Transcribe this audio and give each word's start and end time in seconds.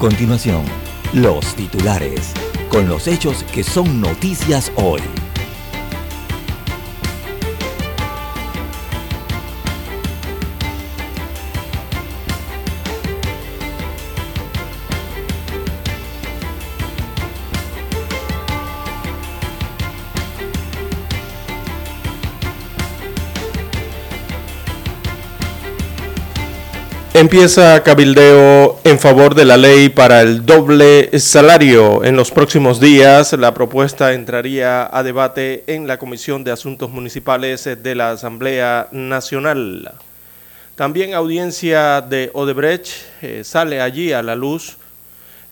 Continuación, 0.00 0.62
los 1.12 1.54
titulares, 1.56 2.32
con 2.70 2.88
los 2.88 3.06
hechos 3.06 3.44
que 3.52 3.62
son 3.62 4.00
noticias 4.00 4.72
hoy. 4.76 5.02
Empieza 27.12 27.82
cabildeo 27.82 28.79
en 28.90 28.98
favor 28.98 29.36
de 29.36 29.44
la 29.44 29.56
ley 29.56 29.88
para 29.88 30.20
el 30.20 30.44
doble 30.44 31.16
salario. 31.20 32.02
En 32.02 32.16
los 32.16 32.32
próximos 32.32 32.80
días 32.80 33.32
la 33.34 33.54
propuesta 33.54 34.14
entraría 34.14 34.88
a 34.92 35.04
debate 35.04 35.62
en 35.68 35.86
la 35.86 35.96
Comisión 35.96 36.42
de 36.42 36.50
Asuntos 36.50 36.90
Municipales 36.90 37.68
de 37.80 37.94
la 37.94 38.10
Asamblea 38.10 38.88
Nacional. 38.90 39.94
También 40.74 41.14
audiencia 41.14 42.00
de 42.00 42.30
Odebrecht 42.34 42.88
eh, 43.22 43.44
sale 43.44 43.80
allí 43.80 44.12
a 44.12 44.24
la 44.24 44.34
luz 44.34 44.76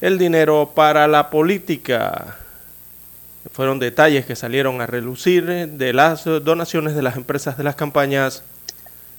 el 0.00 0.18
dinero 0.18 0.72
para 0.74 1.06
la 1.06 1.30
política. 1.30 2.38
Fueron 3.52 3.78
detalles 3.78 4.26
que 4.26 4.34
salieron 4.34 4.80
a 4.80 4.86
relucir 4.86 5.46
de 5.46 5.92
las 5.92 6.24
donaciones 6.24 6.96
de 6.96 7.02
las 7.02 7.16
empresas 7.16 7.56
de 7.56 7.62
las 7.62 7.76
campañas 7.76 8.42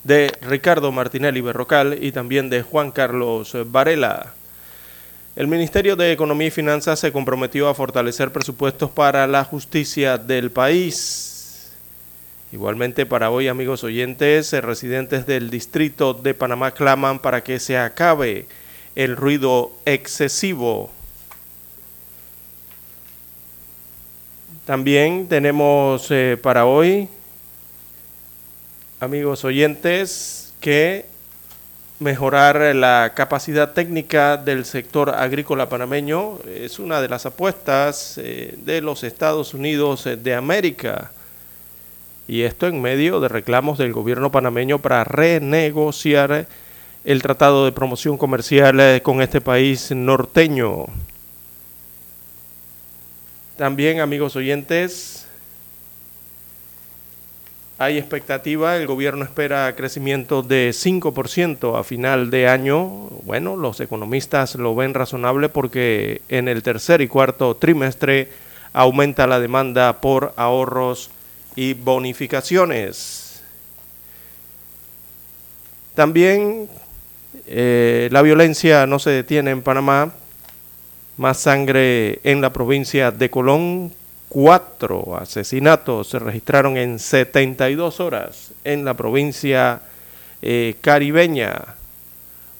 de 0.03 0.31
Ricardo 0.41 0.91
Martinelli 0.91 1.41
Berrocal 1.41 1.97
y 2.01 2.11
también 2.11 2.49
de 2.49 2.61
Juan 2.61 2.91
Carlos 2.91 3.55
Varela. 3.65 4.33
El 5.35 5.47
Ministerio 5.47 5.95
de 5.95 6.11
Economía 6.11 6.47
y 6.47 6.51
Finanzas 6.51 6.99
se 6.99 7.11
comprometió 7.11 7.69
a 7.69 7.73
fortalecer 7.73 8.31
presupuestos 8.31 8.89
para 8.89 9.25
la 9.27 9.43
justicia 9.43 10.17
del 10.17 10.51
país. 10.51 11.71
Igualmente 12.51 13.05
para 13.05 13.29
hoy, 13.29 13.47
amigos 13.47 13.83
oyentes, 13.83 14.51
eh, 14.53 14.61
residentes 14.61 15.27
del 15.27 15.49
distrito 15.49 16.13
de 16.13 16.33
Panamá 16.33 16.71
claman 16.71 17.19
para 17.19 17.43
que 17.43 17.59
se 17.59 17.77
acabe 17.77 18.47
el 18.95 19.15
ruido 19.15 19.71
excesivo. 19.85 20.91
También 24.65 25.27
tenemos 25.27 26.07
eh, 26.09 26.37
para 26.41 26.65
hoy 26.65 27.07
amigos 28.99 29.45
oyentes, 29.45 30.53
que 30.59 31.05
mejorar 31.99 32.75
la 32.75 33.13
capacidad 33.15 33.71
técnica 33.71 34.35
del 34.37 34.65
sector 34.65 35.09
agrícola 35.09 35.69
panameño 35.69 36.39
es 36.47 36.79
una 36.79 37.01
de 37.01 37.09
las 37.09 37.25
apuestas 37.25 38.17
eh, 38.17 38.55
de 38.57 38.81
los 38.81 39.03
Estados 39.03 39.53
Unidos 39.53 40.05
eh, 40.05 40.17
de 40.17 40.35
América. 40.35 41.11
Y 42.27 42.41
esto 42.41 42.67
en 42.67 42.81
medio 42.81 43.19
de 43.19 43.27
reclamos 43.27 43.77
del 43.77 43.93
gobierno 43.93 44.31
panameño 44.31 44.79
para 44.79 45.03
renegociar 45.03 46.47
el 47.05 47.21
tratado 47.21 47.65
de 47.65 47.71
promoción 47.71 48.17
comercial 48.17 48.79
eh, 48.79 49.01
con 49.01 49.21
este 49.21 49.39
país 49.39 49.91
norteño. 49.91 50.87
También, 53.57 53.99
amigos 53.99 54.35
oyentes, 54.35 55.18
hay 57.79 57.97
expectativa, 57.97 58.75
el 58.75 58.87
gobierno 58.87 59.23
espera 59.23 59.73
crecimiento 59.73 60.43
de 60.43 60.71
5% 60.71 61.79
a 61.79 61.83
final 61.85 62.29
de 62.29 62.49
año. 62.49 62.85
Bueno, 63.23 63.55
los 63.55 63.79
economistas 63.79 64.55
lo 64.55 64.75
ven 64.75 64.93
razonable 64.93 65.47
porque 65.47 66.21
en 66.27 66.49
el 66.49 66.61
tercer 66.61 66.99
y 66.99 67.07
cuarto 67.07 67.55
trimestre 67.55 68.27
aumenta 68.73 69.27
la 69.27 69.39
demanda 69.39 70.01
por 70.01 70.33
ahorros 70.35 71.09
y 71.55 71.73
bonificaciones. 71.73 73.41
También 75.95 76.67
eh, 77.47 78.09
la 78.11 78.21
violencia 78.21 78.85
no 78.87 78.99
se 78.99 79.11
detiene 79.11 79.51
en 79.51 79.61
Panamá. 79.61 80.11
Más 81.15 81.37
sangre 81.37 82.19
en 82.23 82.41
la 82.41 82.51
provincia 82.51 83.11
de 83.11 83.29
Colón 83.29 83.93
Cuatro 84.29 85.17
asesinatos 85.17 86.09
se 86.09 86.19
registraron 86.19 86.77
en 86.77 86.99
72 86.99 87.99
horas 87.99 88.51
en 88.63 88.85
la 88.85 88.93
provincia 88.93 89.81
eh, 90.43 90.75
caribeña. 90.81 91.75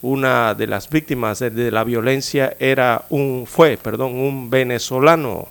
Una 0.02 0.56
de 0.56 0.66
las 0.66 0.90
víctimas 0.90 1.38
de, 1.38 1.70
la 1.70 1.84
violencia 1.84 2.56
era 2.58 3.06
un, 3.12 3.46
fue 3.46 3.78
perdón, 3.78 4.16
un 4.16 4.50
venezolano. 4.50 5.48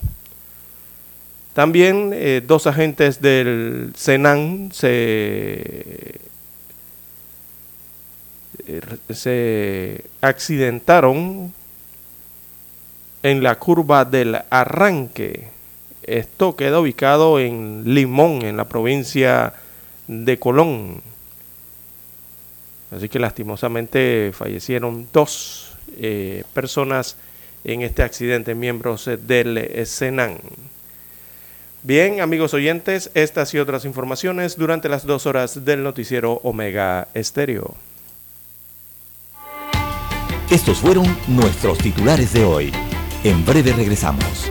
También 1.55 2.11
eh, 2.13 2.43
dos 2.45 2.67
agentes 2.67 3.21
del 3.21 3.93
Senan 3.95 4.71
se, 4.73 6.19
eh, 8.67 8.81
se 9.11 10.05
accidentaron 10.21 11.53
en 13.23 13.43
la 13.45 13.57
curva 13.57 14.05
del 14.05 14.37
arranque 14.51 15.58
esto 16.09 16.57
queda 16.57 16.81
ubicado 16.81 17.39
en 17.39 17.83
Limón, 17.85 18.43
en 18.43 18.57
la 18.57 18.69
provincia 18.69 19.53
de 20.07 20.39
Colón. 20.39 21.03
Así 22.91 23.09
que 23.09 23.19
lastimosamente 23.19 24.33
fallecieron 24.33 25.09
dos 25.13 25.77
eh, 25.99 26.45
personas 26.55 27.17
en 27.65 27.83
este 27.83 28.03
accidente, 28.03 28.55
miembros 28.55 29.11
del 29.27 29.87
Senan. 29.87 30.39
Bien, 31.83 32.21
amigos 32.21 32.55
oyentes, 32.55 33.11
estas 33.15 33.55
y 33.55 33.59
otras 33.59 33.85
informaciones 33.85 34.57
durante 34.57 34.89
las 34.89 35.07
dos 35.07 35.27
horas 35.27 35.65
del 35.65 35.83
noticiero 35.83 36.41
Omega 36.43 37.09
Estéreo. 37.15 37.75
Estos 40.51 40.79
fueron 40.79 41.05
nuestros 41.29 41.79
titulares 41.79 42.33
de 42.33 42.45
hoy. 42.45 42.73
En 43.23 43.45
breve 43.45 43.73
regresamos. 43.73 44.51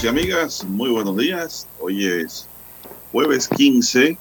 Amigos 0.00 0.04
y 0.04 0.08
amigas, 0.08 0.64
muy 0.64 0.90
buenos 0.90 1.16
días. 1.16 1.66
Hoy 1.78 2.06
es 2.06 2.46
jueves 3.12 3.48
15 3.48 4.16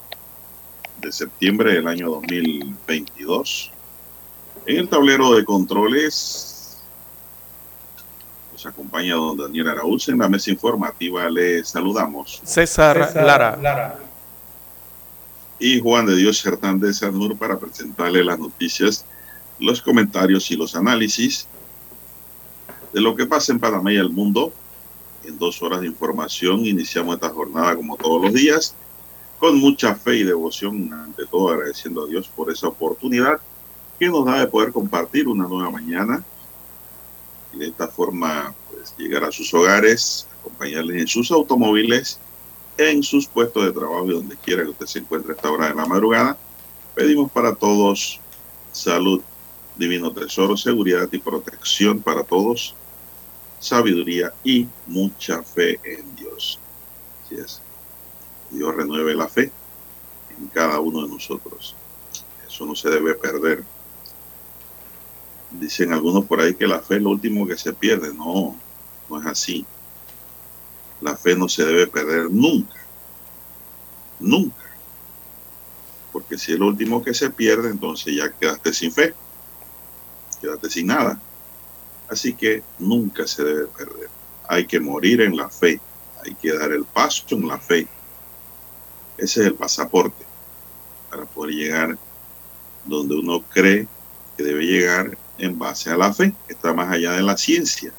de 1.00 1.12
septiembre 1.12 1.74
del 1.74 1.88
año 1.88 2.10
2022. 2.10 3.72
En 4.66 4.78
el 4.78 4.90
tablero 4.90 5.34
de 5.34 5.46
controles 5.46 6.82
nos 8.52 8.66
acompaña 8.66 9.16
don 9.16 9.38
Daniel 9.38 9.70
Araúz. 9.70 10.10
En 10.10 10.18
la 10.18 10.28
mesa 10.28 10.52
informativa 10.52 11.30
le 11.30 11.64
saludamos. 11.64 12.42
César, 12.44 13.14
Lara. 13.16 13.98
Y 15.60 15.80
Juan 15.80 16.06
de 16.06 16.16
Dios 16.16 16.46
Hernández 16.46 17.04
Anur 17.04 17.38
para 17.38 17.58
presentarle 17.58 18.24
las 18.24 18.38
noticias, 18.38 19.06
los 19.60 19.82
comentarios 19.82 20.52
y 20.52 20.58
los 20.58 20.76
análisis 20.76 21.48
de 22.92 23.00
lo 23.00 23.16
que 23.16 23.26
pasa 23.26 23.54
en 23.54 23.60
Panamá 23.60 23.94
y 23.94 23.98
el 23.98 24.10
mundo 24.10 24.52
en 25.30 25.38
dos 25.38 25.62
horas 25.62 25.82
de 25.82 25.88
información. 25.88 26.66
Iniciamos 26.66 27.16
esta 27.16 27.30
jornada 27.30 27.76
como 27.76 27.96
todos 27.96 28.22
los 28.22 28.34
días, 28.34 28.76
con 29.40 29.58
mucha 29.58 29.96
fe 29.96 30.18
y 30.18 30.24
devoción, 30.24 30.92
ante 30.92 31.26
todo 31.26 31.50
agradeciendo 31.50 32.04
a 32.04 32.08
Dios 32.08 32.28
por 32.28 32.52
esa 32.52 32.68
oportunidad 32.68 33.40
que 33.98 34.08
nos 34.08 34.26
da 34.26 34.40
de 34.40 34.48
poder 34.48 34.72
compartir 34.72 35.28
una 35.28 35.48
nueva 35.48 35.70
mañana 35.70 36.24
y 37.54 37.60
de 37.60 37.68
esta 37.68 37.88
forma 37.88 38.54
pues, 38.70 38.94
llegar 38.98 39.24
a 39.24 39.32
sus 39.32 39.54
hogares, 39.54 40.28
acompañarles 40.40 41.02
en 41.02 41.08
sus 41.08 41.32
automóviles, 41.32 42.20
en 42.78 43.04
sus 43.04 43.28
puestos 43.28 43.66
de 43.66 43.72
trabajo 43.72 44.06
y 44.08 44.14
donde 44.14 44.38
quiera 44.38 44.64
que 44.64 44.70
usted 44.70 44.86
se 44.86 45.00
encuentre 45.00 45.34
a 45.34 45.36
esta 45.36 45.52
hora 45.52 45.68
de 45.70 45.76
la 45.76 45.86
madrugada. 45.86 46.38
Pedimos 46.96 47.32
para 47.32 47.56
todos 47.56 48.20
salud, 48.72 49.22
divino 49.76 50.12
tesoro, 50.12 50.56
seguridad 50.58 51.08
y 51.12 51.18
protección 51.18 52.00
para 52.00 52.24
todos 52.24 52.76
sabiduría 53.60 54.34
y 54.44 54.68
mucha 54.88 55.44
fe 55.44 55.80
en 55.84 56.16
Dios. 56.16 56.60
Así 57.26 57.36
es. 57.36 57.62
Dios 58.50 58.76
renueve 58.76 59.14
la 59.14 59.28
fe 59.28 59.52
en 60.38 60.48
cada 60.48 60.80
uno 60.80 61.04
de 61.04 61.10
nosotros. 61.10 61.76
Eso 62.48 62.66
no 62.66 62.76
se 62.76 62.90
debe 62.90 63.14
perder. 63.16 63.64
Dicen 65.52 65.94
algunos 65.94 66.26
por 66.26 66.40
ahí 66.42 66.56
que 66.56 66.68
la 66.68 66.80
fe 66.80 66.96
es 66.96 67.02
lo 67.02 67.10
último 67.10 67.48
que 67.48 67.58
se 67.58 67.74
pierde. 67.74 68.14
No, 68.14 68.56
no 69.10 69.20
es 69.20 69.26
así. 69.28 69.66
La 71.02 71.16
fe 71.16 71.36
no 71.36 71.48
se 71.48 71.66
debe 71.66 71.88
perder 71.88 72.30
nunca. 72.30 72.76
Nunca. 74.20 74.64
Porque 76.12 76.38
si 76.38 76.54
es 76.54 76.60
lo 76.60 76.68
último 76.68 77.04
que 77.04 77.14
se 77.14 77.30
pierde, 77.30 77.70
entonces 77.70 78.16
ya 78.16 78.32
quedaste 78.32 78.74
sin 78.74 78.92
fe. 78.92 79.14
Quedaste 80.42 80.70
sin 80.70 80.88
nada. 80.88 81.22
Así 82.10 82.34
que 82.34 82.64
nunca 82.80 83.28
se 83.28 83.44
debe 83.44 83.66
perder. 83.68 84.10
Hay 84.48 84.66
que 84.66 84.80
morir 84.80 85.22
en 85.22 85.38
la 85.38 85.50
fe. 85.50 85.80
Hay 86.26 86.34
que 86.36 86.52
dar 86.52 86.72
el 86.72 86.84
paso 86.86 87.24
en 87.30 87.48
la 87.48 87.60
fe. 87.60 87.88
Ese 89.18 89.42
es 89.42 89.48
el 89.48 89.54
pasaporte 89.54 90.26
para 91.10 91.26
poder 91.26 91.56
llegar 91.56 91.98
donde 92.86 93.16
uno 93.16 93.42
cree 93.42 93.88
que 94.38 94.44
debe 94.44 94.66
llegar 94.66 95.18
en 95.38 95.58
base 95.58 95.90
a 95.90 95.98
la 95.98 96.14
fe, 96.14 96.34
que 96.48 96.54
está 96.54 96.74
más 96.74 96.92
allá 96.92 97.14
de 97.14 97.22
la 97.22 97.38
ciencia. 97.38 97.94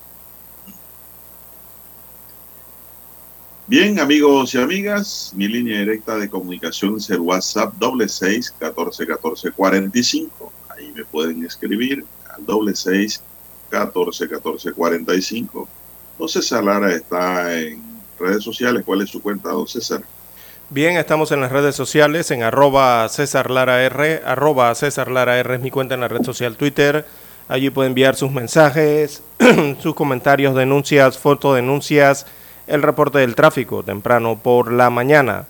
Bien, 3.67 4.01
amigos 4.01 4.55
y 4.55 4.59
amigas, 4.59 5.33
mi 5.35 5.47
línea 5.47 5.79
directa 5.79 6.17
de 6.17 6.29
comunicación 6.29 6.97
es 6.97 7.09
el 7.11 7.21
WhatsApp 7.21 7.75
doble 7.75 8.09
seis 8.09 8.53
catorce 8.59 9.07
catorce 9.07 9.53
cuarenta 9.53 9.99
y 9.99 10.03
cinco. 10.03 10.53
Ahí 10.69 10.91
me 10.93 11.05
pueden 11.05 11.45
escribir 11.45 12.05
al 12.35 12.45
doble 12.45 12.75
seis 12.75 13.23
14 13.71 14.29
14 14.29 14.73
45. 14.73 15.69
Don 16.19 16.29
César 16.29 16.63
Lara 16.63 16.93
está 16.93 17.57
en 17.59 17.83
redes 18.19 18.45
sociales. 18.45 18.83
¿Cuál 18.85 19.03
es 19.03 19.11
su 19.11 19.23
cuenta, 19.23 19.51
don 19.51 19.67
César? 19.67 20.03
Bien, 20.69 20.97
estamos 20.97 21.33
en 21.33 21.41
las 21.41 21.51
redes 21.51 21.75
sociales, 21.75 22.31
en 22.31 22.45
arroba 22.45 23.09
César 23.09 23.51
Lara 23.51 23.83
R, 23.83 24.23
arroba 24.25 24.73
César 24.77 25.11
Lara 25.11 25.37
R 25.39 25.57
es 25.57 25.61
mi 25.61 25.71
cuenta 25.71 25.95
en 25.95 26.01
la 26.01 26.07
red 26.07 26.23
social 26.23 26.57
Twitter. 26.57 27.07
Allí 27.49 27.71
puede 27.71 27.89
enviar 27.89 28.15
sus 28.15 28.31
mensajes, 28.31 29.25
sus 29.83 29.97
comentarios, 29.97 30.55
denuncias, 30.55 31.19
fotodenuncias, 31.19 32.27
el 32.69 32.83
reporte 32.83 33.19
del 33.19 33.35
tráfico 33.35 33.83
temprano 33.83 34.39
por 34.41 34.73
la 34.73 34.91
mañana. 34.91 35.47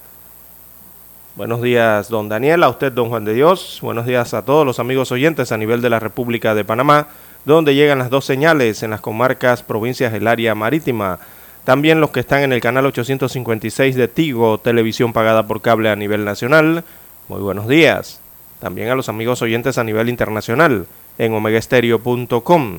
Buenos 1.36 1.60
días, 1.60 2.08
don 2.08 2.30
Daniel, 2.30 2.62
a 2.62 2.70
usted, 2.70 2.90
don 2.90 3.10
Juan 3.10 3.26
de 3.26 3.34
Dios. 3.34 3.80
Buenos 3.82 4.06
días 4.06 4.32
a 4.32 4.46
todos 4.46 4.64
los 4.64 4.78
amigos 4.78 5.12
oyentes 5.12 5.52
a 5.52 5.58
nivel 5.58 5.82
de 5.82 5.90
la 5.90 5.98
República 5.98 6.54
de 6.54 6.64
Panamá 6.64 7.08
donde 7.44 7.74
llegan 7.74 7.98
las 7.98 8.10
dos 8.10 8.24
señales 8.24 8.82
en 8.82 8.90
las 8.90 9.00
comarcas, 9.00 9.62
provincias 9.62 10.12
del 10.12 10.26
área 10.26 10.54
marítima. 10.54 11.18
También 11.64 12.00
los 12.00 12.10
que 12.10 12.20
están 12.20 12.42
en 12.42 12.52
el 12.52 12.60
canal 12.60 12.86
856 12.86 13.94
de 13.94 14.08
Tigo, 14.08 14.58
televisión 14.58 15.12
pagada 15.12 15.46
por 15.46 15.60
cable 15.60 15.90
a 15.90 15.96
nivel 15.96 16.24
nacional. 16.24 16.84
Muy 17.28 17.40
buenos 17.40 17.68
días. 17.68 18.20
También 18.60 18.88
a 18.88 18.94
los 18.94 19.08
amigos 19.08 19.40
oyentes 19.42 19.78
a 19.78 19.84
nivel 19.84 20.08
internacional 20.08 20.86
en 21.18 21.32
omegaestereo.com 21.32 22.78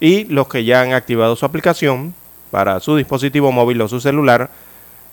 y 0.00 0.24
los 0.24 0.48
que 0.48 0.64
ya 0.64 0.82
han 0.82 0.92
activado 0.92 1.36
su 1.36 1.46
aplicación 1.46 2.14
para 2.50 2.80
su 2.80 2.96
dispositivo 2.96 3.52
móvil 3.52 3.80
o 3.80 3.88
su 3.88 4.00
celular 4.00 4.50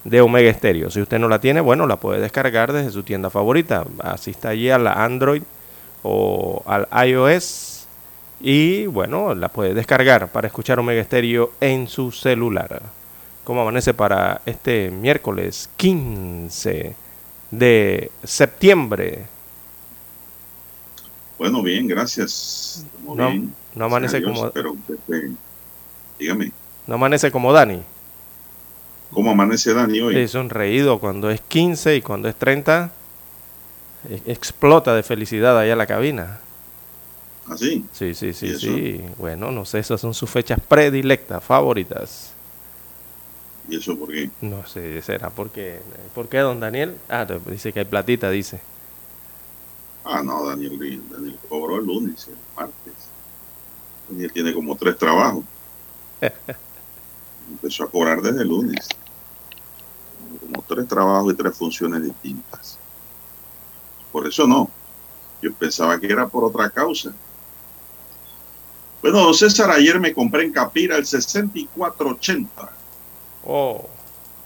de 0.04 0.22
Omega 0.22 0.54
Stereo. 0.54 0.90
Si 0.90 1.02
usted 1.02 1.20
no 1.20 1.30
la 1.30 1.40
tiene, 1.40 1.62
bueno, 1.62 1.88
la 1.88 1.98
puede 1.98 2.20
descargar 2.20 2.74
desde 2.74 2.92
su 2.92 3.04
tienda 3.04 3.30
favorita. 3.30 3.86
Asista 4.00 4.50
allí 4.50 4.70
a 4.70 4.78
la 4.78 5.04
Android 5.04 5.44
o 6.04 6.64
al 6.66 6.88
iOS 7.08 7.71
y 8.42 8.86
bueno, 8.88 9.36
la 9.36 9.50
puede 9.50 9.74
descargar 9.74 10.32
para 10.32 10.48
escuchar 10.48 10.80
Omega 10.80 11.04
Stereo 11.04 11.54
en 11.60 11.88
su 11.88 12.12
celular. 12.12 12.82
¿Cómo 13.44 13.62
amanece 13.62 13.94
para 13.94 14.42
este 14.46 14.92
miércoles 14.92 15.70
15 15.78 16.96
de 17.52 18.12
septiembre? 18.24 19.26
Bueno, 21.38 21.64
bien, 21.64 21.88
gracias. 21.88 22.86
no, 23.04 23.86
amanece 23.86 24.22
como. 24.22 24.52
Pero, 24.52 24.76
dígame. 26.20 26.52
No 26.86 26.96
amanece 26.96 27.32
como 27.32 27.52
Dani. 27.52 27.82
¿Cómo 29.12 29.32
amanece 29.32 29.74
Dani 29.74 30.02
hoy? 30.02 30.28
Sonreído 30.28 31.00
cuando 31.00 31.30
es 31.30 31.42
15 31.42 31.96
y 31.96 32.02
cuando 32.02 32.30
es 32.30 32.36
30. 32.36 32.92
E, 34.10 34.22
explota 34.28 34.96
de 34.96 35.04
felicidad 35.04 35.58
allá 35.60 35.74
en 35.74 35.78
la 35.78 35.88
cabina. 35.88 36.40
¿Así? 37.48 37.84
¿Ah, 37.86 37.90
sí, 37.94 38.14
sí, 38.14 38.34
sí, 38.34 38.58
sí. 38.58 39.02
Bueno, 39.18 39.52
no 39.52 39.66
sé, 39.66 39.80
esas 39.80 40.00
son 40.00 40.14
sus 40.14 40.30
fechas 40.30 40.60
predilectas, 40.60 41.44
favoritas. 41.44 42.34
¿Y 43.68 43.78
eso 43.78 43.98
por 43.98 44.10
qué? 44.10 44.30
No 44.42 44.66
sé, 44.66 45.02
será 45.02 45.30
porque... 45.30 45.80
¿Por 46.14 46.28
qué, 46.28 46.40
don 46.40 46.60
Daniel? 46.60 46.98
Ah, 47.10 47.26
dice 47.46 47.72
que 47.72 47.80
hay 47.80 47.86
platita, 47.86 48.30
dice. 48.30 48.60
Ah, 50.04 50.22
no, 50.24 50.48
Daniel, 50.48 51.02
Daniel 51.10 51.38
cobró 51.48 51.78
el 51.78 51.86
lunes, 51.86 52.28
el 52.28 52.36
martes. 52.56 52.94
Daniel 54.10 54.32
tiene 54.34 54.54
como 54.54 54.76
tres 54.76 54.98
trabajos. 54.98 55.44
Empezó 57.52 57.84
a 57.84 57.90
cobrar 57.90 58.22
desde 58.22 58.42
el 58.42 58.48
lunes. 58.48 58.88
Como 60.40 60.64
tres 60.64 60.88
trabajos 60.88 61.34
y 61.34 61.36
tres 61.36 61.56
funciones 61.56 62.04
distintas. 62.04 62.78
Por 64.12 64.28
eso 64.28 64.48
no. 64.48 64.70
Yo 65.42 65.54
pensaba 65.54 66.00
que 66.00 66.08
era 66.08 66.28
por 66.28 66.44
otra 66.44 66.70
causa. 66.70 67.14
Bueno, 69.02 69.20
don 69.20 69.34
César, 69.34 69.72
ayer 69.72 70.00
me 70.00 70.14
compré 70.14 70.44
en 70.44 70.52
Capira 70.52 70.96
el 70.98 71.06
6480. 71.06 72.72
Oh, 73.46 73.90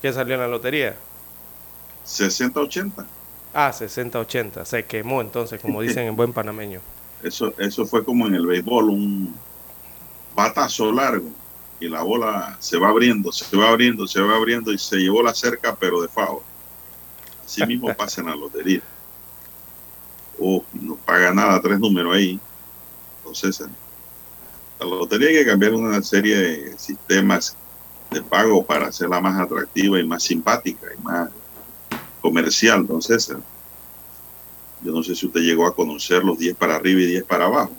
¿qué 0.02 0.14
salió 0.14 0.36
en 0.36 0.42
la 0.42 0.48
lotería? 0.48 0.98
6080. 2.06 3.06
Ah, 3.54 3.74
6080. 3.74 4.64
Se 4.66 4.86
quemó 4.86 5.22
entonces, 5.22 5.60
como 5.60 5.82
dicen 5.84 6.08
en 6.08 6.16
buen 6.16 6.32
panameño. 6.32 6.80
Eso, 7.22 7.54
eso 7.58 7.86
fue 7.86 8.06
como 8.06 8.28
en 8.28 8.36
el 8.36 8.46
béisbol, 8.46 8.90
un 8.90 9.36
batazo 10.36 10.92
largo 10.92 11.30
y 11.80 11.90
la 11.90 12.04
bola 12.04 12.56
se 12.60 12.78
va 12.78 12.90
abriendo, 12.90 13.32
se 13.32 13.58
va 13.58 13.70
abriendo, 13.70 14.08
se 14.08 14.22
va 14.22 14.36
abriendo 14.36 14.72
y 14.72 14.78
se 14.78 14.98
llevó 14.98 15.22
la 15.22 15.34
cerca, 15.34 15.76
pero 15.76 16.02
de 16.02 16.08
favor. 16.08 16.44
Así 17.46 17.66
mismo 17.68 17.94
pasa 17.94 18.22
en 18.22 18.28
la 18.28 18.36
lotería. 18.36 18.82
Oh, 20.40 20.64
no 20.74 20.96
paga 20.96 21.34
nada, 21.34 21.62
tres 21.62 21.80
números 21.80 22.16
ahí. 22.16 22.40
Entonces, 23.20 23.68
la 24.80 24.86
lotería 24.86 25.30
hay 25.30 25.36
que 25.36 25.46
cambiar 25.46 25.74
una 25.74 26.02
serie 26.02 26.36
de 26.36 26.78
sistemas 26.78 27.56
de 28.12 28.22
pago 28.22 28.64
para 28.66 28.88
hacerla 28.88 29.22
más 29.22 29.40
atractiva 29.40 30.00
y 30.00 30.04
más 30.04 30.24
simpática 30.24 30.88
y 30.98 31.02
más 31.02 31.30
comercial, 32.22 32.80
entonces 32.80 33.34
Yo 34.84 34.92
no 34.92 35.04
sé 35.04 35.16
si 35.16 35.26
usted 35.26 35.42
llegó 35.42 35.66
a 35.66 35.76
conocer 35.76 36.24
los 36.24 36.38
10 36.38 36.56
para 36.56 36.76
arriba 36.76 37.02
y 37.02 37.06
10 37.08 37.24
para 37.24 37.46
abajo. 37.46 37.74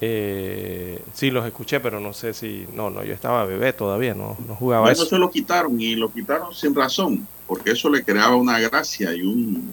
Eh, 0.00 1.02
sí, 1.14 1.30
los 1.30 1.46
escuché, 1.46 1.80
pero 1.80 2.00
no 2.00 2.12
sé 2.12 2.34
si... 2.34 2.66
No, 2.74 2.90
no, 2.90 3.02
yo 3.02 3.14
estaba 3.14 3.46
bebé 3.46 3.72
todavía, 3.72 4.14
no, 4.14 4.36
no 4.46 4.54
jugaba 4.54 4.92
eso. 4.92 5.04
Eso 5.04 5.18
lo 5.18 5.30
quitaron 5.30 5.80
y 5.80 5.94
lo 5.94 6.12
quitaron 6.12 6.54
sin 6.54 6.74
razón, 6.74 7.26
porque 7.46 7.70
eso 7.70 7.88
le 7.88 8.04
creaba 8.04 8.36
una 8.36 8.58
gracia 8.60 9.14
y 9.14 9.22
un, 9.22 9.72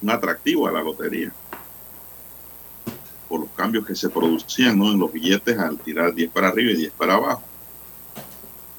un 0.00 0.10
atractivo 0.10 0.66
a 0.66 0.72
la 0.72 0.82
lotería 0.82 1.32
por 3.28 3.40
los 3.40 3.50
cambios 3.50 3.86
que 3.86 3.94
se 3.94 4.08
producían 4.08 4.78
¿no? 4.78 4.90
en 4.90 4.98
los 4.98 5.12
billetes 5.12 5.58
al 5.58 5.78
tirar 5.78 6.14
10 6.14 6.30
para 6.30 6.48
arriba 6.48 6.72
y 6.72 6.76
10 6.76 6.92
para 6.92 7.14
abajo. 7.14 7.42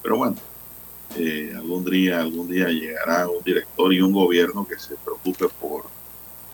Pero 0.01 0.17
bueno, 0.17 0.35
eh, 1.17 1.53
algún 1.55 1.85
día, 1.85 2.19
algún 2.19 2.49
día 2.49 2.67
llegará 2.69 3.27
un 3.27 3.43
director 3.43 3.93
y 3.93 4.01
un 4.01 4.11
gobierno 4.11 4.67
que 4.67 4.79
se 4.79 4.95
preocupe 4.95 5.47
por 5.59 5.85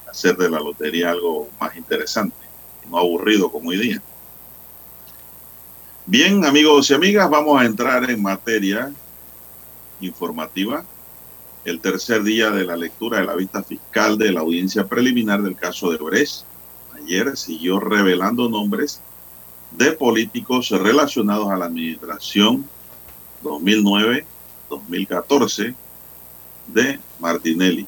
hacer 0.09 0.35
de 0.37 0.49
la 0.49 0.59
lotería 0.59 1.11
algo 1.11 1.49
más 1.59 1.75
interesante 1.75 2.45
no 2.89 2.97
aburrido 2.97 3.51
como 3.51 3.69
hoy 3.69 3.77
día. 3.77 4.01
Bien, 6.05 6.45
amigos 6.45 6.89
y 6.89 6.93
amigas, 6.93 7.29
vamos 7.29 7.59
a 7.59 7.65
entrar 7.65 8.09
en 8.09 8.21
materia 8.21 8.91
informativa. 10.01 10.83
El 11.63 11.79
tercer 11.79 12.21
día 12.23 12.51
de 12.51 12.63
la 12.63 12.77
lectura 12.77 13.19
de 13.19 13.25
la 13.25 13.35
vista 13.35 13.63
fiscal 13.63 14.17
de 14.17 14.31
la 14.31 14.41
audiencia 14.41 14.85
preliminar 14.85 15.41
del 15.41 15.55
caso 15.55 15.89
de 15.89 15.97
Brecht. 15.97 16.45
Ayer 17.05 17.37
siguió 17.37 17.79
revelando 17.79 18.49
nombres 18.49 18.99
de 19.69 19.91
políticos 19.91 20.71
relacionados 20.71 21.51
a 21.51 21.57
la 21.57 21.65
administración 21.65 22.67
2009-2014 23.43 25.75
de 26.65 26.99
Martinelli, 27.19 27.85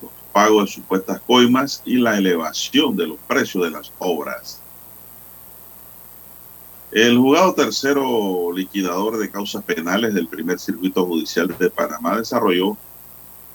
los 0.00 0.12
pagos 0.32 0.66
de 0.66 0.72
supuestas 0.72 1.20
coimas 1.26 1.82
y 1.84 1.96
la 1.96 2.16
elevación 2.16 2.96
de 2.96 3.08
los 3.08 3.18
precios 3.26 3.64
de 3.64 3.70
las 3.70 3.92
obras. 3.98 4.60
El 6.92 7.18
juzgado 7.18 7.54
tercero 7.54 8.52
liquidador 8.54 9.18
de 9.18 9.32
causas 9.32 9.64
penales 9.64 10.14
del 10.14 10.28
primer 10.28 10.60
circuito 10.60 11.04
judicial 11.04 11.52
de 11.58 11.70
Panamá 11.70 12.18
desarrolló 12.18 12.76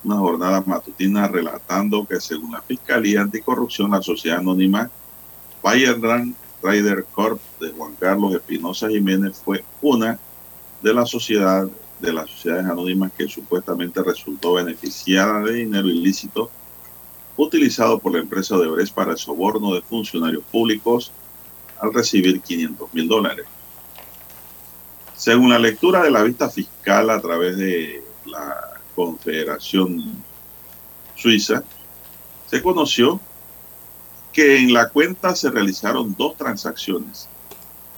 una 0.03 0.17
jornada 0.17 0.63
matutina 0.65 1.27
relatando 1.27 2.05
que 2.05 2.19
según 2.19 2.51
la 2.51 2.61
Fiscalía 2.61 3.21
Anticorrupción, 3.21 3.91
la 3.91 4.01
sociedad 4.01 4.39
anónima 4.39 4.89
Bayern 5.61 6.35
Rider 6.61 7.05
Corp 7.13 7.39
de 7.59 7.71
Juan 7.71 7.95
Carlos 7.99 8.35
Espinosa 8.35 8.89
Jiménez 8.89 9.41
fue 9.43 9.63
una 9.81 10.19
de 10.81 10.93
las 10.93 11.09
sociedades 11.09 11.71
de 11.99 12.11
las 12.11 12.29
sociedades 12.29 12.65
anónimas 12.65 13.13
que 13.17 13.29
supuestamente 13.29 14.03
resultó 14.03 14.53
beneficiada 14.53 15.39
de 15.39 15.53
dinero 15.53 15.87
ilícito 15.87 16.51
utilizado 17.37 17.97
por 17.97 18.11
la 18.11 18.19
empresa 18.19 18.57
de 18.57 18.67
Odebrecht 18.67 18.93
para 18.93 19.11
el 19.11 19.17
soborno 19.17 19.73
de 19.73 19.81
funcionarios 19.81 20.43
públicos 20.51 21.13
al 21.79 21.93
recibir 21.93 22.41
500 22.41 22.93
mil 22.93 23.07
dólares. 23.07 23.45
Según 25.15 25.49
la 25.49 25.59
lectura 25.59 26.03
de 26.03 26.11
la 26.11 26.23
vista 26.23 26.49
fiscal 26.49 27.09
a 27.09 27.21
través 27.21 27.57
de 27.57 28.03
la 28.25 28.72
Confederación 28.95 30.23
Suiza, 31.15 31.63
se 32.49 32.61
conoció 32.61 33.19
que 34.31 34.57
en 34.57 34.73
la 34.73 34.89
cuenta 34.89 35.35
se 35.35 35.51
realizaron 35.51 36.15
dos 36.17 36.35
transacciones, 36.35 37.27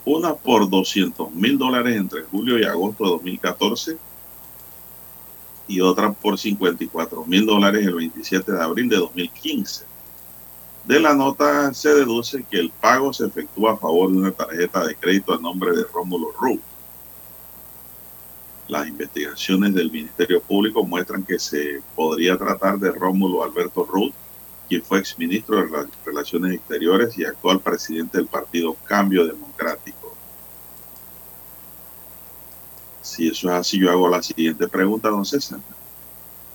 una 0.03 0.35
por 0.35 0.69
200 0.69 1.31
mil 1.31 1.57
dólares 1.57 1.95
entre 1.95 2.23
julio 2.23 2.59
y 2.59 2.63
agosto 2.65 3.05
de 3.05 3.09
2014 3.11 3.97
y 5.67 5.81
otra 5.81 6.11
por 6.11 6.37
54 6.37 7.25
mil 7.25 7.45
dólares 7.45 7.85
el 7.85 7.95
27 7.95 8.51
de 8.51 8.61
abril 8.61 8.89
de 8.89 8.97
2015. 8.97 9.85
De 10.85 10.99
la 10.99 11.15
nota 11.15 11.73
se 11.73 11.89
deduce 11.89 12.43
que 12.43 12.59
el 12.59 12.69
pago 12.69 13.11
se 13.11 13.25
efectúa 13.25 13.73
a 13.73 13.77
favor 13.77 14.11
de 14.11 14.17
una 14.17 14.31
tarjeta 14.31 14.85
de 14.85 14.95
crédito 14.95 15.33
a 15.33 15.39
nombre 15.39 15.71
de 15.71 15.83
Rómulo 15.91 16.31
Ruth. 16.39 16.61
Las 18.67 18.87
investigaciones 18.87 19.75
del 19.75 19.91
Ministerio 19.91 20.41
Público 20.41 20.83
muestran 20.83 21.23
que 21.23 21.37
se 21.37 21.81
podría 21.95 22.37
tratar 22.37 22.79
de 22.79 22.91
Rómulo 22.91 23.43
Alberto 23.43 23.83
Ruth, 23.85 24.13
quien 24.67 24.81
fue 24.81 24.99
exministro 24.99 25.57
de 25.57 25.87
Relaciones 26.03 26.55
Exteriores 26.55 27.17
y 27.17 27.25
actual 27.25 27.59
presidente 27.59 28.17
del 28.17 28.27
partido 28.27 28.75
Cambio 28.85 29.25
Democrático. 29.27 30.15
Si 33.03 33.27
eso 33.27 33.49
es 33.49 33.53
así, 33.53 33.79
yo 33.79 33.91
hago 33.91 34.09
la 34.09 34.23
siguiente 34.23 34.67
pregunta, 34.67 35.09
don 35.09 35.23
César. 35.23 35.59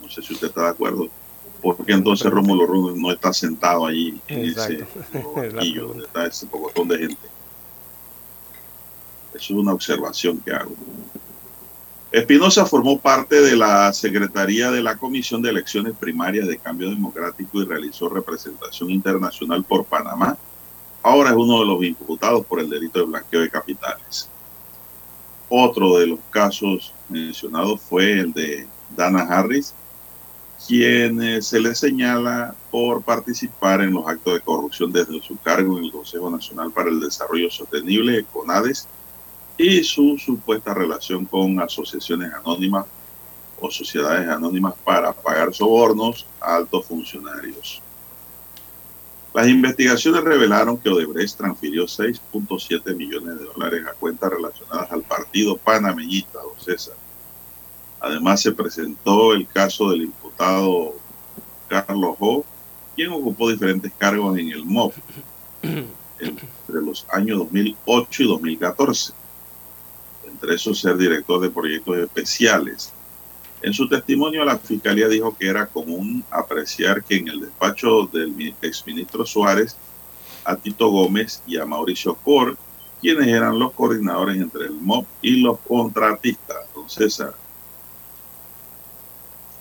No 0.02 0.10
sé 0.10 0.20
si 0.20 0.34
usted 0.34 0.48
está 0.48 0.62
de 0.62 0.70
acuerdo. 0.70 1.08
¿Por 1.62 1.84
qué 1.84 1.92
entonces 1.92 2.28
Rómulo 2.28 2.66
Ruth 2.66 2.96
no 2.96 3.12
está 3.12 3.32
sentado 3.32 3.86
allí 3.86 4.20
en 4.26 4.46
ese 4.46 4.84
banquillo 5.36 5.88
donde 5.88 6.04
está 6.06 6.26
ese 6.26 6.46
pocotón 6.46 6.88
de 6.88 6.98
gente? 6.98 7.28
Eso 9.32 9.54
es 9.54 9.58
una 9.60 9.72
observación 9.72 10.38
que 10.38 10.50
hago. 10.50 10.74
Espinosa 12.12 12.66
formó 12.66 12.98
parte 12.98 13.40
de 13.40 13.56
la 13.56 13.92
Secretaría 13.92 14.72
de 14.72 14.82
la 14.82 14.96
Comisión 14.96 15.42
de 15.42 15.50
Elecciones 15.50 15.94
Primarias 15.96 16.48
de 16.48 16.58
Cambio 16.58 16.90
Democrático 16.90 17.62
y 17.62 17.64
realizó 17.64 18.08
representación 18.08 18.90
internacional 18.90 19.62
por 19.62 19.84
Panamá. 19.84 20.36
Ahora 21.04 21.30
es 21.30 21.36
uno 21.36 21.60
de 21.60 21.66
los 21.66 21.84
imputados 21.84 22.44
por 22.44 22.58
el 22.58 22.68
delito 22.68 22.98
de 22.98 23.04
blanqueo 23.04 23.42
de 23.42 23.50
capitales. 23.50 24.28
Otro 25.48 25.98
de 25.98 26.08
los 26.08 26.18
casos 26.30 26.92
mencionados 27.08 27.80
fue 27.80 28.18
el 28.18 28.32
de 28.32 28.66
Dana 28.96 29.22
Harris, 29.22 29.72
quien 30.66 31.40
se 31.40 31.60
le 31.60 31.76
señala 31.76 32.56
por 32.72 33.02
participar 33.02 33.82
en 33.82 33.92
los 33.92 34.08
actos 34.08 34.34
de 34.34 34.40
corrupción 34.40 34.92
desde 34.92 35.22
su 35.22 35.36
cargo 35.38 35.78
en 35.78 35.84
el 35.84 35.92
Consejo 35.92 36.28
Nacional 36.28 36.72
para 36.72 36.90
el 36.90 36.98
Desarrollo 36.98 37.50
Sostenible, 37.50 38.24
CONADES, 38.32 38.88
y 39.62 39.84
su 39.84 40.16
supuesta 40.16 40.72
relación 40.72 41.26
con 41.26 41.60
asociaciones 41.60 42.32
anónimas 42.32 42.86
o 43.60 43.70
sociedades 43.70 44.26
anónimas 44.26 44.72
para 44.82 45.12
pagar 45.12 45.52
sobornos 45.52 46.24
a 46.40 46.56
altos 46.56 46.86
funcionarios. 46.86 47.82
Las 49.34 49.46
investigaciones 49.48 50.24
revelaron 50.24 50.78
que 50.78 50.88
Odebrecht 50.88 51.36
transfirió 51.36 51.84
6.7 51.84 52.96
millones 52.96 53.38
de 53.38 53.44
dólares 53.44 53.84
a 53.86 53.92
cuentas 53.92 54.30
relacionadas 54.30 54.90
al 54.92 55.02
partido 55.02 55.58
panameñista, 55.58 56.38
don 56.38 56.58
César. 56.58 56.96
Además, 58.00 58.40
se 58.40 58.52
presentó 58.52 59.34
el 59.34 59.46
caso 59.46 59.90
del 59.90 60.04
imputado 60.04 60.94
Carlos 61.68 62.16
Ho, 62.18 62.46
quien 62.96 63.12
ocupó 63.12 63.50
diferentes 63.50 63.92
cargos 63.98 64.38
en 64.38 64.48
el 64.48 64.64
MOB 64.64 64.94
entre 66.18 66.80
los 66.82 67.06
años 67.12 67.40
2008 67.40 68.22
y 68.22 68.26
2014. 68.26 69.19
Entre 70.40 70.56
esos, 70.56 70.80
ser 70.80 70.96
director 70.96 71.40
de 71.40 71.50
proyectos 71.50 71.98
especiales. 71.98 72.92
En 73.62 73.74
su 73.74 73.88
testimonio, 73.88 74.44
la 74.44 74.58
fiscalía 74.58 75.06
dijo 75.06 75.36
que 75.36 75.48
era 75.48 75.66
común 75.66 76.24
apreciar 76.30 77.04
que 77.04 77.16
en 77.16 77.28
el 77.28 77.40
despacho 77.40 78.08
del 78.10 78.54
exministro 78.62 79.26
Suárez, 79.26 79.76
a 80.44 80.56
Tito 80.56 80.88
Gómez 80.88 81.42
y 81.46 81.58
a 81.58 81.66
Mauricio 81.66 82.14
Cor, 82.14 82.56
quienes 83.02 83.28
eran 83.28 83.58
los 83.58 83.72
coordinadores 83.72 84.36
entre 84.36 84.64
el 84.64 84.72
MOB 84.72 85.04
y 85.20 85.40
los 85.40 85.58
contratistas, 85.60 86.56
don 86.74 86.88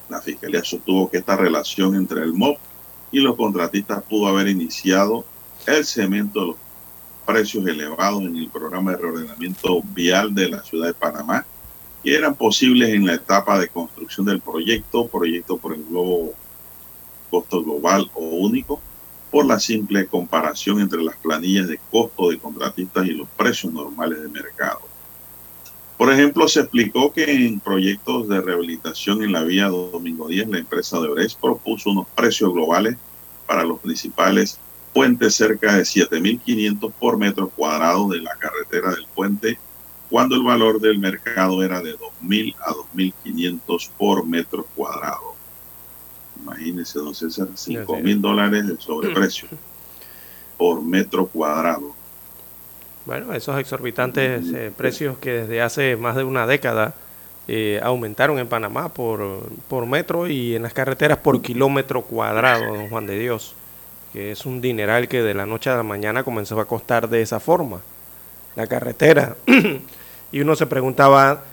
la 0.09 0.21
Fiscalía 0.21 0.63
sostuvo 0.63 1.09
que 1.09 1.17
esta 1.17 1.35
relación 1.35 1.95
entre 1.95 2.23
el 2.23 2.33
MOB 2.33 2.57
y 3.11 3.19
los 3.19 3.35
contratistas 3.35 4.03
pudo 4.03 4.27
haber 4.27 4.47
iniciado 4.47 5.25
el 5.67 5.85
cemento 5.85 6.39
de 6.39 6.47
los 6.47 6.55
precios 7.29 7.63
elevados 7.67 8.23
en 8.23 8.35
el 8.37 8.49
programa 8.49 8.89
de 8.89 8.97
reordenamiento 8.97 9.83
vial 9.93 10.33
de 10.33 10.49
la 10.49 10.63
ciudad 10.63 10.87
de 10.87 10.95
Panamá, 10.95 11.45
que 12.03 12.15
eran 12.15 12.33
posibles 12.33 12.89
en 12.89 13.05
la 13.05 13.13
etapa 13.13 13.59
de 13.59 13.67
construcción 13.67 14.25
del 14.25 14.41
proyecto, 14.41 15.07
proyecto 15.07 15.57
por 15.57 15.75
el 15.75 15.83
globo 15.83 16.33
costo 17.29 17.63
global 17.63 18.09
o 18.15 18.21
único, 18.21 18.81
por 19.29 19.45
la 19.45 19.59
simple 19.59 20.07
comparación 20.07 20.81
entre 20.81 21.03
las 21.03 21.17
planillas 21.17 21.67
de 21.67 21.79
costo 21.91 22.31
de 22.31 22.39
contratistas 22.39 23.05
y 23.05 23.11
los 23.11 23.27
precios 23.37 23.71
normales 23.71 24.23
de 24.23 24.27
mercado. 24.29 24.81
Por 25.99 26.11
ejemplo, 26.11 26.47
se 26.47 26.61
explicó 26.61 27.13
que 27.13 27.45
en 27.45 27.59
proyectos 27.59 28.27
de 28.27 28.41
rehabilitación 28.41 29.21
en 29.21 29.33
la 29.33 29.43
vía 29.43 29.67
Domingo 29.67 30.29
10, 30.29 30.47
la 30.47 30.57
empresa 30.57 30.99
de 30.99 31.09
Brecht 31.09 31.39
propuso 31.39 31.91
unos 31.91 32.07
precios 32.15 32.51
globales 32.51 32.97
para 33.45 33.63
los 33.63 33.77
principales 33.81 34.59
puentes 34.99 35.33
cerca 35.33 35.77
de 35.77 35.83
7.500 35.83 36.91
por 36.91 37.17
metro 37.17 37.47
cuadrado 37.47 38.09
de 38.09 38.19
la 38.19 38.35
carretera 38.35 38.89
del 38.89 39.05
puente, 39.15 39.57
cuando 40.09 40.35
el 40.35 40.43
valor 40.43 40.81
del 40.81 40.99
mercado 40.99 41.63
era 41.63 41.79
de 41.79 41.95
2.000 41.97 42.53
a 42.59 42.73
2.500 42.73 43.91
por 43.97 44.25
metro 44.25 44.65
cuadrado. 44.75 45.35
Imagínense, 46.41 46.99
don 46.99 47.15
César, 47.15 47.47
5.000 47.47 48.19
dólares 48.19 48.67
de 48.67 48.75
sobreprecio 48.75 49.47
por 50.57 50.83
metro 50.83 51.27
cuadrado. 51.27 51.95
Bueno, 53.05 53.33
esos 53.33 53.57
exorbitantes 53.57 54.51
eh, 54.53 54.69
precios 54.75 55.17
que 55.19 55.31
desde 55.31 55.61
hace 55.61 55.95
más 55.95 56.17
de 56.17 56.25
una 56.25 56.45
década 56.45 56.93
eh, 57.47 57.79
aumentaron 57.81 58.37
en 58.37 58.49
Panamá 58.49 58.89
por, 58.89 59.47
por 59.69 59.85
metro 59.85 60.27
y 60.27 60.57
en 60.57 60.63
las 60.63 60.73
carreteras 60.73 61.19
por 61.19 61.41
kilómetro 61.41 62.01
cuadrado, 62.01 62.65
don 62.65 62.89
Juan 62.89 63.07
de 63.07 63.17
Dios, 63.17 63.55
que 64.13 64.31
es 64.31 64.45
un 64.45 64.61
dineral 64.61 65.07
que 65.07 65.21
de 65.21 65.33
la 65.33 65.45
noche 65.45 65.69
a 65.69 65.75
la 65.75 65.83
mañana 65.83 66.23
comenzó 66.23 66.59
a 66.59 66.65
costar 66.65 67.09
de 67.09 67.21
esa 67.21 67.39
forma, 67.39 67.81
la 68.55 68.67
carretera. 68.67 69.35
y 70.31 70.39
uno 70.41 70.55
se 70.55 70.65
preguntaba 70.65 71.43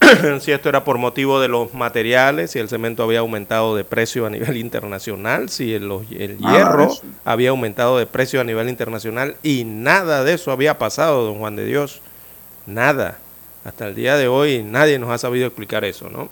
si 0.40 0.52
esto 0.52 0.68
era 0.68 0.84
por 0.84 0.98
motivo 0.98 1.40
de 1.40 1.48
los 1.48 1.74
materiales, 1.74 2.50
si 2.50 2.58
el 2.58 2.68
cemento 2.68 3.02
había 3.02 3.20
aumentado 3.20 3.76
de 3.76 3.84
precio 3.84 4.26
a 4.26 4.30
nivel 4.30 4.56
internacional, 4.58 5.48
si 5.48 5.74
el, 5.74 5.90
el 6.10 6.38
hierro 6.38 6.92
había 7.24 7.50
aumentado 7.50 7.98
de 7.98 8.06
precio 8.06 8.40
a 8.40 8.44
nivel 8.44 8.68
internacional 8.68 9.36
y 9.42 9.64
nada 9.64 10.24
de 10.24 10.34
eso 10.34 10.50
había 10.50 10.78
pasado, 10.78 11.24
don 11.24 11.38
Juan 11.38 11.56
de 11.56 11.64
Dios. 11.64 12.00
Nada. 12.66 13.18
Hasta 13.64 13.86
el 13.86 13.94
día 13.94 14.16
de 14.16 14.28
hoy 14.28 14.62
nadie 14.64 14.98
nos 14.98 15.10
ha 15.10 15.18
sabido 15.18 15.46
explicar 15.46 15.84
eso, 15.84 16.10
¿no? 16.10 16.28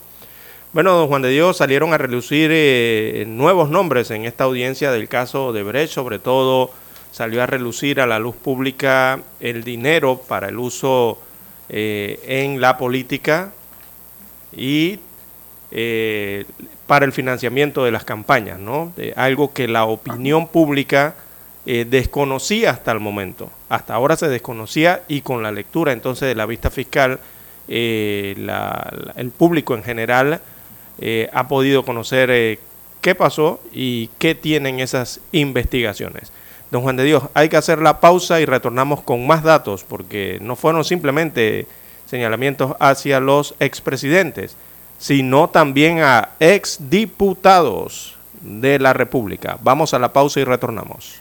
Bueno, 0.73 0.93
don 0.93 1.09
Juan 1.09 1.23
de 1.23 1.31
Dios, 1.31 1.57
salieron 1.57 1.93
a 1.95 1.99
relucir 1.99 2.51
eh, 2.53 3.25
nuevos 3.27 3.71
nombres 3.71 4.13
en 4.13 4.25
esta 4.25 4.45
audiencia 4.45 4.93
del 4.93 5.09
caso 5.09 5.53
de 5.53 5.65
Brecht, 5.65 5.93
sobre 5.93 6.21
todo 6.21 6.71
salió 7.11 7.43
a 7.43 7.47
relucir 7.47 8.01
a 8.01 8.07
la 8.07 8.21
luz 8.21 8.37
pública 8.37 9.21
el 9.41 9.65
dinero 9.65 10.23
para 10.29 10.49
el 10.49 10.61
uso 10.61 11.19
eh, 11.71 12.21
en 12.25 12.61
la 12.61 12.79
política 12.79 13.51
y 14.53 15.01
eh, 15.73 16.45
para 16.87 17.05
el 17.05 17.11
financiamiento 17.11 17.85
de 17.85 17.91
las 17.91 18.05
campañas, 18.05 18.61
¿no? 18.61 18.93
algo 19.17 19.53
que 19.53 19.67
la 19.67 19.87
opinión 19.87 20.47
pública 20.47 21.17
desconocía 21.65 22.71
hasta 22.71 22.93
el 22.93 23.01
momento. 23.01 23.51
Hasta 23.69 23.95
ahora 23.95 24.15
se 24.15 24.29
desconocía 24.29 25.03
y 25.09 25.23
con 25.23 25.43
la 25.43 25.51
lectura 25.51 25.93
entonces 25.93 26.29
de 26.29 26.37
la 26.37 26.47
vista 26.47 26.71
fiscal, 26.71 27.19
el 27.67 29.33
público 29.37 29.75
en 29.75 29.83
general 29.83 30.41
ha 31.33 31.49
podido 31.49 31.85
conocer 31.85 32.59
qué 33.01 33.15
pasó 33.15 33.61
y 33.73 34.09
qué 34.19 34.35
tienen 34.35 34.81
esas 34.81 35.21
investigaciones. 35.33 36.33
Don 36.71 36.83
Juan 36.83 36.97
de 36.97 37.05
Dios, 37.05 37.25
hay 37.35 37.49
que 37.49 37.57
hacer 37.57 37.81
la 37.81 38.01
pausa 38.01 38.41
y 38.41 38.45
retornamos 38.45 39.03
con 39.03 39.27
más 39.27 39.43
datos, 39.43 39.85
porque 39.85 40.39
no 40.41 40.55
fueron 40.55 40.85
simplemente 40.85 41.67
señalamientos 42.07 42.75
hacia 42.79 43.19
los 43.21 43.55
expresidentes, 43.59 44.57
sino 44.99 45.49
también 45.49 46.01
a 46.01 46.31
exdiputados 46.39 48.17
de 48.41 48.79
la 48.79 48.93
República. 48.93 49.59
Vamos 49.63 49.95
a 49.95 49.99
la 49.99 50.13
pausa 50.13 50.41
y 50.41 50.45
retornamos. 50.45 51.21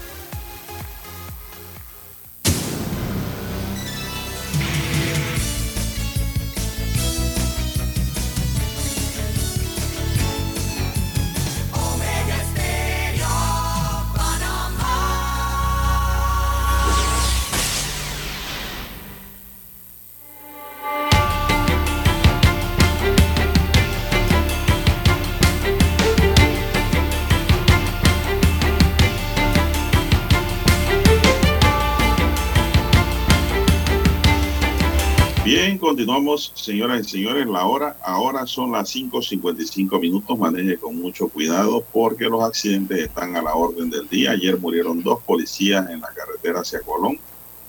Continuamos, 35.91 36.53
señoras 36.55 37.01
y 37.01 37.09
señores. 37.09 37.45
La 37.47 37.65
hora 37.65 37.97
ahora 38.01 38.47
son 38.47 38.71
las 38.71 38.89
5:55 38.95 39.99
minutos. 39.99 40.39
Maneje 40.39 40.77
con 40.77 40.95
mucho 40.95 41.27
cuidado 41.27 41.83
porque 41.91 42.29
los 42.29 42.41
accidentes 42.45 42.97
están 42.97 43.35
a 43.35 43.41
la 43.41 43.55
orden 43.55 43.89
del 43.89 44.07
día. 44.07 44.31
Ayer 44.31 44.57
murieron 44.57 45.03
dos 45.03 45.21
policías 45.23 45.89
en 45.89 45.99
la 45.99 46.07
carretera 46.13 46.61
hacia 46.61 46.79
Colón. 46.79 47.19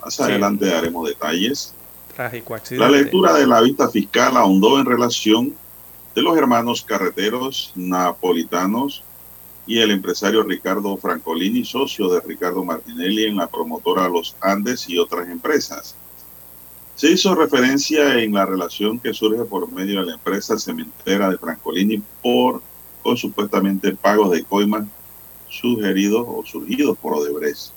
Más 0.04 0.20
adelante 0.20 0.66
daremos 0.66 1.08
detalles. 1.08 1.74
Trágico 2.14 2.54
accidente. 2.54 2.84
La 2.84 2.96
lectura 2.96 3.32
de 3.32 3.44
la 3.44 3.60
vista 3.60 3.88
fiscal 3.88 4.36
ahondó 4.36 4.78
en 4.78 4.86
relación 4.86 5.56
de 6.14 6.22
los 6.22 6.36
hermanos 6.36 6.82
carreteros 6.82 7.72
napolitanos 7.74 9.02
y 9.66 9.80
el 9.80 9.90
empresario 9.90 10.44
Ricardo 10.44 10.96
Francolini, 10.96 11.64
socio 11.64 12.08
de 12.08 12.20
Ricardo 12.20 12.62
Martinelli 12.62 13.24
en 13.24 13.36
la 13.36 13.48
promotora 13.48 14.08
Los 14.08 14.36
Andes 14.40 14.88
y 14.88 14.96
otras 14.96 15.28
empresas. 15.28 15.96
Se 16.94 17.10
hizo 17.10 17.34
referencia 17.34 18.22
en 18.22 18.34
la 18.34 18.46
relación 18.46 18.98
que 18.98 19.14
surge 19.14 19.44
por 19.44 19.70
medio 19.72 20.00
de 20.00 20.06
la 20.06 20.14
empresa 20.14 20.58
cementera 20.58 21.30
de 21.30 21.38
Francolini 21.38 22.02
por 22.22 22.62
con 23.02 23.16
supuestamente 23.16 23.94
pagos 23.96 24.30
de 24.30 24.44
coimas 24.44 24.86
sugeridos 25.48 26.24
o 26.28 26.44
surgidos 26.44 26.96
por 26.98 27.14
Odebrecht. 27.14 27.72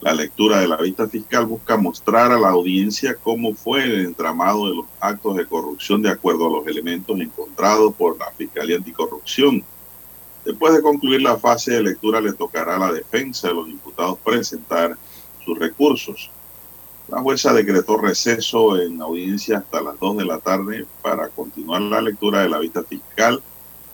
La 0.00 0.14
lectura 0.14 0.60
de 0.60 0.68
la 0.68 0.76
vista 0.76 1.08
fiscal 1.08 1.46
busca 1.46 1.76
mostrar 1.76 2.30
a 2.30 2.38
la 2.38 2.50
audiencia 2.50 3.16
cómo 3.16 3.54
fue 3.54 3.82
el 3.82 4.06
entramado 4.06 4.68
de 4.68 4.76
los 4.76 4.86
actos 5.00 5.36
de 5.36 5.46
corrupción 5.46 6.02
de 6.02 6.10
acuerdo 6.10 6.46
a 6.46 6.58
los 6.58 6.66
elementos 6.68 7.18
encontrados 7.18 7.92
por 7.94 8.16
la 8.16 8.30
Fiscalía 8.30 8.76
Anticorrupción. 8.76 9.64
Después 10.44 10.72
de 10.72 10.82
concluir 10.82 11.22
la 11.22 11.36
fase 11.36 11.72
de 11.72 11.82
lectura 11.82 12.20
le 12.20 12.32
tocará 12.32 12.76
a 12.76 12.78
la 12.78 12.92
defensa 12.92 13.48
de 13.48 13.54
los 13.54 13.68
imputados 13.68 14.18
presentar 14.24 14.96
sus 15.44 15.58
recursos. 15.58 16.30
La 17.08 17.20
jueza 17.20 17.52
decretó 17.52 17.96
receso 17.96 18.80
en 18.80 19.00
audiencia 19.00 19.58
hasta 19.58 19.80
las 19.80 19.98
2 19.98 20.18
de 20.18 20.24
la 20.26 20.38
tarde 20.38 20.84
para 21.00 21.28
continuar 21.28 21.80
la 21.80 22.02
lectura 22.02 22.42
de 22.42 22.50
la 22.50 22.58
vista 22.58 22.82
fiscal 22.82 23.42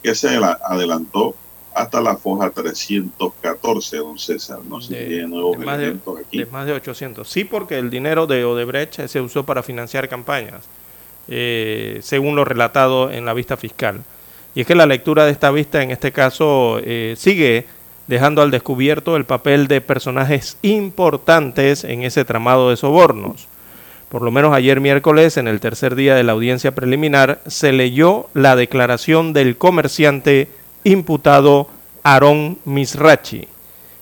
que 0.03 0.13
se 0.13 0.37
adelantó 0.37 1.35
hasta 1.73 2.01
la 2.01 2.15
foja 2.15 2.49
314, 2.49 3.97
don 3.97 4.17
César. 4.17 4.59
No 4.67 4.79
sé 4.79 4.87
si 4.87 5.09
tiene 5.09 5.27
nuevos 5.27 5.57
elementos 5.57 6.19
aquí. 6.19 6.39
De 6.39 6.45
más 6.45 6.65
de 6.65 6.73
800. 6.73 7.27
Sí, 7.27 7.43
porque 7.43 7.77
el 7.77 7.89
dinero 7.89 8.27
de 8.27 8.45
Odebrecht 8.45 9.07
se 9.07 9.21
usó 9.21 9.45
para 9.45 9.63
financiar 9.63 10.07
campañas, 10.07 10.63
eh, 11.27 11.99
según 12.01 12.35
lo 12.35 12.45
relatado 12.45 13.11
en 13.11 13.25
la 13.25 13.33
vista 13.33 13.57
fiscal. 13.57 14.03
Y 14.55 14.61
es 14.61 14.67
que 14.67 14.75
la 14.75 14.85
lectura 14.85 15.25
de 15.25 15.31
esta 15.31 15.51
vista, 15.51 15.83
en 15.83 15.91
este 15.91 16.13
caso, 16.13 16.79
eh, 16.81 17.15
sigue 17.17 17.65
dejando 18.07 18.41
al 18.41 18.51
descubierto 18.51 19.15
el 19.15 19.25
papel 19.25 19.67
de 19.67 19.81
personajes 19.81 20.57
importantes 20.61 21.83
en 21.83 22.03
ese 22.03 22.25
tramado 22.25 22.69
de 22.69 22.77
sobornos. 22.77 23.47
Por 24.09 24.21
lo 24.21 24.31
menos 24.31 24.53
ayer 24.53 24.79
miércoles, 24.79 25.37
en 25.37 25.47
el 25.47 25.59
tercer 25.59 25.95
día 25.95 26.15
de 26.15 26.23
la 26.23 26.33
audiencia 26.33 26.75
preliminar, 26.75 27.41
se 27.47 27.73
leyó 27.73 28.27
la 28.33 28.55
declaración 28.55 29.33
del 29.33 29.57
comerciante 29.57 30.47
imputado 30.83 31.67
Aarón 32.03 32.59
Misrachi, 32.65 33.47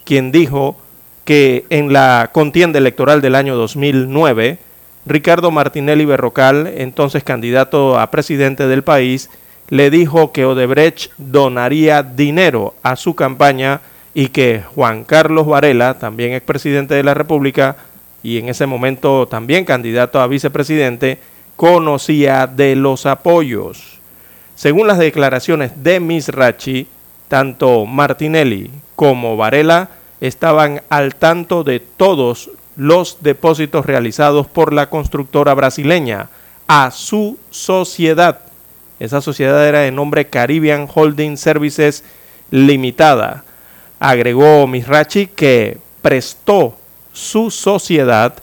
quien 0.04 0.32
dijo 0.32 0.78
que 1.24 1.66
en 1.70 1.94
la 1.94 2.32
contienda 2.34 2.80
electoral 2.80 3.22
del 3.22 3.36
año 3.36 3.56
2009, 3.56 4.60
Ricardo 5.06 5.52
Martinelli 5.52 6.06
Berrocal, 6.06 6.68
entonces 6.68 7.24
candidato 7.24 7.98
a 7.98 8.12
presidente 8.12 8.68
del 8.68 8.84
país, 8.84 9.30
le 9.70 9.90
dijo 9.90 10.34
que 10.34 10.46
Odebrecht 10.46 11.12
donaría 11.18 12.04
dinero 12.04 12.76
a 12.84 12.98
su 12.98 13.16
campaña 13.16 13.82
y 14.14 14.28
que 14.28 14.64
Juan 14.76 15.04
Carlos 15.04 15.48
Varela, 15.48 15.98
también 15.98 16.34
expresidente 16.34 16.94
de 16.94 17.04
la 17.04 17.14
República 17.14 17.78
y 18.22 18.38
en 18.38 18.48
ese 18.48 18.66
momento 18.66 19.28
también 19.28 19.66
candidato 19.66 20.22
a 20.22 20.28
vicepresidente, 20.28 21.18
conocía 21.56 22.48
de 22.48 22.76
los 22.76 23.06
apoyos. 23.06 24.00
Según 24.56 24.88
las 24.88 25.00
declaraciones 25.00 25.84
de 25.84 26.00
Misrachi, 26.00 26.88
tanto 27.28 27.86
Martinelli 27.86 28.70
como 28.96 29.36
Varela 29.36 29.90
estaban 30.22 30.82
al 30.90 31.16
tanto 31.16 31.64
de 31.64 31.80
todos 31.80 32.52
los 32.76 33.18
depósitos 33.22 33.86
realizados 33.86 34.48
por 34.48 34.74
la 34.74 34.90
constructora 34.90 35.54
brasileña 35.54 36.30
a 36.68 36.92
su 36.92 37.38
sociedad. 37.50 38.40
Esa 39.00 39.22
sociedad 39.22 39.68
era 39.68 39.80
de 39.80 39.92
nombre 39.92 40.28
Caribbean 40.28 40.88
Holding 40.94 41.36
Services 41.36 42.04
Limitada 42.52 43.44
Agregó 44.04 44.68
Misrachi 44.68 45.28
que 45.28 45.78
prestó 46.02 46.76
su 47.14 47.50
sociedad 47.50 48.34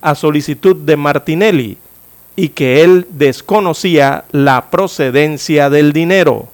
a 0.00 0.14
solicitud 0.14 0.74
de 0.74 0.96
Martinelli 0.96 1.76
y 2.36 2.48
que 2.48 2.82
él 2.82 3.06
desconocía 3.10 4.24
la 4.32 4.70
procedencia 4.70 5.68
del 5.68 5.92
dinero. 5.92 6.48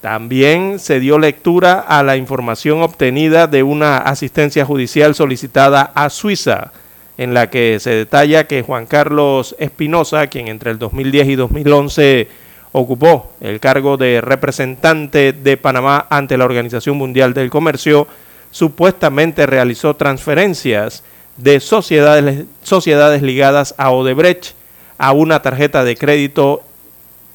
También 0.00 0.78
se 0.78 0.98
dio 0.98 1.18
lectura 1.18 1.78
a 1.78 2.02
la 2.02 2.16
información 2.16 2.80
obtenida 2.80 3.46
de 3.46 3.62
una 3.62 3.98
asistencia 3.98 4.64
judicial 4.64 5.14
solicitada 5.14 5.92
a 5.94 6.08
Suiza, 6.08 6.72
en 7.18 7.34
la 7.34 7.50
que 7.50 7.78
se 7.80 7.90
detalla 7.90 8.46
que 8.46 8.62
Juan 8.62 8.86
Carlos 8.86 9.54
Espinosa, 9.58 10.28
quien 10.28 10.48
entre 10.48 10.70
el 10.70 10.78
2010 10.78 11.28
y 11.28 11.34
2011 11.34 12.28
ocupó 12.72 13.32
el 13.40 13.60
cargo 13.60 13.96
de 13.96 14.20
representante 14.20 15.32
de 15.32 15.56
Panamá 15.56 16.06
ante 16.10 16.38
la 16.38 16.44
Organización 16.44 16.96
Mundial 16.96 17.34
del 17.34 17.50
Comercio, 17.50 18.06
supuestamente 18.50 19.46
realizó 19.46 19.94
transferencias 19.94 21.02
de 21.36 21.60
sociedades, 21.60 22.44
sociedades 22.62 23.22
ligadas 23.22 23.74
a 23.78 23.90
Odebrecht 23.90 24.54
a 24.98 25.12
una 25.12 25.42
tarjeta 25.42 25.84
de 25.84 25.96
crédito 25.96 26.62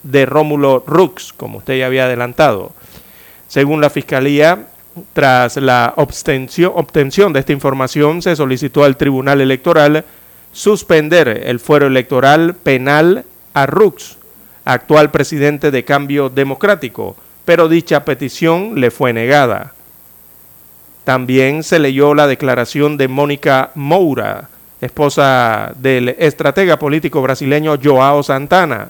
de 0.03 0.25
Rómulo 0.25 0.83
Rux, 0.85 1.33
como 1.33 1.57
usted 1.57 1.79
ya 1.79 1.87
había 1.87 2.05
adelantado. 2.05 2.71
Según 3.47 3.81
la 3.81 3.89
Fiscalía, 3.89 4.67
tras 5.13 5.57
la 5.57 5.93
obtención, 5.97 6.71
obtención 6.75 7.33
de 7.33 7.39
esta 7.39 7.51
información, 7.51 8.21
se 8.21 8.35
solicitó 8.35 8.83
al 8.83 8.97
Tribunal 8.97 9.41
Electoral 9.41 10.05
suspender 10.53 11.27
el 11.45 11.59
fuero 11.59 11.87
electoral 11.87 12.55
penal 12.55 13.25
a 13.53 13.65
Rux 13.65 14.17
actual 14.65 15.11
presidente 15.11 15.71
de 15.71 15.85
Cambio 15.85 16.29
Democrático, 16.29 17.15
pero 17.45 17.69
dicha 17.69 18.03
petición 18.03 18.81
le 18.81 18.91
fue 18.91 19.13
negada. 19.13 19.73
También 21.03 21.63
se 21.63 21.77
leyó 21.77 22.15
la 22.15 22.25
declaración 22.25 22.97
de 22.97 23.07
Mónica 23.07 23.69
Moura, 23.75 24.49
esposa 24.81 25.71
del 25.77 26.09
estratega 26.09 26.79
político 26.79 27.21
brasileño 27.21 27.77
Joao 27.81 28.23
Santana, 28.23 28.89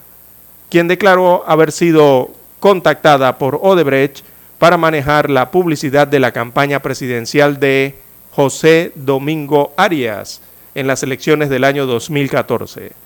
quien 0.69 0.88
declaró 0.88 1.43
haber 1.45 1.73
sido 1.73 2.31
contactada 2.61 3.38
por 3.38 3.59
Odebrecht 3.61 4.23
para 4.57 4.77
manejar 4.77 5.29
la 5.29 5.51
publicidad 5.51 6.07
de 6.07 6.19
la 6.19 6.31
campaña 6.31 6.81
presidencial 6.81 7.59
de 7.59 7.95
José 8.31 8.93
Domingo 8.95 9.73
Arias 9.75 10.41
en 10.73 10.88
las 10.88 11.03
elecciones 11.03 11.49
del 11.49 11.65
año 11.65 11.85
2014. 11.85 13.05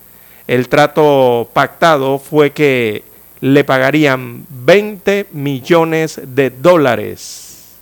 El 0.49 0.67
trato 0.67 1.47
pactado 1.53 2.17
fue 2.17 2.53
que 2.53 3.03
le 3.39 3.63
pagarían 3.63 4.47
20 4.49 5.27
millones 5.31 6.19
de 6.25 6.49
dólares. 6.49 7.75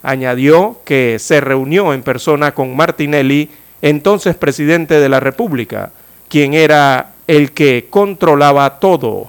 Añadió 0.00 0.78
que 0.84 1.18
se 1.18 1.40
reunió 1.40 1.92
en 1.92 2.04
persona 2.04 2.54
con 2.54 2.76
Martinelli, 2.76 3.50
entonces 3.82 4.36
presidente 4.36 5.00
de 5.00 5.08
la 5.08 5.18
República, 5.18 5.90
quien 6.28 6.54
era 6.54 7.14
el 7.26 7.50
que 7.50 7.88
controlaba 7.90 8.78
todo. 8.78 9.28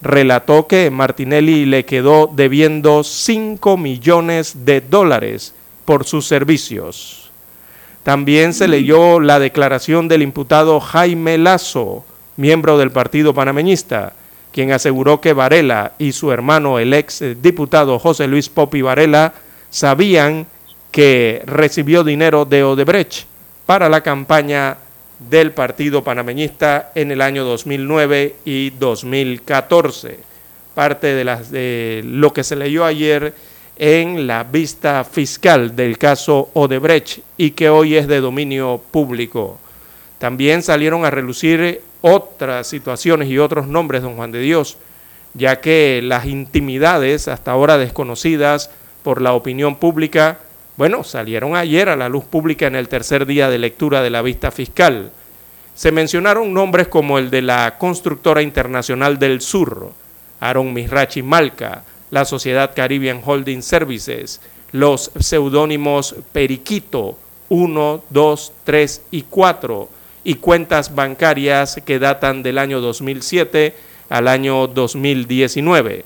Relató 0.00 0.68
que 0.68 0.90
Martinelli 0.90 1.66
le 1.66 1.84
quedó 1.84 2.30
debiendo 2.34 3.04
5 3.04 3.76
millones 3.76 4.64
de 4.64 4.80
dólares 4.80 5.52
por 5.84 6.06
sus 6.06 6.26
servicios. 6.26 7.27
También 8.08 8.54
se 8.54 8.68
leyó 8.68 9.20
la 9.20 9.38
declaración 9.38 10.08
del 10.08 10.22
imputado 10.22 10.80
Jaime 10.80 11.36
Lazo, 11.36 12.06
miembro 12.38 12.78
del 12.78 12.90
Partido 12.90 13.34
Panameñista, 13.34 14.14
quien 14.50 14.72
aseguró 14.72 15.20
que 15.20 15.34
Varela 15.34 15.92
y 15.98 16.12
su 16.12 16.32
hermano, 16.32 16.78
el 16.78 16.94
ex 16.94 17.22
diputado 17.42 17.98
José 17.98 18.26
Luis 18.26 18.48
Popi 18.48 18.80
Varela, 18.80 19.34
sabían 19.68 20.46
que 20.90 21.42
recibió 21.44 22.02
dinero 22.02 22.46
de 22.46 22.64
Odebrecht 22.64 23.26
para 23.66 23.90
la 23.90 24.00
campaña 24.00 24.78
del 25.18 25.52
Partido 25.52 26.02
Panameñista 26.02 26.92
en 26.94 27.10
el 27.10 27.20
año 27.20 27.44
2009 27.44 28.36
y 28.46 28.70
2014. 28.70 30.18
Parte 30.74 31.08
de, 31.08 31.24
las, 31.24 31.50
de 31.50 32.00
lo 32.06 32.32
que 32.32 32.42
se 32.42 32.56
leyó 32.56 32.86
ayer 32.86 33.34
en 33.78 34.26
la 34.26 34.42
vista 34.42 35.04
fiscal 35.04 35.76
del 35.76 35.98
caso 35.98 36.50
Odebrecht 36.52 37.20
y 37.36 37.52
que 37.52 37.68
hoy 37.68 37.94
es 37.94 38.08
de 38.08 38.20
dominio 38.20 38.82
público. 38.90 39.58
También 40.18 40.62
salieron 40.62 41.04
a 41.04 41.10
relucir 41.10 41.80
otras 42.00 42.66
situaciones 42.66 43.28
y 43.28 43.38
otros 43.38 43.68
nombres, 43.68 44.02
don 44.02 44.16
Juan 44.16 44.32
de 44.32 44.40
Dios, 44.40 44.76
ya 45.34 45.60
que 45.60 46.00
las 46.02 46.26
intimidades 46.26 47.28
hasta 47.28 47.52
ahora 47.52 47.78
desconocidas 47.78 48.70
por 49.04 49.22
la 49.22 49.32
opinión 49.32 49.76
pública, 49.76 50.38
bueno, 50.76 51.04
salieron 51.04 51.54
ayer 51.56 51.88
a 51.88 51.96
la 51.96 52.08
luz 52.08 52.24
pública 52.24 52.66
en 52.66 52.74
el 52.74 52.88
tercer 52.88 53.26
día 53.26 53.48
de 53.48 53.58
lectura 53.58 54.02
de 54.02 54.10
la 54.10 54.22
vista 54.22 54.50
fiscal. 54.50 55.12
Se 55.74 55.92
mencionaron 55.92 56.52
nombres 56.52 56.88
como 56.88 57.18
el 57.18 57.30
de 57.30 57.42
la 57.42 57.76
Constructora 57.78 58.42
Internacional 58.42 59.20
del 59.20 59.40
Sur, 59.40 59.92
Aaron 60.40 60.72
Misrachi 60.72 61.22
Malca, 61.22 61.84
la 62.10 62.24
Sociedad 62.24 62.72
Caribbean 62.74 63.22
Holding 63.24 63.62
Services, 63.62 64.40
los 64.72 65.10
seudónimos 65.18 66.14
Periquito 66.32 67.16
1, 67.48 68.04
2, 68.10 68.52
3 68.64 69.02
y 69.10 69.22
4 69.22 69.88
y 70.24 70.34
cuentas 70.34 70.94
bancarias 70.94 71.80
que 71.84 71.98
datan 71.98 72.42
del 72.42 72.58
año 72.58 72.80
2007 72.80 73.74
al 74.08 74.28
año 74.28 74.66
2019. 74.66 76.04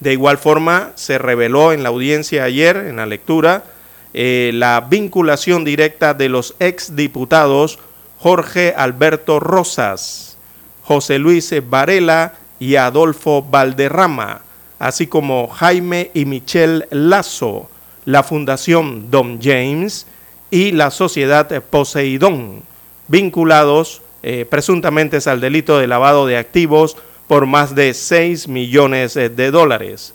De 0.00 0.12
igual 0.12 0.38
forma, 0.38 0.92
se 0.94 1.18
reveló 1.18 1.72
en 1.72 1.82
la 1.82 1.88
audiencia 1.88 2.44
ayer, 2.44 2.76
en 2.76 2.96
la 2.96 3.06
lectura, 3.06 3.64
eh, 4.12 4.52
la 4.54 4.86
vinculación 4.88 5.64
directa 5.64 6.14
de 6.14 6.28
los 6.28 6.54
exdiputados 6.60 7.78
Jorge 8.18 8.74
Alberto 8.76 9.40
Rosas, 9.40 10.36
José 10.84 11.18
Luis 11.18 11.52
Varela 11.68 12.34
y 12.58 12.76
Adolfo 12.76 13.42
Valderrama, 13.42 14.42
así 14.84 15.06
como 15.06 15.48
Jaime 15.48 16.10
y 16.12 16.26
Michelle 16.26 16.86
Lazo, 16.90 17.70
la 18.04 18.22
Fundación 18.22 19.10
Don 19.10 19.40
James 19.40 20.06
y 20.50 20.72
la 20.72 20.90
Sociedad 20.90 21.48
Poseidón, 21.70 22.60
vinculados 23.08 24.02
eh, 24.22 24.44
presuntamente 24.44 25.18
al 25.24 25.40
delito 25.40 25.78
de 25.78 25.86
lavado 25.86 26.26
de 26.26 26.36
activos 26.36 26.98
por 27.28 27.46
más 27.46 27.74
de 27.74 27.94
6 27.94 28.46
millones 28.48 29.14
de 29.14 29.50
dólares. 29.50 30.12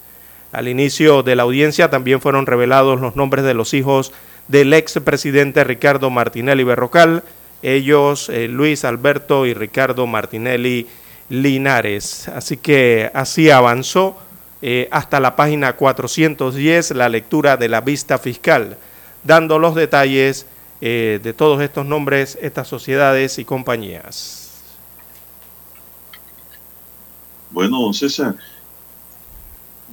Al 0.51 0.67
inicio 0.67 1.23
de 1.23 1.35
la 1.35 1.43
audiencia 1.43 1.89
también 1.89 2.21
fueron 2.21 2.45
revelados 2.45 3.01
los 3.01 3.15
nombres 3.15 3.45
de 3.45 3.55
los 3.55 3.73
hijos 3.73 4.11
del 4.49 4.75
expresidente 4.75 5.63
Ricardo 5.63 6.11
Martinelli 6.11 6.63
Berrocal, 6.63 7.23
ellos 7.63 8.29
eh, 8.29 8.47
Luis 8.47 8.85
Alberto 8.85 9.47
y 9.47 9.55
Ricardo 9.55 10.05
Martinelli 10.05 10.85
Linares. 11.29 12.27
Así 12.27 12.57
que 12.57 13.09
así 13.15 13.49
avanzó 13.49 14.15
eh, 14.61 14.87
hasta 14.91 15.19
la 15.19 15.35
página 15.35 15.75
410 15.75 16.91
la 16.91 17.09
lectura 17.09 17.57
de 17.57 17.69
la 17.69 17.81
vista 17.81 18.17
fiscal, 18.17 18.77
dando 19.23 19.59
los 19.59 19.75
detalles 19.75 20.45
eh, 20.81 21.19
de 21.21 21.33
todos 21.33 21.61
estos 21.61 21.85
nombres, 21.85 22.37
estas 22.41 22.67
sociedades 22.67 23.37
y 23.39 23.45
compañías. 23.45 24.49
Bueno, 27.51 27.91
César, 27.93 28.35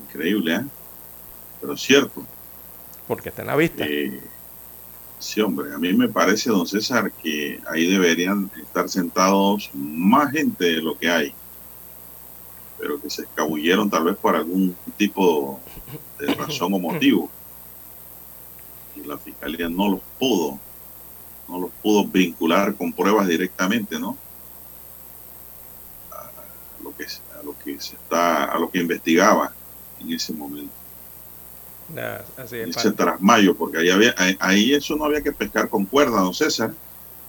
increíble, 0.05 0.55
¿eh? 0.55 0.65
pero 1.61 1.77
cierto. 1.77 2.25
Porque 3.09 3.31
está 3.31 3.43
en 3.43 3.49
la 3.49 3.57
vista. 3.57 3.85
Eh, 3.85 4.21
sí, 5.19 5.41
hombre, 5.41 5.73
a 5.73 5.79
mí 5.79 5.93
me 5.95 6.09
parece, 6.09 6.51
don 6.51 6.67
César, 6.67 7.11
que 7.11 7.61
ahí 7.69 7.91
deberían 7.91 8.51
estar 8.61 8.89
sentados 8.89 9.71
más 9.75 10.31
gente 10.33 10.65
de 10.65 10.83
lo 10.83 10.99
que 10.99 11.09
hay, 11.09 11.35
pero 12.79 13.01
que 13.01 13.09
se 13.11 13.23
escabulleron 13.23 13.89
tal 13.91 14.05
vez 14.05 14.17
por 14.17 14.37
algún 14.37 14.75
tipo 14.97 15.59
de 16.19 16.35
razón 16.35 16.75
o 16.75 16.79
motivo. 16.79 17.31
Y 18.97 19.07
la 19.07 19.19
fiscalía 19.19 19.69
no 19.69 19.91
los 19.91 20.01
pudo, 20.19 20.59
no 21.49 21.61
los 21.61 21.71
pudo 21.83 22.05
vincular 22.07 22.75
con 22.75 22.93
pruebas 22.93 23.29
directamente, 23.29 23.99
¿no? 23.99 24.17
A 26.11 26.83
lo 26.83 26.95
que, 26.97 27.05
a 27.05 27.43
lo 27.45 27.55
que 27.65 27.81
se 27.81 27.95
está, 27.95 28.45
a 28.45 28.59
lo 28.59 28.71
que 28.71 28.79
investigaba 28.81 29.53
en 30.01 30.13
ese 30.13 30.33
momento. 30.33 30.73
Ah, 31.97 32.21
así 32.39 32.57
es, 32.57 32.77
ese 32.77 32.91
trasmayo, 32.93 33.55
porque 33.55 33.79
ahí, 33.79 33.91
había, 33.91 34.13
ahí, 34.19 34.37
ahí 34.41 34.75
eso 34.75 34.97
no 34.97 35.05
había 35.05 35.23
que 35.23 35.31
pescar 35.33 35.69
con 35.69 35.85
cuerda, 35.85 36.21
don 36.21 36.35
César. 36.35 36.73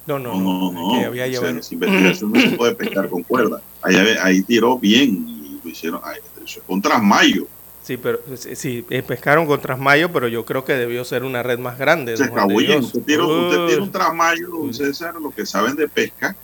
no, 0.08 0.18
no, 0.18 0.34
No, 0.34 0.40
no, 0.40 0.72
no, 0.72 0.94
no. 0.94 1.00
que 1.00 1.06
había 1.06 1.24
O 1.24 1.28
sea, 1.28 1.40
llevado- 1.42 1.60
esa 1.60 1.74
investigación 1.74 2.32
no 2.34 2.40
se 2.42 2.50
puede 2.52 2.76
pescar 2.76 3.08
con 3.10 3.22
cuerda. 3.24 3.62
Ahí, 3.84 3.96
ahí 4.22 4.42
tiró 4.42 4.78
bien 4.80 5.37
hicieron. 5.68 6.02
ahí, 6.04 6.18
eso 6.44 6.60
es 6.60 6.66
con 6.66 6.82
trasmayo. 6.82 7.48
Sí, 7.84 7.96
pero 7.96 8.20
sí, 8.36 8.86
eh, 8.90 9.02
pescaron 9.02 9.46
con 9.46 9.62
Trasmayo, 9.62 10.12
pero 10.12 10.28
yo 10.28 10.44
creo 10.44 10.66
que 10.66 10.74
debió 10.74 11.06
ser 11.06 11.24
una 11.24 11.42
red 11.42 11.58
más 11.58 11.78
grande. 11.78 12.18
Se. 12.18 12.28
Dios. 12.28 12.86
Usted 12.88 13.02
tira, 13.04 13.24
usted 13.24 13.80
Uh, 13.80 13.84
un 13.84 13.92
trasmayo, 13.94 14.50
don 14.50 14.74
César, 14.74 15.16
los 15.16 15.34
que 15.34 15.46
saben 15.46 15.78
de 15.78 15.88
pesca, 15.88 16.36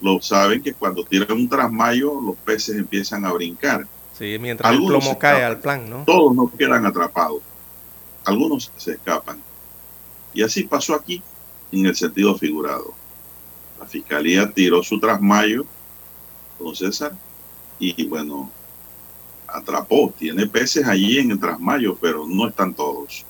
lo 0.00 0.20
saben 0.22 0.62
que 0.62 0.74
cuando 0.74 1.04
tiran 1.04 1.32
un 1.32 1.48
trasmayo, 1.48 2.20
los 2.20 2.36
peces 2.36 2.76
empiezan 2.76 3.24
a 3.24 3.32
brincar. 3.32 3.88
sí, 4.12 4.36
mientras 4.38 4.70
el 4.70 4.76
algunos 4.76 4.98
plomo 5.00 5.14
se 5.14 5.18
cae 5.18 5.32
escapan. 5.38 5.50
al 5.50 5.60
plan, 5.60 5.90
¿no? 5.90 6.04
Todos 6.04 6.32
no 6.36 6.52
quedan 6.56 6.86
atrapados. 6.86 7.42
Algunos 8.24 8.70
se 8.76 8.92
escapan. 8.92 9.42
Y 10.32 10.42
así 10.44 10.62
pasó 10.62 10.94
aquí, 10.94 11.20
en 11.72 11.86
el 11.86 11.96
sentido 11.96 12.36
figurado. 12.38 12.94
La 13.80 13.86
fiscalía 13.86 14.48
tiró 14.52 14.84
su 14.84 15.00
trasmayo, 15.00 15.64
don 16.60 16.76
César, 16.76 17.12
y 17.78 18.06
bueno, 18.06 18.50
atrapó. 19.46 20.12
Tiene 20.18 20.46
peces 20.46 20.86
allí 20.86 21.18
en 21.18 21.30
el 21.32 21.40
trasmayo, 21.40 21.96
pero 22.00 22.26
no 22.26 22.48
están 22.48 22.74
todos. 22.74 23.24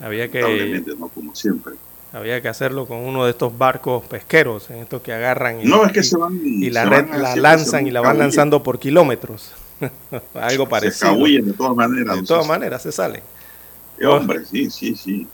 Había 0.00 0.30
que, 0.30 0.82
no 0.98 1.08
como 1.08 1.34
siempre. 1.34 1.74
había 2.12 2.40
que 2.42 2.48
hacerlo 2.48 2.86
con 2.86 2.98
uno 2.98 3.24
de 3.24 3.30
estos 3.30 3.56
barcos 3.56 4.04
pesqueros, 4.06 4.68
en 4.70 4.78
estos 4.78 5.02
que 5.02 5.12
agarran 5.12 5.60
y, 5.60 5.64
No, 5.64 5.84
es 5.86 5.92
que 5.92 6.02
se 6.02 6.16
van. 6.16 6.40
y 6.44 6.68
la 6.70 6.82
se 6.84 6.90
red 6.90 7.08
van 7.08 7.22
la 7.22 7.36
lanzan 7.36 7.82
se 7.84 7.88
y 7.88 7.90
la 7.92 8.00
van 8.00 8.18
lanzando 8.18 8.62
por 8.62 8.78
kilómetros. 8.78 9.52
Algo 10.34 10.64
Se 10.64 10.70
parecido. 10.70 11.10
escabullen 11.10 11.46
de 11.46 11.52
todas 11.52 11.76
maneras. 11.76 12.16
De 12.16 12.22
todas 12.24 12.46
maneras 12.46 12.82
se 12.82 12.92
salen. 12.92 13.22
Eh, 13.98 14.06
hombre, 14.06 14.44
sí, 14.44 14.68
sí, 14.70 14.94
sí. 14.96 15.26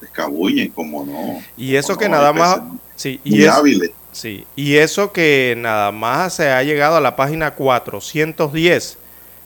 Se 0.00 0.06
escabullen, 0.06 0.70
como 0.70 1.04
no. 1.04 1.40
Y 1.56 1.74
eso 1.76 1.96
que 1.96 2.08
no, 2.08 2.16
nada 2.16 2.32
más, 2.32 2.60
sí, 2.96 3.20
y 3.24 3.30
Muy 3.30 3.44
es, 3.44 3.48
hábiles. 3.50 3.90
Sí, 4.14 4.46
y 4.56 4.76
eso 4.76 5.12
que 5.12 5.54
nada 5.58 5.92
más 5.92 6.34
se 6.34 6.48
ha 6.50 6.62
llegado 6.62 6.96
a 6.96 7.00
la 7.00 7.16
página 7.16 7.54
410 7.54 8.98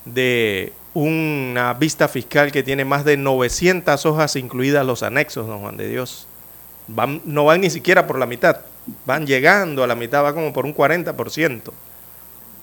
de 0.05 0.73
una 0.95 1.75
vista 1.75 2.09
fiscal 2.09 2.53
que 2.53 2.63
tiene 2.63 2.85
más 2.85 3.05
de 3.05 3.17
900 3.17 4.05
hojas 4.07 4.37
incluidas 4.37 4.87
los 4.87 5.03
anexos, 5.03 5.47
don 5.47 5.61
Juan 5.61 5.77
de 5.77 5.89
Dios. 5.89 6.27
Van, 6.87 7.21
no 7.25 7.45
van 7.45 7.61
ni 7.61 7.71
siquiera 7.71 8.07
por 8.07 8.19
la 8.19 8.27
mitad, 8.27 8.61
van 9.05 9.27
llegando 9.27 9.85
a 9.85 9.87
la 9.87 9.95
mitad, 9.95 10.25
va 10.25 10.35
como 10.35 10.53
por 10.53 10.65
un 10.65 10.75
40%. 10.75 11.73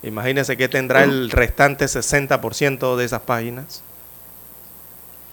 Imagínense 0.04 0.58
que 0.58 0.68
tendrá 0.68 1.04
el 1.04 1.32
restante 1.32 1.86
60% 1.86 2.96
de 2.96 3.06
esas 3.06 3.22
páginas. 3.22 3.84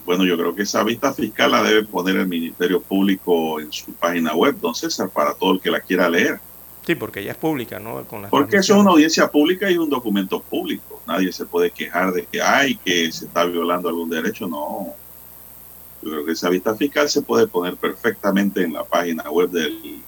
Bueno, 0.04 0.24
yo 0.24 0.36
creo 0.36 0.54
que 0.54 0.62
esa 0.62 0.82
vista 0.82 1.12
fiscal 1.12 1.52
la 1.52 1.62
debe 1.62 1.84
poner 1.84 2.16
el 2.16 2.26
Ministerio 2.26 2.80
Público 2.80 3.60
en 3.60 3.72
su 3.72 3.92
página 3.92 4.34
web, 4.34 4.56
don 4.60 4.74
César, 4.74 5.10
para 5.10 5.34
todo 5.34 5.52
el 5.54 5.60
que 5.60 5.70
la 5.70 5.80
quiera 5.80 6.08
leer. 6.08 6.40
Sí, 6.86 6.94
porque 6.96 7.22
ya 7.22 7.32
es 7.32 7.36
pública, 7.36 7.78
¿no? 7.78 8.04
Con 8.04 8.22
las 8.22 8.30
Porque 8.30 8.56
eso 8.56 8.74
es 8.74 8.80
una 8.80 8.90
audiencia 8.90 9.30
pública 9.30 9.70
y 9.70 9.78
un 9.78 9.88
documento 9.88 10.40
público. 10.40 11.00
Nadie 11.06 11.32
se 11.32 11.46
puede 11.46 11.70
quejar 11.70 12.12
de 12.12 12.26
que 12.26 12.42
hay 12.42 12.76
que 12.76 13.10
se 13.12 13.26
está 13.26 13.44
violando 13.44 13.88
algún 13.88 14.10
derecho. 14.10 14.48
No. 14.48 14.88
Yo 16.02 16.10
creo 16.10 16.24
que 16.24 16.32
esa 16.32 16.48
vista 16.48 16.74
fiscal 16.74 17.08
se 17.08 17.22
puede 17.22 17.46
poner 17.46 17.76
perfectamente 17.76 18.62
en 18.62 18.72
la 18.72 18.82
página 18.84 19.30
web 19.30 19.50
del 19.50 20.02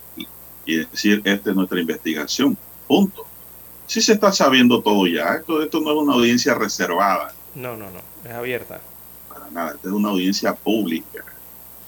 y 0.67 0.77
decir 0.77 1.21
esta 1.25 1.51
es 1.51 1.57
nuestra 1.57 1.81
investigación. 1.81 2.57
Punto. 2.87 3.25
Si 3.87 4.01
se 4.01 4.15
está 4.15 4.33
sabiendo 4.33 4.83
todo 4.83 5.07
ya. 5.07 5.35
Esto, 5.35 5.63
esto 5.63 5.81
no 5.81 5.91
es 5.91 5.97
una 5.97 6.15
audiencia 6.15 6.55
reservada. 6.55 7.35
No, 7.55 7.77
no, 7.77 7.87
no, 7.91 8.01
es 8.29 8.35
abierta. 8.35 8.81
Para 9.29 9.51
nada. 9.51 9.75
Esta 9.75 9.89
es 9.89 9.95
una 9.95 10.11
audiencia 10.11 10.55
pública. 10.55 11.25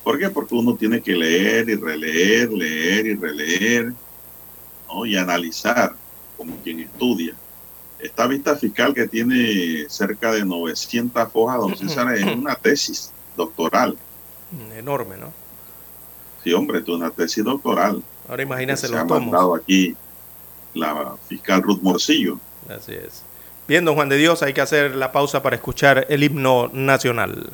¿Por 0.05 0.19
qué? 0.19 0.31
Porque 0.31 0.55
uno 0.55 0.77
tiene 0.77 1.01
que 1.01 1.17
leer 1.17 1.69
y 1.69 1.75
releer, 1.75 2.53
leer 2.53 3.07
y 3.07 3.15
releer, 3.17 3.93
¿no? 4.89 5.07
y 5.07 5.17
analizar 5.17 5.95
como 6.37 6.57
quien 6.63 6.81
estudia. 6.81 7.35
Esta 7.99 8.27
vista 8.27 8.57
fiscal 8.57 8.93
que 8.93 9.09
tiene 9.09 9.87
cerca 9.89 10.33
de 10.33 10.45
900 10.45 11.29
hojas, 11.33 11.59
don 11.59 11.77
César, 11.77 12.15
es 12.15 12.25
una 12.25 12.55
tesis 12.55 13.11
doctoral. 13.37 13.97
Enorme, 14.77 15.17
¿no? 15.17 15.33
Sí, 16.45 16.53
hombre, 16.53 16.81
es 16.81 16.89
una 16.89 17.11
tesis 17.11 17.43
doctoral. 17.43 18.03
Ahora 18.29 18.43
imagínense 18.43 18.87
Se 18.87 18.93
los 18.93 19.01
ha 19.01 19.07
tomos. 19.07 19.23
mandado 19.23 19.55
aquí 19.55 19.97
la 20.75 21.17
fiscal 21.29 21.63
Ruth 21.63 21.81
Morcillo. 21.81 22.39
Así 22.69 22.93
es. 22.93 23.23
Bien, 23.67 23.85
don 23.85 23.95
Juan 23.95 24.09
de 24.09 24.17
Dios, 24.17 24.43
hay 24.43 24.53
que 24.53 24.61
hacer 24.61 24.95
la 24.95 25.11
pausa 25.11 25.43
para 25.43 25.57
escuchar 25.57 26.07
el 26.09 26.23
himno 26.23 26.69
nacional. 26.73 27.51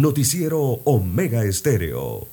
Noticiero 0.00 0.80
Omega 0.84 1.44
Estéreo. 1.44 2.26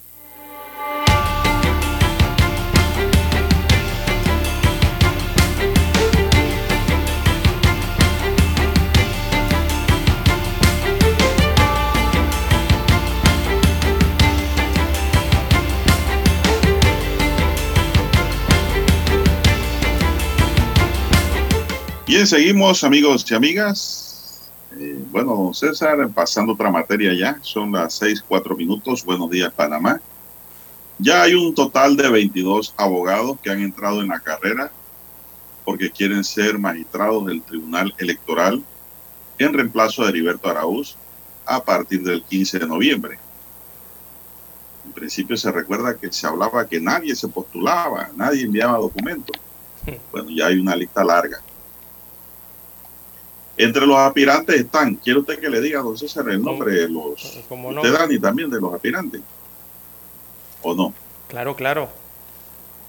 Bien, 22.05 22.25
seguimos 22.25 22.85
amigos 22.85 23.25
y 23.29 23.33
amigas. 23.33 23.96
César, 25.57 26.07
pasando 26.13 26.53
otra 26.53 26.69
materia 26.69 27.13
ya, 27.15 27.39
son 27.41 27.71
las 27.71 27.95
seis, 27.95 28.23
cuatro 28.25 28.55
minutos. 28.55 29.03
Buenos 29.03 29.29
días, 29.31 29.51
Panamá. 29.51 29.99
Ya 30.99 31.23
hay 31.23 31.33
un 31.33 31.55
total 31.55 31.97
de 31.97 32.09
22 32.09 32.75
abogados 32.77 33.39
que 33.41 33.49
han 33.49 33.61
entrado 33.61 34.01
en 34.01 34.09
la 34.09 34.19
carrera 34.19 34.71
porque 35.65 35.89
quieren 35.89 36.23
ser 36.23 36.59
magistrados 36.59 37.25
del 37.25 37.41
Tribunal 37.41 37.93
Electoral 37.97 38.63
en 39.39 39.53
reemplazo 39.53 40.03
de 40.03 40.09
Heriberto 40.09 40.47
Araúz 40.47 40.95
a 41.45 41.63
partir 41.63 42.03
del 42.03 42.23
15 42.23 42.59
de 42.59 42.67
noviembre. 42.67 43.19
En 44.85 44.91
principio 44.91 45.35
se 45.37 45.51
recuerda 45.51 45.97
que 45.97 46.11
se 46.11 46.27
hablaba 46.27 46.67
que 46.67 46.79
nadie 46.79 47.15
se 47.15 47.27
postulaba, 47.27 48.11
nadie 48.15 48.43
enviaba 48.43 48.77
documentos. 48.77 49.35
Bueno, 50.11 50.29
ya 50.29 50.47
hay 50.47 50.59
una 50.59 50.75
lista 50.75 51.03
larga. 51.03 51.41
Entre 53.57 53.85
los 53.87 53.97
aspirantes 53.97 54.55
están, 54.55 54.95
¿quiere 54.95 55.19
usted 55.19 55.39
que 55.39 55.49
le 55.49 55.59
diga, 55.61 55.81
don 55.81 55.97
César, 55.97 56.29
el 56.29 56.41
nombre 56.41 56.73
de 56.73 56.89
los... 56.89 57.39
¿Cómo 57.49 57.71
no? 57.71 57.81
Usted, 57.81 57.97
Dani, 57.97 58.19
también 58.19 58.49
de 58.51 58.61
los 58.61 58.71
aspirantes. 58.73 59.21
¿O 60.61 60.75
no? 60.75 60.93
Claro, 61.27 61.55
claro. 61.55 61.89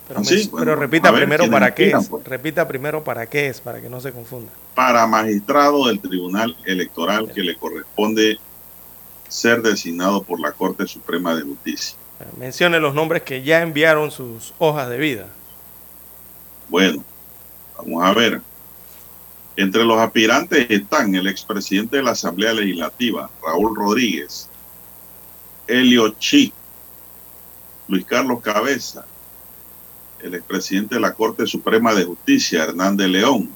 Pero, 0.09 0.21
Ah, 0.21 0.23
me- 0.23 0.27
sí, 0.29 0.49
bueno, 0.49 0.65
pero 0.67 0.77
repita 0.77 1.11
primero 1.13 1.45
¿quiénes 1.45 1.51
para 1.53 1.75
qué 1.75 1.83
aspiran, 1.85 2.01
es. 2.03 2.09
pues? 2.09 2.25
Repita 2.25 2.69
primero 2.69 3.05
para 3.05 3.27
qué 3.27 3.47
es, 3.49 3.61
para 3.61 3.81
que 3.81 3.89
no 3.89 4.01
se 4.01 4.13
confunda. 4.13 4.51
Para 4.75 5.07
magistrado 5.07 5.87
del 5.87 6.01
Tribunal 6.01 6.57
Electoral 6.65 7.33
que 7.33 7.43
le 7.43 7.57
corresponde 7.57 8.39
ser 9.29 9.61
designado 9.63 10.23
por 10.23 10.39
la 10.41 10.53
Corte 10.53 10.87
Suprema 10.87 11.35
de 11.35 11.43
Justicia. 11.43 11.97
Eh, 12.21 12.25
Mencione 12.39 12.79
los 12.81 12.95
nombres 12.95 13.23
que 13.23 13.43
ya 13.43 13.61
enviaron 13.63 14.11
sus 14.11 14.55
hojas 14.59 14.89
de 14.89 14.97
vida. 14.99 15.27
Bueno, 16.69 17.03
vamos 17.77 18.05
a 18.05 18.13
ver. 18.15 18.41
Entre 19.59 19.85
los 19.85 19.99
aspirantes 19.99 20.71
están 20.71 21.17
el 21.17 21.27
expresidente 21.27 21.97
de 21.97 22.05
la 22.05 22.13
Asamblea 22.13 22.53
Legislativa, 22.53 23.29
Raúl 23.45 23.75
Rodríguez, 23.75 24.49
Elio 25.67 26.11
Chi, 26.11 26.53
Luis 27.89 28.05
Carlos 28.05 28.41
Cabeza, 28.41 29.05
el 30.23 30.37
expresidente 30.37 30.95
de 30.95 31.01
la 31.01 31.13
Corte 31.13 31.45
Suprema 31.45 31.93
de 31.93 32.05
Justicia, 32.05 32.63
Hernández 32.63 33.09
León, 33.09 33.51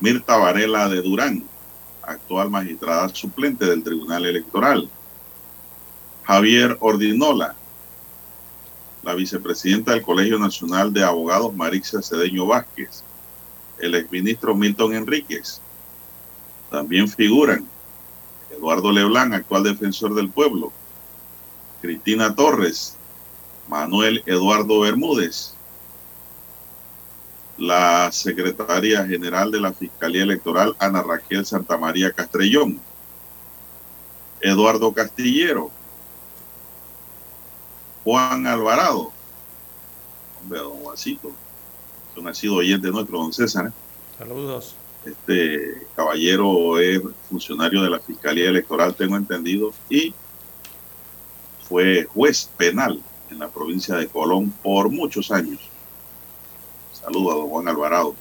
Mirta 0.00 0.36
Varela 0.36 0.86
de 0.90 1.00
Durán, 1.00 1.42
actual 2.02 2.50
magistrada 2.50 3.08
suplente 3.08 3.64
del 3.64 3.82
Tribunal 3.82 4.26
Electoral, 4.26 4.86
Javier 6.24 6.76
Ordinola, 6.80 7.54
la 9.02 9.14
vicepresidenta 9.14 9.92
del 9.92 10.02
Colegio 10.02 10.38
Nacional 10.38 10.92
de 10.92 11.02
Abogados, 11.02 11.54
Marixa 11.54 12.02
Cedeño 12.02 12.44
Vázquez, 12.44 13.02
el 13.84 13.94
exministro 13.94 14.54
Milton 14.54 14.94
Enríquez. 14.94 15.60
También 16.70 17.08
figuran 17.08 17.68
Eduardo 18.50 18.90
Leblanc, 18.90 19.34
actual 19.34 19.62
defensor 19.62 20.14
del 20.14 20.30
pueblo, 20.30 20.72
Cristina 21.80 22.34
Torres, 22.34 22.96
Manuel 23.68 24.22
Eduardo 24.26 24.80
Bermúdez, 24.80 25.54
la 27.58 28.10
secretaria 28.10 29.06
general 29.06 29.50
de 29.50 29.60
la 29.60 29.72
Fiscalía 29.72 30.22
Electoral, 30.22 30.74
Ana 30.78 31.02
Raquel 31.02 31.46
Santamaría 31.46 32.10
Castrellón, 32.12 32.80
Eduardo 34.40 34.92
Castillero, 34.92 35.70
Juan 38.02 38.46
Alvarado, 38.46 39.12
hombre, 40.42 40.58
don 40.58 40.78
Juancito, 40.80 41.32
que 42.22 42.28
ha 42.30 42.34
sido 42.34 42.54
oyente 42.56 42.88
nuestro, 42.90 43.18
don 43.18 43.32
César. 43.32 43.72
Saludos. 44.18 44.74
este 45.04 45.86
caballero 45.96 46.78
es 46.78 47.00
funcionario 47.28 47.82
de 47.82 47.90
la 47.90 47.98
Fiscalía 48.00 48.48
Electoral, 48.48 48.94
tengo 48.94 49.16
entendido, 49.16 49.72
y 49.90 50.14
fue 51.68 52.04
juez 52.04 52.48
penal 52.56 53.02
en 53.30 53.38
la 53.38 53.48
provincia 53.48 53.96
de 53.96 54.06
Colón 54.08 54.50
por 54.62 54.88
muchos 54.90 55.30
años. 55.30 55.60
Saludo 56.92 57.32
a 57.32 57.34
don 57.34 57.48
Juan 57.48 57.68
Alvarado. 57.68 58.14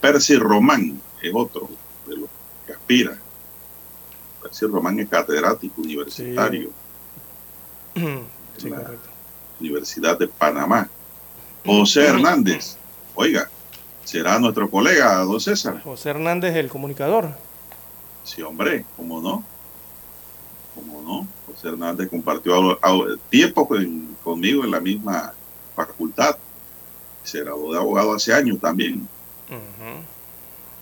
Percy 0.00 0.36
Román 0.36 1.00
es 1.22 1.30
otro 1.34 1.68
de 2.06 2.16
los 2.16 2.28
que 2.66 2.72
aspira. 2.72 3.16
Percy 4.42 4.66
Román 4.66 4.98
es 5.00 5.08
catedrático 5.08 5.80
universitario, 5.82 6.70
Sí, 8.58 8.68
La- 8.70 8.76
correcto. 8.82 9.08
Universidad 9.60 10.18
de 10.18 10.26
Panamá. 10.26 10.88
José 11.64 12.06
Hernández, 12.08 12.76
oiga, 13.14 13.48
será 14.04 14.38
nuestro 14.38 14.70
colega, 14.70 15.18
don 15.20 15.40
César. 15.40 15.80
José 15.82 16.10
Hernández, 16.10 16.54
el 16.56 16.68
comunicador. 16.68 17.30
Sí, 18.24 18.42
hombre, 18.42 18.84
¿cómo 18.96 19.20
no? 19.20 19.44
¿Cómo 20.74 21.02
no? 21.02 21.26
José 21.46 21.68
Hernández 21.68 22.08
compartió 22.10 22.78
tiempo 23.30 23.66
con- 23.68 24.16
conmigo 24.22 24.64
en 24.64 24.70
la 24.70 24.80
misma 24.80 25.32
facultad. 25.76 26.36
Se 27.22 27.40
graduó 27.40 27.72
de 27.72 27.78
abogado 27.78 28.14
hace 28.14 28.32
años 28.34 28.58
también. 28.60 29.08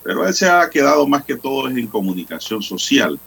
Pero 0.03 0.27
él 0.27 0.35
se 0.35 0.49
ha 0.49 0.69
quedado 0.71 1.07
más 1.07 1.25
que 1.25 1.37
todo 1.37 1.69
en 1.69 1.87
comunicación 1.87 2.63
social. 2.63 3.19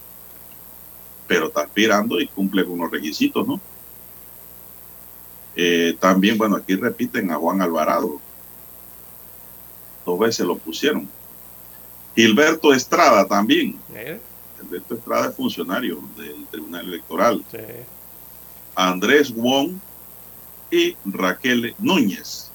Pero 1.28 1.48
está 1.48 1.62
aspirando 1.62 2.20
y 2.20 2.28
cumple 2.28 2.66
con 2.66 2.78
los 2.78 2.92
requisitos, 2.92 3.48
¿no? 3.48 3.60
Eh, 5.56 5.96
también, 6.00 6.38
bueno, 6.38 6.58
aquí 6.58 6.76
repiten 6.76 7.32
a 7.32 7.36
Juan 7.36 7.62
Alvarado. 7.62 8.20
Dos 10.06 10.20
veces 10.20 10.46
lo 10.46 10.58
pusieron. 10.58 11.08
Gilberto 12.16 12.74
Estrada 12.74 13.26
también. 13.28 13.80
Mire, 13.90 14.20
Alberto 14.62 14.96
Estrada 14.96 15.30
es 15.30 15.36
funcionario 15.36 16.00
del 16.18 16.46
Tribunal 16.52 16.86
Electoral. 16.88 17.44
sí. 17.52 17.58
Andrés 18.78 19.34
Wong 19.34 19.72
y 20.70 20.98
Raquel 21.06 21.74
Núñez. 21.80 22.52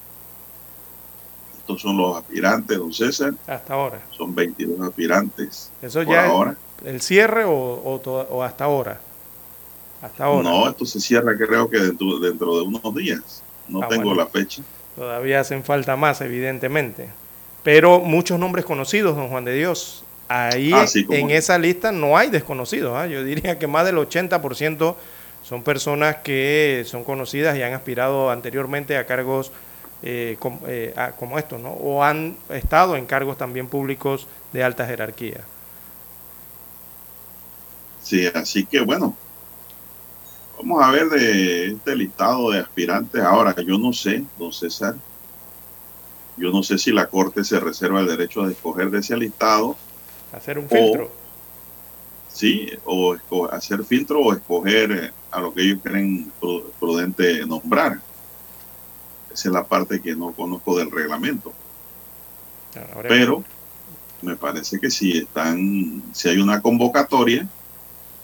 Estos 1.57 1.81
son 1.81 1.97
los 1.97 2.15
aspirantes, 2.17 2.77
don 2.77 2.93
César. 2.93 3.33
Hasta 3.47 3.73
ahora. 3.73 4.01
Son 4.15 4.33
22 4.35 4.79
aspirantes 4.81 5.71
Eso 5.81 6.03
por 6.03 6.13
ya 6.13 6.25
ahora. 6.27 6.55
el 6.85 7.01
cierre 7.01 7.43
o, 7.45 7.51
o, 7.53 8.43
hasta 8.43 8.65
ahora. 8.65 8.99
Hasta 10.01 10.25
ahora. 10.25 10.49
No, 10.49 10.69
esto 10.69 10.85
se 10.85 10.99
cierra 10.99 11.35
creo 11.35 11.67
que 11.69 11.77
dentro, 11.79 12.19
dentro 12.19 12.55
de 12.57 12.61
unos 12.63 12.95
días. 12.95 13.41
No 13.67 13.81
Ah, 13.83 13.87
tengo 13.87 14.05
bueno. 14.09 14.21
la 14.21 14.27
fecha. 14.27 14.61
Todavía 14.95 15.39
hacen 15.39 15.63
falta 15.63 15.95
más, 15.95 16.21
evidentemente. 16.21 17.09
Pero 17.63 17.99
muchos 17.99 18.39
nombres 18.39 18.65
conocidos, 18.65 19.15
don 19.15 19.29
Juan 19.29 19.45
de 19.45 19.53
Dios. 19.55 20.05
Ahí 20.27 20.79
Ah, 20.79 20.87
sí, 20.87 21.05
en 21.09 21.29
no. 21.29 21.31
esa 21.31 21.57
lista 21.59 21.91
no 21.91 22.17
hay 22.17 22.29
desconocidos. 22.29 22.93
¿ah? 22.97 23.07
Yo 23.07 23.23
diría 23.23 23.59
que 23.59 23.67
más 23.67 23.85
del 23.85 23.97
80% 23.97 24.97
son 25.41 25.63
personas 25.63 26.17
que 26.17 26.83
son 26.85 27.03
conocidas 27.03 27.57
y 27.57 27.63
han 27.63 27.73
aspirado 27.73 28.29
anteriormente 28.31 28.97
a 28.97 29.05
cargos 29.05 29.51
eh, 30.01 30.37
com- 30.39 30.61
eh, 30.67 30.93
a- 30.97 31.15
como 31.15 31.37
estos, 31.39 31.59
¿no? 31.61 31.71
O 31.73 32.03
han 32.03 32.39
estado 32.49 32.95
en 32.95 33.05
cargos 33.05 33.37
también 33.37 33.67
públicos 33.69 34.27
de 34.51 34.63
alta 34.63 34.85
jerarquía. 34.87 35.47
Sí, 37.99 38.25
así 38.27 38.67
que 38.67 38.81
bueno. 38.81 39.21
Vamos 40.53 40.81
a 40.83 40.91
ver 40.91 41.09
de 41.09 41.71
este 41.73 41.95
listado 41.95 42.51
de 42.51 42.59
aspirantes. 42.59 43.21
Ahora, 43.23 43.55
yo 43.65 43.77
no 43.77 43.91
sé, 43.93 44.29
don 44.35 44.51
César. 44.53 45.01
Yo 46.41 46.51
no 46.51 46.63
sé 46.63 46.77
si 46.77 46.91
la 46.91 47.07
Corte 47.07 47.43
se 47.43 47.59
reserva 47.59 47.99
el 48.01 48.07
derecho 48.07 48.41
de 48.43 48.53
escoger 48.53 48.89
de 48.89 48.99
ese 48.99 49.15
listado 49.15 49.77
Hacer 50.33 50.57
un 50.57 50.65
O- 50.65 50.69
filtro. 50.69 51.11
Sí, 52.33 52.69
o 52.85 53.17
hacer 53.51 53.83
filtro 53.83 54.19
o 54.21 54.33
escoger 54.33 54.91
eh, 54.91 55.11
a 55.31 55.41
lo 55.41 55.53
que 55.53 55.61
ellos 55.63 55.79
creen 55.83 56.31
pru- 56.41 56.63
prudente 56.79 57.45
nombrar. 57.45 57.99
Esa 59.31 59.49
es 59.49 59.53
la 59.53 59.65
parte 59.65 60.01
que 60.01 60.15
no 60.15 60.31
conozco 60.31 60.77
del 60.77 60.89
reglamento. 60.89 61.51
Ahora- 62.95 63.09
Pero 63.09 63.43
me 64.21 64.37
parece 64.37 64.79
que 64.79 64.89
si 64.89 65.17
están, 65.17 66.01
si 66.13 66.29
hay 66.29 66.37
una 66.37 66.61
convocatoria, 66.61 67.45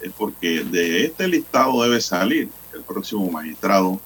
es 0.02 0.12
porque 0.14 0.64
de 0.64 1.06
este 1.06 1.28
listado 1.28 1.84
debe 1.84 2.00
salir 2.00 2.50
el 2.74 2.84
próximo 2.84 3.30
magistrado 3.30 4.00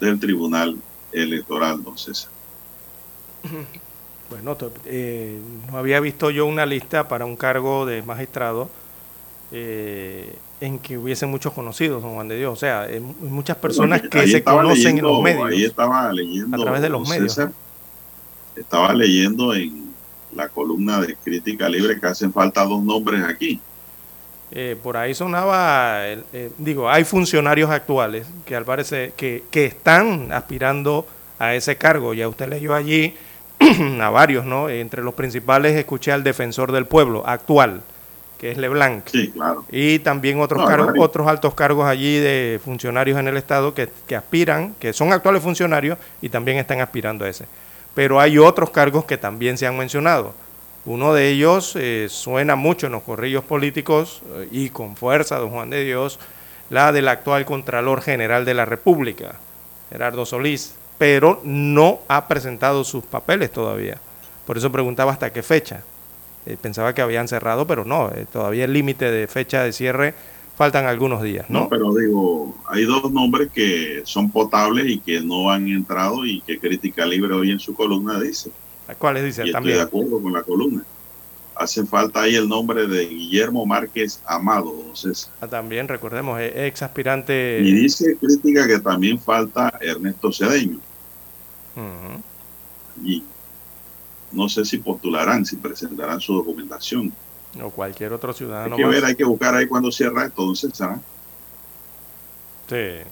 del 0.00 0.18
Tribunal 0.18 0.76
Electoral, 1.12 1.80
don 1.84 1.96
César. 1.96 2.31
Bueno, 4.30 4.56
eh, 4.86 5.38
no 5.70 5.76
había 5.76 6.00
visto 6.00 6.30
yo 6.30 6.46
una 6.46 6.64
lista 6.64 7.06
para 7.06 7.26
un 7.26 7.36
cargo 7.36 7.84
de 7.84 8.02
magistrado 8.02 8.70
eh, 9.50 10.34
en 10.60 10.78
que 10.78 10.96
hubiesen 10.96 11.28
muchos 11.28 11.52
conocidos, 11.52 12.02
don 12.02 12.14
Juan 12.14 12.28
de 12.28 12.38
Dios. 12.38 12.52
O 12.52 12.56
sea, 12.56 12.88
muchas 13.20 13.58
personas 13.58 14.00
que 14.00 14.26
se 14.26 14.42
conocen 14.42 14.96
en 14.98 15.04
los 15.04 15.22
medios. 15.22 15.50
Ahí 15.50 15.64
estaba 15.64 16.10
leyendo. 16.12 16.56
A 16.56 16.60
través 16.60 16.80
de 16.80 16.88
los 16.88 17.06
medios. 17.08 17.38
estaba 18.56 18.94
leyendo 18.94 19.54
en 19.54 19.92
la 20.34 20.48
columna 20.48 21.00
de 21.00 21.14
Crítica 21.16 21.68
Libre 21.68 22.00
que 22.00 22.06
hacen 22.06 22.32
falta 22.32 22.64
dos 22.64 22.82
nombres 22.82 23.22
aquí. 23.22 23.60
Eh, 24.54 24.76
por 24.82 24.96
ahí 24.96 25.14
sonaba, 25.14 26.06
eh, 26.06 26.50
digo, 26.58 26.88
hay 26.88 27.04
funcionarios 27.04 27.70
actuales 27.70 28.26
que 28.44 28.54
al 28.54 28.64
parecer 28.64 29.12
que, 29.12 29.44
que 29.50 29.64
están 29.64 30.30
aspirando 30.32 31.06
a 31.38 31.54
ese 31.54 31.76
cargo. 31.76 32.14
Ya 32.14 32.28
usted 32.28 32.48
leyó 32.48 32.74
allí 32.74 33.14
a 34.00 34.10
varios, 34.10 34.44
¿no? 34.44 34.68
Entre 34.68 35.02
los 35.02 35.14
principales 35.14 35.76
escuché 35.76 36.12
al 36.12 36.22
defensor 36.22 36.72
del 36.72 36.86
pueblo 36.86 37.22
actual, 37.26 37.82
que 38.38 38.50
es 38.50 38.58
Leblanc. 38.58 39.06
Sí, 39.08 39.30
claro. 39.30 39.64
Y 39.70 39.98
también 40.00 40.40
otros, 40.40 40.66
cargos, 40.66 40.94
otros 40.98 41.26
altos 41.28 41.54
cargos 41.54 41.86
allí 41.86 42.18
de 42.18 42.60
funcionarios 42.62 43.18
en 43.18 43.28
el 43.28 43.36
Estado 43.36 43.74
que, 43.74 43.88
aspiran, 44.16 44.74
que 44.78 44.92
son 44.92 45.12
actuales 45.12 45.42
funcionarios 45.42 45.98
y 46.20 46.28
también 46.28 46.58
están 46.58 46.80
aspirando 46.80 47.24
a 47.24 47.28
ese. 47.28 47.46
Pero 47.94 48.20
hay 48.20 48.38
otros 48.38 48.70
cargos 48.70 49.04
que 49.04 49.18
también 49.18 49.58
se 49.58 49.66
han 49.66 49.76
mencionado. 49.76 50.34
Uno 50.84 51.14
de 51.14 51.28
ellos 51.28 51.76
eh, 51.76 52.08
suena 52.10 52.56
mucho 52.56 52.86
en 52.86 52.92
los 52.92 53.02
corrillos 53.02 53.44
políticos 53.44 54.22
eh, 54.34 54.48
y 54.50 54.70
con 54.70 54.96
fuerza, 54.96 55.38
don 55.38 55.50
Juan 55.50 55.70
de 55.70 55.84
Dios, 55.84 56.18
la 56.70 56.90
del 56.90 57.06
actual 57.06 57.44
Contralor 57.44 58.02
General 58.02 58.44
de 58.44 58.54
la 58.54 58.64
República, 58.64 59.36
Gerardo 59.90 60.26
Solís 60.26 60.74
pero 61.02 61.40
no 61.42 61.98
ha 62.06 62.28
presentado 62.28 62.84
sus 62.84 63.02
papeles 63.02 63.50
todavía. 63.50 63.98
Por 64.46 64.56
eso 64.56 64.70
preguntaba 64.70 65.10
hasta 65.10 65.32
qué 65.32 65.42
fecha. 65.42 65.82
Eh, 66.46 66.56
pensaba 66.62 66.94
que 66.94 67.02
habían 67.02 67.26
cerrado, 67.26 67.66
pero 67.66 67.84
no, 67.84 68.08
eh, 68.14 68.24
todavía 68.32 68.66
el 68.66 68.72
límite 68.72 69.10
de 69.10 69.26
fecha 69.26 69.64
de 69.64 69.72
cierre 69.72 70.14
faltan 70.56 70.86
algunos 70.86 71.20
días, 71.24 71.50
¿no? 71.50 71.62
No, 71.62 71.68
pero 71.68 71.92
digo, 71.92 72.56
hay 72.68 72.84
dos 72.84 73.10
nombres 73.10 73.50
que 73.52 74.02
son 74.04 74.30
potables 74.30 74.86
y 74.86 74.98
que 75.00 75.20
no 75.20 75.50
han 75.50 75.66
entrado 75.66 76.24
y 76.24 76.40
que 76.42 76.60
Crítica 76.60 77.04
Libre 77.04 77.34
hoy 77.34 77.50
en 77.50 77.58
su 77.58 77.74
columna 77.74 78.20
dice. 78.20 78.52
¿Cuáles 78.96 79.24
dice? 79.24 79.44
Y 79.44 79.50
También. 79.50 79.80
Estoy 79.80 80.02
de 80.02 80.04
acuerdo 80.04 80.22
con 80.22 80.32
la 80.32 80.44
columna. 80.44 80.84
Hace 81.56 81.84
falta 81.84 82.22
ahí 82.22 82.36
el 82.36 82.48
nombre 82.48 82.86
de 82.86 83.06
Guillermo 83.06 83.66
Márquez 83.66 84.20
Amado, 84.24 84.72
entonces. 84.78 85.28
Ah, 85.40 85.48
también, 85.48 85.88
recordemos, 85.88 86.40
ex 86.40 86.80
aspirante. 86.80 87.58
Y 87.60 87.72
dice 87.72 88.16
Crítica 88.20 88.68
que 88.68 88.78
también 88.78 89.18
falta 89.18 89.76
Ernesto 89.80 90.30
Cedeño. 90.30 90.78
Y 93.04 93.22
no 94.32 94.48
sé 94.48 94.64
si 94.64 94.78
postularán, 94.78 95.44
si 95.44 95.56
presentarán 95.56 96.20
su 96.20 96.34
documentación. 96.34 97.12
O 97.62 97.70
cualquier 97.70 98.12
otro 98.12 98.32
ciudadano. 98.32 98.76
Hay 98.76 98.82
que 98.82 98.88
ver, 98.88 99.04
hay 99.04 99.14
que 99.14 99.24
buscar 99.24 99.54
ahí 99.54 99.66
cuando 99.66 99.90
cierra 99.90 100.24
esto, 100.24 100.42
entonces, 100.42 100.70
¿sabes? 100.74 100.98
Sí. 102.68 103.08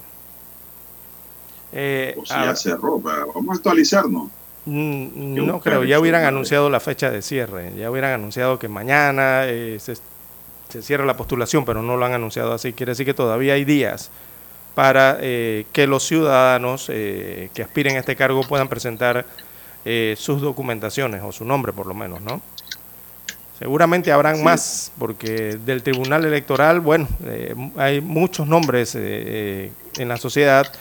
Eh, 1.72 2.16
o 2.18 2.24
si 2.24 2.34
ya 2.34 2.56
cerró, 2.56 2.98
vamos 2.98 3.50
a 3.50 3.54
actualizarnos. 3.54 4.30
Mm, 4.64 5.46
no 5.46 5.60
creo, 5.60 5.84
ya 5.84 6.00
hubieran 6.00 6.24
anunciado 6.24 6.68
la 6.68 6.80
fecha 6.80 7.10
de 7.10 7.22
cierre, 7.22 7.72
ya 7.76 7.90
hubieran 7.90 8.12
anunciado 8.12 8.58
que 8.58 8.68
mañana 8.68 9.46
eh, 9.46 9.78
se, 9.80 9.96
se, 10.68 10.82
cierra 10.82 11.04
la 11.04 11.16
postulación, 11.16 11.64
pero 11.64 11.82
no 11.82 11.96
lo 11.96 12.04
han 12.04 12.12
anunciado 12.12 12.52
así. 12.52 12.72
Quiere 12.72 12.92
decir 12.92 13.06
que 13.06 13.14
todavía 13.14 13.54
hay 13.54 13.64
días 13.64 14.10
para 14.74 15.18
eh, 15.20 15.66
que 15.72 15.86
los 15.86 16.06
ciudadanos 16.06 16.86
eh, 16.88 17.50
que 17.54 17.62
aspiren 17.62 17.96
a 17.96 18.00
este 18.00 18.16
cargo 18.16 18.42
puedan 18.42 18.68
presentar 18.68 19.24
eh, 19.84 20.14
sus 20.16 20.40
documentaciones 20.40 21.22
o 21.22 21.32
su 21.32 21.44
nombre 21.44 21.72
por 21.72 21.86
lo 21.86 21.94
menos, 21.94 22.20
¿no? 22.20 22.40
Seguramente 23.58 24.10
habrán 24.10 24.42
más, 24.42 24.90
porque 24.98 25.58
del 25.66 25.82
Tribunal 25.82 26.24
Electoral, 26.24 26.80
bueno, 26.80 27.06
hay 27.76 28.00
muchos 28.00 28.46
nombres 28.46 28.94
en 28.94 30.08
la 30.08 30.16
sociedad 30.16 30.72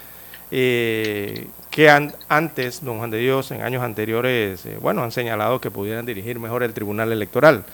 que 0.49 1.89
han, 1.89 2.13
antes, 2.29 2.81
don 2.81 2.99
Juan 2.99 3.11
de 3.11 3.17
Dios, 3.17 3.51
en 3.51 3.63
años 3.63 3.83
anteriores, 3.83 4.65
bueno, 4.79 5.03
han 5.03 5.11
señalado 5.11 5.59
que 5.59 5.69
pudieran 5.69 6.05
dirigir 6.05 6.39
mejor 6.39 6.63
el 6.63 6.73
Tribunal 6.73 7.11
Electoral. 7.11 7.65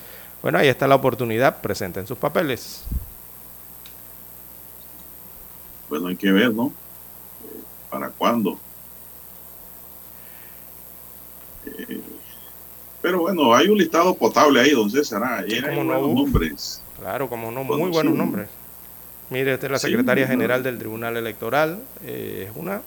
Bueno, 0.42 0.58
ahí 0.58 0.70
está 0.70 0.88
la 0.88 0.96
oportunidad, 0.96 1.62
presenten 1.62 2.08
sus 2.08 2.18
papeles 2.18 2.84
bueno, 5.90 6.08
hay 6.08 6.16
que 6.16 6.32
ver, 6.32 6.54
¿no? 6.54 6.72
¿Para 7.90 8.10
cuándo? 8.10 8.60
Eh, 11.66 12.02
pero 13.02 13.22
bueno, 13.22 13.54
hay 13.54 13.68
un 13.68 13.78
listado 13.78 14.16
potable 14.16 14.60
ahí, 14.60 14.72
don 14.72 14.90
César. 14.90 15.22
Ah, 15.24 15.38
ahí 15.38 15.54
hay 15.54 15.84
nombres. 15.84 16.82
Claro, 17.00 17.30
como 17.30 17.52
no, 17.52 17.64
muy 17.64 17.92
buenos 17.92 18.16
nombres. 18.16 18.50
Mire, 19.30 19.54
esta 19.54 19.68
es 19.68 19.72
la 19.72 19.80
secretaria 19.80 20.28
general 20.28 20.64
del 20.64 20.78
Tribunal 20.78 21.18
Electoral. 21.18 21.84
Eh, 22.04 22.48
es 22.50 22.56
una. 22.56 22.82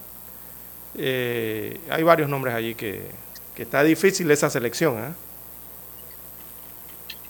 Eh, 0.96 1.78
hay 1.90 2.02
varios 2.02 2.28
nombres 2.28 2.54
allí 2.54 2.74
que, 2.74 3.02
que 3.54 3.62
está 3.62 3.82
difícil 3.84 4.30
esa 4.30 4.50
selección. 4.50 5.14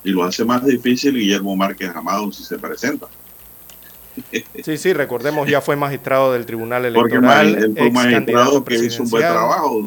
Y 0.04 0.10
lo 0.10 0.24
hace 0.24 0.44
más 0.44 0.64
difícil 0.64 1.14
Guillermo 1.14 1.56
Márquez 1.56 1.94
Amado 1.94 2.32
si 2.32 2.44
se 2.44 2.58
presenta. 2.58 3.08
Sí, 4.64 4.78
sí, 4.78 4.92
recordemos, 4.92 5.48
ya 5.48 5.60
fue 5.60 5.76
magistrado 5.76 6.32
del 6.32 6.46
Tribunal 6.46 6.84
Electoral. 6.84 7.54
Porque 7.54 7.80
el 7.80 7.92
magistrado 7.92 8.64
que 8.64 8.74
hizo 8.74 9.02
un 9.02 9.10
buen 9.10 9.22
trabajo. 9.22 9.86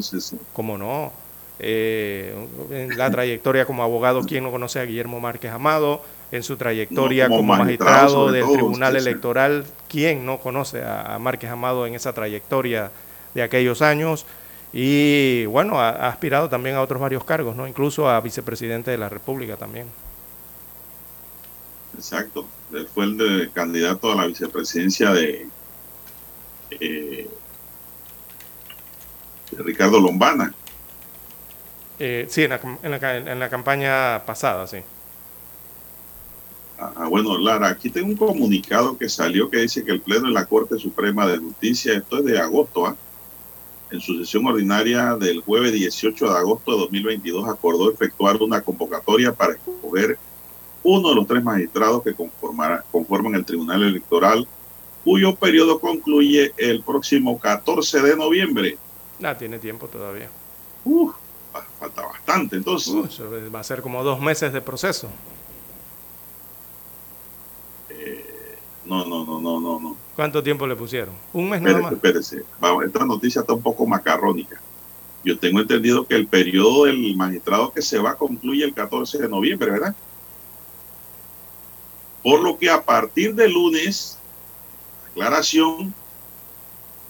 ¿Cómo 0.53 0.77
no? 0.77 1.11
Eh, 1.59 2.33
en 2.71 2.97
la 2.97 3.11
trayectoria 3.11 3.65
como 3.65 3.83
abogado, 3.83 4.23
¿quién 4.23 4.43
no 4.43 4.51
conoce 4.51 4.79
a 4.79 4.85
Guillermo 4.85 5.19
Márquez 5.19 5.51
Amado? 5.51 6.01
En 6.31 6.43
su 6.43 6.55
trayectoria 6.55 7.27
como, 7.27 7.43
magistrado, 7.43 8.31
del 8.31 8.45
Tribunal 8.51 8.95
Electoral, 8.95 9.65
¿quién 9.89 10.25
no 10.25 10.39
conoce 10.39 10.81
a, 10.81 11.19
Márquez 11.19 11.51
Amado 11.51 11.85
en 11.85 11.93
esa 11.93 12.13
trayectoria 12.13 12.89
de 13.33 13.43
aquellos 13.43 13.81
años? 13.81 14.25
Y 14.71 15.45
bueno, 15.47 15.79
ha, 15.79 16.07
aspirado 16.07 16.49
también 16.49 16.77
a 16.77 16.81
otros 16.81 17.01
varios 17.01 17.25
cargos, 17.25 17.55
¿no? 17.55 17.67
Incluso 17.67 18.09
a 18.09 18.19
vicepresidente 18.21 18.91
de 18.91 18.97
la 18.97 19.09
República 19.09 19.57
también. 19.57 19.87
Exacto 21.95 22.47
fue 22.93 23.05
el 23.05 23.51
candidato 23.53 24.11
a 24.11 24.15
la 24.15 24.27
vicepresidencia 24.27 25.11
de, 25.11 25.47
eh, 26.71 27.29
Ricardo 29.57 29.99
Lombana. 29.99 30.53
Eh, 31.99 32.25
sí, 32.29 32.43
en 32.43 33.39
la, 33.39 33.49
campaña 33.49 34.25
pasada, 34.25 34.65
sí. 34.65 34.77
Ah, 36.79 37.07
bueno, 37.07 37.37
Lara, 37.37 37.67
aquí 37.67 37.91
tengo 37.91 38.07
un 38.07 38.15
comunicado 38.15 38.97
que 38.97 39.07
salió 39.07 39.51
que 39.51 39.57
dice 39.57 39.85
que 39.85 39.91
el 39.91 40.01
Pleno 40.01 40.27
de 40.27 40.33
la 40.33 40.45
Corte 40.45 40.79
Suprema 40.79 41.27
de 41.27 41.37
Justicia, 41.37 41.93
esto 41.93 42.17
es 42.17 42.25
de 42.25 42.39
agosto, 42.39 42.87
¿ah? 42.87 42.95
en 43.91 44.01
su 44.01 44.17
sesión 44.17 44.47
ordinaria 44.47 45.15
del 45.15 45.41
jueves 45.41 45.73
18 45.73 46.33
de 46.33 46.39
agosto 46.39 46.71
de 46.71 46.77
2022, 46.79 47.47
acordó 47.47 47.91
efectuar 47.91 48.37
una 48.37 48.61
convocatoria 48.61 49.33
para 49.33 49.53
escoger 49.53 50.17
uno 50.83 51.09
de 51.09 51.15
los 51.15 51.27
tres 51.27 51.43
magistrados 51.43 52.03
que 52.03 52.13
conforman 52.13 53.35
el 53.35 53.45
Tribunal 53.45 53.83
Electoral, 53.83 54.47
cuyo 55.03 55.35
periodo 55.35 55.79
concluye 55.79 56.53
el 56.57 56.81
próximo 56.83 57.39
14 57.39 58.01
de 58.01 58.15
noviembre. 58.15 58.77
Ah, 59.23 59.37
tiene 59.37 59.59
tiempo 59.59 59.87
todavía. 59.87 60.29
Uf, 60.83 61.13
falta 61.79 62.03
bastante, 62.03 62.55
entonces. 62.55 62.93
va 63.53 63.59
a 63.59 63.63
ser 63.63 63.81
como 63.81 64.03
dos 64.03 64.19
meses 64.19 64.53
de 64.53 64.61
proceso. 64.61 65.09
Eh, 67.89 68.57
no, 68.85 69.05
no, 69.05 69.25
no, 69.25 69.39
no, 69.39 69.59
no, 69.59 69.79
no. 69.79 69.95
¿Cuánto 70.15 70.41
tiempo 70.41 70.65
le 70.67 70.75
pusieron? 70.75 71.13
Un 71.33 71.49
mes 71.49 71.61
nada 71.61 71.79
más. 71.79 71.93
Espérese, 71.93 72.43
esta 72.85 73.05
noticia 73.05 73.41
está 73.41 73.53
un 73.53 73.61
poco 73.61 73.85
macarrónica. 73.85 74.59
Yo 75.23 75.37
tengo 75.37 75.59
entendido 75.59 76.05
que 76.05 76.15
el 76.15 76.27
periodo 76.27 76.85
del 76.85 77.15
magistrado 77.15 77.71
que 77.71 77.81
se 77.81 77.99
va 77.99 78.15
concluye 78.15 78.63
el 78.63 78.73
14 78.73 79.19
de 79.19 79.29
noviembre, 79.29 79.69
¿verdad? 79.69 79.95
Por 82.23 82.41
lo 82.41 82.57
que 82.57 82.69
a 82.69 82.83
partir 82.83 83.33
de 83.35 83.49
lunes, 83.49 84.17
aclaración, 85.09 85.93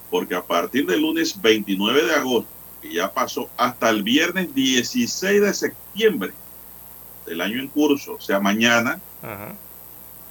porque 0.09 0.35
a 0.35 0.43
partir 0.43 0.85
del 0.85 1.01
lunes 1.01 1.41
29 1.41 2.05
de 2.05 2.15
agosto, 2.15 2.49
que 2.81 2.93
ya 2.93 3.11
pasó 3.11 3.49
hasta 3.57 3.89
el 3.89 4.03
viernes 4.03 4.53
16 4.53 5.41
de 5.41 5.53
septiembre 5.53 6.33
del 7.25 7.41
año 7.41 7.59
en 7.59 7.67
curso, 7.67 8.13
o 8.13 8.21
sea, 8.21 8.39
mañana, 8.39 8.99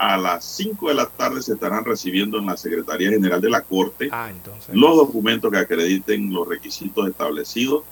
a 0.01 0.17
las 0.17 0.45
5 0.45 0.89
de 0.89 0.95
la 0.95 1.07
tarde 1.07 1.43
se 1.43 1.53
estarán 1.53 1.85
recibiendo 1.85 2.39
en 2.39 2.47
la 2.47 2.57
Secretaría 2.57 3.11
General 3.11 3.41
de 3.41 3.51
la 3.51 3.61
Corte 3.61 4.09
ah, 4.11 4.31
los 4.73 4.97
documentos 4.97 5.51
que 5.53 5.59
acrediten 5.59 6.33
los 6.33 6.49
requisitos 6.49 7.07
establecidos 7.07 7.85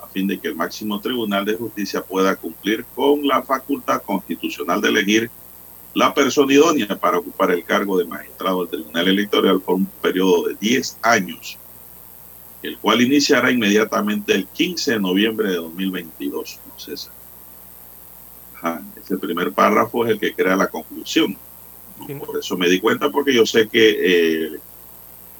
a 0.00 0.06
fin 0.06 0.28
de 0.28 0.38
que 0.38 0.46
el 0.46 0.54
máximo 0.54 1.00
Tribunal 1.00 1.44
de 1.44 1.56
Justicia 1.56 2.02
pueda 2.02 2.36
cumplir 2.36 2.84
con 2.94 3.26
la 3.26 3.42
facultad 3.42 4.00
constitucional 4.02 4.80
de 4.80 4.88
elegir 4.88 5.30
la 5.96 6.12
persona 6.12 6.52
idónea 6.52 6.88
para 7.00 7.18
ocupar 7.18 7.50
el 7.52 7.64
cargo 7.64 7.96
de 7.96 8.04
magistrado 8.04 8.66
del 8.66 8.82
Tribunal 8.82 9.08
Electoral 9.08 9.60
por 9.62 9.76
un 9.76 9.86
periodo 9.86 10.48
de 10.48 10.54
10 10.60 10.98
años, 11.00 11.56
el 12.62 12.76
cual 12.76 13.00
iniciará 13.00 13.50
inmediatamente 13.50 14.34
el 14.34 14.46
15 14.46 14.92
de 14.92 15.00
noviembre 15.00 15.48
de 15.48 15.56
2022. 15.56 16.60
No 16.66 16.74
ese 19.02 19.16
primer 19.16 19.52
párrafo 19.52 20.04
es 20.04 20.10
el 20.10 20.20
que 20.20 20.34
crea 20.34 20.54
la 20.54 20.66
conclusión. 20.66 21.34
por 22.26 22.38
eso 22.38 22.58
me 22.58 22.68
di 22.68 22.78
cuenta, 22.78 23.08
porque 23.08 23.32
yo 23.32 23.46
sé 23.46 23.66
que 23.66 23.96
eh, 24.54 24.60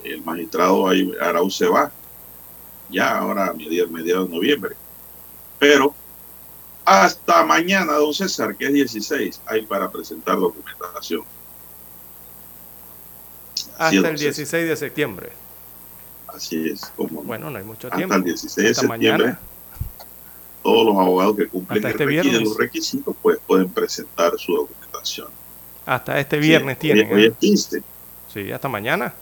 el 0.04 0.22
magistrado 0.22 0.88
Arauz 1.20 1.54
se 1.54 1.66
va, 1.66 1.92
ya 2.88 3.18
ahora 3.18 3.48
a 3.48 3.52
mediados, 3.52 3.90
mediados 3.90 4.30
de 4.30 4.34
noviembre. 4.34 4.74
Pero 5.58 5.94
hasta 6.86 7.44
mañana, 7.44 7.94
don 7.94 8.14
César, 8.14 8.56
que 8.56 8.66
es 8.66 8.72
16, 8.72 9.42
hay 9.46 9.66
para 9.66 9.90
presentar 9.90 10.38
documentación. 10.38 11.22
hasta 13.76 14.08
el 14.08 14.16
16 14.16 14.68
de 14.68 14.76
septiembre. 14.76 15.32
Así 16.28 16.70
es, 16.70 16.92
como. 16.96 17.22
Bueno, 17.22 17.50
no 17.50 17.58
hay 17.58 17.64
mucho 17.64 17.90
tiempo. 17.90 18.14
Hasta 18.14 18.16
el 18.16 18.22
16 18.22 18.68
de 18.68 18.74
septiembre. 18.74 19.36
Todos 20.62 20.86
los 20.86 20.96
abogados 20.96 21.36
que 21.36 21.48
cumplen 21.48 21.84
este 21.84 22.40
los 22.40 22.56
requisitos 22.56 23.14
pues, 23.20 23.38
pueden 23.46 23.68
presentar 23.68 24.32
su 24.38 24.54
documentación. 24.54 25.28
Hasta 25.86 26.20
este 26.20 26.38
viernes 26.38 26.78
tienen. 26.78 27.12
Hoy, 27.12 27.26
es 27.26 27.36
15. 27.36 27.82
Sí, 28.32 28.52
hasta 28.52 28.68
mañana. 28.68 29.12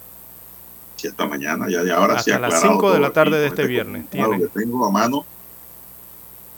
Sí, 0.96 1.08
hasta 1.08 1.26
mañana. 1.26 1.66
Ya 1.70 1.82
de 1.82 1.92
ahora 1.92 2.16
hasta 2.16 2.38
las 2.38 2.60
5 2.60 2.92
de 2.92 3.00
la 3.00 3.10
tarde 3.10 3.38
de 3.38 3.46
este 3.46 3.66
viernes. 3.66 4.08
Tienen. 4.10 4.40
que 4.40 4.48
tengo 4.48 4.86
a 4.86 4.90
mano 4.90 5.24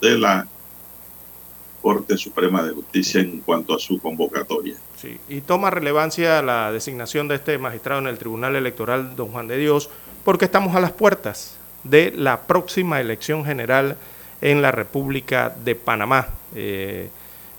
de 0.00 0.18
la 0.18 0.46
Corte 1.86 2.16
Suprema 2.16 2.64
de 2.64 2.72
Justicia 2.72 3.20
en 3.20 3.42
cuanto 3.42 3.72
a 3.72 3.78
su 3.78 4.00
convocatoria. 4.00 4.74
Sí, 4.96 5.20
y 5.28 5.40
toma 5.40 5.70
relevancia 5.70 6.42
la 6.42 6.72
designación 6.72 7.28
de 7.28 7.36
este 7.36 7.58
magistrado 7.58 8.00
en 8.00 8.08
el 8.08 8.18
Tribunal 8.18 8.56
Electoral, 8.56 9.14
don 9.14 9.28
Juan 9.28 9.46
de 9.46 9.56
Dios, 9.56 9.88
porque 10.24 10.46
estamos 10.46 10.74
a 10.74 10.80
las 10.80 10.90
puertas 10.90 11.56
de 11.84 12.10
la 12.10 12.40
próxima 12.40 13.00
elección 13.00 13.44
general 13.44 13.96
en 14.40 14.62
la 14.62 14.72
República 14.72 15.54
de 15.64 15.76
Panamá. 15.76 16.26
Eh, 16.56 17.08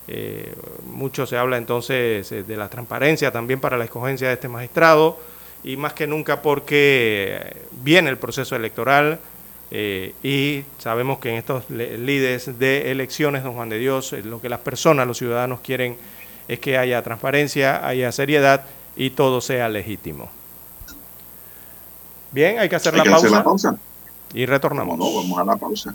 eh, 0.08 0.54
mucho 0.84 1.24
se 1.24 1.38
habla 1.38 1.56
entonces 1.56 2.30
eh, 2.30 2.42
de 2.42 2.56
la 2.58 2.68
transparencia 2.68 3.32
también 3.32 3.60
para 3.60 3.78
la 3.78 3.84
escogencia 3.84 4.28
de 4.28 4.34
este 4.34 4.48
magistrado 4.48 5.18
y 5.64 5.78
más 5.78 5.94
que 5.94 6.06
nunca 6.06 6.42
porque 6.42 7.56
viene 7.80 8.10
el 8.10 8.18
proceso 8.18 8.56
electoral 8.56 9.20
y 9.70 10.64
sabemos 10.78 11.18
que 11.18 11.30
en 11.30 11.36
estos 11.36 11.68
líderes 11.68 12.58
de 12.58 12.90
elecciones, 12.90 13.44
don 13.44 13.54
Juan 13.54 13.68
de 13.68 13.78
Dios, 13.78 14.12
lo 14.24 14.40
que 14.40 14.48
las 14.48 14.60
personas, 14.60 15.06
los 15.06 15.18
ciudadanos 15.18 15.60
quieren 15.60 15.96
es 16.48 16.58
que 16.60 16.78
haya 16.78 17.02
transparencia, 17.02 17.86
haya 17.86 18.10
seriedad 18.10 18.64
y 18.96 19.10
todo 19.10 19.40
sea 19.40 19.68
legítimo. 19.68 20.28
Bien, 22.32 22.58
hay 22.58 22.68
que 22.68 22.76
hacer, 22.76 22.94
la, 22.94 23.04
pausa 23.04 23.16
hacer 23.16 23.30
la 23.30 23.44
pausa 23.44 23.78
y 24.34 24.46
retornamos. 24.46 24.98
No, 24.98 25.14
vamos 25.14 25.38
a 25.38 25.44
la 25.44 25.56
pausa. 25.56 25.94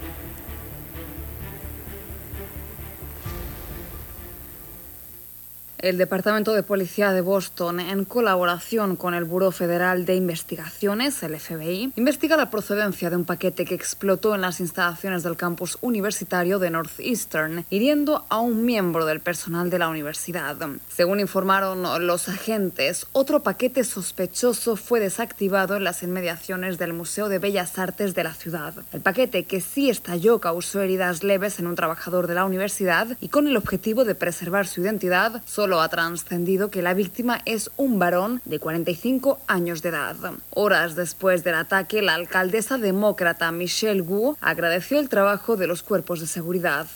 El 5.81 5.97
Departamento 5.97 6.53
de 6.53 6.61
Policía 6.61 7.11
de 7.11 7.21
Boston, 7.21 7.79
en 7.79 8.05
colaboración 8.05 8.95
con 8.95 9.15
el 9.15 9.23
Buró 9.23 9.51
Federal 9.51 10.05
de 10.05 10.13
Investigaciones, 10.13 11.23
el 11.23 11.39
FBI, 11.39 11.93
investiga 11.95 12.37
la 12.37 12.51
procedencia 12.51 13.09
de 13.09 13.15
un 13.15 13.25
paquete 13.25 13.65
que 13.65 13.73
explotó 13.73 14.35
en 14.35 14.41
las 14.41 14.59
instalaciones 14.59 15.23
del 15.23 15.37
campus 15.37 15.79
universitario 15.81 16.59
de 16.59 16.69
Northeastern, 16.69 17.65
hiriendo 17.71 18.25
a 18.29 18.41
un 18.41 18.63
miembro 18.63 19.07
del 19.07 19.21
personal 19.21 19.71
de 19.71 19.79
la 19.79 19.89
universidad. 19.89 20.55
Según 20.87 21.19
informaron 21.19 22.05
los 22.05 22.29
agentes, 22.29 23.07
otro 23.11 23.41
paquete 23.41 23.83
sospechoso 23.83 24.75
fue 24.75 24.99
desactivado 24.99 25.75
en 25.75 25.83
las 25.83 26.03
inmediaciones 26.03 26.77
del 26.77 26.93
Museo 26.93 27.27
de 27.27 27.39
Bellas 27.39 27.79
Artes 27.79 28.13
de 28.13 28.23
la 28.23 28.35
ciudad. 28.35 28.75
El 28.93 29.01
paquete 29.01 29.45
que 29.45 29.61
sí 29.61 29.89
estalló 29.89 30.37
causó 30.37 30.79
heridas 30.79 31.23
leves 31.23 31.57
en 31.57 31.65
un 31.65 31.73
trabajador 31.73 32.27
de 32.27 32.35
la 32.35 32.45
universidad 32.45 33.17
y 33.19 33.29
con 33.29 33.47
el 33.47 33.57
objetivo 33.57 34.05
de 34.05 34.13
preservar 34.13 34.67
su 34.67 34.81
identidad, 34.81 35.41
solo 35.47 35.70
ha 35.79 35.87
trascendido 35.87 36.71
que 36.71 36.81
la 36.81 36.95
víctima 36.95 37.39
es 37.45 37.69
un 37.77 37.99
varón 37.99 38.41
de 38.43 38.59
45 38.59 39.39
años 39.47 39.81
de 39.81 39.89
edad. 39.89 40.15
Horas 40.49 40.95
después 40.95 41.43
del 41.43 41.55
ataque, 41.55 42.01
la 42.01 42.15
alcaldesa 42.15 42.79
demócrata 42.79 43.51
Michelle 43.51 44.01
Wu 44.01 44.35
agradeció 44.41 44.99
el 44.99 45.07
trabajo 45.07 45.55
de 45.55 45.67
los 45.67 45.83
cuerpos 45.83 46.19
de 46.19 46.27
seguridad. 46.27 46.87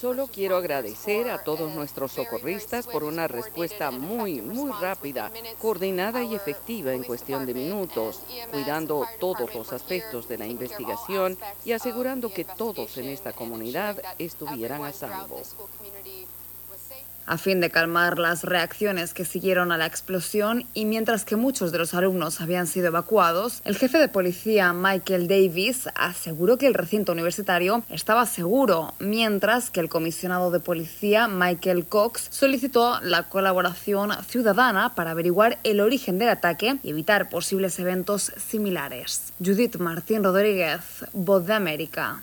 Solo 0.00 0.26
quiero 0.26 0.56
agradecer 0.56 1.30
a 1.30 1.38
todos 1.38 1.72
nuestros 1.74 2.12
socorristas 2.12 2.86
por 2.86 3.04
una 3.04 3.28
respuesta 3.28 3.92
muy, 3.92 4.40
muy 4.40 4.72
rápida, 4.80 5.30
coordinada 5.60 6.22
y 6.24 6.34
efectiva 6.34 6.92
en 6.92 7.04
cuestión 7.04 7.46
de 7.46 7.54
minutos, 7.54 8.22
cuidando 8.50 9.06
todos 9.20 9.54
los 9.54 9.72
aspectos 9.72 10.28
de 10.28 10.38
la 10.38 10.46
investigación 10.46 11.38
y 11.64 11.72
asegurando 11.72 12.32
que 12.32 12.44
todos 12.44 12.98
en 12.98 13.08
esta 13.08 13.32
comunidad 13.32 13.96
estuvieran 14.18 14.84
a 14.84 14.92
salvo. 14.92 15.40
A 17.28 17.36
fin 17.36 17.60
de 17.60 17.68
calmar 17.68 18.18
las 18.18 18.42
reacciones 18.42 19.12
que 19.12 19.26
siguieron 19.26 19.70
a 19.70 19.76
la 19.76 19.84
explosión 19.84 20.64
y 20.72 20.86
mientras 20.86 21.26
que 21.26 21.36
muchos 21.36 21.72
de 21.72 21.78
los 21.78 21.92
alumnos 21.92 22.40
habían 22.40 22.66
sido 22.66 22.86
evacuados, 22.86 23.60
el 23.66 23.76
jefe 23.76 23.98
de 23.98 24.08
policía 24.08 24.72
Michael 24.72 25.28
Davis 25.28 25.90
aseguró 25.94 26.56
que 26.56 26.66
el 26.66 26.72
recinto 26.72 27.12
universitario 27.12 27.84
estaba 27.90 28.24
seguro, 28.24 28.94
mientras 28.98 29.68
que 29.68 29.80
el 29.80 29.90
comisionado 29.90 30.50
de 30.50 30.60
policía 30.60 31.28
Michael 31.28 31.84
Cox 31.84 32.28
solicitó 32.30 32.98
la 33.02 33.24
colaboración 33.24 34.10
ciudadana 34.26 34.94
para 34.94 35.10
averiguar 35.10 35.58
el 35.64 35.80
origen 35.82 36.18
del 36.18 36.30
ataque 36.30 36.78
y 36.82 36.88
evitar 36.88 37.28
posibles 37.28 37.78
eventos 37.78 38.32
similares. 38.38 39.34
Judith 39.38 39.76
Martín 39.76 40.24
Rodríguez, 40.24 40.80
Voz 41.12 41.44
de 41.44 41.52
América. 41.52 42.22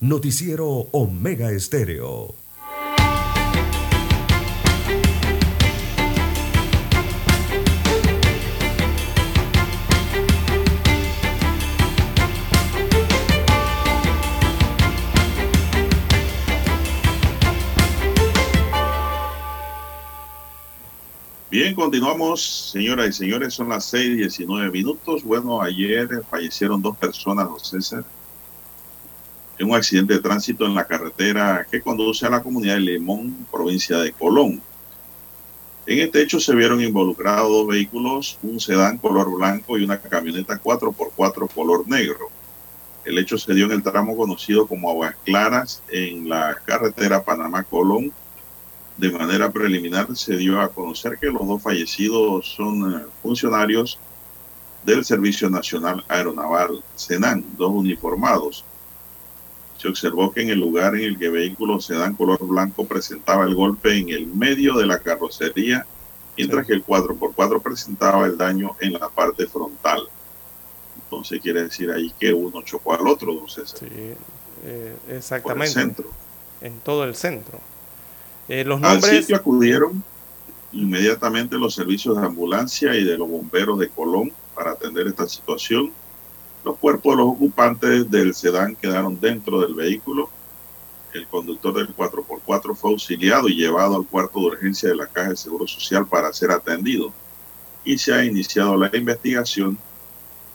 Noticiero 0.00 0.68
Omega 0.92 1.50
Estéreo. 1.50 2.36
Bien, 21.50 21.74
continuamos, 21.74 22.70
señoras 22.70 23.08
y 23.08 23.12
señores, 23.14 23.52
son 23.54 23.70
las 23.70 23.84
6 23.86 24.10
y 24.10 24.14
19 24.14 24.70
minutos. 24.70 25.24
Bueno, 25.24 25.60
ayer 25.60 26.08
fallecieron 26.30 26.80
dos 26.80 26.96
personas, 26.96 27.48
don 27.48 27.58
César, 27.58 28.04
en 29.58 29.68
un 29.68 29.76
accidente 29.76 30.14
de 30.14 30.20
tránsito 30.20 30.64
en 30.64 30.74
la 30.74 30.86
carretera 30.86 31.66
que 31.70 31.80
conduce 31.80 32.26
a 32.26 32.30
la 32.30 32.42
comunidad 32.42 32.74
de 32.74 32.80
Limón, 32.80 33.46
provincia 33.50 33.98
de 33.98 34.12
Colón. 34.12 34.62
En 35.86 35.98
este 36.00 36.22
hecho 36.22 36.38
se 36.38 36.54
vieron 36.54 36.80
involucrados 36.82 37.48
dos 37.48 37.66
vehículos, 37.66 38.38
un 38.42 38.60
sedán 38.60 38.98
color 38.98 39.34
blanco 39.34 39.78
y 39.78 39.84
una 39.84 39.98
camioneta 39.98 40.60
4x4 40.62 41.48
color 41.48 41.88
negro. 41.88 42.28
El 43.04 43.18
hecho 43.18 43.38
se 43.38 43.54
dio 43.54 43.64
en 43.64 43.72
el 43.72 43.82
tramo 43.82 44.16
conocido 44.16 44.66
como 44.66 44.90
Aguas 44.90 45.14
Claras 45.24 45.82
en 45.88 46.28
la 46.28 46.56
carretera 46.64 47.24
Panamá-Colón. 47.24 48.12
De 48.98 49.10
manera 49.10 49.50
preliminar 49.50 50.14
se 50.14 50.36
dio 50.36 50.60
a 50.60 50.68
conocer 50.68 51.18
que 51.18 51.28
los 51.28 51.46
dos 51.46 51.62
fallecidos 51.62 52.54
son 52.54 52.92
eh, 52.92 53.06
funcionarios 53.22 53.98
del 54.84 55.04
Servicio 55.04 55.48
Nacional 55.48 56.04
Aeronaval, 56.08 56.82
SENAN, 56.96 57.44
dos 57.56 57.70
uniformados. 57.70 58.64
Se 59.78 59.88
observó 59.88 60.32
que 60.32 60.42
en 60.42 60.50
el 60.50 60.58
lugar 60.58 60.96
en 60.96 61.04
el 61.04 61.18
que 61.18 61.26
el 61.26 61.32
vehículo 61.32 61.80
sedán 61.80 62.14
color 62.14 62.44
blanco 62.44 62.84
presentaba 62.84 63.44
el 63.44 63.54
golpe 63.54 63.96
en 63.96 64.10
el 64.10 64.26
medio 64.26 64.74
de 64.74 64.86
la 64.86 64.98
carrocería, 64.98 65.86
mientras 66.36 66.66
que 66.66 66.74
el 66.74 66.84
4x4 66.84 67.62
presentaba 67.62 68.26
el 68.26 68.36
daño 68.36 68.76
en 68.80 68.94
la 68.94 69.08
parte 69.08 69.46
frontal. 69.46 70.02
Entonces 71.04 71.40
quiere 71.40 71.62
decir 71.62 71.90
ahí 71.90 72.12
que 72.18 72.32
uno 72.32 72.62
chocó 72.62 72.94
al 72.94 73.06
otro, 73.06 73.32
don 73.32 73.48
César. 73.48 73.78
Sí, 73.78 74.14
eh, 74.64 74.96
exactamente. 75.08 75.72
centro. 75.72 76.10
En 76.60 76.80
todo 76.80 77.04
el 77.04 77.14
centro. 77.14 77.60
Eh, 78.48 78.64
los 78.64 78.82
Al 78.82 79.02
sitio 79.02 79.36
acudieron 79.36 80.02
inmediatamente 80.72 81.56
los 81.56 81.74
servicios 81.74 82.20
de 82.20 82.26
ambulancia 82.26 82.94
y 82.94 83.04
de 83.04 83.16
los 83.16 83.28
bomberos 83.28 83.78
de 83.78 83.88
Colón 83.88 84.32
para 84.54 84.72
atender 84.72 85.06
esta 85.06 85.28
situación. 85.28 85.92
Los 86.68 86.76
cuerpos 86.76 87.16
de 87.16 87.22
los 87.22 87.32
ocupantes 87.32 88.10
del 88.10 88.34
sedán 88.34 88.76
quedaron 88.76 89.18
dentro 89.18 89.58
del 89.62 89.72
vehículo. 89.72 90.28
El 91.14 91.26
conductor 91.26 91.72
del 91.72 91.96
4x4 91.96 92.76
fue 92.76 92.90
auxiliado 92.90 93.48
y 93.48 93.54
llevado 93.54 93.96
al 93.96 94.04
cuarto 94.04 94.38
de 94.40 94.46
urgencia 94.48 94.90
de 94.90 94.96
la 94.96 95.06
Caja 95.06 95.30
de 95.30 95.36
Seguro 95.36 95.66
Social 95.66 96.06
para 96.06 96.30
ser 96.30 96.50
atendido. 96.50 97.10
Y 97.84 97.96
se 97.96 98.12
ha 98.12 98.22
iniciado 98.22 98.76
la 98.76 98.94
investigación 98.94 99.78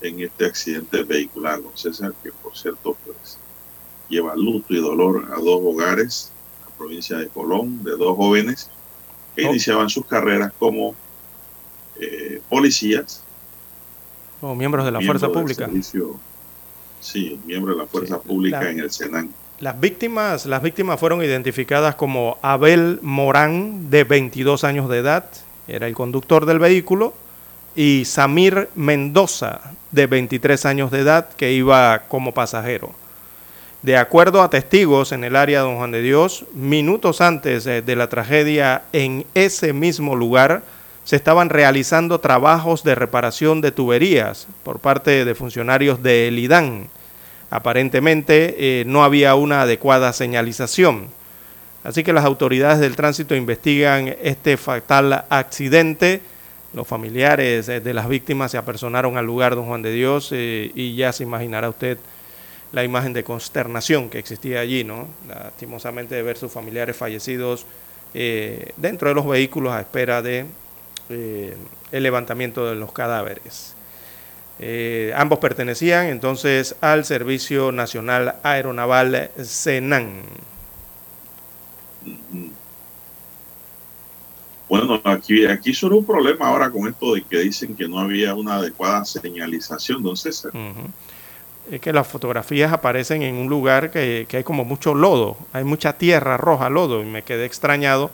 en 0.01 0.20
este 0.20 0.45
accidente 0.45 1.01
vehicular, 1.01 1.64
don 1.64 1.76
César, 1.76 2.14
que 2.22 2.32
por 2.32 2.55
cierto 2.55 2.95
pues, 3.03 3.39
lleva 4.07 4.36
luto 4.36 4.72
y 4.72 4.82
dolor 4.82 5.32
a 5.36 5.39
dos 5.39 5.61
hogares, 5.64 6.32
la 6.64 6.68
provincia 6.78 7.18
de 7.18 7.28
Colón, 7.28 7.84
de 7.84 7.97
dos 7.97 8.16
jóvenes 8.16 8.70
que 9.36 9.47
Oh. 9.47 9.49
iniciaban 9.49 9.89
sus 9.89 10.05
carreras 10.05 10.53
como 10.59 10.93
eh, 11.99 12.39
policías. 12.49 13.22
Miembros 14.55 14.85
de 14.85 14.91
la 14.91 15.01
fuerza 15.01 15.29
pública. 15.29 15.65
servicio- 15.65 16.17
sí, 16.99 17.39
miembro 17.45 17.73
de 17.73 17.81
la 17.81 17.87
fuerza 17.87 18.15
Sí, 18.21 18.27
pública 18.27 18.61
la- 18.61 18.69
en 18.71 18.79
el 18.79 18.91
Senan. 18.91 19.29
Las 19.59 19.79
víctimas, 19.79 20.45
las 20.45 20.61
víctimas 20.61 20.99
fueron 20.99 21.23
identificadas 21.23 21.95
como 21.95 22.37
Abel 22.41 22.99
Morán, 23.01 23.89
de 23.89 24.03
22 24.03 24.63
años 24.63 24.89
de 24.89 24.97
edad, 24.99 25.25
era 25.67 25.87
el 25.87 25.93
conductor 25.93 26.45
del 26.45 26.59
vehículo, 26.59 27.13
y 27.75 28.03
Samir 28.05 28.69
Mendoza, 28.75 29.61
de 29.91 30.07
23 30.07 30.65
años 30.65 30.91
de 30.91 30.99
edad, 30.99 31.29
que 31.37 31.53
iba 31.53 32.03
como 32.07 32.33
pasajero. 32.33 32.91
De 33.83 33.97
acuerdo 33.97 34.41
a 34.41 34.49
testigos 34.49 35.11
en 35.11 35.23
el 35.23 35.35
área 35.35 35.59
de 35.59 35.65
Don 35.67 35.77
Juan 35.77 35.91
de 35.91 36.01
Dios, 36.01 36.45
minutos 36.53 37.19
antes 37.21 37.65
eh, 37.67 37.81
de 37.81 37.95
la 37.95 38.07
tragedia 38.09 38.83
en 38.93 39.25
ese 39.33 39.73
mismo 39.73 40.15
lugar, 40.15 40.63
se 41.03 41.15
estaban 41.15 41.49
realizando 41.49 42.19
trabajos 42.19 42.83
de 42.83 42.95
reparación 42.95 43.61
de 43.61 43.71
tuberías 43.71 44.47
por 44.63 44.79
parte 44.79 45.25
de 45.25 45.35
funcionarios 45.35 46.01
de 46.01 46.29
Elidán. 46.29 46.87
Aparentemente 47.49 48.55
eh, 48.57 48.85
no 48.85 49.03
había 49.03 49.35
una 49.35 49.63
adecuada 49.63 50.13
señalización. 50.13 51.07
Así 51.83 52.03
que 52.03 52.13
las 52.13 52.23
autoridades 52.23 52.79
del 52.79 52.95
tránsito 52.95 53.35
investigan 53.35 54.15
este 54.21 54.55
fatal 54.55 55.25
accidente. 55.29 56.21
Los 56.73 56.87
familiares 56.87 57.67
eh, 57.67 57.81
de 57.81 57.93
las 57.93 58.07
víctimas 58.07 58.51
se 58.51 58.57
apersonaron 58.57 59.17
al 59.17 59.25
lugar, 59.25 59.55
don 59.55 59.65
Juan 59.65 59.81
de 59.81 59.91
Dios, 59.91 60.29
eh, 60.31 60.71
y 60.73 60.95
ya 60.95 61.11
se 61.11 61.23
imaginará 61.23 61.67
usted 61.69 61.97
la 62.71 62.83
imagen 62.83 63.13
de 63.13 63.23
consternación 63.23 64.09
que 64.09 64.17
existía 64.17 64.61
allí, 64.61 64.83
¿no? 64.83 65.07
Lastimosamente 65.27 66.15
de 66.15 66.23
ver 66.23 66.37
sus 66.37 66.51
familiares 66.51 66.95
fallecidos 66.95 67.67
dentro 68.77 69.09
de 69.09 69.15
los 69.15 69.27
vehículos 69.27 69.73
a 69.73 69.79
espera 69.79 70.21
de 70.21 70.45
eh, 71.14 71.57
el 71.91 72.03
levantamiento 72.03 72.68
de 72.68 72.76
los 72.76 72.91
cadáveres. 72.91 73.76
Eh, 74.59 75.11
ambos 75.16 75.39
pertenecían 75.39 76.07
entonces 76.07 76.76
al 76.82 77.05
Servicio 77.05 77.72
Nacional 77.72 78.36
Aeronaval 78.43 79.32
SENAN. 79.41 80.22
Bueno, 84.70 85.01
aquí, 85.03 85.45
aquí 85.45 85.74
surge 85.74 85.97
un 85.97 86.05
problema 86.05 86.47
ahora 86.47 86.70
con 86.70 86.88
esto 86.88 87.14
de 87.14 87.24
que 87.24 87.39
dicen 87.39 87.76
que 87.76 87.88
no 87.88 87.99
había 87.99 88.34
una 88.36 88.55
adecuada 88.55 89.05
señalización, 89.05 90.01
don 90.01 90.18
César. 90.18 90.51
Es 91.70 91.80
que 91.80 91.93
las 91.93 92.07
fotografías 92.07 92.74
aparecen 92.74 93.22
en 93.22 93.36
un 93.36 93.47
lugar 93.47 93.91
que, 93.91 94.26
que 94.28 94.38
hay 94.38 94.43
como 94.43 94.66
mucho 94.66 94.93
lodo, 94.93 95.38
hay 95.53 95.64
mucha 95.64 95.97
tierra 95.97 96.38
roja, 96.38 96.70
lodo, 96.70 97.01
y 97.01 97.05
me 97.05 97.24
quedé 97.24 97.45
extrañado 97.45 98.11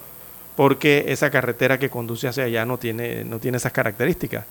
porque 0.60 1.06
esa 1.08 1.32
carretera 1.32 1.80
que 1.80 1.90
conduce 1.90 2.28
hacia 2.28 2.44
allá 2.44 2.66
no 2.66 2.78
tiene, 2.78 3.24
no 3.24 3.40
tiene 3.40 3.56
esas 3.56 3.72
características. 3.72 4.44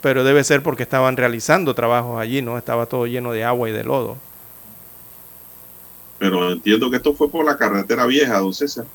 Pero 0.00 0.24
debe 0.24 0.44
ser 0.44 0.62
porque 0.62 0.84
estaban 0.84 1.14
realizando 1.14 1.74
trabajos 1.74 2.18
allí, 2.18 2.40
¿no? 2.40 2.56
Estaba 2.56 2.86
todo 2.86 3.06
lleno 3.06 3.32
de 3.32 3.44
agua 3.44 3.68
y 3.68 3.72
de 3.72 3.84
lodo. 3.84 4.16
Pero 6.18 6.52
entiendo 6.52 6.88
que 6.88 6.96
esto 6.96 7.12
fue 7.12 7.28
por 7.28 7.44
la 7.44 7.58
carretera 7.58 8.06
vieja, 8.06 8.38
don 8.38 8.54
César. 8.54 8.86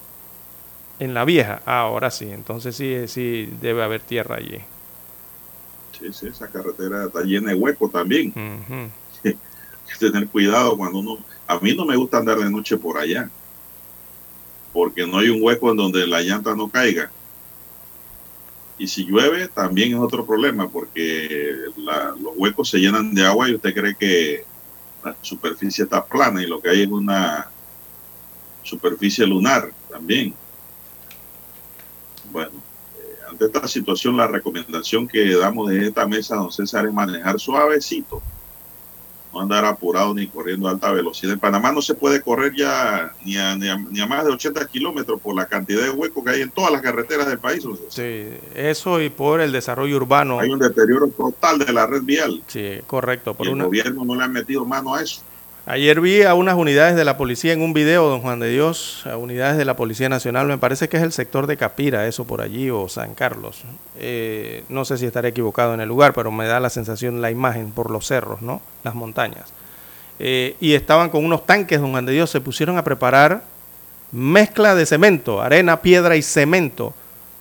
En 0.97 1.14
la 1.14 1.26
vieja, 1.26 1.62
ah, 1.64 1.82
ahora 1.82 2.10
sí, 2.10 2.28
entonces 2.28 2.76
sí, 2.76 3.08
sí 3.08 3.53
debe 3.62 3.84
haber 3.84 4.01
tierra 4.01 4.38
allí. 4.38 4.58
Sí, 5.99 6.12
sí, 6.12 6.26
esa 6.26 6.47
carretera 6.47 7.05
está 7.05 7.22
llena 7.22 7.51
de 7.51 7.55
huecos 7.55 7.91
también. 7.91 8.34
Hay 9.24 9.36
que 9.99 10.10
tener 10.12 10.28
cuidado 10.28 10.76
cuando 10.76 10.97
uno... 10.97 11.20
A 11.45 11.60
mí 11.60 11.76
no 11.76 11.86
me 11.86 11.95
gusta 11.95 12.18
andar 12.18 12.39
de 12.39 12.49
noche 12.49 12.78
por 12.78 12.97
allá, 12.97 13.30
porque 14.78 15.07
no 15.07 15.17
hay 15.17 15.30
un 15.30 15.41
hueco 15.41 15.71
en 15.71 15.78
donde 15.78 16.05
la 16.05 16.21
llanta 16.21 16.55
no 16.55 16.69
caiga. 16.69 17.09
Y 18.78 18.88
si 18.88 19.05
llueve, 19.05 19.47
también 19.47 19.93
es 19.93 19.99
otro 19.99 20.23
problema, 20.23 20.69
porque 20.69 21.55
los 21.75 22.34
huecos 22.36 22.69
se 22.69 22.78
llenan 22.78 23.11
de 23.11 23.25
agua 23.25 23.49
y 23.49 23.55
usted 23.55 23.73
cree 23.73 23.95
que 23.95 24.45
la 25.03 25.15
superficie 25.23 25.86
está 25.86 26.05
plana 26.05 26.43
y 26.43 26.45
lo 26.45 26.61
que 26.61 26.69
hay 26.69 26.84
es 26.84 26.89
una 26.89 27.49
superficie 28.61 29.25
lunar 29.25 29.71
también. 29.89 30.36
Bueno, 32.32 32.51
eh, 32.99 33.15
ante 33.32 33.45
esta 33.45 33.67
situación, 33.67 34.15
la 34.15 34.28
recomendación 34.28 35.07
que 35.07 35.38
damos 35.38 35.71
de 35.71 35.88
esta 35.88 36.05
mesa, 36.05 36.36
don 36.36 36.51
César, 36.51 36.86
es 36.86 36.93
manejar 36.93 37.39
suavecito 37.39 38.21
no 39.34 39.41
andar 39.41 39.65
apurado 39.65 40.13
ni 40.13 40.28
corriendo 40.28 40.67
a 40.67 40.71
alta 40.71 40.91
velocidad. 40.91 41.34
En 41.34 41.39
Panamá 41.39 41.71
no 41.71 41.82
se 41.82 41.93
puede 41.93 42.21
correr 42.21 42.53
ya 42.55 43.13
ni 43.23 43.38
a, 43.38 43.55
ni 43.55 43.69
a, 43.69 43.78
ni 43.78 43.99
a 43.99 44.07
más 44.07 44.25
de 44.25 44.32
80 44.32 44.65
kilómetros 44.67 45.19
por 45.21 45.36
la 45.36 45.45
cantidad 45.45 45.82
de 45.82 45.89
huecos 45.89 46.23
que 46.23 46.32
hay 46.32 46.41
en 46.41 46.49
todas 46.49 46.71
las 46.71 46.82
carreteras 46.82 47.28
del 47.28 47.39
país. 47.39 47.63
Sí, 47.89 48.28
eso 48.55 49.01
y 49.01 49.09
por 49.09 49.41
el 49.41 49.51
desarrollo 49.51 49.97
urbano. 49.97 50.39
Hay 50.39 50.49
un 50.49 50.59
deterioro 50.59 51.07
total 51.07 51.59
de 51.59 51.73
la 51.73 51.88
red 51.88 52.01
vial. 52.03 52.43
Sí, 52.47 52.80
correcto. 52.86 53.34
Por 53.34 53.45
y 53.45 53.49
el 53.49 53.55
una, 53.55 53.65
gobierno 53.65 54.05
no 54.05 54.15
le 54.15 54.23
ha 54.23 54.28
metido 54.28 54.65
mano 54.65 54.95
a 54.95 55.01
eso. 55.01 55.21
Ayer 55.70 55.99
vi 55.99 56.24
a 56.24 56.34
unas 56.34 56.55
unidades 56.55 56.95
de 56.95 57.03
la 57.03 57.18
policía 57.18 57.51
en 57.51 57.61
un 57.61 57.74
video, 57.74 58.07
don 58.07 58.22
Juan 58.22 58.39
de 58.39 58.49
Dios, 58.49 59.05
a 59.05 59.18
unidades 59.18 59.57
de 59.57 59.65
la 59.65 59.76
Policía 59.76 60.07
Nacional, 60.07 60.47
me 60.47 60.57
parece 60.57 60.88
que 60.88 60.95
es 60.95 61.03
el 61.03 61.11
sector 61.11 61.45
de 61.45 61.57
Capira, 61.57 62.07
eso 62.07 62.24
por 62.24 62.39
allí, 62.39 62.70
o 62.70 62.88
San 62.88 63.13
Carlos. 63.13 63.63
Eh, 63.99 64.63
no 64.70 64.86
sé 64.86 64.97
si 64.97 65.05
estaré 65.05 65.28
equivocado 65.28 65.74
en 65.74 65.82
el 65.82 65.89
lugar, 65.89 66.13
pero 66.13 66.32
me 66.32 66.47
da 66.47 66.61
la 66.61 66.70
sensación, 66.70 67.22
la 67.22 67.32
imagen 67.32 67.72
por 67.72 67.91
los 67.91 68.07
cerros, 68.07 68.41
¿no? 68.41 68.61
Las 68.86 68.95
montañas. 68.95 69.51
Eh, 70.20 70.55
y 70.61 70.74
estaban 70.74 71.09
con 71.09 71.26
unos 71.26 71.45
tanques, 71.45 71.82
don 71.82 71.91
Juan 71.91 72.05
de 72.05 72.13
Dios, 72.13 72.30
se 72.30 72.39
pusieron 72.39 72.78
a 72.78 72.86
preparar 72.86 73.43
mezcla 74.13 74.74
de 74.74 74.86
cemento, 74.86 75.41
arena, 75.41 75.82
piedra 75.82 76.15
y 76.15 76.22
cemento 76.22 76.93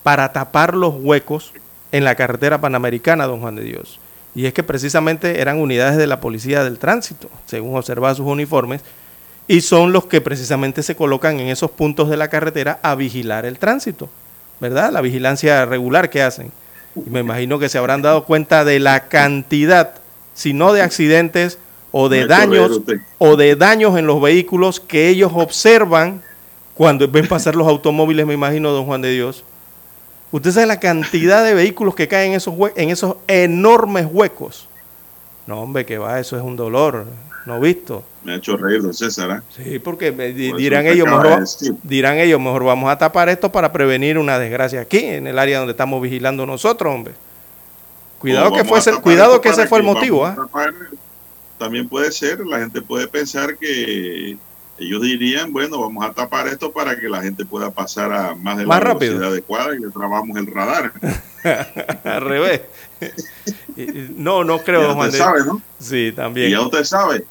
para 0.02 0.32
tapar 0.32 0.74
los 0.74 0.96
huecos 0.98 1.52
en 1.92 2.02
la 2.02 2.16
carretera 2.16 2.60
panamericana, 2.60 3.26
don 3.26 3.40
Juan 3.40 3.54
de 3.54 3.62
Dios. 3.62 4.00
Y 4.36 4.44
es 4.44 4.52
que 4.52 4.62
precisamente 4.62 5.40
eran 5.40 5.58
unidades 5.58 5.96
de 5.96 6.06
la 6.06 6.20
policía 6.20 6.62
del 6.62 6.78
tránsito, 6.78 7.30
según 7.46 7.74
observaba 7.74 8.14
sus 8.14 8.26
uniformes, 8.26 8.82
y 9.48 9.62
son 9.62 9.92
los 9.92 10.04
que 10.04 10.20
precisamente 10.20 10.82
se 10.82 10.94
colocan 10.94 11.40
en 11.40 11.48
esos 11.48 11.70
puntos 11.70 12.10
de 12.10 12.18
la 12.18 12.28
carretera 12.28 12.78
a 12.82 12.94
vigilar 12.96 13.46
el 13.46 13.58
tránsito, 13.58 14.10
¿verdad? 14.60 14.92
La 14.92 15.00
vigilancia 15.00 15.64
regular 15.64 16.10
que 16.10 16.22
hacen. 16.22 16.52
Y 16.94 17.08
me 17.08 17.20
imagino 17.20 17.58
que 17.58 17.70
se 17.70 17.78
habrán 17.78 18.02
dado 18.02 18.24
cuenta 18.24 18.66
de 18.66 18.78
la 18.78 19.08
cantidad, 19.08 19.94
si 20.34 20.52
no 20.52 20.74
de 20.74 20.82
accidentes 20.82 21.58
o 21.90 22.10
de 22.10 22.26
daños 22.26 22.82
o 23.16 23.36
de 23.36 23.56
daños 23.56 23.98
en 23.98 24.06
los 24.06 24.20
vehículos 24.20 24.80
que 24.80 25.08
ellos 25.08 25.32
observan 25.34 26.22
cuando 26.74 27.08
ven 27.08 27.26
pasar 27.26 27.56
los 27.56 27.66
automóviles, 27.66 28.26
me 28.26 28.34
imagino, 28.34 28.70
don 28.72 28.84
Juan 28.84 29.00
de 29.00 29.12
Dios. 29.12 29.44
Usted 30.36 30.50
sabe 30.50 30.66
la 30.66 30.78
cantidad 30.78 31.42
de 31.42 31.54
vehículos 31.54 31.94
que 31.94 32.08
caen 32.08 32.32
en 32.32 32.36
esos, 32.36 32.54
en 32.74 32.90
esos 32.90 33.16
enormes 33.26 34.06
huecos. 34.10 34.68
No, 35.46 35.62
hombre, 35.62 35.86
que 35.86 35.96
va, 35.96 36.20
eso 36.20 36.36
es 36.36 36.42
un 36.42 36.56
dolor, 36.56 37.06
no 37.46 37.58
visto. 37.58 38.04
Me 38.22 38.34
ha 38.34 38.36
hecho 38.36 38.54
reír, 38.58 38.82
don 38.82 38.92
César. 38.92 39.30
¿eh? 39.30 39.40
Sí, 39.64 39.78
porque 39.78 40.12
dirán 40.12 40.86
ellos, 40.88 41.06
mejor, 41.06 41.42
dirán 41.84 42.18
ellos, 42.18 42.38
mejor 42.38 42.64
vamos 42.64 42.90
a 42.90 42.98
tapar 42.98 43.30
esto 43.30 43.50
para 43.50 43.72
prevenir 43.72 44.18
una 44.18 44.38
desgracia 44.38 44.82
aquí, 44.82 44.98
en 44.98 45.26
el 45.26 45.38
área 45.38 45.56
donde 45.56 45.70
estamos 45.70 46.02
vigilando 46.02 46.44
nosotros, 46.44 46.94
hombre. 46.94 47.14
Cuidado 48.18 48.52
que, 48.52 48.64
fuese, 48.66 48.92
cuidado 49.00 49.40
que 49.40 49.48
ese 49.48 49.66
fue 49.66 49.78
el 49.78 49.84
motivo. 49.84 50.26
¿ah? 50.26 50.36
También 51.56 51.88
puede 51.88 52.12
ser, 52.12 52.40
la 52.40 52.58
gente 52.58 52.82
puede 52.82 53.08
pensar 53.08 53.56
que 53.56 54.36
ellos 54.78 55.02
dirían, 55.02 55.52
bueno, 55.52 55.80
vamos 55.80 56.04
a 56.04 56.12
tapar 56.12 56.48
esto 56.48 56.70
para 56.70 56.98
que 56.98 57.08
la 57.08 57.22
gente 57.22 57.44
pueda 57.44 57.70
pasar 57.70 58.12
a 58.12 58.34
más 58.34 58.58
de 58.58 58.66
más 58.66 58.82
la 58.82 58.94
velocidad 58.94 59.28
adecuada 59.28 59.74
y 59.74 59.80
le 59.80 59.90
trabamos 59.90 60.36
el 60.36 60.46
radar. 60.46 60.92
Al 62.04 62.20
revés. 62.22 62.62
no, 64.16 64.44
no 64.44 64.58
creo, 64.62 64.82
ya 64.82 64.94
usted 64.94 65.18
sabe, 65.18 65.44
¿no? 65.46 65.62
Sí, 65.78 66.12
también. 66.14 66.50
Ya 66.50 66.60
usted 66.60 66.84
sabe. 66.84 67.24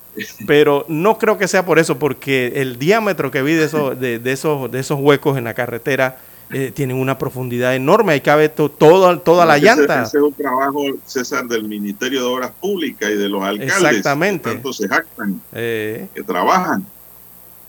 Pero 0.47 0.85
no 0.87 1.17
creo 1.17 1.37
que 1.37 1.47
sea 1.47 1.65
por 1.65 1.79
eso, 1.79 1.99
porque 1.99 2.53
el 2.55 2.79
diámetro 2.79 3.31
que 3.31 3.41
vi 3.41 3.53
de 3.53 3.65
esos, 3.65 3.99
de, 3.99 4.21
esos, 4.25 4.71
de 4.71 4.79
esos 4.79 4.99
huecos 4.99 5.37
en 5.37 5.43
la 5.43 5.53
carretera 5.53 6.17
eh, 6.51 6.71
tienen 6.73 6.97
una 6.97 7.17
profundidad 7.17 7.75
enorme, 7.75 8.13
ahí 8.13 8.21
cabe 8.21 8.49
toda 8.49 9.45
la 9.45 9.57
llanta. 9.57 10.03
Ese, 10.03 10.17
es 10.17 10.23
un 10.23 10.33
trabajo, 10.33 10.83
César, 11.05 11.45
del 11.47 11.63
Ministerio 11.67 12.21
de 12.21 12.27
Obras 12.27 12.51
Públicas 12.59 13.09
y 13.09 13.15
de 13.15 13.29
los 13.29 13.43
alcaldes. 13.43 13.75
Exactamente. 13.75 14.49
Que 14.49 14.55
tanto 14.55 14.73
se 14.73 14.87
jactan, 14.87 15.41
eh. 15.53 16.07
que 16.13 16.23
trabajan. 16.23 16.85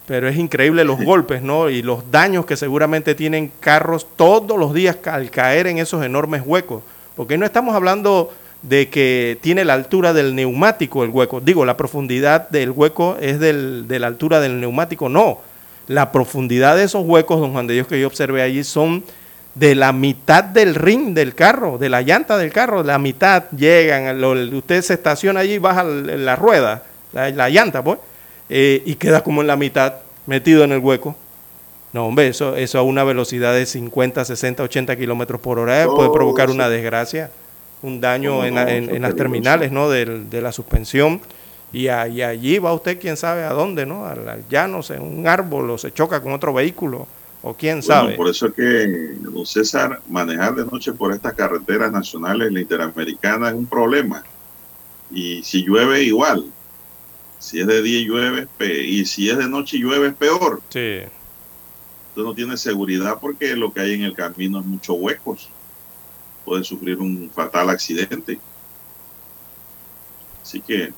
Pero 0.07 0.29
es 0.29 0.37
increíble 0.37 0.85
los 0.85 1.01
golpes, 1.03 1.43
¿no? 1.43 1.69
Y 1.69 1.83
los 1.83 2.11
daños 2.11 2.47
que 2.47 2.57
seguramente 2.57 3.15
tienen 3.15 3.51
carros 3.61 4.07
todos 4.17 4.59
los 4.59 4.73
días 4.73 4.97
al 5.05 5.31
caer 5.31 5.67
en 5.67 5.79
esos 5.79 6.05
enormes 6.05 6.43
huecos. 6.45 6.83
Porque 7.17 7.37
no 7.37 7.45
estamos 7.45 7.75
hablando 7.75 8.33
de 8.63 8.89
que 8.89 9.39
tiene 9.41 9.65
la 9.65 9.75
altura 9.75 10.13
del 10.13 10.35
neumático 10.35 11.03
el 11.03 11.11
hueco. 11.11 11.41
Digo, 11.41 11.65
la 11.65 11.77
profundidad 11.77 12.49
del 12.51 12.71
hueco 12.71 13.17
es 13.21 13.41
de 13.41 13.99
la 13.99 14.07
altura 14.07 14.41
del 14.41 14.61
neumático. 14.61 15.09
No. 15.09 15.41
La 15.89 16.13
profundidad 16.13 16.77
de 16.77 16.85
esos 16.85 17.05
huecos, 17.05 17.41
don 17.41 17.53
Juan 17.53 17.67
de 17.67 17.75
Dios, 17.75 17.87
que 17.87 18.01
yo 18.01 18.07
observé 18.07 18.43
allí 18.43 18.65
son 18.65 19.05
de 19.55 19.75
la 19.75 19.93
mitad 19.93 20.45
del 20.45 20.75
ring 20.75 21.15
del 21.15 21.35
carro, 21.35 21.79
de 21.79 21.89
la 21.89 22.03
llanta 22.03 22.37
del 22.37 22.53
carro, 22.53 22.83
la 22.83 22.99
mitad 22.99 23.45
llegan, 23.57 24.23
usted 24.53 24.83
se 24.83 24.95
estaciona 24.95 25.41
allí 25.41 25.55
y 25.55 25.59
baja 25.59 25.83
la 25.83 26.37
rueda, 26.37 26.83
la 27.13 27.49
llanta, 27.49 27.83
pues, 27.83 27.99
eh, 28.49 28.83
y 28.85 28.95
queda 28.95 29.23
como 29.23 29.41
en 29.41 29.47
la 29.47 29.57
mitad, 29.57 29.95
metido 30.27 30.65
en 30.65 30.73
el 30.73 30.79
hueco. 30.79 31.17
No, 31.93 32.07
hombre, 32.07 32.29
eso, 32.29 32.57
eso 32.57 32.79
a 32.79 32.83
una 32.83 33.05
velocidad 33.05 33.55
de 33.55 33.65
50, 33.65 34.25
60, 34.25 34.63
80 34.63 34.97
kilómetros 34.97 35.41
por 35.41 35.59
hora 35.59 35.87
puede 35.87 36.11
provocar 36.11 36.51
una 36.51 36.69
desgracia, 36.69 37.31
un 37.83 38.01
daño 38.01 38.45
en, 38.45 39.01
las 39.01 39.17
terminales 39.17 39.73
¿no? 39.73 39.89
de, 39.89 40.41
la 40.43 40.53
suspensión. 40.53 41.21
Y, 41.73 41.89
allí 41.89 42.59
va 42.59 42.73
usted, 42.73 42.99
quién 43.01 43.17
sabe 43.17 43.45
a 43.45 43.53
dónde, 43.53 43.87
¿no? 43.87 44.07
Al, 44.07 44.45
llano, 44.49 44.81
en 44.89 45.03
un 45.03 45.27
árbol, 45.27 45.71
o 45.71 45.79
se 45.79 45.93
choca 45.93 46.21
con 46.21 46.33
otro 46.33 46.53
vehículo, 46.53 47.07
o 47.43 47.55
quién 47.55 47.83
sabe. 47.83 48.15
Por 48.15 48.29
eso 48.29 48.47
es 48.47 48.53
que, 48.55 49.15
don 49.21 49.47
César, 49.47 50.01
manejar 50.09 50.55
de 50.55 50.65
noche 50.65 50.93
por 50.93 51.13
estas 51.13 51.35
carreteras 51.35 51.91
nacionales, 51.93 52.53
la 52.53 52.61
interamericana, 52.61 53.49
es 53.49 53.55
un 53.55 53.67
problema. 53.67 54.23
Y 55.11 55.43
si 55.43 55.65
llueve, 55.65 56.03
igual. 56.03 56.45
Si 57.47 57.61
es 57.61 57.67
de 57.69 57.81
día 57.81 58.05
llueve, 58.05 58.49
y 58.59 59.07
si 59.07 59.31
es 59.31 59.39
de 59.39 59.49
noche 59.49 59.79
llueve, 59.79 60.09
es 60.09 60.15
peor. 60.15 60.61
Sí. 60.69 60.99
Usted 62.09 62.23
no 62.23 62.35
tiene 62.35 62.57
seguridad 62.57 63.19
porque 63.21 63.55
lo 63.55 63.73
que 63.73 63.79
hay 63.79 63.93
en 63.93 64.03
el 64.03 64.15
camino 64.15 64.59
es 64.59 64.67
muchos 64.67 64.97
huecos. 64.99 65.49
Puede 66.45 66.65
sufrir 66.65 66.99
un 66.99 67.31
fatal 67.33 67.71
accidente. 67.71 68.41
Así 70.43 70.61
que, 70.61 70.93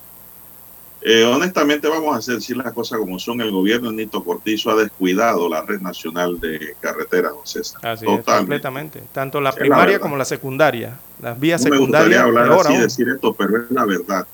eh, 1.02 1.24
honestamente, 1.24 1.86
vamos 1.86 2.26
a 2.26 2.32
decir 2.32 2.56
las 2.56 2.72
cosas 2.72 2.98
como 2.98 3.18
son. 3.18 3.42
El 3.42 3.50
gobierno 3.50 3.90
de 3.90 3.96
Nito 3.96 4.24
Cortizo 4.24 4.70
ha 4.70 4.76
descuidado 4.76 5.50
la 5.50 5.60
red 5.60 5.82
nacional 5.82 6.40
de 6.40 6.74
carreteras, 6.80 7.32
César. 7.44 7.86
Así 7.86 8.06
completamente. 8.06 9.02
Tanto 9.12 9.42
la 9.42 9.52
primaria 9.52 10.00
como 10.00 10.16
la 10.16 10.24
secundaria. 10.24 10.98
Las 11.20 11.38
vías 11.38 11.62
no 11.62 11.74
secundarias. 11.74 12.22
Me 12.22 12.24
gustaría 12.24 12.42
hablar 12.42 12.66
así, 12.66 12.78
decir 12.78 13.06
esto, 13.10 13.34
pero 13.34 13.64
es 13.64 13.70
la 13.70 13.84
verdad. 13.84 14.26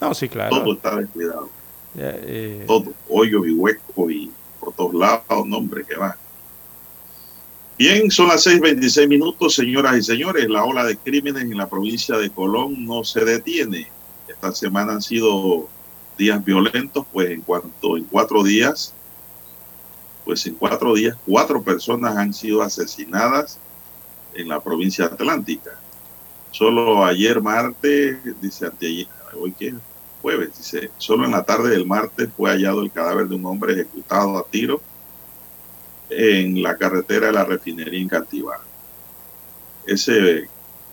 No, 0.00 0.14
sí, 0.14 0.28
claro. 0.28 0.62
Todo 0.62 0.74
está 0.74 0.96
descuidado. 0.96 1.48
Eh, 1.98 2.64
Todo, 2.66 2.92
hoyo 3.08 3.46
y 3.46 3.52
hueco 3.52 4.10
y 4.10 4.30
por 4.60 4.72
todos 4.74 4.94
lados, 4.94 5.46
nombre 5.46 5.84
que 5.84 5.96
va. 5.96 6.16
Bien, 7.78 8.10
son 8.10 8.28
las 8.28 8.46
6:26 8.46 9.06
minutos, 9.08 9.54
señoras 9.54 9.96
y 9.98 10.02
señores. 10.02 10.48
La 10.48 10.64
ola 10.64 10.84
de 10.84 10.96
crímenes 10.96 11.42
en 11.42 11.56
la 11.56 11.68
provincia 11.68 12.16
de 12.16 12.30
Colón 12.30 12.86
no 12.86 13.04
se 13.04 13.24
detiene. 13.24 13.88
Esta 14.28 14.52
semana 14.52 14.92
han 14.92 15.02
sido 15.02 15.68
días 16.16 16.42
violentos, 16.44 17.06
pues 17.12 17.30
en 17.30 17.42
cuanto 17.42 17.96
en 17.96 18.04
cuatro 18.04 18.42
días, 18.42 18.94
pues 20.24 20.46
en 20.46 20.54
cuatro 20.54 20.94
días, 20.94 21.16
cuatro 21.26 21.62
personas 21.62 22.16
han 22.16 22.32
sido 22.32 22.62
asesinadas 22.62 23.58
en 24.34 24.48
la 24.48 24.60
provincia 24.60 25.06
atlántica. 25.06 25.78
Solo 26.50 27.04
ayer 27.04 27.40
martes, 27.42 28.16
dice 28.40 28.66
anteayer, 28.66 29.06
hoy 29.38 29.52
que 29.52 29.74
jueves, 30.22 30.56
dice, 30.56 30.90
solo 30.98 31.24
en 31.24 31.32
la 31.32 31.44
tarde 31.44 31.70
del 31.70 31.86
martes 31.86 32.28
fue 32.36 32.50
hallado 32.50 32.82
el 32.82 32.90
cadáver 32.90 33.28
de 33.28 33.36
un 33.36 33.46
hombre 33.46 33.74
ejecutado 33.74 34.38
a 34.38 34.44
tiro 34.44 34.80
en 36.10 36.62
la 36.62 36.76
carretera 36.76 37.28
de 37.28 37.32
la 37.32 37.44
refinería 37.44 38.00
en 38.00 38.08
Cantibar. 38.08 38.60
Ese 39.86 40.48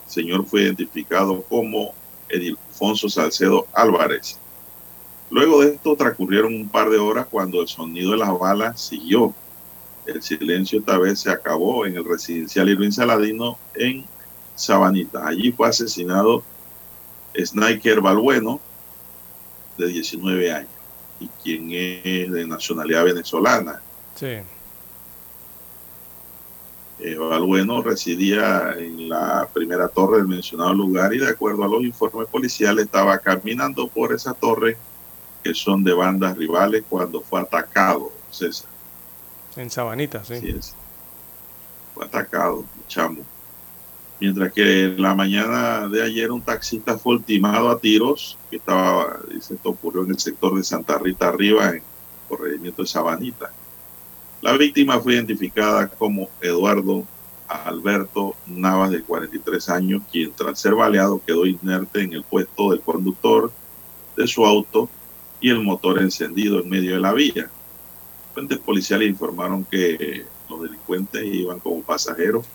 señor 0.06 0.46
fue 0.46 0.62
identificado 0.62 1.42
como 1.42 1.94
Edilfonso 2.28 3.08
Salcedo 3.08 3.66
Álvarez. 3.72 4.38
Luego 5.30 5.62
de 5.62 5.74
esto 5.74 5.96
transcurrieron 5.96 6.54
un 6.54 6.68
par 6.68 6.90
de 6.90 6.98
horas 6.98 7.26
cuando 7.30 7.60
el 7.60 7.68
sonido 7.68 8.12
de 8.12 8.18
las 8.18 8.38
balas 8.38 8.80
siguió. 8.80 9.34
El 10.06 10.22
silencio 10.22 10.78
esta 10.78 10.98
vez 10.98 11.20
se 11.20 11.30
acabó 11.30 11.86
en 11.86 11.96
el 11.96 12.04
residencial 12.04 12.68
Irving 12.68 12.90
Saladino 12.90 13.58
en 13.74 14.04
Sabanita. 14.54 15.26
Allí 15.26 15.50
fue 15.50 15.68
asesinado 15.68 16.44
Sniker 17.36 18.00
Balbueno, 18.00 18.60
de 19.78 19.88
19 19.88 20.52
años, 20.52 20.70
y 21.20 21.28
quien 21.42 21.70
es 21.72 22.30
de 22.30 22.46
nacionalidad 22.46 23.04
venezolana. 23.04 23.80
Sí. 24.14 24.38
Eh, 27.00 27.16
Balbueno 27.16 27.82
residía 27.82 28.74
en 28.78 29.08
la 29.08 29.48
primera 29.52 29.88
torre 29.88 30.18
del 30.18 30.28
mencionado 30.28 30.72
lugar 30.72 31.12
y 31.12 31.18
de 31.18 31.28
acuerdo 31.28 31.64
a 31.64 31.68
los 31.68 31.82
informes 31.82 32.28
policiales 32.28 32.84
estaba 32.86 33.18
caminando 33.18 33.88
por 33.88 34.12
esa 34.12 34.32
torre 34.32 34.76
que 35.42 35.54
son 35.54 35.84
de 35.84 35.92
bandas 35.92 36.36
rivales 36.38 36.84
cuando 36.88 37.20
fue 37.20 37.40
atacado, 37.40 38.10
César. 38.30 38.70
En 39.56 39.70
Sabanita, 39.70 40.24
sí. 40.24 40.34
es. 40.34 40.74
Fue 41.94 42.06
atacado, 42.06 42.64
chamo. 42.88 43.20
Mientras 44.20 44.52
que 44.52 44.84
en 44.84 45.02
la 45.02 45.14
mañana 45.14 45.88
de 45.88 46.02
ayer 46.02 46.30
un 46.30 46.40
taxista 46.40 46.96
fue 46.98 47.16
ultimado 47.16 47.68
a 47.70 47.78
tiros, 47.78 48.38
que 48.48 48.56
estaba, 48.56 49.18
dice, 49.32 49.54
esto 49.54 49.70
ocurrió 49.70 50.04
en 50.04 50.10
el 50.10 50.18
sector 50.18 50.54
de 50.54 50.62
Santa 50.62 50.98
Rita 50.98 51.28
Arriba, 51.28 51.70
en 51.70 51.82
corregimiento 52.28 52.82
de 52.82 52.88
Sabanita. 52.88 53.50
La 54.40 54.56
víctima 54.56 55.00
fue 55.00 55.14
identificada 55.14 55.88
como 55.88 56.28
Eduardo 56.40 57.04
Alberto 57.48 58.36
Navas, 58.46 58.90
de 58.90 59.02
43 59.02 59.68
años, 59.68 60.02
quien 60.10 60.32
tras 60.32 60.60
ser 60.60 60.74
baleado 60.74 61.20
quedó 61.24 61.44
inerte 61.44 62.02
en 62.02 62.12
el 62.12 62.22
puesto 62.22 62.70
del 62.70 62.80
conductor 62.80 63.50
de 64.16 64.26
su 64.26 64.46
auto 64.46 64.88
y 65.40 65.50
el 65.50 65.60
motor 65.60 66.00
encendido 66.00 66.60
en 66.60 66.68
medio 66.68 66.94
de 66.94 67.00
la 67.00 67.12
vía. 67.12 67.50
Fuentes 68.32 68.58
policiales 68.58 69.08
informaron 69.08 69.64
que 69.64 70.24
los 70.48 70.62
delincuentes 70.62 71.24
iban 71.24 71.58
como 71.60 71.82
pasajeros 71.82 72.46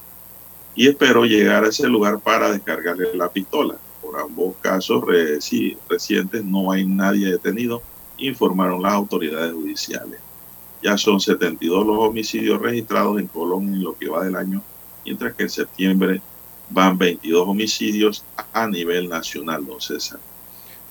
y 0.76 0.88
esperó 0.88 1.26
llegar 1.26 1.64
a 1.64 1.70
ese 1.70 1.88
lugar 1.88 2.20
para 2.20 2.52
descargarle 2.52 3.14
la 3.16 3.30
pistola. 3.30 3.76
Por 4.02 4.20
ambos 4.20 4.56
casos 4.62 5.04
recientes 5.06 6.44
no 6.44 6.72
hay 6.72 6.86
nadie 6.86 7.32
detenido, 7.32 7.82
informaron 8.18 8.82
las 8.82 8.94
autoridades 8.94 9.54
judiciales. 9.54 10.20
Ya 10.82 10.98
son 10.98 11.20
72 11.20 11.86
los 11.86 11.98
homicidios 11.98 12.62
registrados 12.62 13.20
en 13.20 13.28
Colón 13.28 13.74
en 13.74 13.84
lo 13.84 13.98
que 13.98 14.10
va 14.10 14.24
del 14.24 14.36
año, 14.36 14.64
mientras 15.06 15.34
que 15.36 15.44
en 15.44 15.50
septiembre 15.50 16.22
van 16.70 16.98
22 16.98 17.48
homicidios 17.48 18.24
a 18.54 18.68
nivel 18.68 19.10
nacional, 19.10 19.66
don 19.66 19.82
César. 19.82 20.20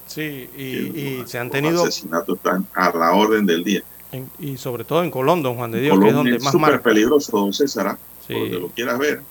Sí, 0.07 0.49
y, 0.57 1.23
se 1.27 1.39
han 1.39 1.51
tenido... 1.51 1.75
Los 1.75 1.89
asesinatos 1.89 2.37
están 2.37 2.67
a 2.75 2.97
la 2.97 3.13
orden 3.13 3.47
del 3.47 3.65
día. 3.65 3.83
y 4.39 4.57
sobre 4.57 4.85
todo 4.85 5.03
en 5.03 5.11
Colón, 5.11 5.43
don 5.43 5.57
Juan 5.57 5.71
de 5.71 5.81
Dios, 5.81 5.99
que 5.99 6.09
es 6.09 6.15
donde 6.15 6.39
más 6.39 6.55
marca. 6.55 6.83
peligroso, 6.83 7.37
don 7.37 7.53
César, 7.53 7.89
¿ah? 7.89 7.99
sí. 8.27 8.35
donde 8.35 8.59
lo 8.59 8.69
quieras 8.69 8.99
ver. 8.99 9.23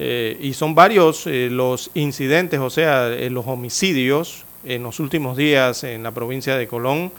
Eh, 0.00 0.36
y 0.40 0.54
son 0.54 0.76
varios 0.76 1.26
eh, 1.26 1.48
los 1.50 1.90
incidentes, 1.94 2.60
o 2.60 2.70
sea, 2.70 3.08
eh, 3.08 3.30
los 3.30 3.48
homicidios 3.48 4.44
en 4.62 4.84
los 4.84 5.00
últimos 5.00 5.36
días 5.36 5.82
en 5.82 6.04
la 6.04 6.12
provincia 6.12 6.56
de 6.56 6.68
Colón. 6.68 7.10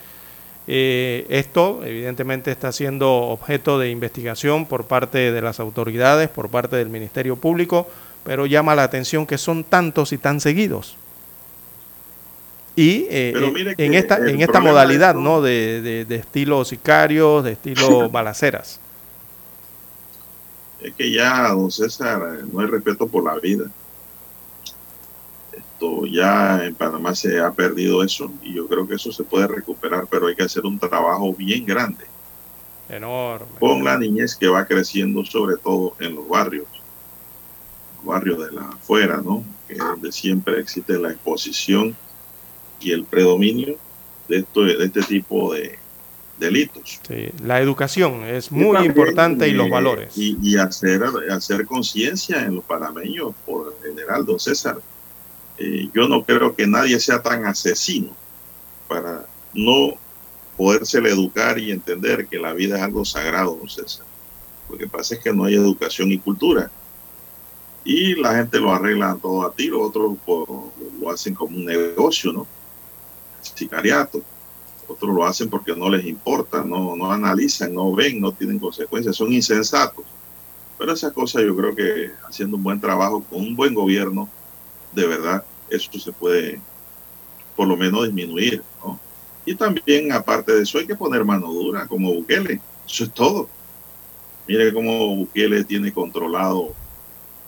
Esto 0.65 1.81
evidentemente 1.83 2.51
está 2.51 2.71
siendo 2.71 3.11
objeto 3.11 3.79
de 3.79 3.89
investigación 3.89 4.65
por 4.65 4.85
parte 4.85 5.31
de 5.31 5.41
las 5.41 5.59
autoridades, 5.59 6.29
por 6.29 6.49
parte 6.49 6.75
del 6.75 6.89
Ministerio 6.89 7.35
Público, 7.35 7.89
pero 8.23 8.45
llama 8.45 8.75
la 8.75 8.83
atención 8.83 9.25
que 9.25 9.39
son 9.39 9.63
tantos 9.63 10.13
y 10.13 10.19
tan 10.19 10.39
seguidos. 10.39 10.95
Y 12.75 13.07
en 13.09 13.95
esta, 13.95 14.17
en 14.17 14.41
esta 14.41 14.59
modalidad 14.59 15.15
¿no? 15.15 15.41
de, 15.41 16.05
de, 16.07 16.15
estilo 16.15 16.63
sicarios, 16.63 17.43
de 17.43 17.53
estilo 17.53 18.09
balaceras. 18.11 18.79
Es 20.81 20.93
que 20.95 21.11
ya, 21.11 21.49
don 21.49 21.71
César, 21.71 22.43
no 22.51 22.59
hay 22.61 22.67
respeto 22.67 23.07
por 23.07 23.23
la 23.23 23.35
vida 23.35 23.69
ya 26.07 26.65
en 26.65 26.75
Panamá 26.75 27.15
se 27.15 27.39
ha 27.39 27.51
perdido 27.51 28.03
eso 28.03 28.31
y 28.41 28.53
yo 28.53 28.67
creo 28.67 28.87
que 28.87 28.95
eso 28.95 29.11
se 29.11 29.23
puede 29.23 29.47
recuperar, 29.47 30.07
pero 30.09 30.27
hay 30.27 30.35
que 30.35 30.43
hacer 30.43 30.65
un 30.65 30.79
trabajo 30.79 31.33
bien 31.33 31.65
grande. 31.65 32.05
Enorme. 32.89 33.47
Con 33.59 33.83
la 33.83 33.97
niñez 33.97 34.35
que 34.35 34.47
va 34.47 34.65
creciendo, 34.65 35.23
sobre 35.23 35.57
todo 35.57 35.95
en 35.99 36.15
los 36.15 36.27
barrios, 36.27 36.67
los 37.97 38.05
barrios 38.05 38.39
de 38.39 38.51
la 38.51 38.61
afuera, 38.63 39.21
¿no? 39.23 39.43
Que 39.67 39.73
es 39.73 39.79
donde 39.79 40.11
siempre 40.11 40.59
existe 40.59 40.97
la 40.97 41.11
exposición 41.11 41.95
y 42.79 42.91
el 42.91 43.03
predominio 43.05 43.77
de, 44.27 44.37
esto, 44.37 44.61
de 44.61 44.83
este 44.83 45.01
tipo 45.03 45.53
de 45.53 45.78
delitos. 46.39 46.99
Sí, 47.07 47.29
la 47.43 47.59
educación 47.61 48.23
es 48.23 48.51
muy 48.51 48.85
importante 48.85 49.47
y 49.47 49.51
los 49.51 49.69
valores. 49.69 50.17
Y, 50.17 50.37
y 50.41 50.57
hacer, 50.57 51.03
hacer 51.31 51.65
conciencia 51.65 52.41
en 52.41 52.55
los 52.55 52.63
panameños, 52.63 53.33
por 53.45 53.75
general, 53.83 54.25
don 54.25 54.39
César, 54.39 54.79
eh, 55.57 55.89
yo 55.93 56.07
no 56.07 56.23
creo 56.23 56.55
que 56.55 56.65
nadie 56.65 56.99
sea 56.99 57.21
tan 57.21 57.45
asesino 57.45 58.15
para 58.87 59.25
no 59.53 59.93
poderse 60.57 60.97
educar 60.99 61.59
y 61.59 61.71
entender 61.71 62.27
que 62.27 62.39
la 62.39 62.53
vida 62.53 62.77
es 62.77 62.83
algo 62.83 63.03
sagrado, 63.03 63.55
don 63.55 63.69
César. 63.69 64.05
Lo 64.69 64.77
que 64.77 64.87
pasa 64.87 65.15
es 65.15 65.21
que 65.21 65.33
no 65.33 65.45
hay 65.45 65.55
educación 65.55 66.11
y 66.11 66.19
cultura. 66.19 66.71
Y 67.83 68.15
la 68.15 68.35
gente 68.35 68.59
lo 68.59 68.71
arregla 68.71 69.17
todo 69.21 69.45
a 69.45 69.53
tiro, 69.53 69.81
otros 69.81 70.17
lo 70.27 71.09
hacen 71.09 71.33
como 71.33 71.57
un 71.57 71.65
negocio, 71.65 72.31
¿no? 72.31 72.47
Sicariato. 73.41 74.21
Otros 74.89 75.15
lo 75.15 75.23
hacen 75.23 75.49
porque 75.49 75.75
no 75.75 75.87
les 75.89 76.05
importa, 76.05 76.63
no, 76.63 76.95
no 76.95 77.11
analizan, 77.11 77.73
no 77.73 77.93
ven, 77.93 78.19
no 78.19 78.31
tienen 78.31 78.59
consecuencias, 78.59 79.15
son 79.15 79.31
insensatos. 79.31 80.03
Pero 80.77 80.91
esas 80.91 81.13
cosas 81.13 81.43
yo 81.43 81.55
creo 81.55 81.75
que 81.75 82.11
haciendo 82.27 82.57
un 82.57 82.63
buen 82.63 82.81
trabajo 82.81 83.23
con 83.23 83.39
un 83.39 83.55
buen 83.55 83.73
gobierno, 83.73 84.27
de 84.91 85.05
verdad 85.05 85.45
eso 85.69 85.99
se 85.99 86.11
puede 86.11 86.59
por 87.55 87.67
lo 87.67 87.77
menos 87.77 88.05
disminuir. 88.05 88.63
Y 89.45 89.55
también, 89.55 90.11
aparte 90.11 90.53
de 90.53 90.63
eso, 90.63 90.77
hay 90.77 90.87
que 90.87 90.95
poner 90.95 91.25
mano 91.25 91.51
dura, 91.51 91.87
como 91.87 92.13
Bukele. 92.13 92.61
Eso 92.87 93.03
es 93.03 93.13
todo. 93.13 93.49
Mire 94.47 94.73
cómo 94.73 95.15
Bukele 95.15 95.63
tiene 95.63 95.91
controlado 95.91 96.73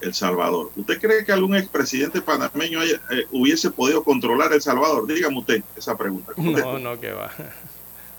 El 0.02 0.14
Salvador. 0.14 0.72
¿Usted 0.76 1.00
cree 1.00 1.26
que 1.26 1.32
algún 1.32 1.56
expresidente 1.56 2.22
panameño 2.22 2.84
eh, 2.84 3.00
hubiese 3.32 3.70
podido 3.72 4.04
controlar 4.04 4.52
El 4.54 4.62
Salvador? 4.62 5.08
Dígame 5.08 5.40
usted 5.40 5.64
esa 5.76 5.98
pregunta. 5.98 6.34
No, 6.38 6.80
no, 6.80 7.00
que 7.00 7.12
va. 7.12 7.32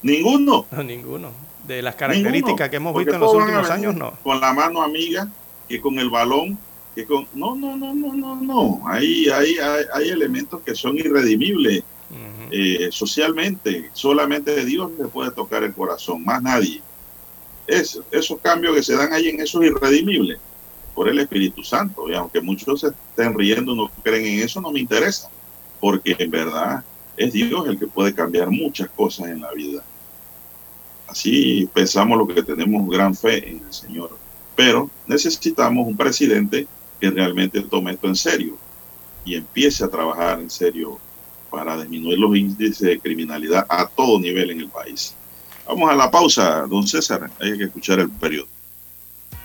¿Ninguno? 0.03 0.67
No, 0.71 0.83
ninguno. 0.83 1.31
De 1.67 1.83
las 1.83 1.95
características 1.95 2.69
que 2.71 2.77
hemos 2.77 2.97
visto 2.97 3.15
en 3.15 3.21
los 3.21 3.35
últimos 3.35 3.71
años, 3.71 3.95
no. 3.95 4.15
Con 4.23 4.41
la 4.41 4.53
mano 4.53 4.83
amiga, 4.83 5.29
que 5.69 5.81
con 5.81 5.99
el 5.99 6.11
balón 6.11 6.59
no, 7.35 7.57
no, 7.57 7.77
no, 7.77 7.95
no, 7.95 8.15
no, 8.15 8.37
no. 8.37 8.83
Hay, 8.87 9.29
hay, 9.29 9.57
hay, 9.95 10.09
elementos 10.11 10.61
que 10.63 10.75
son 10.75 10.99
irredimibles 10.99 11.83
eh, 12.51 12.89
socialmente. 12.91 13.91
Solamente 13.93 14.65
Dios 14.65 14.91
le 14.99 15.07
puede 15.07 15.31
tocar 15.31 15.63
el 15.65 15.73
corazón, 15.73 16.25
más 16.25 16.43
nadie. 16.43 16.83
esos 17.67 18.39
cambios 18.43 18.75
que 18.75 18.83
se 18.83 18.97
dan 18.97 19.13
ahí 19.13 19.29
en 19.29 19.41
esos 19.41 19.65
irredimibles 19.65 20.39
por 20.95 21.09
el 21.09 21.19
Espíritu 21.19 21.63
Santo. 21.63 22.09
Y 22.11 22.15
aunque 22.15 22.41
muchos 22.41 22.81
se 22.81 22.89
estén 22.89 23.37
riendo, 23.39 23.75
no 23.75 23.91
creen 24.03 24.39
en 24.39 24.45
eso, 24.45 24.61
no 24.61 24.71
me 24.71 24.81
interesa. 24.81 25.29
Porque 25.81 26.17
en 26.19 26.31
verdad 26.31 26.85
es 27.17 27.33
Dios 27.33 27.67
el 27.67 27.79
que 27.79 27.87
puede 27.87 28.15
cambiar 28.15 28.51
muchas 28.51 28.89
cosas 28.91 29.29
en 29.29 29.41
la 29.41 29.53
vida. 29.53 29.83
Así 31.09 31.69
pensamos 31.75 32.17
lo 32.17 32.27
que 32.27 32.43
tenemos 32.43 32.89
gran 32.89 33.15
fe 33.15 33.51
en 33.51 33.63
el 33.67 33.73
Señor. 33.73 34.17
Pero 34.57 34.91
necesitamos 35.07 35.87
un 35.87 35.97
presidente 35.97 36.67
que 37.01 37.11
realmente 37.11 37.61
tome 37.63 37.93
esto 37.93 38.07
en 38.07 38.17
serio 38.17 38.57
y 39.25 39.35
empiece 39.35 39.85
a 39.85 39.89
trabajar 39.89 40.41
en 40.41 40.51
serio 40.51 40.99
para 41.51 41.77
disminuir 41.77 42.19
los 42.19 42.37
índices 42.37 42.81
de 42.81 42.99
criminalidad 42.99 43.67
a 43.69 43.87
todo 43.87 44.19
nivel 44.19 44.51
en 44.51 44.61
el 44.61 44.69
país. 44.69 45.15
Vamos 45.67 45.91
a 45.91 45.95
la 45.95 46.11
pausa, 46.11 46.67
don 46.67 46.87
César, 46.87 47.31
hay 47.41 47.59
que 47.59 47.65
escuchar 47.65 48.01
el 48.01 48.11
periodo. 48.11 48.49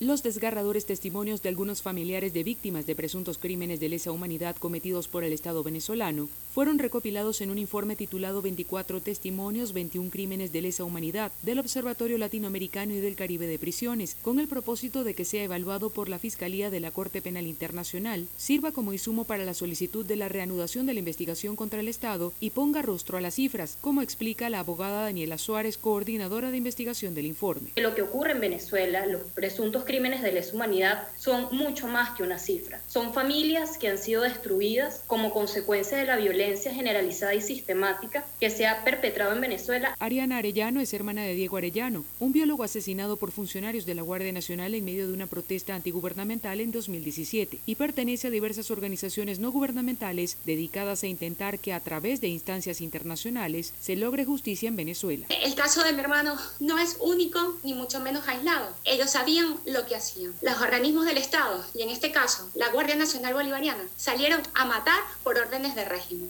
Los 0.00 0.22
desgarradores 0.22 0.86
testimonios 0.86 1.42
de 1.42 1.50
algunos 1.50 1.82
familiares 1.82 2.32
de 2.32 2.42
víctimas 2.42 2.86
de 2.86 2.94
presuntos 2.94 3.36
crímenes 3.36 3.80
de 3.80 3.90
lesa 3.90 4.12
humanidad 4.12 4.56
cometidos 4.56 5.08
por 5.08 5.24
el 5.24 5.34
Estado 5.34 5.62
venezolano 5.62 6.30
fueron 6.52 6.80
recopilados 6.80 7.40
en 7.40 7.50
un 7.50 7.58
informe 7.58 7.94
titulado 7.94 8.42
24 8.42 9.00
testimonios, 9.00 9.72
21 9.72 10.10
crímenes 10.10 10.52
de 10.52 10.62
lesa 10.62 10.82
humanidad 10.82 11.30
del 11.42 11.60
Observatorio 11.60 12.18
Latinoamericano 12.18 12.92
y 12.92 12.98
del 12.98 13.14
Caribe 13.14 13.46
de 13.46 13.58
Prisiones, 13.58 14.16
con 14.20 14.40
el 14.40 14.48
propósito 14.48 15.04
de 15.04 15.14
que 15.14 15.24
sea 15.24 15.44
evaluado 15.44 15.90
por 15.90 16.08
la 16.08 16.18
Fiscalía 16.18 16.68
de 16.70 16.80
la 16.80 16.90
Corte 16.90 17.22
Penal 17.22 17.46
Internacional, 17.46 18.26
sirva 18.36 18.72
como 18.72 18.92
insumo 18.92 19.24
para 19.24 19.44
la 19.44 19.54
solicitud 19.54 20.04
de 20.04 20.16
la 20.16 20.28
reanudación 20.28 20.86
de 20.86 20.94
la 20.94 20.98
investigación 20.98 21.54
contra 21.54 21.80
el 21.80 21.88
Estado 21.88 22.32
y 22.40 22.50
ponga 22.50 22.82
rostro 22.82 23.16
a 23.16 23.20
las 23.20 23.34
cifras, 23.34 23.78
como 23.80 24.02
explica 24.02 24.50
la 24.50 24.60
abogada 24.60 25.04
Daniela 25.04 25.38
Suárez, 25.38 25.78
coordinadora 25.78 26.50
de 26.50 26.56
investigación 26.56 27.14
del 27.14 27.26
informe. 27.26 27.70
Lo 27.76 27.94
que 27.94 28.02
ocurre 28.02 28.32
en 28.32 28.40
Venezuela, 28.40 29.06
los 29.06 29.22
presuntos 29.34 29.84
crímenes 29.84 30.22
de 30.22 30.32
lesa 30.32 30.56
humanidad 30.56 31.06
son 31.16 31.46
mucho 31.52 31.86
más 31.86 32.16
que 32.16 32.24
una 32.24 32.38
cifra. 32.38 32.80
Son 32.88 33.14
familias 33.14 33.78
que 33.78 33.88
han 33.88 33.98
sido 33.98 34.22
destruidas 34.22 35.04
como 35.06 35.30
consecuencia 35.30 35.96
de 35.96 36.06
la 36.06 36.16
violencia 36.16 36.39
generalizada 36.40 37.34
y 37.34 37.42
sistemática 37.42 38.24
que 38.40 38.50
se 38.50 38.66
ha 38.66 38.82
perpetrado 38.82 39.34
en 39.34 39.40
Venezuela. 39.40 39.94
Ariana 39.98 40.38
Arellano 40.38 40.80
es 40.80 40.94
hermana 40.94 41.22
de 41.22 41.34
Diego 41.34 41.58
Arellano, 41.58 42.04
un 42.18 42.32
biólogo 42.32 42.64
asesinado 42.64 43.18
por 43.18 43.30
funcionarios 43.30 43.84
de 43.84 43.94
la 43.94 44.02
Guardia 44.02 44.32
Nacional 44.32 44.74
en 44.74 44.84
medio 44.84 45.06
de 45.06 45.12
una 45.12 45.26
protesta 45.26 45.74
antigubernamental 45.74 46.60
en 46.60 46.72
2017 46.72 47.58
y 47.66 47.74
pertenece 47.74 48.28
a 48.28 48.30
diversas 48.30 48.70
organizaciones 48.70 49.38
no 49.38 49.52
gubernamentales 49.52 50.38
dedicadas 50.44 51.02
a 51.02 51.08
intentar 51.08 51.58
que 51.58 51.74
a 51.74 51.80
través 51.80 52.20
de 52.20 52.28
instancias 52.28 52.80
internacionales 52.80 53.74
se 53.80 53.96
logre 53.96 54.24
justicia 54.24 54.68
en 54.68 54.76
Venezuela. 54.76 55.26
El 55.28 55.54
caso 55.54 55.82
de 55.82 55.92
mi 55.92 56.00
hermano 56.00 56.36
no 56.58 56.78
es 56.78 56.96
único 57.00 57.58
ni 57.62 57.74
mucho 57.74 58.00
menos 58.00 58.26
aislado. 58.26 58.74
Ellos 58.84 59.10
sabían 59.10 59.56
lo 59.66 59.84
que 59.86 59.96
hacían. 59.96 60.34
Los 60.40 60.60
organismos 60.60 61.04
del 61.04 61.18
Estado, 61.18 61.62
y 61.74 61.82
en 61.82 61.90
este 61.90 62.12
caso 62.12 62.48
la 62.54 62.70
Guardia 62.70 62.96
Nacional 62.96 63.34
Bolivariana, 63.34 63.84
salieron 63.96 64.40
a 64.54 64.64
matar 64.64 65.00
por 65.22 65.38
órdenes 65.38 65.74
de 65.74 65.84
régimen, 65.84 66.29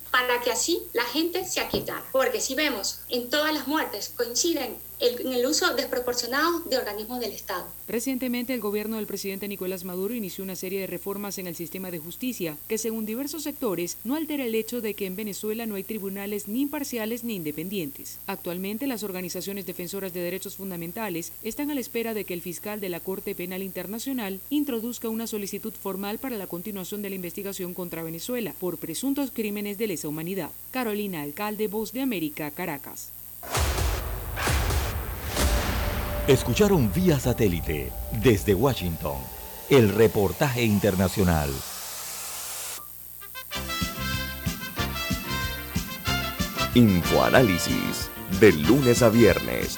para 0.11 0.41
que 0.41 0.51
así 0.51 0.83
la 0.93 1.05
gente 1.05 1.45
se 1.45 1.61
aquietara. 1.61 2.03
Porque 2.11 2.41
si 2.41 2.55
vemos 2.55 2.99
en 3.09 3.29
todas 3.29 3.53
las 3.53 3.67
muertes 3.67 4.13
coinciden 4.15 4.75
en 5.01 5.33
el 5.33 5.45
uso 5.47 5.73
desproporcionado 5.73 6.59
de 6.69 6.77
organismos 6.77 7.19
del 7.19 7.31
Estado. 7.31 7.65
Recientemente, 7.87 8.53
el 8.53 8.61
gobierno 8.61 8.97
del 8.97 9.07
presidente 9.07 9.47
Nicolás 9.47 9.83
Maduro 9.83 10.13
inició 10.13 10.43
una 10.43 10.55
serie 10.55 10.79
de 10.79 10.87
reformas 10.87 11.39
en 11.39 11.47
el 11.47 11.55
sistema 11.55 11.89
de 11.89 11.97
justicia 11.97 12.55
que, 12.67 12.77
según 12.77 13.05
diversos 13.05 13.43
sectores, 13.43 13.97
no 14.03 14.15
altera 14.15 14.45
el 14.45 14.53
hecho 14.53 14.79
de 14.79 14.93
que 14.93 15.07
en 15.07 15.15
Venezuela 15.15 15.65
no 15.65 15.75
hay 15.75 15.83
tribunales 15.83 16.47
ni 16.47 16.61
imparciales 16.61 17.23
ni 17.23 17.35
independientes. 17.35 18.19
Actualmente, 18.27 18.85
las 18.85 19.01
organizaciones 19.03 19.65
defensoras 19.65 20.13
de 20.13 20.21
derechos 20.21 20.55
fundamentales 20.55 21.31
están 21.43 21.71
a 21.71 21.75
la 21.75 21.81
espera 21.81 22.13
de 22.13 22.23
que 22.23 22.35
el 22.35 22.41
fiscal 22.41 22.79
de 22.79 22.89
la 22.89 22.99
Corte 22.99 23.33
Penal 23.33 23.63
Internacional 23.63 24.39
introduzca 24.51 25.09
una 25.09 25.25
solicitud 25.25 25.73
formal 25.73 26.19
para 26.19 26.37
la 26.37 26.47
continuación 26.47 27.01
de 27.01 27.09
la 27.09 27.15
investigación 27.15 27.73
contra 27.73 28.03
Venezuela 28.03 28.53
por 28.59 28.77
presuntos 28.77 29.31
crímenes 29.31 29.79
de 29.79 29.87
lesa 30.01 30.07
humanidad. 30.07 30.49
Carolina 30.71 31.21
Alcalde, 31.21 31.67
Voz 31.67 31.91
de 31.93 32.01
América, 32.01 32.49
Caracas. 32.51 33.11
Escucharon 36.27 36.91
vía 36.93 37.19
satélite 37.19 37.91
desde 38.23 38.53
Washington 38.53 39.17
el 39.69 39.89
reportaje 39.89 40.63
internacional. 40.63 41.49
Infoanálisis, 46.73 48.09
de 48.39 48.53
lunes 48.53 49.01
a 49.01 49.09
viernes, 49.09 49.77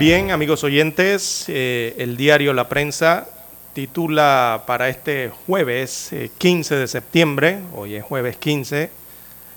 Bien, 0.00 0.30
amigos 0.30 0.64
oyentes, 0.64 1.44
eh, 1.48 1.94
el 1.98 2.16
diario 2.16 2.54
La 2.54 2.70
Prensa 2.70 3.28
titula 3.74 4.62
para 4.66 4.88
este 4.88 5.30
jueves 5.46 6.10
eh, 6.14 6.30
15 6.38 6.76
de 6.76 6.88
septiembre, 6.88 7.58
hoy 7.76 7.96
es 7.96 8.02
jueves 8.02 8.38
15, 8.38 8.88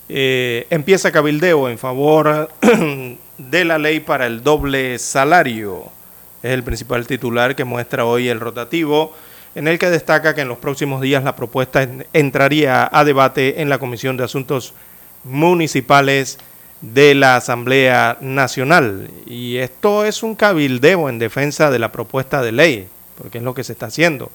eh, 0.10 0.68
empieza 0.70 1.14
cabildeo 1.14 1.70
en 1.70 1.78
favor 1.78 2.50
de 3.38 3.64
la 3.66 3.78
ley 3.78 4.02
para 4.02 4.28
el 4.28 4.44
doble 4.44 5.00
salario. 5.00 5.86
Es 6.44 6.52
el 6.52 6.64
principal 6.64 7.08
titular 7.08 7.56
que 7.56 7.64
muestra 7.64 8.04
hoy 8.04 8.28
el 8.28 8.42
rotativo, 8.42 9.14
en 9.56 9.70
el 9.70 9.80
que 9.80 9.90
destaca 9.90 10.36
que 10.36 10.42
en 10.42 10.50
los 10.50 10.58
próximos 10.58 11.00
días 11.00 11.24
la 11.24 11.38
propuesta 11.38 11.84
en- 11.84 12.06
entraría 12.12 12.90
a 12.92 13.06
debate 13.06 13.62
en 13.62 13.70
la 13.70 13.78
Comisión 13.80 14.18
de 14.18 14.26
Asuntos 14.26 14.74
Municipales 15.24 16.38
de 16.84 17.16
la 17.16 17.38
Asamblea 17.38 18.18
Nacional. 18.20 19.10
Y 19.26 19.58
esto 19.58 20.04
es 20.04 20.22
un 20.22 20.36
cabildeo 20.36 21.08
en 21.08 21.18
defensa 21.18 21.72
de 21.72 21.80
la 21.80 21.94
propuesta 21.94 22.42
de 22.42 22.52
ley, 22.52 22.88
porque 23.18 23.38
es 23.38 23.44
lo 23.44 23.54
que 23.54 23.64
se 23.64 23.72
está 23.72 23.86
haciendo, 23.86 24.30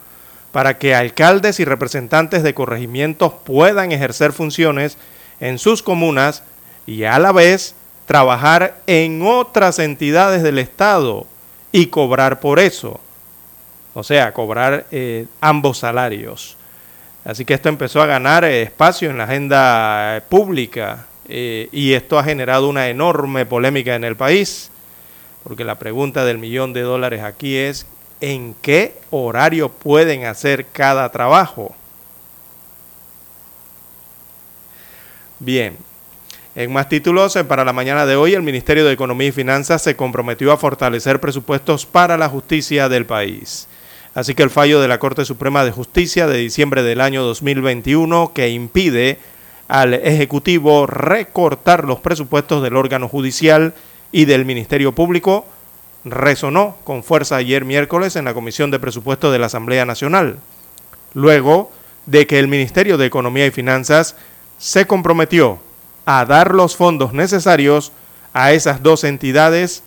para 0.50 0.78
que 0.78 0.94
alcaldes 0.94 1.60
y 1.60 1.66
representantes 1.66 2.42
de 2.42 2.54
corregimientos 2.54 3.34
puedan 3.44 3.92
ejercer 3.92 4.32
funciones 4.32 4.96
en 5.40 5.58
sus 5.58 5.82
comunas 5.82 6.42
y 6.86 7.04
a 7.04 7.18
la 7.18 7.32
vez 7.32 7.74
trabajar 8.06 8.78
en 8.86 9.20
otras 9.22 9.78
entidades 9.78 10.42
del 10.42 10.58
Estado 10.58 11.26
y 11.70 11.88
cobrar 11.88 12.40
por 12.40 12.58
eso. 12.60 12.98
O 13.92 14.02
sea, 14.02 14.32
cobrar 14.32 14.86
eh, 14.90 15.26
ambos 15.42 15.78
salarios. 15.78 16.56
Así 17.26 17.44
que 17.44 17.52
esto 17.52 17.68
empezó 17.68 18.00
a 18.00 18.06
ganar 18.06 18.44
eh, 18.44 18.62
espacio 18.62 19.10
en 19.10 19.18
la 19.18 19.24
agenda 19.24 20.16
eh, 20.16 20.20
pública 20.22 21.04
eh, 21.28 21.68
y 21.72 21.92
esto 21.92 22.18
ha 22.18 22.24
generado 22.24 22.68
una 22.68 22.88
enorme 22.88 23.46
polémica 23.46 23.94
en 23.94 24.04
el 24.04 24.16
país, 24.16 24.70
porque 25.44 25.64
la 25.64 25.78
pregunta 25.78 26.24
del 26.24 26.38
millón 26.38 26.72
de 26.72 26.82
dólares 26.82 27.22
aquí 27.22 27.56
es, 27.56 27.86
¿en 28.20 28.54
qué 28.62 28.94
horario 29.10 29.68
pueden 29.68 30.24
hacer 30.24 30.66
cada 30.66 31.10
trabajo? 31.10 31.74
Bien, 35.38 35.76
en 36.56 36.72
más 36.72 36.88
títulos, 36.88 37.36
eh, 37.36 37.44
para 37.44 37.64
la 37.64 37.72
mañana 37.72 38.04
de 38.04 38.16
hoy, 38.16 38.34
el 38.34 38.42
Ministerio 38.42 38.84
de 38.84 38.92
Economía 38.92 39.28
y 39.28 39.32
Finanzas 39.32 39.82
se 39.82 39.94
comprometió 39.94 40.50
a 40.50 40.56
fortalecer 40.56 41.20
presupuestos 41.20 41.86
para 41.86 42.16
la 42.16 42.28
justicia 42.28 42.88
del 42.88 43.06
país. 43.06 43.68
Así 44.14 44.34
que 44.34 44.42
el 44.42 44.50
fallo 44.50 44.80
de 44.80 44.88
la 44.88 44.98
Corte 44.98 45.24
Suprema 45.24 45.64
de 45.64 45.70
Justicia 45.70 46.26
de 46.26 46.38
diciembre 46.38 46.82
del 46.82 47.00
año 47.00 47.22
2021 47.22 48.32
que 48.34 48.48
impide 48.48 49.18
al 49.68 49.94
Ejecutivo 49.94 50.86
recortar 50.86 51.84
los 51.84 52.00
presupuestos 52.00 52.62
del 52.62 52.76
órgano 52.76 53.08
judicial 53.08 53.74
y 54.10 54.24
del 54.24 54.44
Ministerio 54.44 54.92
Público 54.92 55.46
resonó 56.04 56.76
con 56.84 57.04
fuerza 57.04 57.36
ayer 57.36 57.64
miércoles 57.64 58.16
en 58.16 58.24
la 58.24 58.34
Comisión 58.34 58.70
de 58.70 58.78
Presupuestos 58.78 59.30
de 59.30 59.38
la 59.38 59.46
Asamblea 59.46 59.84
Nacional, 59.84 60.38
luego 61.14 61.70
de 62.06 62.26
que 62.26 62.38
el 62.38 62.48
Ministerio 62.48 62.96
de 62.96 63.06
Economía 63.06 63.46
y 63.46 63.50
Finanzas 63.50 64.16
se 64.58 64.86
comprometió 64.86 65.58
a 66.06 66.24
dar 66.24 66.54
los 66.54 66.76
fondos 66.76 67.12
necesarios 67.12 67.92
a 68.32 68.52
esas 68.52 68.82
dos 68.82 69.04
entidades 69.04 69.82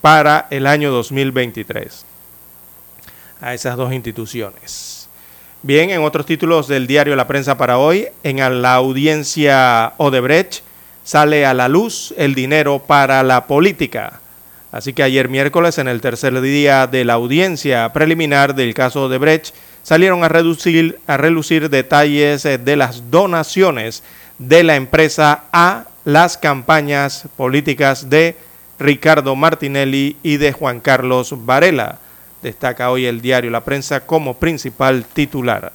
para 0.00 0.46
el 0.50 0.66
año 0.66 0.90
2023 0.90 2.06
a 3.40 3.54
esas 3.54 3.76
dos 3.76 3.92
instituciones. 3.92 4.97
Bien, 5.62 5.90
en 5.90 6.04
otros 6.04 6.24
títulos 6.24 6.68
del 6.68 6.86
diario 6.86 7.16
La 7.16 7.26
Prensa 7.26 7.58
para 7.58 7.78
hoy, 7.78 8.06
en 8.22 8.62
la 8.62 8.74
audiencia 8.74 9.92
Odebrecht 9.96 10.62
sale 11.02 11.44
a 11.46 11.52
la 11.52 11.66
luz 11.66 12.14
el 12.16 12.36
dinero 12.36 12.78
para 12.78 13.24
la 13.24 13.48
política. 13.48 14.20
Así 14.70 14.92
que 14.92 15.02
ayer 15.02 15.28
miércoles, 15.28 15.78
en 15.78 15.88
el 15.88 16.00
tercer 16.00 16.40
día 16.40 16.86
de 16.86 17.04
la 17.04 17.14
audiencia 17.14 17.92
preliminar 17.92 18.54
del 18.54 18.72
caso 18.72 19.06
Odebrecht, 19.06 19.52
salieron 19.82 20.22
a, 20.22 20.28
reducir, 20.28 21.00
a 21.08 21.16
relucir 21.16 21.70
detalles 21.70 22.44
eh, 22.44 22.58
de 22.58 22.76
las 22.76 23.10
donaciones 23.10 24.04
de 24.38 24.62
la 24.62 24.76
empresa 24.76 25.42
a 25.52 25.86
las 26.04 26.38
campañas 26.38 27.24
políticas 27.36 28.08
de 28.08 28.36
Ricardo 28.78 29.34
Martinelli 29.34 30.18
y 30.22 30.36
de 30.36 30.52
Juan 30.52 30.78
Carlos 30.78 31.34
Varela 31.44 31.98
destaca 32.42 32.90
hoy 32.90 33.06
el 33.06 33.20
diario 33.20 33.50
La 33.50 33.64
Prensa 33.64 34.06
como 34.06 34.34
principal 34.34 35.04
titular. 35.04 35.72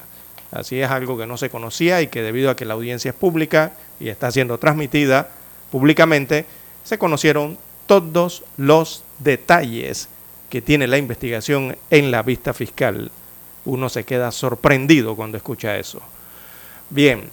Así 0.52 0.80
es 0.80 0.90
algo 0.90 1.18
que 1.18 1.26
no 1.26 1.38
se 1.38 1.50
conocía 1.50 2.02
y 2.02 2.08
que 2.08 2.22
debido 2.22 2.50
a 2.50 2.56
que 2.56 2.66
la 2.66 2.76
audiencia 2.76 3.10
es 3.10 3.16
pública 3.16 3.74
y 4.00 4.10
está 4.10 4.32
siendo 4.32 4.58
transmitida 4.58 5.30
públicamente, 5.72 6.46
se 6.84 6.98
conocieron 6.98 7.58
todos 7.88 8.44
los 8.58 9.04
detalles 9.20 10.10
que 10.50 10.62
tiene 10.62 10.86
la 10.86 10.98
investigación 10.98 11.76
en 11.90 12.12
la 12.12 12.22
vista 12.22 12.54
fiscal. 12.54 13.12
Uno 13.66 13.90
se 13.90 14.04
queda 14.04 14.32
sorprendido 14.32 15.16
cuando 15.16 15.38
escucha 15.38 15.78
eso. 15.78 16.02
Bien, 16.90 17.24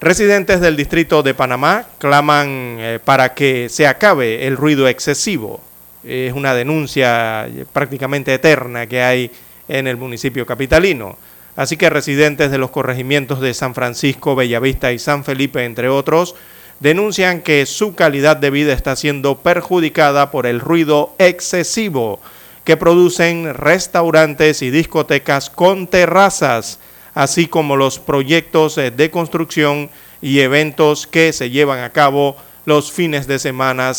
residentes 0.00 0.60
del 0.60 0.76
distrito 0.76 1.22
de 1.22 1.34
Panamá 1.34 1.86
claman 1.98 2.46
eh, 2.78 3.00
para 3.04 3.34
que 3.34 3.68
se 3.68 3.86
acabe 3.86 4.46
el 4.46 4.56
ruido 4.56 4.88
excesivo 4.88 5.60
es 6.04 6.32
una 6.32 6.54
denuncia 6.54 7.48
prácticamente 7.72 8.34
eterna 8.34 8.86
que 8.86 9.02
hay 9.02 9.30
en 9.68 9.86
el 9.86 9.96
municipio 9.96 10.46
capitalino. 10.46 11.16
Así 11.56 11.76
que 11.76 11.88
residentes 11.88 12.50
de 12.50 12.58
los 12.58 12.70
corregimientos 12.70 13.40
de 13.40 13.54
San 13.54 13.74
Francisco, 13.74 14.34
Bellavista 14.34 14.92
y 14.92 14.98
San 14.98 15.24
Felipe, 15.24 15.64
entre 15.64 15.88
otros, 15.88 16.34
denuncian 16.80 17.40
que 17.42 17.64
su 17.66 17.94
calidad 17.94 18.36
de 18.36 18.50
vida 18.50 18.72
está 18.72 18.96
siendo 18.96 19.38
perjudicada 19.38 20.30
por 20.30 20.46
el 20.46 20.60
ruido 20.60 21.14
excesivo 21.18 22.20
que 22.64 22.76
producen 22.76 23.54
restaurantes 23.54 24.62
y 24.62 24.70
discotecas 24.70 25.50
con 25.50 25.86
terrazas, 25.86 26.80
así 27.14 27.46
como 27.46 27.76
los 27.76 27.98
proyectos 27.98 28.78
eh, 28.78 28.90
de 28.90 29.10
construcción 29.10 29.90
y 30.22 30.40
eventos 30.40 31.06
que 31.06 31.32
se 31.32 31.50
llevan 31.50 31.80
a 31.80 31.90
cabo 31.90 32.36
los 32.64 32.90
fines 32.90 33.26
de 33.26 33.38
semana 33.38 33.92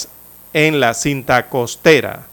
en 0.55 0.79
la 0.79 0.93
cinta 0.93 1.49
costera. 1.49 2.27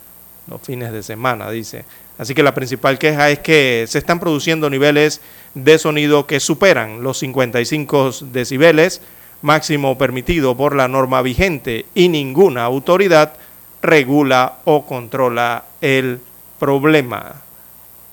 Los 0.47 0.62
fines 0.62 0.93
de 0.93 1.03
semana, 1.03 1.51
dice. 1.51 1.85
Así 2.18 2.35
que 2.35 2.45
la 2.45 2.55
principal 2.55 2.97
queja 2.97 3.31
es 3.31 3.41
que 3.41 3.85
se 3.89 3.99
están 3.99 4.20
produciendo 4.20 4.70
niveles 4.70 5.20
de 5.55 5.77
sonido 5.77 6.25
que 6.29 6.39
superan 6.39 7.03
los 7.03 7.18
55 7.18 8.12
decibeles, 8.33 9.01
máximo 9.43 9.99
permitido 9.99 10.57
por 10.57 10.77
la 10.77 10.87
norma 10.87 11.20
vigente, 11.20 11.85
y 11.97 12.09
ninguna 12.09 12.62
autoridad 12.62 13.35
regula 13.83 14.59
o 14.66 14.87
controla 14.87 15.64
el 15.81 16.20
problema. 16.61 17.43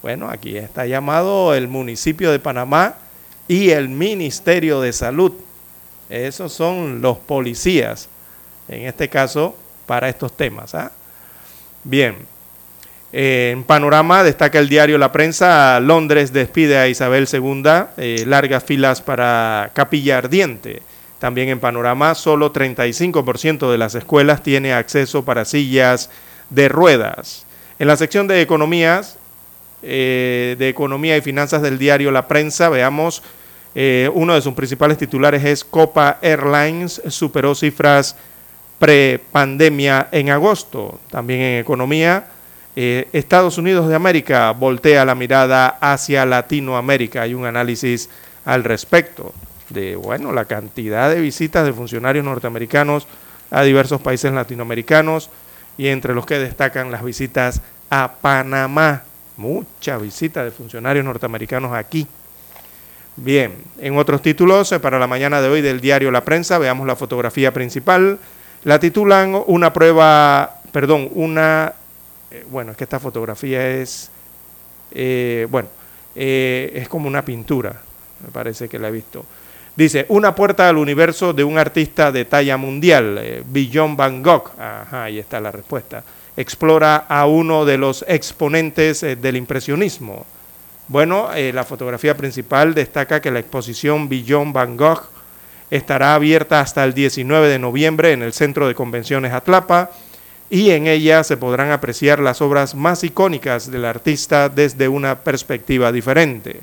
Bueno, 0.02 0.28
aquí 0.32 0.58
está 0.58 0.88
llamado 0.88 1.54
el 1.54 1.68
municipio 1.68 2.32
de 2.32 2.40
Panamá 2.40 2.96
y 3.48 3.70
el 3.70 3.90
Ministerio 3.90 4.82
de 4.82 4.92
Salud. 4.92 5.34
Esos 6.10 6.52
son 6.52 7.04
los 7.04 7.20
policías, 7.20 8.10
en 8.68 8.88
este 8.88 9.08
caso, 9.08 9.56
para 9.90 10.08
estos 10.08 10.38
temas. 10.38 10.76
¿ah? 10.76 10.92
Bien, 11.84 12.16
en 13.12 13.64
panorama 13.64 14.24
destaca 14.24 14.60
el 14.60 14.70
diario 14.70 15.00
La 15.00 15.12
Prensa, 15.12 15.80
Londres 15.80 16.32
despide 16.32 16.78
a 16.78 16.88
Isabel 16.88 17.28
II, 17.34 17.64
eh, 17.98 18.24
largas 18.28 18.64
filas 18.64 19.02
para 19.02 19.72
Capilla 19.74 20.20
Ardiente. 20.20 20.84
También 21.18 21.50
en 21.50 21.60
panorama, 21.60 22.14
solo 22.14 22.54
35% 22.54 23.72
de 23.72 23.80
las 23.80 23.96
escuelas 23.96 24.44
tiene 24.44 24.74
acceso 24.74 25.26
para 25.26 25.44
sillas 25.44 26.12
de 26.52 26.70
ruedas. 26.70 27.48
En 27.80 27.88
la 27.88 27.98
sección 27.98 28.28
de 28.28 28.42
economías, 28.42 29.18
eh, 29.82 30.56
de 30.60 30.70
economía 30.70 31.18
y 31.18 31.22
finanzas 31.22 31.64
del 31.64 31.80
diario 31.80 32.12
La 32.12 32.28
Prensa, 32.28 32.70
veamos, 32.70 33.24
eh, 33.74 34.08
uno 34.14 34.36
de 34.36 34.42
sus 34.42 34.54
principales 34.54 35.00
titulares 35.00 35.44
es 35.44 35.64
Copa 35.64 36.20
Airlines 36.22 37.02
superó 37.08 37.56
cifras 37.56 38.16
pre-pandemia 38.80 40.08
en 40.12 40.30
agosto. 40.30 41.00
También 41.12 41.42
en 41.42 41.60
economía, 41.60 42.28
eh, 42.76 43.08
Estados 43.14 43.58
Unidos 43.58 43.88
de 43.90 43.96
América 43.96 44.52
voltea 44.52 45.06
la 45.06 45.16
mirada 45.16 45.78
hacia 45.82 46.26
Latinoamérica. 46.26 47.24
Hay 47.24 47.34
un 47.34 47.46
análisis 47.46 48.10
al 48.46 48.64
respecto 48.64 49.34
de 49.70 49.96
bueno, 49.96 50.32
la 50.32 50.46
cantidad 50.46 51.10
de 51.10 51.22
visitas 51.22 51.66
de 51.66 51.74
funcionarios 51.74 52.26
norteamericanos 52.26 53.08
a 53.52 53.64
diversos 53.64 54.02
países 54.02 54.32
latinoamericanos 54.32 55.30
y 55.78 55.88
entre 55.88 56.14
los 56.14 56.26
que 56.26 56.40
destacan 56.40 56.92
las 56.92 57.04
visitas 57.04 57.62
a 57.90 58.14
Panamá. 58.22 59.04
Mucha 59.38 59.98
visita 59.98 60.44
de 60.44 60.52
funcionarios 60.52 61.06
norteamericanos 61.06 61.74
aquí. 61.74 62.08
Bien, 63.16 63.54
en 63.80 63.98
otros 63.98 64.22
títulos 64.22 64.72
eh, 64.72 64.80
para 64.80 65.00
la 65.00 65.08
mañana 65.08 65.42
de 65.42 65.50
hoy 65.50 65.62
del 65.62 65.82
diario 65.82 66.12
La 66.12 66.24
Prensa, 66.24 66.58
veamos 66.58 66.88
la 66.88 66.96
fotografía 66.96 67.54
principal. 67.54 68.20
La 68.64 68.80
titulan 68.80 69.42
una 69.48 69.72
prueba, 69.72 70.62
perdón, 70.72 71.10
una 71.14 71.74
eh, 72.32 72.46
bueno, 72.50 72.72
es 72.72 72.78
que 72.78 72.84
esta 72.84 73.00
fotografía 73.00 73.68
es, 73.68 74.10
eh, 74.92 75.48
bueno, 75.50 75.70
eh, 76.16 76.72
es 76.76 76.88
como 76.88 77.08
una 77.08 77.26
pintura, 77.26 77.82
me 78.24 78.32
parece 78.32 78.70
que 78.70 78.78
la 78.78 78.90
he 78.90 78.92
visto. 78.92 79.26
Dice, 79.76 80.06
una 80.10 80.36
puerta 80.36 80.70
al 80.70 80.78
universo 80.78 81.34
de 81.34 81.44
un 81.44 81.58
artista 81.58 82.12
de 82.12 82.26
talla 82.26 82.58
mundial, 82.58 83.44
Billon 83.46 83.96
Van 83.96 84.22
Gogh. 84.22 84.52
Ajá, 84.60 85.06
ahí 85.06 85.20
está 85.20 85.40
la 85.40 85.52
respuesta. 85.52 86.04
Explora 86.36 86.98
a 87.08 87.26
uno 87.26 87.64
de 87.66 87.78
los 87.78 88.04
exponentes 88.08 89.02
del 89.02 89.38
impresionismo. 89.38 90.26
Bueno, 90.90 91.30
la 91.54 91.64
fotografía 91.64 92.18
principal 92.18 92.74
destaca 92.74 93.22
que 93.22 93.32
la 93.32 93.40
exposición 93.40 94.10
Billon 94.10 94.52
Van 94.52 94.76
Gogh 94.76 95.04
estará 95.72 96.16
abierta 96.16 96.60
hasta 96.60 96.84
el 96.84 96.94
19 96.94 97.48
de 97.48 97.60
noviembre 97.60 98.12
en 98.12 98.22
el 98.22 98.34
Centro 98.34 98.68
de 98.68 98.76
Convenciones 98.76 99.34
Atlapa 99.34 99.92
y 100.50 100.72
en 100.72 100.88
ella 100.88 101.24
se 101.24 101.38
podrán 101.38 101.72
apreciar 101.72 102.20
las 102.20 102.42
obras 102.42 102.74
más 102.74 103.04
icónicas 103.04 103.70
del 103.70 103.86
artista 103.86 104.50
desde 104.50 104.88
una 104.88 105.20
perspectiva 105.20 105.92
diferente. 105.92 106.62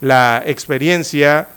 La 0.00 0.42
experiencia 0.46 1.48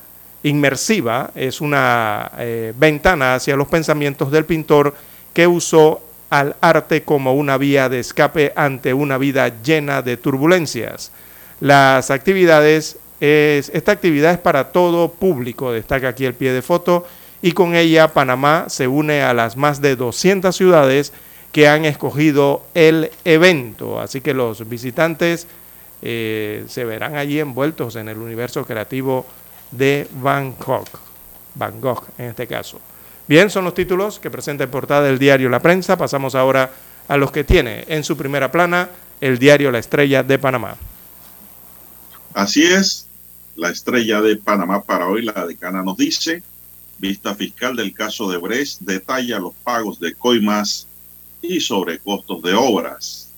inmersiva 0.43 1.31
es 1.35 1.61
una 1.61 2.31
eh, 2.39 2.73
ventana 2.77 3.35
hacia 3.35 3.55
los 3.55 3.67
pensamientos 3.67 4.31
del 4.31 4.45
pintor 4.45 4.95
que 5.33 5.47
usó 5.47 6.01
al 6.29 6.55
arte 6.61 7.03
como 7.03 7.33
una 7.33 7.57
vía 7.57 7.89
de 7.89 7.99
escape 7.99 8.53
ante 8.55 8.93
una 8.93 9.17
vida 9.17 9.61
llena 9.61 10.01
de 10.01 10.17
turbulencias. 10.17 11.11
Las 11.59 12.09
actividades 12.09 12.97
es, 13.21 13.69
esta 13.73 13.93
actividad 13.93 14.33
es 14.33 14.39
para 14.39 14.71
todo 14.71 15.11
público, 15.11 15.71
destaca 15.71 16.09
aquí 16.09 16.25
el 16.25 16.33
pie 16.33 16.51
de 16.51 16.61
foto, 16.61 17.07
y 17.41 17.53
con 17.53 17.75
ella 17.75 18.09
Panamá 18.09 18.65
se 18.67 18.87
une 18.87 19.21
a 19.21 19.33
las 19.33 19.55
más 19.55 19.79
de 19.79 19.95
200 19.95 20.53
ciudades 20.55 21.13
que 21.51 21.67
han 21.67 21.85
escogido 21.85 22.63
el 22.73 23.11
evento. 23.23 23.99
Así 23.99 24.21
que 24.21 24.33
los 24.33 24.67
visitantes 24.67 25.47
eh, 26.01 26.65
se 26.67 26.83
verán 26.83 27.15
allí 27.15 27.39
envueltos 27.39 27.95
en 27.95 28.09
el 28.09 28.17
universo 28.17 28.65
creativo 28.65 29.25
de 29.71 30.07
Bangkok, 30.11 30.87
Gogh 31.79 32.03
en 32.17 32.25
este 32.25 32.47
caso. 32.47 32.79
Bien, 33.27 33.49
son 33.49 33.63
los 33.63 33.73
títulos 33.73 34.19
que 34.19 34.31
presenta 34.31 34.63
en 34.63 34.71
portada 34.71 35.03
del 35.03 35.19
diario 35.19 35.49
La 35.49 35.59
Prensa. 35.59 35.97
Pasamos 35.97 36.35
ahora 36.35 36.71
a 37.07 37.17
los 37.17 37.31
que 37.31 37.43
tiene 37.43 37.85
en 37.87 38.03
su 38.03 38.17
primera 38.17 38.51
plana 38.51 38.89
el 39.19 39.37
diario 39.37 39.71
La 39.71 39.79
Estrella 39.79 40.23
de 40.23 40.39
Panamá. 40.39 40.75
Así 42.33 42.63
es, 42.63 43.07
la 43.61 43.69
estrella 43.69 44.21
de 44.21 44.37
Panamá 44.37 44.83
para 44.83 45.07
hoy, 45.07 45.21
la 45.21 45.45
decana 45.45 45.83
nos 45.83 45.95
dice, 45.95 46.41
vista 46.97 47.35
fiscal 47.35 47.75
del 47.75 47.93
caso 47.93 48.27
de 48.27 48.37
Brecht 48.37 48.79
detalla 48.79 49.37
los 49.37 49.53
pagos 49.63 49.99
de 49.99 50.15
coimas 50.15 50.87
y 51.43 51.59
sobre 51.59 51.99
costos 51.99 52.41
de 52.41 52.55
obras. 52.55 53.29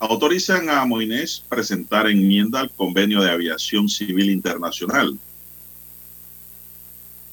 Autorizan 0.00 0.68
a 0.68 0.84
Moines 0.84 1.44
presentar 1.48 2.08
enmienda 2.08 2.58
al 2.58 2.70
convenio 2.70 3.20
de 3.22 3.30
aviación 3.30 3.88
civil 3.88 4.28
internacional. 4.30 5.16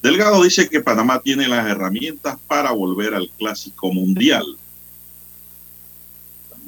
Delgado 0.00 0.44
dice 0.44 0.68
que 0.68 0.80
Panamá 0.80 1.20
tiene 1.20 1.48
las 1.48 1.66
herramientas 1.66 2.38
para 2.46 2.70
volver 2.70 3.14
al 3.14 3.28
clásico 3.30 3.92
mundial. 3.92 4.44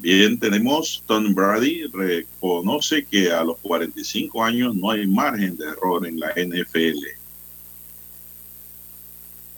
También 0.06 0.38
tenemos 0.38 1.02
Tom 1.04 1.34
Brady 1.34 1.88
reconoce 1.92 3.04
que 3.04 3.32
a 3.32 3.42
los 3.42 3.58
45 3.58 4.44
años 4.44 4.76
no 4.76 4.92
hay 4.92 5.04
margen 5.04 5.56
de 5.56 5.64
error 5.64 6.06
en 6.06 6.20
la 6.20 6.28
NFL. 6.30 7.08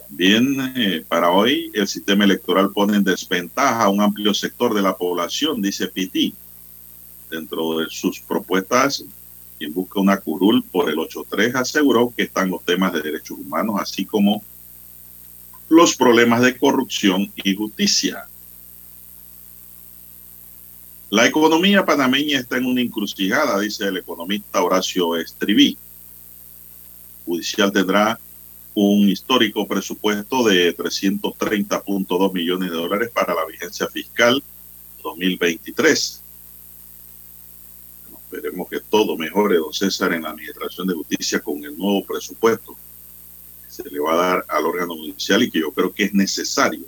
Bien, 0.09 0.73
eh, 0.75 1.05
para 1.07 1.33
hoy 1.33 1.71
el 1.75 1.87
sistema 1.87 2.25
electoral 2.25 2.71
pone 2.71 2.97
en 2.97 3.05
desventaja 3.05 3.85
a 3.85 3.89
un 3.91 4.01
amplio 4.01 4.33
sector 4.33 4.73
de 4.73 4.81
la 4.81 4.97
población, 4.97 5.61
dice 5.61 5.87
Piti. 5.87 6.33
Dentro 7.31 7.81
de 7.81 7.91
sus 7.91 8.19
propuestas, 8.19 9.05
quien 9.59 9.75
busca 9.75 10.01
una 10.01 10.17
curul 10.17 10.63
por 10.63 10.89
el 10.89 10.97
8.3 10.97 11.57
aseguró 11.57 12.11
que 12.17 12.23
están 12.23 12.49
los 12.49 12.65
temas 12.65 12.95
de 12.95 13.03
derechos 13.03 13.37
humanos, 13.39 13.77
así 13.83 14.07
como 14.07 14.43
los 15.69 15.95
problemas 15.95 16.41
de 16.41 16.57
corrupción 16.57 17.31
y 17.37 17.55
justicia. 17.55 18.27
La 21.11 21.27
economía 21.27 21.87
panameña 21.87 22.39
está 22.39 22.59
en 22.59 22.67
una 22.67 22.83
encrucijada, 22.83 23.59
dice 23.61 23.87
el 23.87 23.97
economista 23.97 24.63
Horacio 24.63 25.17
Estribí. 25.17 25.79
Judicial 27.25 27.73
tendrá 27.73 28.21
un 28.75 29.09
histórico 29.09 29.67
presupuesto 29.67 30.47
de 30.47 30.77
330.2 30.77 32.33
millones 32.35 32.71
de 32.71 32.77
dólares 32.77 33.11
para 33.13 33.35
la 33.35 33.47
vigencia 33.47 33.89
fiscal 33.89 34.43
2023. 35.03 36.23
esperemos 38.31 38.69
que 38.69 38.81
todo 38.81 39.17
mejore, 39.17 39.57
don 39.57 39.73
César, 39.73 40.13
en 40.13 40.25
la 40.25 40.31
Administración 40.31 40.87
de 40.89 40.95
Justicia 40.95 41.41
con 41.41 41.65
el 41.65 41.77
nuevo 41.79 42.05
presupuesto 42.05 42.77
que 43.65 43.71
se 43.71 43.89
le 43.89 43.99
va 43.99 44.13
a 44.13 44.17
dar 44.17 44.45
al 44.47 44.67
órgano 44.67 44.95
judicial 44.95 45.43
y 45.43 45.51
que 45.51 45.61
yo 45.61 45.73
creo 45.73 45.91
que 45.91 46.05
es 46.05 46.13
necesario. 46.13 46.85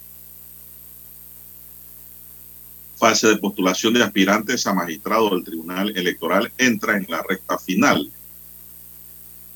Fase 3.00 3.28
de 3.28 3.38
postulación 3.38 3.94
de 3.94 4.04
aspirantes 4.04 4.66
a 4.66 4.74
magistrado 4.74 5.30
del 5.30 5.42
Tribunal 5.42 5.90
Electoral 5.96 6.52
entra 6.58 6.98
en 6.98 7.06
la 7.08 7.22
recta 7.22 7.56
final. 7.56 8.12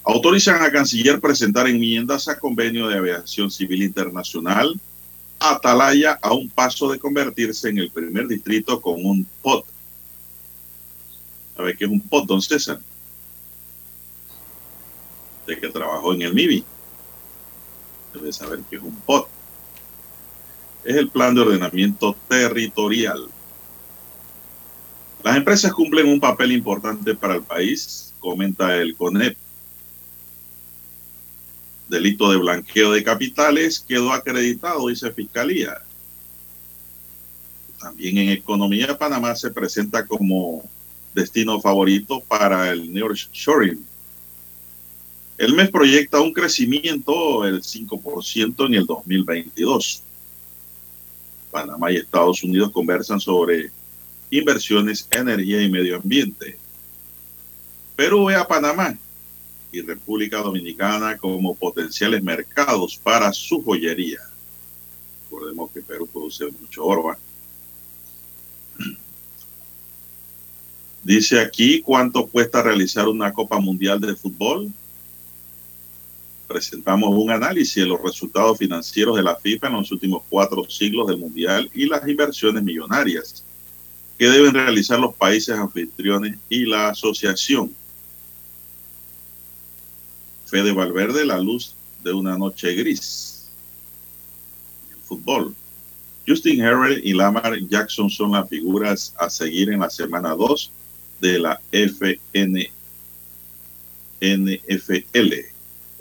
Autorizan 0.02 0.62
a 0.62 0.72
Canciller 0.72 1.20
presentar 1.20 1.68
enmiendas 1.68 2.26
a 2.28 2.38
convenio 2.38 2.88
de 2.88 2.96
aviación 2.96 3.50
civil 3.50 3.82
internacional. 3.82 4.80
Atalaya 5.38 6.18
a 6.22 6.32
un 6.32 6.48
paso 6.48 6.90
de 6.90 6.98
convertirse 6.98 7.68
en 7.68 7.76
el 7.76 7.90
primer 7.90 8.28
distrito 8.28 8.80
con 8.80 9.04
un 9.04 9.26
POT. 9.42 9.66
¿Sabe 11.54 11.76
qué 11.76 11.84
es 11.84 11.90
un 11.90 12.00
POT, 12.00 12.26
don 12.26 12.40
César? 12.40 12.80
De 15.46 15.60
que 15.60 15.68
trabajó 15.68 16.14
en 16.14 16.22
el 16.22 16.32
MIBI. 16.32 16.64
Debe 18.14 18.32
saber 18.32 18.60
qué 18.70 18.76
es 18.76 18.82
un 18.82 18.96
POT. 19.02 19.28
Es 20.82 20.96
el 20.96 21.10
plan 21.10 21.34
de 21.34 21.42
ordenamiento 21.42 22.16
territorial. 22.26 23.28
Las 25.24 25.38
empresas 25.38 25.72
cumplen 25.72 26.06
un 26.06 26.20
papel 26.20 26.52
importante 26.52 27.14
para 27.14 27.36
el 27.36 27.42
país, 27.42 28.12
comenta 28.20 28.76
el 28.76 28.94
CONEP. 28.94 29.34
Delito 31.88 32.30
de 32.30 32.36
blanqueo 32.36 32.92
de 32.92 33.02
capitales 33.02 33.80
quedó 33.80 34.12
acreditado, 34.12 34.88
dice 34.88 35.10
Fiscalía. 35.12 35.78
También 37.80 38.18
en 38.18 38.28
economía, 38.28 38.98
Panamá 38.98 39.34
se 39.34 39.50
presenta 39.50 40.06
como 40.06 40.62
destino 41.14 41.58
favorito 41.58 42.20
para 42.20 42.70
el 42.70 42.92
nearshoring. 42.92 43.82
El 45.38 45.54
mes 45.54 45.70
proyecta 45.70 46.20
un 46.20 46.34
crecimiento 46.34 47.44
del 47.44 47.62
5% 47.62 48.66
en 48.66 48.74
el 48.74 48.84
2022. 48.84 50.02
Panamá 51.50 51.90
y 51.90 51.96
Estados 51.96 52.42
Unidos 52.42 52.70
conversan 52.72 53.18
sobre 53.18 53.72
inversiones, 54.30 55.06
energía 55.10 55.62
y 55.62 55.70
medio 55.70 55.96
ambiente. 55.96 56.58
Perú 57.96 58.26
ve 58.26 58.34
a 58.34 58.46
Panamá 58.46 58.96
y 59.70 59.80
República 59.80 60.38
Dominicana 60.38 61.16
como 61.16 61.54
potenciales 61.54 62.22
mercados 62.22 62.96
para 62.96 63.32
su 63.32 63.62
joyería. 63.62 64.20
Recordemos 65.24 65.70
que 65.72 65.82
Perú 65.82 66.06
produce 66.06 66.46
mucho 66.60 66.84
oro. 66.84 67.16
Dice 71.02 71.40
aquí 71.40 71.80
cuánto 71.82 72.26
cuesta 72.26 72.62
realizar 72.62 73.08
una 73.08 73.32
Copa 73.32 73.58
Mundial 73.58 74.00
de 74.00 74.14
Fútbol. 74.14 74.72
Presentamos 76.46 77.10
un 77.10 77.30
análisis 77.30 77.76
de 77.76 77.86
los 77.86 78.00
resultados 78.02 78.58
financieros 78.58 79.16
de 79.16 79.22
la 79.22 79.36
FIFA 79.36 79.68
en 79.68 79.72
los 79.72 79.90
últimos 79.92 80.22
cuatro 80.28 80.68
siglos 80.68 81.08
del 81.08 81.18
Mundial 81.18 81.70
y 81.74 81.86
las 81.86 82.06
inversiones 82.06 82.62
millonarias 82.62 83.44
que 84.18 84.28
deben 84.28 84.54
realizar 84.54 84.98
los 84.98 85.14
países 85.14 85.56
anfitriones 85.56 86.38
y 86.48 86.66
la 86.66 86.88
asociación. 86.88 87.74
Fede 90.46 90.72
Valverde, 90.72 91.24
la 91.24 91.38
luz 91.38 91.74
de 92.02 92.12
una 92.12 92.38
noche 92.38 92.74
gris. 92.74 93.48
Fútbol. 95.04 95.54
Justin 96.26 96.60
Herbert 96.60 97.04
y 97.04 97.12
Lamar 97.12 97.58
Jackson 97.68 98.08
son 98.08 98.32
las 98.32 98.48
figuras 98.48 99.14
a 99.18 99.28
seguir 99.28 99.70
en 99.70 99.80
la 99.80 99.90
semana 99.90 100.30
2 100.30 100.72
de 101.20 101.38
la 101.38 101.60
FN, 101.70 102.70
NFL. 104.20 105.34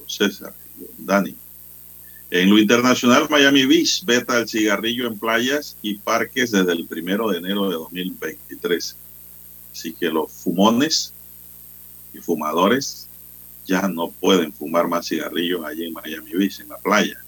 César, 0.07 0.53
Dani. 0.97 1.35
En 2.35 2.49
lo 2.49 2.57
internacional, 2.57 3.27
Miami 3.29 3.63
Beach 3.67 4.03
veta 4.05 4.39
el 4.39 4.49
cigarrillo 4.49 5.05
en 5.05 5.19
playas 5.19 5.77
y 5.83 5.99
parques 5.99 6.49
desde 6.49 6.71
el 6.71 6.87
primero 6.87 7.29
de 7.29 7.37
enero 7.37 7.69
de 7.69 7.75
2023. 7.75 8.95
Así 9.71 9.93
que 9.93 10.09
los 10.09 10.31
fumones 10.31 11.13
y 12.11 12.17
fumadores 12.17 13.07
ya 13.67 13.87
no 13.87 14.07
pueden 14.07 14.51
fumar 14.51 14.87
más 14.87 15.09
cigarrillos 15.09 15.63
allí 15.63 15.85
en 15.85 15.93
Miami 15.93 16.31
Beach, 16.31 16.59
en 16.59 16.69
la 16.69 16.77
playa. 16.79 17.23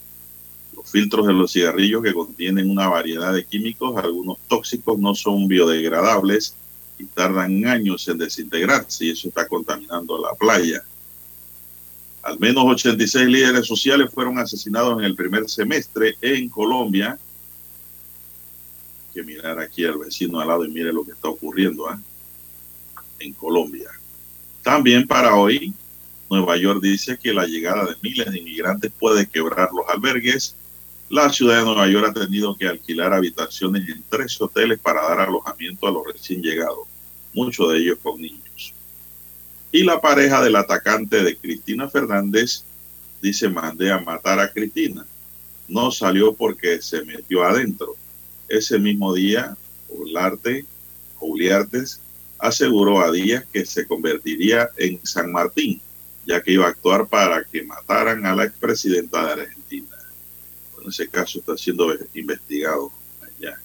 Los 0.76 0.90
filtros 0.90 1.28
de 1.28 1.34
los 1.34 1.52
cigarrillos 1.52 2.02
que 2.02 2.12
contienen 2.12 2.72
una 2.72 2.88
variedad 2.88 3.32
de 3.32 3.46
químicos, 3.46 4.04
algunos 4.04 4.40
tóxicos, 4.48 4.98
no 4.98 5.14
son 5.14 5.48
biodegradables 5.48 6.56
y 6.98 7.06
tardan 7.06 7.64
años 7.68 8.08
en 8.08 8.18
desintegrarse 8.18 9.06
y 9.06 9.12
eso 9.12 9.28
está 9.28 9.48
contaminando 9.48 10.20
la 10.20 10.34
playa. 10.34 10.84
Al 12.26 12.40
menos 12.40 12.64
86 12.66 13.28
líderes 13.28 13.68
sociales 13.68 14.10
fueron 14.12 14.40
asesinados 14.40 14.98
en 14.98 15.06
el 15.06 15.14
primer 15.14 15.48
semestre 15.48 16.18
en 16.22 16.50
Colombia. 16.50 17.20
Hay 19.00 19.14
que 19.14 19.22
mirar 19.24 19.60
aquí 19.60 19.86
al 19.86 20.00
vecino 20.00 20.40
al 20.40 20.48
lado 20.48 20.66
y 20.66 20.72
mire 20.72 20.92
lo 20.92 21.06
que 21.06 21.12
está 21.12 21.30
ocurriendo 21.30 21.88
¿eh? 21.88 21.98
en 23.20 23.32
Colombia. 23.34 23.92
También 24.64 25.06
para 25.06 25.36
hoy, 25.36 25.72
Nueva 26.28 26.58
York 26.58 26.82
dice 26.82 27.16
que 27.22 27.32
la 27.32 27.46
llegada 27.46 27.86
de 27.86 27.96
miles 28.02 28.32
de 28.32 28.40
inmigrantes 28.40 28.92
puede 29.00 29.28
quebrar 29.28 29.70
los 29.72 29.88
albergues. 29.88 30.56
La 31.10 31.32
ciudad 31.32 31.60
de 31.60 31.66
Nueva 31.66 31.88
York 31.88 32.08
ha 32.10 32.22
tenido 32.22 32.58
que 32.58 32.68
alquilar 32.68 33.14
habitaciones 33.14 33.88
en 33.88 34.04
tres 34.10 34.42
hoteles 34.42 34.80
para 34.80 35.04
dar 35.04 35.20
alojamiento 35.20 35.88
a 35.88 35.92
los 35.92 36.08
recién 36.12 36.42
llegados, 36.42 36.88
muchos 37.34 37.72
de 37.72 37.78
ellos 37.78 38.00
con 38.02 38.20
niños. 38.20 38.75
Y 39.76 39.84
la 39.84 40.00
pareja 40.00 40.42
del 40.42 40.56
atacante 40.56 41.22
de 41.22 41.36
Cristina 41.36 41.90
Fernández 41.90 42.64
dice, 43.22 43.50
mandé 43.50 43.92
a 43.92 44.00
matar 44.00 44.40
a 44.40 44.50
Cristina. 44.50 45.06
No 45.68 45.92
salió 45.92 46.34
porque 46.34 46.82
se 46.82 47.04
metió 47.04 47.44
adentro. 47.44 47.98
Ese 48.48 48.80
mismo 48.80 49.14
día, 49.14 49.58
Olarte, 49.90 50.64
Juliartes 51.16 52.00
aseguró 52.40 53.02
a 53.02 53.12
Díaz 53.12 53.44
que 53.52 53.66
se 53.66 53.86
convertiría 53.86 54.70
en 54.78 55.06
San 55.06 55.34
Martín, 55.34 55.82
ya 56.26 56.42
que 56.42 56.54
iba 56.54 56.68
a 56.68 56.70
actuar 56.70 57.06
para 57.08 57.44
que 57.44 57.62
mataran 57.64 58.26
a 58.26 58.34
la 58.34 58.46
expresidenta 58.46 59.26
de 59.26 59.42
Argentina. 59.42 59.98
Bueno, 60.74 60.90
ese 60.90 61.10
caso 61.10 61.40
está 61.40 61.58
siendo 61.58 61.94
investigado 62.14 62.94
allá. 63.22 63.60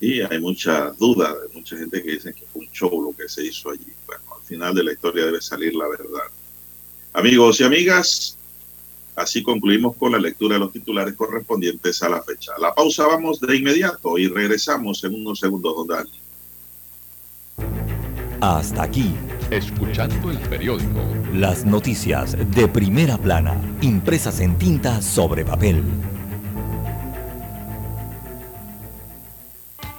Y 0.00 0.20
hay 0.20 0.40
mucha 0.40 0.90
duda 0.98 1.32
de 1.32 1.54
mucha 1.54 1.76
gente 1.76 2.02
que 2.02 2.10
dice 2.10 2.34
que 2.34 2.44
fue 2.52 2.62
un 2.62 2.72
show 2.72 3.00
lo 3.00 3.16
que 3.16 3.28
se 3.28 3.46
hizo 3.46 3.70
allí. 3.70 3.86
Bueno, 4.04 4.29
final 4.50 4.74
de 4.74 4.82
la 4.82 4.92
historia 4.92 5.26
debe 5.26 5.40
salir 5.40 5.74
la 5.74 5.88
verdad. 5.88 6.26
Amigos 7.12 7.60
y 7.60 7.64
amigas, 7.64 8.36
así 9.14 9.42
concluimos 9.44 9.96
con 9.96 10.10
la 10.10 10.18
lectura 10.18 10.54
de 10.54 10.60
los 10.60 10.72
titulares 10.72 11.14
correspondientes 11.14 12.02
a 12.02 12.08
la 12.08 12.20
fecha. 12.22 12.52
La 12.58 12.74
pausa 12.74 13.06
vamos 13.06 13.40
de 13.40 13.56
inmediato 13.56 14.18
y 14.18 14.26
regresamos 14.26 15.04
en 15.04 15.14
unos 15.14 15.38
segundos, 15.38 15.74
don 15.76 15.86
Dani. 15.86 16.10
Hasta 18.40 18.82
aquí. 18.82 19.14
Escuchando 19.50 20.30
el 20.30 20.38
periódico. 20.48 21.00
Las 21.34 21.64
noticias 21.64 22.36
de 22.54 22.68
primera 22.68 23.18
plana, 23.18 23.54
impresas 23.82 24.40
en 24.40 24.58
tinta 24.58 25.00
sobre 25.02 25.44
papel. 25.44 25.82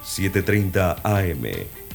7:30 0.02 1.00
AM. 1.04 1.81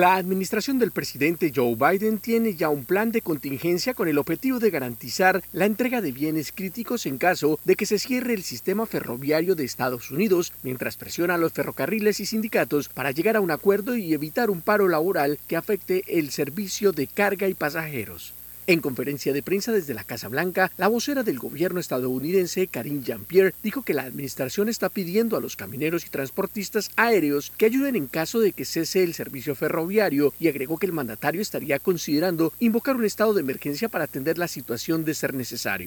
La 0.00 0.14
administración 0.14 0.78
del 0.78 0.92
presidente 0.92 1.52
Joe 1.54 1.74
Biden 1.74 2.20
tiene 2.20 2.54
ya 2.54 2.70
un 2.70 2.86
plan 2.86 3.12
de 3.12 3.20
contingencia 3.20 3.92
con 3.92 4.08
el 4.08 4.16
objetivo 4.16 4.58
de 4.58 4.70
garantizar 4.70 5.42
la 5.52 5.66
entrega 5.66 6.00
de 6.00 6.10
bienes 6.10 6.52
críticos 6.52 7.04
en 7.04 7.18
caso 7.18 7.60
de 7.66 7.76
que 7.76 7.84
se 7.84 7.98
cierre 7.98 8.32
el 8.32 8.42
sistema 8.42 8.86
ferroviario 8.86 9.54
de 9.54 9.64
Estados 9.64 10.10
Unidos, 10.10 10.54
mientras 10.62 10.96
presiona 10.96 11.34
a 11.34 11.36
los 11.36 11.52
ferrocarriles 11.52 12.18
y 12.18 12.24
sindicatos 12.24 12.88
para 12.88 13.10
llegar 13.10 13.36
a 13.36 13.42
un 13.42 13.50
acuerdo 13.50 13.94
y 13.94 14.14
evitar 14.14 14.48
un 14.48 14.62
paro 14.62 14.88
laboral 14.88 15.38
que 15.46 15.56
afecte 15.56 16.02
el 16.06 16.30
servicio 16.30 16.92
de 16.92 17.06
carga 17.06 17.46
y 17.46 17.52
pasajeros. 17.52 18.32
En 18.66 18.80
conferencia 18.80 19.32
de 19.32 19.42
prensa 19.42 19.72
desde 19.72 19.94
la 19.94 20.04
Casa 20.04 20.28
Blanca, 20.28 20.70
la 20.76 20.88
vocera 20.88 21.22
del 21.22 21.38
gobierno 21.38 21.80
estadounidense, 21.80 22.68
Karine 22.68 23.02
Jean-Pierre, 23.02 23.54
dijo 23.62 23.82
que 23.82 23.94
la 23.94 24.02
administración 24.02 24.68
está 24.68 24.88
pidiendo 24.88 25.36
a 25.36 25.40
los 25.40 25.56
camineros 25.56 26.06
y 26.06 26.10
transportistas 26.10 26.90
aéreos 26.96 27.52
que 27.56 27.66
ayuden 27.66 27.96
en 27.96 28.06
caso 28.06 28.38
de 28.38 28.52
que 28.52 28.64
cese 28.64 29.02
el 29.02 29.14
servicio 29.14 29.54
ferroviario 29.54 30.32
y 30.38 30.48
agregó 30.48 30.78
que 30.78 30.86
el 30.86 30.92
mandatario 30.92 31.40
estaría 31.40 31.78
considerando 31.78 32.52
invocar 32.60 32.96
un 32.96 33.04
estado 33.04 33.34
de 33.34 33.40
emergencia 33.40 33.88
para 33.88 34.04
atender 34.04 34.38
la 34.38 34.48
situación 34.48 35.04
de 35.04 35.14
ser 35.14 35.34
necesario. 35.34 35.86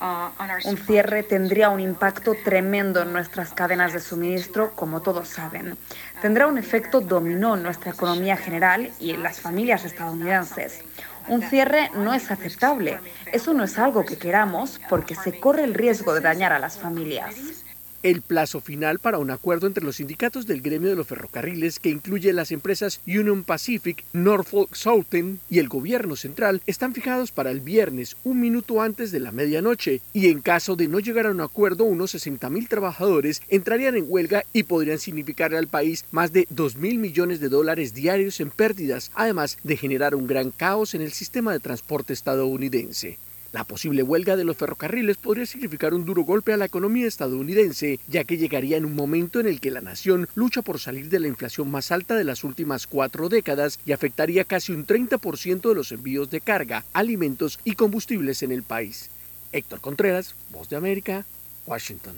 Uh, 0.00 0.68
un 0.68 0.76
cierre 0.76 1.22
tendría 1.22 1.70
un 1.70 1.80
impacto 1.80 2.34
tremendo 2.44 3.00
en 3.00 3.12
nuestras 3.12 3.52
cadenas 3.52 3.92
de 3.92 4.00
suministro, 4.00 4.72
como 4.74 5.00
todos 5.00 5.28
saben. 5.28 5.76
Tendrá 6.24 6.46
un 6.46 6.56
efecto 6.56 7.02
dominó 7.02 7.54
en 7.54 7.62
nuestra 7.62 7.90
economía 7.90 8.38
general 8.38 8.90
y 8.98 9.10
en 9.10 9.22
las 9.22 9.40
familias 9.40 9.84
estadounidenses. 9.84 10.82
Un 11.28 11.42
cierre 11.42 11.90
no 11.96 12.14
es 12.14 12.30
aceptable. 12.30 12.98
Eso 13.30 13.52
no 13.52 13.62
es 13.62 13.78
algo 13.78 14.06
que 14.06 14.16
queramos 14.16 14.80
porque 14.88 15.16
se 15.16 15.38
corre 15.38 15.64
el 15.64 15.74
riesgo 15.74 16.14
de 16.14 16.22
dañar 16.22 16.54
a 16.54 16.58
las 16.58 16.78
familias. 16.78 17.63
El 18.04 18.20
plazo 18.20 18.60
final 18.60 18.98
para 18.98 19.16
un 19.16 19.30
acuerdo 19.30 19.66
entre 19.66 19.82
los 19.82 19.96
sindicatos 19.96 20.46
del 20.46 20.60
gremio 20.60 20.90
de 20.90 20.94
los 20.94 21.06
ferrocarriles, 21.06 21.78
que 21.78 21.88
incluye 21.88 22.34
las 22.34 22.52
empresas 22.52 23.00
Union 23.06 23.44
Pacific, 23.44 24.04
Norfolk 24.12 24.74
Southern 24.74 25.40
y 25.48 25.58
el 25.58 25.70
gobierno 25.70 26.14
central, 26.14 26.60
están 26.66 26.92
fijados 26.92 27.32
para 27.32 27.50
el 27.50 27.62
viernes, 27.62 28.18
un 28.22 28.40
minuto 28.40 28.82
antes 28.82 29.10
de 29.10 29.20
la 29.20 29.32
medianoche, 29.32 30.02
y 30.12 30.28
en 30.28 30.42
caso 30.42 30.76
de 30.76 30.86
no 30.86 31.00
llegar 31.00 31.24
a 31.24 31.30
un 31.30 31.40
acuerdo, 31.40 31.84
unos 31.84 32.14
60.000 32.14 32.68
trabajadores 32.68 33.40
entrarían 33.48 33.96
en 33.96 34.04
huelga 34.06 34.44
y 34.52 34.64
podrían 34.64 34.98
significarle 34.98 35.56
al 35.56 35.68
país 35.68 36.04
más 36.10 36.30
de 36.30 36.46
2 36.50 36.76
mil 36.76 36.98
millones 36.98 37.40
de 37.40 37.48
dólares 37.48 37.94
diarios 37.94 38.38
en 38.40 38.50
pérdidas, 38.50 39.12
además 39.14 39.56
de 39.62 39.78
generar 39.78 40.14
un 40.14 40.26
gran 40.26 40.50
caos 40.50 40.94
en 40.94 41.00
el 41.00 41.12
sistema 41.12 41.54
de 41.54 41.60
transporte 41.60 42.12
estadounidense. 42.12 43.16
La 43.54 43.62
posible 43.62 44.02
huelga 44.02 44.34
de 44.34 44.42
los 44.42 44.56
ferrocarriles 44.56 45.16
podría 45.16 45.46
significar 45.46 45.94
un 45.94 46.04
duro 46.04 46.24
golpe 46.24 46.52
a 46.52 46.56
la 46.56 46.64
economía 46.64 47.06
estadounidense, 47.06 48.00
ya 48.08 48.24
que 48.24 48.36
llegaría 48.36 48.76
en 48.76 48.84
un 48.84 48.96
momento 48.96 49.38
en 49.38 49.46
el 49.46 49.60
que 49.60 49.70
la 49.70 49.80
nación 49.80 50.28
lucha 50.34 50.60
por 50.60 50.80
salir 50.80 51.08
de 51.08 51.20
la 51.20 51.28
inflación 51.28 51.70
más 51.70 51.92
alta 51.92 52.16
de 52.16 52.24
las 52.24 52.42
últimas 52.42 52.88
cuatro 52.88 53.28
décadas 53.28 53.78
y 53.86 53.92
afectaría 53.92 54.42
casi 54.42 54.72
un 54.72 54.84
30% 54.84 55.68
de 55.68 55.74
los 55.76 55.92
envíos 55.92 56.30
de 56.30 56.40
carga, 56.40 56.84
alimentos 56.92 57.60
y 57.62 57.76
combustibles 57.76 58.42
en 58.42 58.50
el 58.50 58.64
país. 58.64 59.08
Héctor 59.52 59.80
Contreras, 59.80 60.34
Voz 60.50 60.68
de 60.68 60.74
América, 60.74 61.24
Washington. 61.64 62.14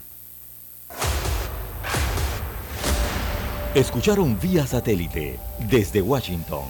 Escucharon 3.74 4.40
vía 4.40 4.66
satélite 4.66 5.38
desde 5.68 6.00
Washington 6.00 6.64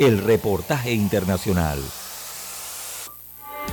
el 0.00 0.18
reportaje 0.18 0.90
internacional. 0.90 1.78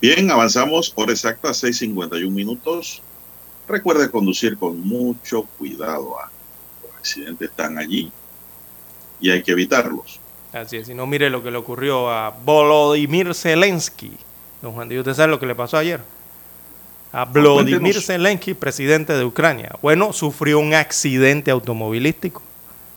Bien, 0.00 0.30
avanzamos 0.30 0.88
por 0.88 1.10
exacta 1.10 1.50
6.51 1.50 2.30
minutos. 2.30 3.02
Recuerde 3.68 4.10
conducir 4.10 4.56
con 4.56 4.80
mucho 4.80 5.42
cuidado. 5.58 6.18
¿ah? 6.18 6.30
Los 6.82 6.96
accidentes 6.96 7.50
están 7.50 7.76
allí 7.76 8.10
y 9.20 9.30
hay 9.30 9.42
que 9.42 9.52
evitarlos. 9.52 10.18
Así 10.54 10.78
es, 10.78 10.86
si 10.86 10.94
no 10.94 11.06
mire 11.06 11.28
lo 11.28 11.42
que 11.42 11.50
le 11.50 11.58
ocurrió 11.58 12.10
a 12.10 12.30
Volodymyr 12.30 13.34
Zelensky. 13.34 14.12
Don 14.62 14.72
Juan 14.72 14.88
Dios, 14.88 15.00
¿usted 15.00 15.14
sabe 15.14 15.30
lo 15.30 15.38
que 15.38 15.46
le 15.46 15.54
pasó 15.54 15.76
ayer? 15.76 16.00
A 17.12 17.26
Volodymyr 17.26 18.00
Zelensky, 18.00 18.54
presidente 18.54 19.12
de 19.12 19.24
Ucrania. 19.24 19.76
Bueno, 19.82 20.14
sufrió 20.14 20.58
un 20.58 20.72
accidente 20.72 21.50
automovilístico, 21.50 22.42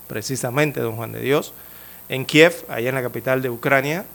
precisamente, 0.08 0.80
don 0.80 0.96
Juan 0.96 1.12
de 1.12 1.20
Dios, 1.20 1.54
en 2.08 2.26
Kiev, 2.26 2.66
allá 2.70 2.90
en 2.90 2.96
la 2.96 3.04
capital 3.04 3.42
de 3.42 3.50
Ucrania 3.50 4.06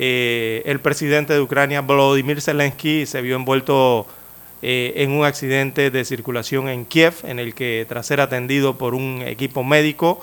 eh, 0.00 0.62
el 0.64 0.78
presidente 0.78 1.32
de 1.32 1.40
Ucrania, 1.40 1.80
Volodymyr 1.80 2.40
Zelensky, 2.40 3.04
se 3.04 3.20
vio 3.20 3.34
envuelto 3.34 4.06
eh, 4.62 4.92
en 4.94 5.10
un 5.10 5.24
accidente 5.24 5.90
de 5.90 6.04
circulación 6.04 6.68
en 6.68 6.84
Kiev, 6.84 7.14
en 7.24 7.40
el 7.40 7.52
que 7.52 7.84
tras 7.88 8.06
ser 8.06 8.20
atendido 8.20 8.78
por 8.78 8.94
un 8.94 9.24
equipo 9.26 9.64
médico, 9.64 10.20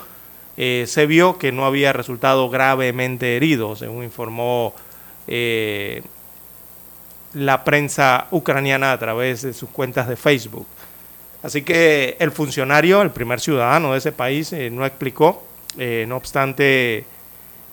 eh, 0.56 0.86
se 0.88 1.06
vio 1.08 1.38
que 1.38 1.52
no 1.52 1.66
había 1.66 1.92
resultado 1.92 2.50
gravemente 2.50 3.36
herido, 3.36 3.76
según 3.76 4.06
informó 4.06 4.74
la 7.34 7.66
prensa 7.66 8.28
ucraniana 8.32 8.94
a 8.94 8.98
través 8.98 9.42
de 9.42 9.52
sus 9.52 9.70
cuentas 9.70 10.08
de 10.08 10.16
Facebook. 10.16 10.68
Así 11.44 11.64
que 11.64 12.16
el 12.20 12.32
funcionario, 12.32 13.02
el 13.02 13.12
primer 13.12 13.42
ciudadano 13.42 13.92
de 13.92 13.98
ese 13.98 14.14
país, 14.14 14.54
no 14.72 14.86
explicó, 14.86 15.44
no 16.08 16.16
obstante 16.16 17.04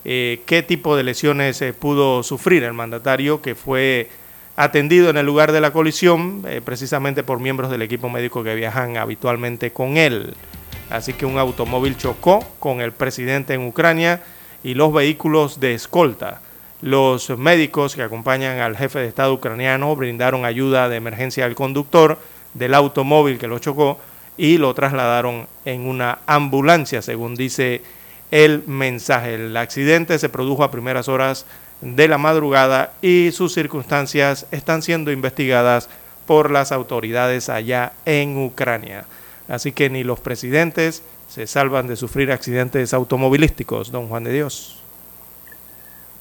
eh, 0.05 0.43
qué 0.47 0.63
tipo 0.63 0.97
de 0.97 1.05
lesiones 1.05 1.63
eh, 1.63 1.73
pudo 1.73 2.23
sufrir 2.23 2.65
el 2.65 2.73
mandatario 2.73 3.41
que 3.41 3.55
fue 3.55 4.09
atendido 4.57 5.11
en 5.11 5.17
el 5.17 5.27
lugar 5.27 5.53
de 5.53 5.61
la 5.61 5.73
colisión 5.73 6.43
eh, 6.47 6.61
precisamente 6.65 7.23
por 7.23 7.41
miembros 7.41 7.71
del 7.71 7.83
equipo 7.83 8.09
médico 8.09 8.43
que 8.43 8.55
viajan 8.55 8.97
habitualmente 8.97 9.71
con 9.73 9.97
él. 9.97 10.35
Así 10.91 11.13
que 11.13 11.25
un 11.25 11.39
automóvil 11.39 11.97
chocó 11.97 12.45
con 12.59 12.81
el 12.81 12.93
presidente 12.93 13.55
en 13.55 13.67
Ucrania 13.67 14.23
y 14.63 14.75
los 14.75 14.93
vehículos 14.93 15.61
de 15.61 15.75
escolta. 15.75 16.41
Los 16.83 17.31
médicos 17.39 17.95
que 17.95 18.03
acompañan 18.03 18.59
al 18.59 18.77
jefe 18.77 18.99
de 18.99 19.07
Estado 19.07 19.33
ucraniano 19.33 19.95
brindaron 19.95 20.45
ayuda 20.45 20.89
de 20.89 20.97
emergencia 20.97 21.45
al 21.45 21.55
conductor 21.55 22.19
del 22.55 22.75
automóvil 22.75 23.39
que 23.39 23.47
lo 23.47 23.61
chocó 23.61 23.99
y 24.37 24.59
lo 24.59 24.75
trasladaron 24.75 25.47
en 25.65 25.87
una 25.87 26.19
ambulancia, 26.27 27.01
según 27.01 27.37
dice 27.37 27.83
el 28.33 28.65
mensaje. 28.67 29.35
El 29.35 29.57
accidente 29.57 30.19
se 30.19 30.29
produjo 30.29 30.65
a 30.65 30.73
primeras 30.73 31.09
horas 31.09 31.47
de 31.83 32.09
la 32.09 32.19
madrugada 32.19 32.95
y 33.03 33.31
sus 33.33 33.53
circunstancias 33.53 34.47
están 34.51 34.83
siendo 34.83 35.13
investigadas 35.13 35.89
por 36.27 36.51
las 36.51 36.73
autoridades 36.73 37.49
allá 37.49 37.93
en 38.07 38.43
Ucrania. 38.43 39.05
Así 39.49 39.73
que 39.73 39.91
ni 39.91 40.03
los 40.03 40.19
presidentes 40.19 41.03
se 41.29 41.47
salvan 41.47 41.87
de 41.87 41.97
sufrir 41.97 42.33
accidentes 42.33 42.95
automovilísticos, 42.95 43.93
don 43.93 44.09
Juan 44.09 44.25
de 44.25 44.33
Dios. 44.33 44.79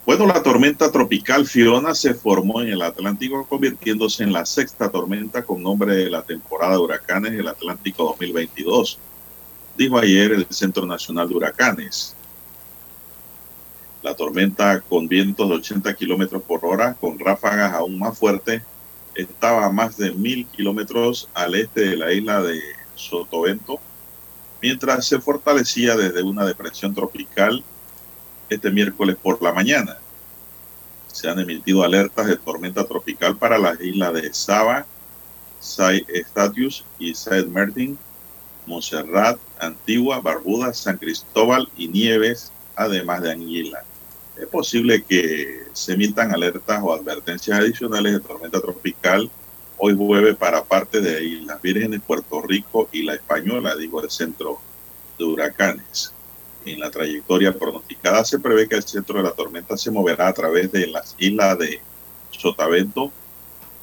Bueno, 0.05 0.25
la 0.25 0.43
tormenta 0.43 0.91
tropical 0.91 1.45
Fiona 1.45 1.93
se 1.93 2.13
formó 2.13 2.61
en 2.61 2.69
el 2.69 2.81
Atlántico, 2.81 3.45
convirtiéndose 3.47 4.23
en 4.23 4.33
la 4.33 4.45
sexta 4.45 4.89
tormenta 4.89 5.43
con 5.43 5.61
nombre 5.61 5.95
de 5.95 6.09
la 6.09 6.23
temporada 6.23 6.73
de 6.73 6.79
huracanes 6.79 7.31
del 7.33 7.47
Atlántico 7.47 8.03
2022 8.05 8.99
dijo 9.81 9.97
ayer 9.97 10.31
el 10.31 10.45
Centro 10.51 10.85
Nacional 10.85 11.27
de 11.27 11.35
Huracanes. 11.35 12.15
La 14.03 14.13
tormenta 14.13 14.79
con 14.81 15.07
vientos 15.07 15.49
de 15.49 15.55
80 15.55 15.95
kilómetros 15.95 16.43
por 16.43 16.63
hora, 16.63 16.93
con 16.93 17.17
ráfagas 17.17 17.73
aún 17.73 17.97
más 17.97 18.15
fuertes, 18.15 18.61
estaba 19.15 19.65
a 19.65 19.71
más 19.71 19.97
de 19.97 20.11
mil 20.11 20.45
kilómetros 20.45 21.29
al 21.33 21.55
este 21.55 21.81
de 21.81 21.97
la 21.97 22.13
isla 22.13 22.43
de 22.43 22.61
Sotavento, 22.93 23.79
mientras 24.61 25.07
se 25.07 25.19
fortalecía 25.19 25.95
desde 25.95 26.21
una 26.21 26.45
depresión 26.45 26.93
tropical 26.93 27.63
este 28.49 28.69
miércoles 28.69 29.17
por 29.19 29.41
la 29.41 29.51
mañana. 29.51 29.97
Se 31.07 31.27
han 31.27 31.39
emitido 31.39 31.83
alertas 31.83 32.27
de 32.27 32.37
tormenta 32.37 32.85
tropical 32.85 33.35
para 33.35 33.57
las 33.57 33.81
islas 33.81 34.13
de 34.13 34.31
Saba, 34.31 34.85
Sai 35.59 36.05
Statius 36.27 36.85
y 36.99 37.15
Saint 37.15 37.47
Martin 37.47 37.97
Montserrat, 38.71 39.37
Antigua, 39.59 40.21
Barbuda, 40.21 40.73
San 40.73 40.97
Cristóbal 40.97 41.69
y 41.77 41.89
Nieves, 41.89 42.51
además 42.75 43.21
de 43.21 43.31
Anguila. 43.31 43.83
es 44.37 44.47
posible 44.47 45.03
que 45.03 45.65
se 45.73 45.93
emitan 45.93 46.33
alertas 46.33 46.79
o 46.81 46.93
advertencias 46.93 47.59
adicionales 47.59 48.13
de 48.13 48.19
tormenta 48.21 48.59
tropical 48.59 49.29
hoy 49.77 49.95
jueves 49.95 50.35
para 50.37 50.63
parte 50.63 51.01
de 51.01 51.23
Islas 51.23 51.61
Vírgenes, 51.61 52.01
Puerto 52.05 52.41
Rico 52.41 52.87
y 52.91 53.03
la 53.03 53.15
Española, 53.15 53.75
digo, 53.75 54.01
el 54.01 54.09
centro 54.09 54.59
de 55.17 55.25
huracanes. 55.25 56.13
En 56.65 56.79
la 56.79 56.91
trayectoria 56.91 57.51
pronosticada 57.53 58.23
se 58.23 58.39
prevé 58.39 58.67
que 58.67 58.75
el 58.75 58.83
centro 58.83 59.17
de 59.17 59.23
la 59.23 59.31
tormenta 59.31 59.75
se 59.75 59.91
moverá 59.91 60.27
a 60.27 60.33
través 60.33 60.71
de 60.71 60.87
las 60.87 61.15
islas 61.17 61.57
de 61.57 61.81
Sotavento 62.31 63.11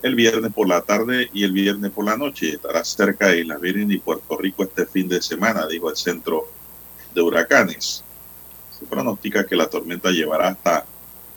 el 0.03 0.15
viernes 0.15 0.53
por 0.53 0.69
la 0.69 0.83
tarde 0.83 1.29
y 1.33 1.45
el 1.45 1.53
viernes 1.53 1.91
por 1.91 2.05
la 2.05 2.17
noche. 2.17 2.51
Estará 2.51 2.85
cerca 2.85 3.29
de 3.29 3.41
Islas 3.41 3.61
Vírgenes 3.61 3.97
y 3.97 4.01
Puerto 4.01 4.37
Rico 4.37 4.63
este 4.63 4.87
fin 4.87 5.09
de 5.09 5.21
semana, 5.23 5.67
dijo 5.67 5.91
el 5.91 5.97
centro 5.97 6.49
de 7.15 7.23
huracanes. 7.23 8.05
Se 8.79 8.87
pronostica 8.87 9.47
que 9.47 9.57
la 9.57 9.69
tormenta 9.69 10.11
llevará 10.11 10.49
hasta 10.49 10.87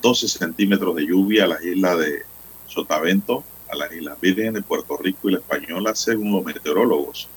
12 0.02 0.28
centímetros 0.28 0.96
de 0.96 1.06
lluvia 1.08 1.46
a 1.46 1.48
las 1.48 1.64
islas 1.64 1.98
de 2.00 2.24
Sotavento, 2.68 3.44
a 3.70 3.76
las 3.76 3.92
Islas 3.92 4.20
Vírgenes, 4.20 4.64
Puerto 4.64 4.98
Rico 4.98 5.30
y 5.30 5.34
la 5.34 5.40
Española, 5.40 5.96
según 5.96 6.32
los 6.32 6.44
meteorólogos. 6.44 7.30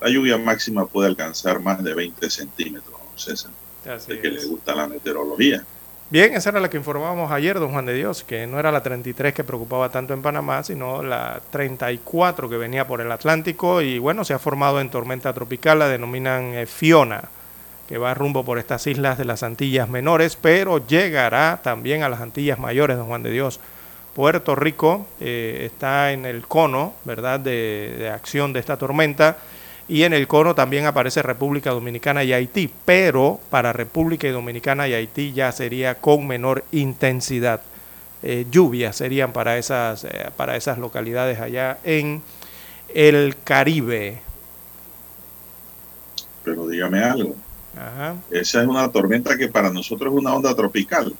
La 0.00 0.08
lluvia 0.10 0.36
máxima 0.36 0.86
puede 0.86 1.08
alcanzar 1.08 1.60
más 1.60 1.82
de 1.82 1.94
20 1.94 2.28
centímetros, 2.28 3.00
César, 3.16 3.52
de 3.84 4.20
que 4.20 4.30
le 4.30 4.44
gusta 4.44 4.74
la 4.74 4.88
meteorología. 4.88 5.64
Bien, 6.08 6.34
esa 6.34 6.50
era 6.50 6.60
la 6.60 6.70
que 6.70 6.76
informábamos 6.76 7.32
ayer, 7.32 7.58
don 7.58 7.72
Juan 7.72 7.84
de 7.84 7.92
Dios, 7.92 8.22
que 8.22 8.46
no 8.46 8.60
era 8.60 8.70
la 8.70 8.80
33 8.80 9.34
que 9.34 9.42
preocupaba 9.42 9.88
tanto 9.88 10.14
en 10.14 10.22
Panamá, 10.22 10.62
sino 10.62 11.02
la 11.02 11.40
34 11.50 12.48
que 12.48 12.56
venía 12.56 12.86
por 12.86 13.00
el 13.00 13.10
Atlántico 13.10 13.82
y 13.82 13.98
bueno, 13.98 14.24
se 14.24 14.32
ha 14.32 14.38
formado 14.38 14.80
en 14.80 14.88
tormenta 14.88 15.32
tropical, 15.32 15.80
la 15.80 15.88
denominan 15.88 16.54
eh, 16.54 16.66
Fiona, 16.66 17.24
que 17.88 17.98
va 17.98 18.14
rumbo 18.14 18.44
por 18.44 18.60
estas 18.60 18.86
islas 18.86 19.18
de 19.18 19.24
las 19.24 19.42
Antillas 19.42 19.88
Menores, 19.88 20.36
pero 20.40 20.86
llegará 20.86 21.58
también 21.64 22.04
a 22.04 22.08
las 22.08 22.20
Antillas 22.20 22.60
Mayores, 22.60 22.96
don 22.96 23.08
Juan 23.08 23.24
de 23.24 23.32
Dios. 23.32 23.58
Puerto 24.14 24.54
Rico 24.54 25.08
eh, 25.20 25.64
está 25.66 26.12
en 26.12 26.24
el 26.24 26.46
cono, 26.46 26.94
¿verdad?, 27.04 27.40
de, 27.40 27.96
de 27.98 28.10
acción 28.10 28.52
de 28.52 28.60
esta 28.60 28.76
tormenta 28.76 29.38
y 29.88 30.02
en 30.02 30.12
el 30.12 30.26
cono 30.26 30.54
también 30.54 30.86
aparece 30.86 31.22
República 31.22 31.70
Dominicana 31.70 32.24
y 32.24 32.32
Haití, 32.32 32.70
pero 32.84 33.38
para 33.50 33.72
República 33.72 34.30
Dominicana 34.30 34.88
y 34.88 34.94
Haití 34.94 35.32
ya 35.32 35.52
sería 35.52 35.96
con 35.96 36.26
menor 36.26 36.64
intensidad. 36.72 37.60
Eh, 38.22 38.46
lluvias 38.50 38.96
serían 38.96 39.32
para 39.32 39.58
esas, 39.58 40.04
eh, 40.04 40.30
para 40.36 40.56
esas 40.56 40.78
localidades 40.78 41.38
allá 41.38 41.78
en 41.84 42.22
el 42.92 43.36
Caribe. 43.44 44.20
Pero 46.42 46.66
dígame 46.66 47.04
algo. 47.04 47.36
Esa 48.30 48.62
es 48.62 48.66
una 48.66 48.90
tormenta 48.90 49.36
que 49.36 49.48
para 49.48 49.70
nosotros 49.70 50.12
es 50.12 50.18
una 50.18 50.34
onda 50.34 50.54
tropical. 50.54 51.14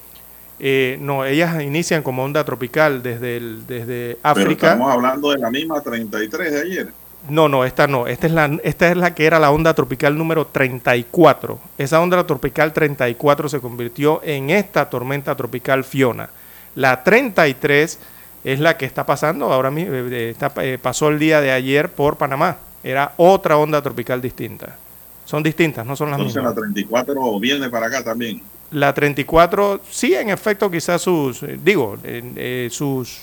Eh, 0.58 0.96
no, 1.00 1.24
ellas 1.24 1.62
inician 1.62 2.02
como 2.02 2.24
onda 2.24 2.42
tropical 2.44 3.02
desde, 3.02 3.36
el, 3.36 3.66
desde 3.66 4.18
África. 4.22 4.48
Pero 4.48 4.72
estamos 4.72 4.92
hablando 4.92 5.30
de 5.30 5.38
la 5.38 5.50
misma 5.50 5.80
33 5.82 6.52
de 6.52 6.60
ayer. 6.60 6.88
No, 7.28 7.48
no, 7.48 7.64
esta 7.64 7.86
no. 7.86 8.06
Esta 8.06 8.26
es, 8.26 8.32
la, 8.32 8.58
esta 8.62 8.90
es 8.90 8.96
la 8.96 9.14
que 9.14 9.26
era 9.26 9.38
la 9.38 9.50
onda 9.50 9.74
tropical 9.74 10.16
número 10.16 10.46
34. 10.46 11.58
Esa 11.78 12.00
onda 12.00 12.24
tropical 12.26 12.72
34 12.72 13.48
se 13.48 13.60
convirtió 13.60 14.20
en 14.24 14.50
esta 14.50 14.88
tormenta 14.88 15.34
tropical 15.34 15.84
Fiona. 15.84 16.28
La 16.74 17.02
33 17.02 17.98
es 18.44 18.60
la 18.60 18.76
que 18.76 18.84
está 18.86 19.04
pasando 19.04 19.52
ahora 19.52 19.70
mismo, 19.70 19.92
eh, 19.94 20.36
eh, 20.58 20.78
pasó 20.80 21.08
el 21.08 21.18
día 21.18 21.40
de 21.40 21.50
ayer 21.50 21.90
por 21.90 22.16
Panamá. 22.16 22.58
Era 22.84 23.12
otra 23.16 23.56
onda 23.56 23.82
tropical 23.82 24.20
distinta. 24.22 24.76
Son 25.24 25.42
distintas, 25.42 25.84
no 25.84 25.96
son 25.96 26.10
las 26.10 26.18
Entonces, 26.20 26.40
mismas. 26.40 26.54
la 26.54 26.60
34 26.60 27.40
viene 27.40 27.68
para 27.68 27.86
acá 27.86 28.04
también. 28.04 28.40
La 28.70 28.92
34, 28.94 29.80
sí, 29.90 30.14
en 30.14 30.30
efecto, 30.30 30.70
quizás 30.70 31.02
sus, 31.02 31.42
eh, 31.42 31.58
digo, 31.62 31.96
eh, 32.04 32.68
sus 32.70 33.22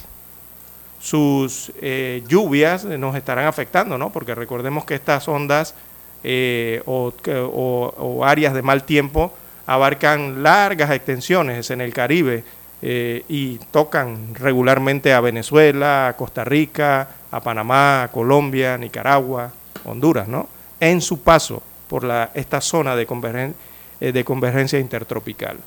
sus 1.04 1.74
eh, 1.82 2.24
lluvias 2.30 2.86
nos 2.86 3.18
estarán 3.18 3.46
afectando, 3.46 3.98
¿no? 3.98 4.10
Porque 4.14 4.34
recordemos 4.34 4.86
que 4.86 4.96
estas 4.96 5.28
ondas 5.28 5.76
eh, 6.24 6.82
o, 6.86 8.22
áreas 8.24 8.54
de 8.54 8.62
mal 8.62 8.86
tiempo 8.86 9.34
abarcan 9.68 10.44
largas 10.44 10.92
extensiones 10.92 11.72
en 11.72 11.82
el 11.82 11.94
Caribe 11.94 12.46
eh, 12.82 13.26
y 13.28 13.58
tocan 13.72 14.34
regularmente 14.34 15.12
a 15.12 15.20
Venezuela, 15.20 16.08
a 16.08 16.14
Costa 16.16 16.46
Rica, 16.46 17.10
a 17.32 17.42
Panamá, 17.42 18.04
a 18.04 18.08
Colombia, 18.08 18.78
Nicaragua, 18.78 19.52
Honduras, 19.84 20.30
¿no? 20.30 20.48
En 20.80 21.02
su 21.02 21.20
paso 21.22 21.62
por 21.90 22.06
la, 22.06 22.32
esta 22.34 22.62
zona 22.62 22.96
de, 22.96 23.06
convergen, 23.06 23.56
de 24.00 24.24
convergencia 24.24 24.80
intertropical. 24.80 25.58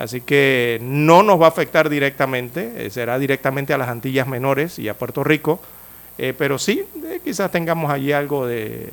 Así 0.00 0.22
que 0.22 0.78
no 0.82 1.22
nos 1.22 1.40
va 1.40 1.46
a 1.46 1.48
afectar 1.50 1.90
directamente, 1.90 2.86
eh, 2.86 2.90
será 2.90 3.18
directamente 3.18 3.74
a 3.74 3.78
las 3.78 3.88
Antillas 3.88 4.26
Menores 4.26 4.78
y 4.78 4.88
a 4.88 4.94
Puerto 4.94 5.22
Rico, 5.22 5.60
eh, 6.16 6.34
pero 6.36 6.58
sí, 6.58 6.82
eh, 7.04 7.20
quizás 7.22 7.50
tengamos 7.50 7.90
allí 7.90 8.12
algo 8.12 8.46
de 8.46 8.88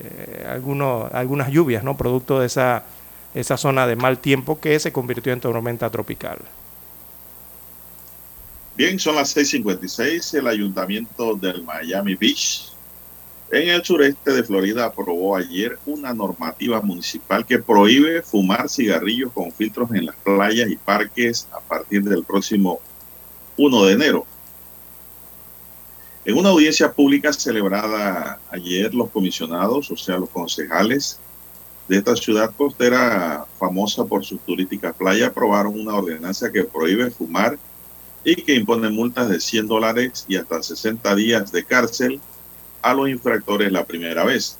alguno, 0.49 1.09
algunas 1.13 1.49
lluvias, 1.49 1.83
¿no? 1.83 1.95
Producto 1.95 2.41
de 2.41 2.47
esa, 2.47 2.83
esa 3.33 3.55
zona 3.55 3.87
de 3.87 3.95
mal 3.95 4.19
tiempo 4.19 4.59
que 4.59 4.77
se 4.79 4.91
convirtió 4.91 5.31
en 5.31 5.39
tormenta 5.39 5.89
tropical. 5.89 6.39
Bien, 8.75 8.99
son 8.99 9.15
las 9.15 9.35
6:56. 9.35 10.33
El 10.35 10.47
ayuntamiento 10.47 11.35
del 11.35 11.63
Miami 11.63 12.15
Beach 12.15 12.76
en 13.51 13.69
el 13.69 13.83
sureste 13.83 14.31
de 14.31 14.43
Florida 14.43 14.85
aprobó 14.85 15.35
ayer 15.35 15.79
una 15.85 16.13
normativa 16.13 16.81
municipal 16.81 17.45
que 17.45 17.59
prohíbe 17.59 18.21
fumar 18.21 18.67
cigarrillos 18.69 19.31
con 19.31 19.51
filtros 19.51 19.91
en 19.93 20.05
las 20.05 20.15
playas 20.17 20.69
y 20.69 20.75
parques 20.75 21.47
a 21.53 21.61
partir 21.61 22.03
del 22.03 22.23
próximo 22.23 22.81
1 23.57 23.85
de 23.85 23.93
enero. 23.93 24.25
En 26.25 26.37
una 26.37 26.49
audiencia 26.49 26.91
pública 26.91 27.31
celebrada 27.31 28.41
ayer, 28.51 28.93
los 28.93 29.09
comisionados, 29.11 29.89
o 29.91 29.95
sea, 29.95 30.17
los 30.17 30.29
concejales 30.29 31.19
de 31.87 31.97
esta 31.97 32.17
ciudad 32.17 32.53
costera 32.53 33.45
famosa 33.57 34.03
por 34.03 34.25
sus 34.25 34.41
turísticas 34.41 34.93
playas, 34.93 35.29
aprobaron 35.29 35.79
una 35.79 35.95
ordenanza 35.95 36.51
que 36.51 36.65
prohíbe 36.65 37.11
fumar 37.11 37.57
y 38.25 38.35
que 38.35 38.55
impone 38.55 38.89
multas 38.89 39.29
de 39.29 39.39
100 39.39 39.67
dólares 39.67 40.25
y 40.27 40.35
hasta 40.35 40.61
60 40.61 41.15
días 41.15 41.49
de 41.53 41.63
cárcel 41.63 42.19
a 42.81 42.93
los 42.93 43.09
infractores 43.09 43.71
la 43.71 43.85
primera 43.85 44.23
vez. 44.23 44.57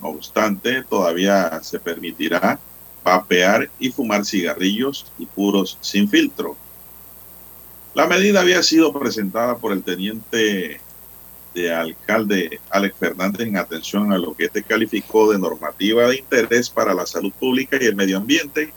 No 0.00 0.08
obstante, 0.08 0.82
todavía 0.82 1.62
se 1.62 1.78
permitirá 1.78 2.58
vapear 3.04 3.70
y 3.78 3.90
fumar 3.90 4.24
cigarrillos 4.24 5.06
y 5.18 5.26
puros 5.26 5.78
sin 5.80 6.08
filtro. 6.08 6.56
La 7.94 8.06
medida 8.06 8.40
había 8.40 8.62
sido 8.62 8.92
presentada 8.92 9.56
por 9.58 9.72
el 9.72 9.82
teniente 9.82 10.80
de 11.54 11.74
alcalde 11.74 12.60
Alex 12.70 12.96
Fernández 12.96 13.48
en 13.48 13.56
atención 13.56 14.12
a 14.12 14.18
lo 14.18 14.34
que 14.34 14.44
este 14.44 14.62
calificó 14.62 15.32
de 15.32 15.38
normativa 15.38 16.06
de 16.06 16.18
interés 16.18 16.70
para 16.70 16.94
la 16.94 17.06
salud 17.06 17.32
pública 17.32 17.76
y 17.80 17.86
el 17.86 17.96
medio 17.96 18.18
ambiente 18.18 18.72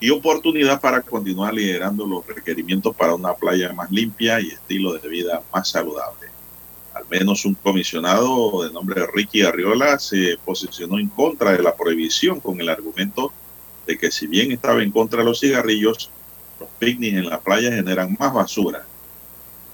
y 0.00 0.10
oportunidad 0.10 0.80
para 0.80 1.02
continuar 1.02 1.54
liderando 1.54 2.06
los 2.06 2.26
requerimientos 2.26 2.96
para 2.96 3.14
una 3.14 3.34
playa 3.34 3.72
más 3.72 3.90
limpia 3.90 4.40
y 4.40 4.48
estilo 4.48 4.94
de 4.94 5.08
vida 5.08 5.42
más 5.52 5.68
saludable 5.68 6.39
al 7.00 7.06
menos 7.08 7.44
un 7.44 7.54
comisionado 7.54 8.62
de 8.62 8.72
nombre 8.72 9.06
Ricky 9.06 9.42
Arriola 9.42 9.98
se 9.98 10.38
posicionó 10.44 10.98
en 10.98 11.08
contra 11.08 11.52
de 11.52 11.62
la 11.62 11.74
prohibición 11.74 12.40
con 12.40 12.60
el 12.60 12.68
argumento 12.68 13.32
de 13.86 13.96
que 13.98 14.10
si 14.10 14.26
bien 14.26 14.52
estaba 14.52 14.82
en 14.82 14.90
contra 14.90 15.20
de 15.20 15.24
los 15.24 15.40
cigarrillos, 15.40 16.10
los 16.58 16.68
picnics 16.78 17.16
en 17.16 17.28
la 17.28 17.40
playa 17.40 17.72
generan 17.72 18.16
más 18.18 18.34
basura. 18.34 18.84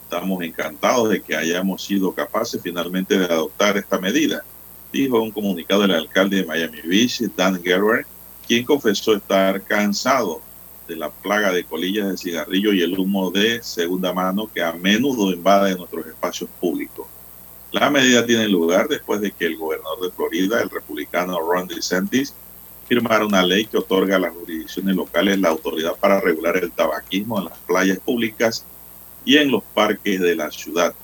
Estamos 0.05 0.43
encantados 0.45 1.11
de 1.11 1.21
que 1.21 1.35
hayamos 1.35 1.85
sido 1.85 2.13
capaces 2.13 2.61
finalmente 2.63 3.19
de 3.19 3.25
adoptar 3.25 3.77
esta 3.77 3.99
medida, 3.99 4.45
dijo 4.93 5.21
un 5.21 5.33
comunicado 5.33 5.83
del 5.83 5.93
alcalde 5.95 6.37
de 6.37 6.45
Miami 6.45 6.81
Beach, 6.85 7.23
Dan 7.37 7.61
Gerber, 7.63 8.07
quien 8.47 8.65
confesó 8.65 9.17
estar 9.17 9.61
cansado 9.63 10.41
de 10.87 10.95
la 10.95 11.11
plaga 11.11 11.51
de 11.51 11.65
colillas 11.65 12.09
de 12.09 12.17
cigarrillo 12.17 12.73
y 12.73 12.83
el 12.83 12.97
humo 12.97 13.33
de 13.33 13.61
segunda 13.65 14.13
mano 14.13 14.49
que 14.55 14.63
a 14.63 14.73
menudo 14.73 15.33
invade 15.33 15.75
nuestros 15.75 16.07
espacios 16.07 16.49
públicos. 16.61 17.09
La 17.73 17.91
medida 17.91 18.25
tiene 18.25 18.49
lugar 18.49 18.89
después 18.89 19.21
de 19.21 19.33
que 19.33 19.47
el 19.47 19.57
gobernador 19.57 20.01
de 20.03 20.11
Florida, 20.11 20.63
el 20.63 20.71
republicano 20.71 21.39
Ron 21.41 21.67
DeSantis, 21.67 22.35
firmara 22.89 23.27
una 23.27 23.45
ley 23.45 23.67
que 23.67 23.79
otorga 23.79 24.17
a 24.17 24.21
las 24.21 24.33
jurisdicciones 24.33 24.95
locales 24.95 25.41
la 25.41 25.49
autoridad 25.49 25.97
para 25.97 26.21
regular 26.21 26.57
el 26.57 26.71
tabaquismo 26.71 27.39
en 27.39 27.47
las 27.47 27.59
playas 27.59 27.99
públicas 27.99 28.65
y 29.25 29.37
en 29.37 29.51
los 29.51 29.63
parques 29.75 30.21
de 30.21 30.37
la 30.37 30.51
ciudad. 30.51 30.95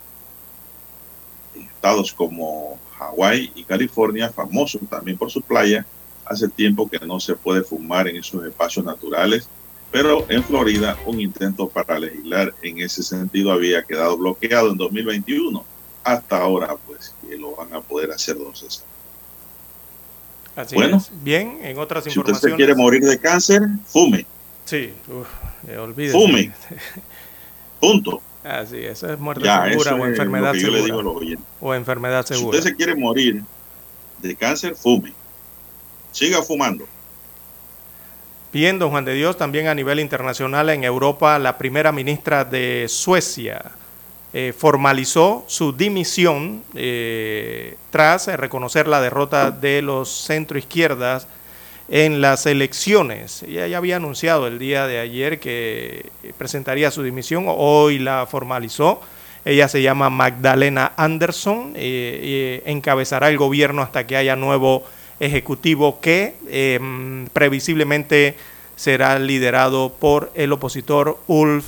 Estados 1.55 2.13
como 2.13 2.79
Hawái 2.97 3.53
y 3.57 3.65
California, 3.65 4.31
famosos 4.31 4.83
también 4.89 5.19
por 5.19 5.31
su 5.31 5.43
playa, 5.43 5.85
hace 6.25 6.49
tiempo 6.49 6.89
que 6.89 7.05
no 7.05 7.19
se 7.19 7.35
puede 7.35 7.63
fumar 7.63 8.07
en 8.07 8.17
esos 8.17 8.45
espacios 8.45 8.85
naturales 8.85 9.49
pero 9.93 10.25
en 10.31 10.43
Florida 10.43 10.99
un 11.05 11.21
intento 11.21 11.69
para 11.69 11.99
legislar 11.99 12.55
en 12.63 12.81
ese 12.81 13.03
sentido 13.03 13.53
había 13.53 13.83
quedado 13.83 14.17
bloqueado 14.17 14.73
en 14.73 14.79
2021. 14.79 15.65
Hasta 16.05 16.39
ahora, 16.39 16.77
pues, 16.87 17.15
que 17.23 17.37
lo 17.37 17.55
van 17.55 17.73
a 17.73 17.81
poder 17.81 18.11
hacer, 18.11 18.37
don 18.37 18.55
César. 18.55 18.85
Así 20.57 20.75
bueno, 20.75 20.99
es. 20.99 21.11
bien, 21.23 21.61
en 21.63 21.79
otras 21.79 22.05
si 22.05 22.11
informaciones. 22.11 22.41
Si 22.41 22.47
usted 22.47 22.57
quiere 22.57 22.75
morir 22.75 23.03
de 23.03 23.19
cáncer, 23.19 23.63
fume. 23.87 24.27
Sí, 24.65 24.93
uf, 25.09 25.29
eh, 25.69 25.79
olvídese. 25.79 26.19
Fume. 26.19 26.53
Punto. 27.81 28.21
Así, 28.45 28.79
eso 28.79 29.13
es 29.13 29.19
muerte 29.19 29.45
Ya, 29.45 29.65
segura 29.69 29.95
o 29.95 30.07
enfermedad 30.07 30.55
segura. 30.55 31.39
O 31.61 31.75
enfermedad 31.75 32.27
Si 32.27 32.35
segura. 32.35 32.59
usted 32.59 32.71
se 32.71 32.77
quiere 32.77 32.95
morir 32.97 33.43
de 34.21 34.37
cáncer, 34.37 34.75
fume. 34.75 35.13
Siga 36.11 36.43
fumando. 36.43 36.87
Bien, 38.53 38.79
don 38.79 38.91
Juan 38.91 39.05
de 39.05 39.15
Dios, 39.15 39.39
también 39.39 39.69
a 39.69 39.75
nivel 39.75 39.99
internacional 40.01 40.69
en 40.69 40.85
Europa, 40.85 41.39
la 41.39 41.57
primera 41.57 41.91
ministra 41.93 42.45
de 42.45 42.87
Suecia 42.89 43.73
eh, 44.35 44.55
formalizó 44.57 45.45
su 45.47 45.73
dimisión 45.73 46.63
eh, 46.75 47.77
tras 47.91 48.29
eh, 48.29 48.37
reconocer 48.37 48.89
la 48.89 49.01
derrota 49.01 49.51
de 49.51 49.83
los 49.83 50.09
centroizquierdas 50.27 51.29
en 51.89 52.21
las 52.21 52.47
elecciones. 52.47 53.43
Ella 53.43 53.67
ya 53.67 53.79
había 53.79 53.97
anunciado 53.97 54.47
el 54.47 54.59
día 54.59 54.87
de 54.87 54.99
ayer 54.99 55.41
que 55.41 56.11
presentaría 56.39 56.91
su 56.91 57.03
dimisión, 57.03 57.45
hoy 57.49 57.99
la 57.99 58.27
formalizó. 58.27 59.01
Ella 59.45 59.67
se 59.69 59.83
llama 59.83 60.09
Magdalena 60.09 60.93
Andersson, 60.97 61.73
eh, 61.75 62.63
y 62.65 62.71
encabezará 62.71 63.29
el 63.29 63.39
gobierno 63.39 63.83
hasta 63.83 64.07
que 64.07 64.17
haya 64.17 64.37
nuevo 64.37 64.85
ejecutivo 65.19 66.01
que 66.01 66.35
eh, 66.49 66.81
previsiblemente 67.33 68.37
será 68.77 69.19
liderado 69.19 69.93
por 69.93 70.31
el 70.35 70.53
opositor 70.53 71.19
Ulf 71.27 71.67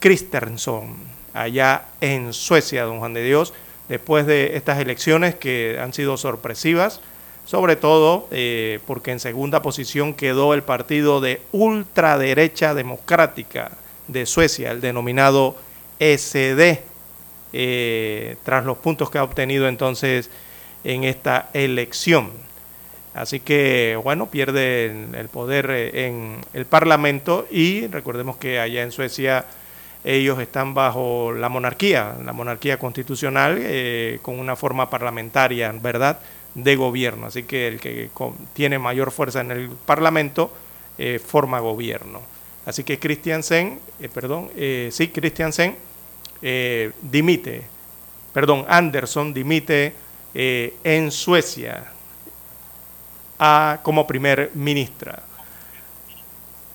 Kristersson, 0.00 0.96
allá 1.34 1.84
en 2.00 2.32
Suecia, 2.32 2.84
don 2.84 2.98
Juan 2.98 3.14
de 3.14 3.22
Dios, 3.22 3.52
después 3.88 4.26
de 4.26 4.56
estas 4.56 4.78
elecciones 4.78 5.34
que 5.34 5.78
han 5.80 5.92
sido 5.92 6.16
sorpresivas, 6.16 7.00
sobre 7.44 7.76
todo 7.76 8.28
eh, 8.30 8.78
porque 8.86 9.10
en 9.10 9.20
segunda 9.20 9.62
posición 9.62 10.14
quedó 10.14 10.54
el 10.54 10.62
partido 10.62 11.20
de 11.20 11.42
ultraderecha 11.52 12.74
democrática 12.74 13.72
de 14.06 14.26
Suecia, 14.26 14.70
el 14.70 14.80
denominado 14.80 15.56
SD, 15.98 16.82
eh, 17.52 18.36
tras 18.44 18.64
los 18.64 18.78
puntos 18.78 19.10
que 19.10 19.18
ha 19.18 19.24
obtenido 19.24 19.66
entonces 19.68 20.30
en 20.84 21.04
esta 21.04 21.50
elección. 21.52 22.30
Así 23.12 23.40
que, 23.40 23.98
bueno, 24.02 24.30
pierde 24.30 24.86
el, 24.86 25.28
poder 25.28 25.68
eh, 25.70 26.06
en 26.06 26.36
el 26.54 26.64
Parlamento 26.64 27.46
y 27.50 27.88
recordemos 27.88 28.36
que 28.36 28.60
allá 28.60 28.82
en 28.82 28.92
Suecia 28.92 29.46
ellos 30.04 30.38
están 30.40 30.72
bajo 30.74 31.32
la 31.32 31.48
monarquía, 31.48 32.16
la 32.24 32.32
monarquía 32.32 32.78
constitucional 32.78 33.58
eh, 33.60 34.18
con 34.22 34.38
una 34.38 34.56
forma 34.56 34.88
parlamentaria, 34.88 35.72
¿verdad?, 35.72 36.20
de 36.54 36.74
gobierno. 36.76 37.26
Así 37.26 37.44
que 37.44 37.68
el 37.68 37.80
que 37.80 38.10
tiene 38.54 38.78
mayor 38.78 39.10
fuerza 39.12 39.40
en 39.40 39.50
el 39.52 39.68
Parlamento 39.70 40.52
eh, 40.98 41.18
forma 41.24 41.60
gobierno. 41.60 42.20
Así 42.66 42.82
que 42.84 42.98
Christiansen, 42.98 43.78
eh, 44.00 44.08
perdón, 44.08 44.50
eh, 44.56 44.88
sí, 44.92 45.08
Christiansen 45.08 45.76
eh, 46.42 46.92
dimite, 47.02 47.62
perdón, 48.32 48.64
Anderson 48.68 49.32
dimite 49.34 49.94
en 50.32 51.10
Suecia 51.10 51.84
a- 53.38 53.80
como 53.82 54.06
primer 54.06 54.50
ministra. 54.54 55.22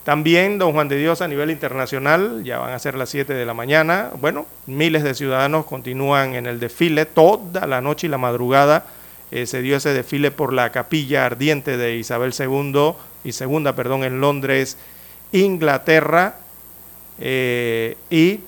También, 0.05 0.59
don 0.59 0.71
Juan 0.73 0.87
de 0.87 0.97
Dios, 0.97 1.21
a 1.23 1.27
nivel 1.27 1.49
internacional, 1.49 2.43
ya 2.43 2.59
van 2.59 2.73
a 2.73 2.77
ser 2.77 2.93
las 2.93 3.09
7 3.09 3.33
de 3.33 3.43
la 3.43 3.55
mañana. 3.55 4.11
Bueno, 4.21 4.45
miles 4.67 5.03
de 5.03 5.15
ciudadanos 5.15 5.65
continúan 5.65 6.35
en 6.35 6.45
el 6.45 6.59
desfile 6.59 7.07
toda 7.07 7.65
la 7.65 7.81
noche 7.81 8.05
y 8.05 8.11
la 8.11 8.19
madrugada. 8.19 8.85
eh, 9.31 9.47
se 9.47 9.63
dio 9.63 9.75
ese 9.75 9.95
desfile 9.95 10.29
por 10.29 10.53
la 10.53 10.71
capilla 10.71 11.25
ardiente 11.25 11.75
de 11.75 11.95
Isabel 11.95 12.35
II 12.37 12.93
y 13.23 13.31
segunda, 13.31 13.75
perdón, 13.75 14.03
en 14.03 14.21
Londres, 14.21 14.77
Inglaterra. 15.31 16.35
Eh, 17.19 17.97
y 18.11 18.41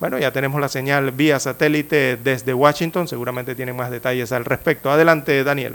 bueno, 0.00 0.18
ya 0.18 0.32
tenemos 0.32 0.62
la 0.62 0.70
señal 0.70 1.10
vía 1.10 1.38
satélite 1.38 2.16
desde 2.16 2.54
Washington. 2.54 3.06
Seguramente 3.06 3.54
tienen 3.54 3.76
más 3.76 3.90
detalles 3.90 4.32
al 4.32 4.46
respecto. 4.46 4.90
Adelante, 4.90 5.44
Daniel. 5.44 5.74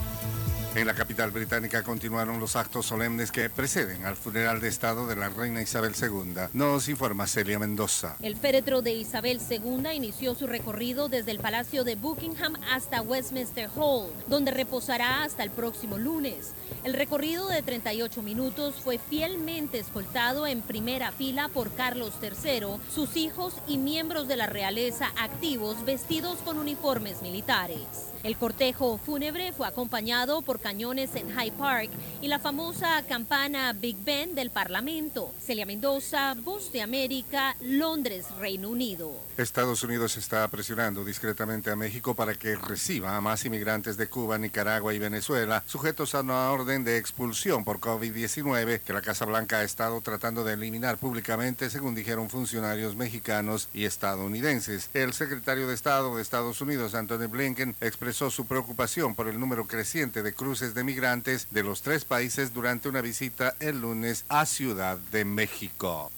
En 0.73 0.87
la 0.87 0.93
capital 0.93 1.31
británica 1.31 1.83
continuaron 1.83 2.39
los 2.39 2.55
actos 2.55 2.85
solemnes 2.85 3.29
que 3.29 3.49
preceden 3.49 4.05
al 4.05 4.15
funeral 4.15 4.61
de 4.61 4.69
Estado 4.69 5.05
de 5.05 5.17
la 5.17 5.27
reina 5.27 5.61
Isabel 5.61 5.93
II. 6.01 6.43
Nos 6.53 6.87
informa 6.87 7.27
Celia 7.27 7.59
Mendoza. 7.59 8.15
El 8.21 8.37
féretro 8.37 8.81
de 8.81 8.93
Isabel 8.93 9.41
II 9.49 9.89
inició 9.93 10.33
su 10.33 10.47
recorrido 10.47 11.09
desde 11.09 11.31
el 11.31 11.39
Palacio 11.39 11.83
de 11.83 11.95
Buckingham 11.97 12.55
hasta 12.71 13.01
Westminster 13.01 13.69
Hall, 13.75 14.13
donde 14.27 14.51
reposará 14.51 15.25
hasta 15.25 15.43
el 15.43 15.51
próximo 15.51 15.97
lunes. 15.97 16.53
El 16.85 16.93
recorrido 16.93 17.49
de 17.49 17.63
38 17.63 18.21
minutos 18.21 18.75
fue 18.81 18.97
fielmente 18.97 19.77
escoltado 19.77 20.47
en 20.47 20.61
primera 20.61 21.11
fila 21.11 21.49
por 21.49 21.75
Carlos 21.75 22.13
III, 22.21 22.77
sus 22.95 23.17
hijos 23.17 23.55
y 23.67 23.77
miembros 23.77 24.29
de 24.29 24.37
la 24.37 24.47
realeza 24.47 25.11
activos 25.19 25.83
vestidos 25.83 26.37
con 26.45 26.57
uniformes 26.57 27.21
militares. 27.21 28.10
El 28.23 28.37
cortejo 28.37 28.99
fúnebre 28.99 29.51
fue 29.51 29.67
acompañado 29.67 30.43
por 30.43 30.59
cañones 30.59 31.15
en 31.15 31.29
Hyde 31.31 31.53
Park 31.57 31.89
y 32.21 32.27
la 32.27 32.37
famosa 32.37 33.03
campana 33.09 33.73
Big 33.73 33.97
Ben 34.03 34.35
del 34.35 34.51
Parlamento. 34.51 35.33
Celia 35.39 35.65
Mendoza, 35.65 36.35
Voz 36.35 36.71
de 36.71 36.83
América, 36.83 37.55
Londres, 37.61 38.27
Reino 38.39 38.69
Unido. 38.69 39.11
Estados 39.37 39.81
Unidos 39.81 40.17
está 40.17 40.47
presionando 40.49 41.03
discretamente 41.03 41.71
a 41.71 41.75
México 41.75 42.13
para 42.13 42.35
que 42.35 42.55
reciba 42.55 43.17
a 43.17 43.21
más 43.21 43.43
inmigrantes 43.43 43.97
de 43.97 44.07
Cuba, 44.07 44.37
Nicaragua 44.37 44.93
y 44.93 44.99
Venezuela 44.99 45.63
sujetos 45.65 46.13
a 46.13 46.21
una 46.21 46.51
orden 46.51 46.83
de 46.83 46.97
expulsión 46.97 47.65
por 47.65 47.79
COVID-19 47.79 48.81
que 48.81 48.93
la 48.93 49.01
Casa 49.01 49.25
Blanca 49.25 49.57
ha 49.57 49.63
estado 49.63 49.99
tratando 50.01 50.43
de 50.43 50.53
eliminar 50.53 50.99
públicamente, 50.99 51.71
según 51.71 51.95
dijeron 51.95 52.29
funcionarios 52.29 52.95
mexicanos 52.95 53.67
y 53.73 53.85
estadounidenses. 53.85 54.91
El 54.93 55.13
secretario 55.13 55.67
de 55.67 55.73
Estado 55.73 56.15
de 56.15 56.21
Estados 56.21 56.61
Unidos, 56.61 56.93
Anthony 56.93 57.27
Blinken, 57.27 57.75
expresó 57.81 58.10
su 58.13 58.45
preocupación 58.45 59.15
por 59.15 59.27
el 59.27 59.39
número 59.39 59.65
creciente 59.65 60.23
de 60.23 60.33
cruces 60.33 60.73
de 60.73 60.83
migrantes 60.83 61.47
de 61.51 61.63
los 61.63 61.81
tres 61.81 62.05
países 62.05 62.53
durante 62.53 62.89
una 62.89 63.01
visita 63.01 63.55
el 63.59 63.81
lunes 63.81 64.25
a 64.29 64.45
Ciudad 64.45 64.97
de 65.11 65.25
México. 65.25 66.11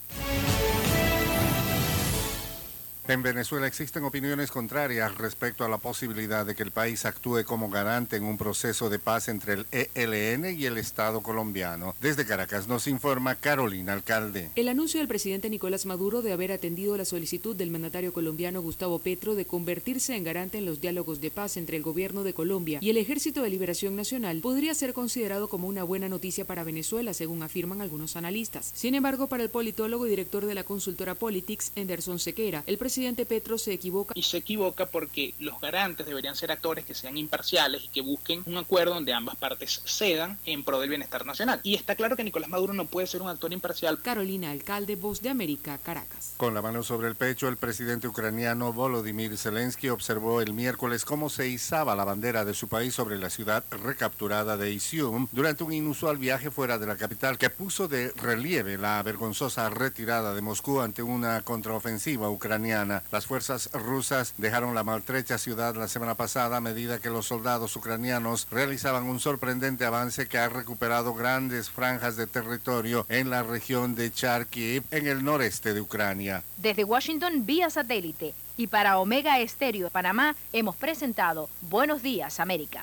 En 3.06 3.22
Venezuela 3.22 3.66
existen 3.66 4.02
opiniones 4.04 4.50
contrarias 4.50 5.18
respecto 5.18 5.62
a 5.62 5.68
la 5.68 5.76
posibilidad 5.76 6.46
de 6.46 6.54
que 6.54 6.62
el 6.62 6.70
país 6.70 7.04
actúe 7.04 7.44
como 7.44 7.68
garante 7.68 8.16
en 8.16 8.24
un 8.24 8.38
proceso 8.38 8.88
de 8.88 8.98
paz 8.98 9.28
entre 9.28 9.52
el 9.52 9.66
ELN 9.70 10.58
y 10.58 10.64
el 10.64 10.78
Estado 10.78 11.20
colombiano. 11.20 11.94
Desde 12.00 12.24
Caracas 12.24 12.66
nos 12.66 12.86
informa 12.86 13.34
Carolina 13.34 13.92
Alcalde. 13.92 14.50
El 14.54 14.68
anuncio 14.68 15.00
del 15.00 15.08
presidente 15.08 15.50
Nicolás 15.50 15.84
Maduro 15.84 16.22
de 16.22 16.32
haber 16.32 16.50
atendido 16.50 16.96
la 16.96 17.04
solicitud 17.04 17.54
del 17.54 17.70
mandatario 17.70 18.14
colombiano 18.14 18.62
Gustavo 18.62 18.98
Petro 18.98 19.34
de 19.34 19.44
convertirse 19.44 20.16
en 20.16 20.24
garante 20.24 20.56
en 20.56 20.64
los 20.64 20.80
diálogos 20.80 21.20
de 21.20 21.30
paz 21.30 21.58
entre 21.58 21.76
el 21.76 21.82
gobierno 21.82 22.22
de 22.22 22.32
Colombia 22.32 22.78
y 22.80 22.88
el 22.88 22.96
Ejército 22.96 23.42
de 23.42 23.50
Liberación 23.50 23.96
Nacional 23.96 24.40
podría 24.40 24.74
ser 24.74 24.94
considerado 24.94 25.48
como 25.48 25.68
una 25.68 25.84
buena 25.84 26.08
noticia 26.08 26.46
para 26.46 26.64
Venezuela, 26.64 27.12
según 27.12 27.42
afirman 27.42 27.82
algunos 27.82 28.16
analistas. 28.16 28.72
Sin 28.74 28.94
embargo, 28.94 29.28
para 29.28 29.42
el 29.42 29.50
politólogo 29.50 30.06
y 30.06 30.10
director 30.10 30.46
de 30.46 30.54
la 30.54 30.64
consultora 30.64 31.14
Politics, 31.16 31.72
Anderson 31.76 32.18
Sequera, 32.18 32.64
el 32.66 32.78
presidente 32.78 32.93
presidente 32.94 33.26
Petro 33.26 33.58
se 33.58 33.72
equivoca. 33.72 34.12
Y 34.14 34.22
se 34.22 34.36
equivoca 34.36 34.86
porque 34.86 35.34
los 35.40 35.60
garantes 35.60 36.06
deberían 36.06 36.36
ser 36.36 36.52
actores 36.52 36.84
que 36.84 36.94
sean 36.94 37.16
imparciales 37.16 37.82
y 37.82 37.88
que 37.88 38.02
busquen 38.02 38.44
un 38.46 38.56
acuerdo 38.56 38.94
donde 38.94 39.12
ambas 39.12 39.34
partes 39.34 39.82
cedan 39.84 40.38
en 40.46 40.62
pro 40.62 40.78
del 40.78 40.90
bienestar 40.90 41.26
nacional. 41.26 41.58
Y 41.64 41.74
está 41.74 41.96
claro 41.96 42.14
que 42.14 42.22
Nicolás 42.22 42.48
Maduro 42.48 42.72
no 42.72 42.84
puede 42.84 43.08
ser 43.08 43.20
un 43.20 43.28
actor 43.28 43.52
imparcial. 43.52 44.00
Carolina 44.00 44.52
Alcalde, 44.52 44.94
Voz 44.94 45.20
de 45.22 45.28
América, 45.28 45.76
Caracas. 45.78 46.34
Con 46.36 46.54
la 46.54 46.62
mano 46.62 46.84
sobre 46.84 47.08
el 47.08 47.16
pecho, 47.16 47.48
el 47.48 47.56
presidente 47.56 48.06
ucraniano 48.06 48.72
Volodymyr 48.72 49.36
Zelensky 49.36 49.88
observó 49.88 50.40
el 50.40 50.52
miércoles 50.52 51.04
cómo 51.04 51.30
se 51.30 51.48
izaba 51.48 51.96
la 51.96 52.04
bandera 52.04 52.44
de 52.44 52.54
su 52.54 52.68
país 52.68 52.94
sobre 52.94 53.18
la 53.18 53.28
ciudad 53.28 53.64
recapturada 53.72 54.56
de 54.56 54.70
Isium 54.70 55.26
durante 55.32 55.64
un 55.64 55.72
inusual 55.72 56.16
viaje 56.16 56.52
fuera 56.52 56.78
de 56.78 56.86
la 56.86 56.96
capital 56.96 57.38
que 57.38 57.50
puso 57.50 57.88
de 57.88 58.12
relieve 58.12 58.78
la 58.78 59.02
vergonzosa 59.02 59.68
retirada 59.68 60.32
de 60.32 60.42
Moscú 60.42 60.80
ante 60.80 61.02
una 61.02 61.42
contraofensiva 61.42 62.30
ucraniana. 62.30 62.83
Las 62.84 63.26
fuerzas 63.26 63.70
rusas 63.72 64.34
dejaron 64.36 64.74
la 64.74 64.84
maltrecha 64.84 65.38
ciudad 65.38 65.74
la 65.74 65.88
semana 65.88 66.14
pasada 66.14 66.58
a 66.58 66.60
medida 66.60 66.98
que 66.98 67.10
los 67.10 67.26
soldados 67.26 67.74
ucranianos 67.76 68.46
realizaban 68.50 69.04
un 69.04 69.20
sorprendente 69.20 69.84
avance 69.84 70.26
que 70.26 70.38
ha 70.38 70.48
recuperado 70.48 71.14
grandes 71.14 71.70
franjas 71.70 72.16
de 72.16 72.26
territorio 72.26 73.06
en 73.08 73.30
la 73.30 73.42
región 73.42 73.94
de 73.94 74.12
Charkiv, 74.12 74.84
en 74.90 75.06
el 75.06 75.24
noreste 75.24 75.72
de 75.72 75.80
Ucrania. 75.80 76.42
Desde 76.58 76.84
Washington 76.84 77.46
vía 77.46 77.70
satélite 77.70 78.34
y 78.56 78.66
para 78.66 78.98
Omega 78.98 79.40
Estéreo 79.40 79.86
de 79.86 79.90
Panamá 79.90 80.36
hemos 80.52 80.76
presentado 80.76 81.48
Buenos 81.62 82.02
Días 82.02 82.40
América. 82.40 82.80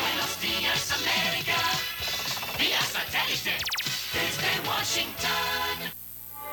Buenos 0.00 0.40
días, 0.40 0.90
América. 0.90 1.54
Vía 2.58 2.80
satélite. 2.80 3.58
Desde 4.12 4.68
Washington. 4.68 6.03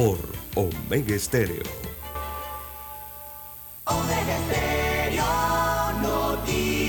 por 0.00 0.18
Omega 0.54 1.14
Estéreo. 1.14 1.62
Omega 3.84 4.36
Estéreo 4.38 5.24
Noticias. 6.00 6.79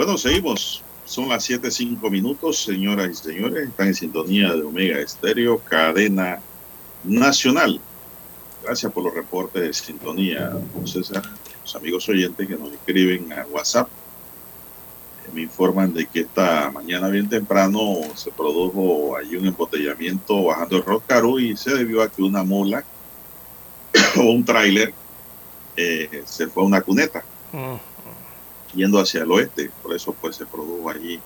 Bueno, 0.00 0.16
seguimos. 0.16 0.82
Son 1.04 1.28
las 1.28 1.50
7.05 1.50 2.10
minutos, 2.10 2.64
señoras 2.64 3.10
y 3.10 3.14
señores. 3.16 3.68
Están 3.68 3.88
en 3.88 3.94
sintonía 3.94 4.54
de 4.54 4.62
Omega 4.62 4.98
Estéreo, 4.98 5.58
cadena 5.58 6.40
nacional. 7.04 7.78
Gracias 8.64 8.90
por 8.90 9.04
los 9.04 9.12
reportes 9.12 9.60
de 9.60 9.74
sintonía, 9.74 10.48
don 10.48 10.88
César. 10.88 11.22
Los 11.60 11.76
amigos 11.76 12.08
oyentes 12.08 12.48
que 12.48 12.56
nos 12.56 12.72
escriben 12.72 13.30
a 13.30 13.44
WhatsApp 13.50 13.88
eh, 15.26 15.30
me 15.34 15.42
informan 15.42 15.92
de 15.92 16.06
que 16.06 16.20
esta 16.20 16.70
mañana 16.70 17.08
bien 17.08 17.28
temprano 17.28 17.98
se 18.14 18.30
produjo 18.30 19.18
allí 19.18 19.36
un 19.36 19.48
embotellamiento 19.48 20.44
bajando 20.44 20.78
el 20.78 20.82
Roscarú 20.82 21.38
y 21.38 21.58
se 21.58 21.74
debió 21.74 22.00
a 22.00 22.08
que 22.08 22.22
una 22.22 22.42
mula 22.42 22.82
o 24.16 24.22
un 24.22 24.46
tráiler 24.46 24.94
eh, 25.76 26.22
se 26.24 26.46
fue 26.46 26.62
a 26.62 26.66
una 26.66 26.80
cuneta 26.80 27.22
yendo 28.74 29.00
hacia 29.00 29.22
el 29.22 29.30
oeste, 29.30 29.70
por 29.82 29.94
eso 29.94 30.14
pues 30.20 30.36
se 30.36 30.46
produjo 30.46 30.90
allí 30.90 31.14
eh, 31.14 31.20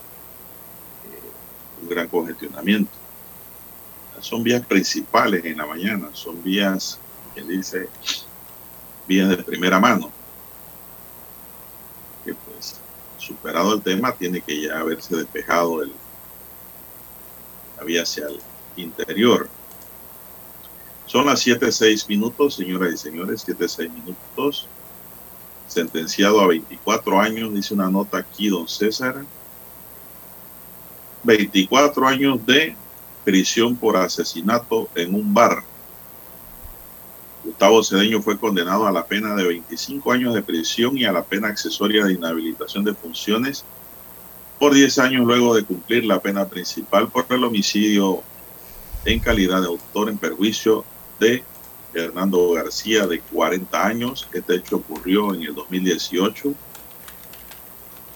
un 1.82 1.88
gran 1.88 2.08
congestionamiento. 2.08 2.90
Son 4.20 4.42
vías 4.42 4.64
principales 4.64 5.44
en 5.44 5.58
la 5.58 5.66
mañana, 5.66 6.08
son 6.12 6.42
vías, 6.42 6.98
que 7.34 7.42
dice, 7.42 7.88
vías 9.06 9.28
de 9.28 9.36
primera 9.38 9.78
mano. 9.78 10.10
Que 12.24 12.32
pues, 12.32 12.80
superado 13.18 13.74
el 13.74 13.82
tema, 13.82 14.12
tiene 14.12 14.40
que 14.40 14.62
ya 14.62 14.78
haberse 14.78 15.16
despejado 15.16 15.82
el, 15.82 15.92
la 17.76 17.84
vía 17.84 18.02
hacia 18.02 18.26
el 18.28 18.40
interior. 18.76 19.48
Son 21.06 21.26
las 21.26 21.46
7.06 21.46 22.08
minutos, 22.08 22.54
señoras 22.54 22.94
y 22.94 22.96
señores, 22.96 23.46
7.06 23.46 23.92
minutos 23.92 24.68
sentenciado 25.66 26.40
a 26.40 26.46
24 26.46 27.20
años, 27.20 27.54
dice 27.54 27.74
una 27.74 27.90
nota 27.90 28.18
aquí, 28.18 28.48
don 28.48 28.68
César. 28.68 29.24
24 31.22 32.06
años 32.06 32.44
de 32.44 32.76
prisión 33.24 33.76
por 33.76 33.96
asesinato 33.96 34.88
en 34.94 35.14
un 35.14 35.32
bar. 35.32 35.62
Gustavo 37.44 37.82
Cedeño 37.82 38.22
fue 38.22 38.38
condenado 38.38 38.86
a 38.86 38.92
la 38.92 39.06
pena 39.06 39.34
de 39.34 39.44
25 39.44 40.12
años 40.12 40.34
de 40.34 40.42
prisión 40.42 40.96
y 40.96 41.04
a 41.04 41.12
la 41.12 41.24
pena 41.24 41.48
accesoria 41.48 42.04
de 42.04 42.14
inhabilitación 42.14 42.84
de 42.84 42.94
funciones 42.94 43.64
por 44.58 44.72
10 44.72 44.98
años 44.98 45.26
luego 45.26 45.54
de 45.54 45.64
cumplir 45.64 46.04
la 46.04 46.20
pena 46.20 46.46
principal 46.46 47.08
por 47.08 47.26
el 47.28 47.44
homicidio 47.44 48.22
en 49.04 49.18
calidad 49.20 49.60
de 49.60 49.66
autor 49.66 50.08
en 50.08 50.16
perjuicio 50.16 50.84
de 51.20 51.44
Hernando 52.02 52.52
García, 52.52 53.06
de 53.06 53.20
40 53.20 53.86
años. 53.86 54.28
Este 54.32 54.56
hecho 54.56 54.76
ocurrió 54.76 55.34
en 55.34 55.42
el 55.42 55.54
2018 55.54 56.54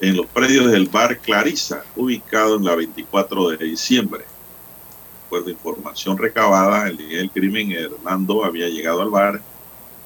en 0.01 0.17
los 0.17 0.27
predios 0.27 0.71
del 0.71 0.87
bar 0.87 1.19
Clarisa, 1.19 1.85
ubicado 1.97 2.57
en 2.57 2.65
la 2.65 2.77
24 2.77 3.51
de 3.51 3.65
diciembre. 3.65 4.21
De 4.21 5.27
acuerdo 5.27 5.51
información 5.51 6.17
recabada, 6.17 6.89
el 6.89 6.97
día 6.97 7.19
del 7.19 7.31
crimen, 7.31 7.73
Hernando 7.73 8.45
había 8.45 8.69
llegado 8.69 9.03
al 9.03 9.11
bar 9.11 9.43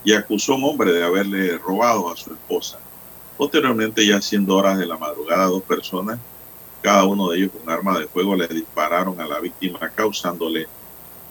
y 0.04 0.14
acusó 0.14 0.54
a 0.54 0.56
un 0.56 0.64
hombre 0.64 0.92
de 0.92 1.04
haberle 1.04 1.58
robado 1.58 2.10
a 2.10 2.16
su 2.16 2.32
esposa. 2.32 2.78
Posteriormente, 3.36 4.06
ya 4.06 4.20
siendo 4.20 4.56
horas 4.56 4.78
de 4.78 4.86
la 4.86 4.96
madrugada, 4.96 5.44
dos 5.44 5.62
personas, 5.62 6.18
cada 6.80 7.04
uno 7.04 7.28
de 7.28 7.38
ellos 7.38 7.50
con 7.52 7.70
arma 7.72 7.98
de 7.98 8.08
fuego, 8.08 8.34
le 8.34 8.48
dispararon 8.48 9.20
a 9.20 9.26
la 9.26 9.40
víctima 9.40 9.78
causándole 9.94 10.66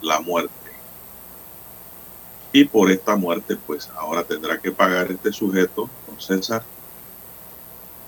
la 0.01 0.21
muerte. 0.21 0.60
Y 2.53 2.65
por 2.65 2.91
esta 2.91 3.15
muerte, 3.15 3.55
pues 3.55 3.89
ahora 3.97 4.23
tendrá 4.23 4.59
que 4.59 4.71
pagar 4.71 5.11
este 5.11 5.31
sujeto, 5.31 5.89
don 6.07 6.19
César, 6.19 6.63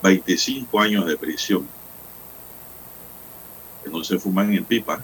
25 0.01 0.79
años 0.79 1.05
de 1.05 1.17
prisión. 1.17 1.67
Que 3.83 3.89
no 3.89 4.03
se 4.03 4.19
fuman 4.19 4.53
en 4.53 4.65
pipa. 4.65 5.03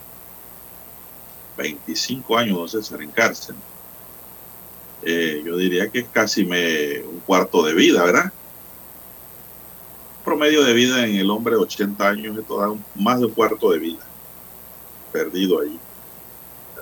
25 1.57 2.37
años, 2.37 2.57
don 2.57 2.69
César, 2.69 3.01
en 3.01 3.11
cárcel. 3.11 3.55
Eh, 5.01 5.41
yo 5.45 5.55
diría 5.55 5.89
que 5.89 5.99
es 5.99 6.07
casi 6.09 6.45
me, 6.45 7.01
un 7.03 7.21
cuarto 7.21 7.63
de 7.63 7.73
vida, 7.73 8.03
¿verdad? 8.03 8.33
Promedio 10.25 10.63
de 10.65 10.73
vida 10.73 11.05
en 11.05 11.15
el 11.15 11.29
hombre 11.29 11.55
80 11.55 12.07
años, 12.07 12.37
esto 12.37 12.59
da 12.59 12.75
más 12.95 13.19
de 13.19 13.27
un 13.27 13.31
cuarto 13.31 13.71
de 13.71 13.79
vida 13.79 14.09
perdido 15.11 15.61
ahí. 15.61 15.79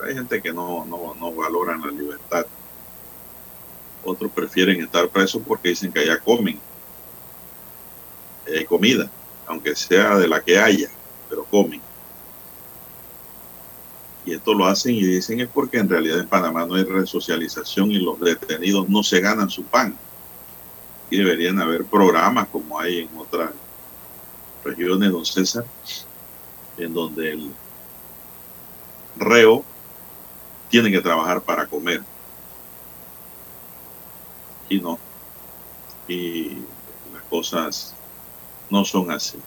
Hay 0.06 0.14
gente 0.14 0.42
que 0.42 0.54
no, 0.54 0.86
no, 0.86 1.16
no 1.16 1.32
valoran 1.34 1.82
la 1.82 1.92
libertad. 1.92 2.46
Otros 4.04 4.32
prefieren 4.32 4.82
estar 4.82 5.08
presos 5.10 5.42
porque 5.46 5.70
dicen 5.70 5.92
que 5.92 6.00
allá 6.00 6.20
comen. 6.20 6.60
Hay 8.48 8.66
comida, 8.66 9.10
aunque 9.46 9.76
sea 9.76 10.18
de 10.18 10.28
la 10.28 10.42
que 10.42 10.58
haya, 10.58 10.90
pero 11.30 11.44
comen. 11.44 11.82
Y 14.26 14.34
esto 14.34 14.54
lo 14.54 14.66
hacen 14.66 14.94
y 14.94 15.06
dicen 15.06 15.40
es 15.40 15.48
porque 15.48 15.78
en 15.78 15.90
realidad 15.90 16.20
en 16.20 16.28
Panamá 16.28 16.66
no 16.66 16.76
hay 16.76 16.84
resocialización 16.84 17.92
y 17.92 18.00
los 18.00 18.20
detenidos 18.20 18.88
no 18.90 19.04
se 19.04 19.22
ganan 19.22 19.50
su 19.50 19.64
pan. 19.64 19.98
Y 21.10 21.18
deberían 21.18 21.60
haber 21.62 21.86
programas 21.86 22.48
como 22.50 22.80
hay 22.80 23.00
en 23.00 23.18
otras 23.18 23.52
regiones, 24.64 25.12
don 25.12 25.26
César, 25.26 25.66
en 26.78 26.94
donde 26.94 27.32
el 27.32 27.52
reo 29.16 29.64
tiene 30.70 30.92
que 30.92 31.02
trabajar 31.02 31.42
para 31.42 31.66
comer. 31.66 32.02
Y 34.70 34.80
no. 34.80 35.00
Y 36.08 36.58
las 37.14 37.24
cosas 37.30 37.96
no 38.70 38.84
son 38.84 39.12
así. 39.12 39.38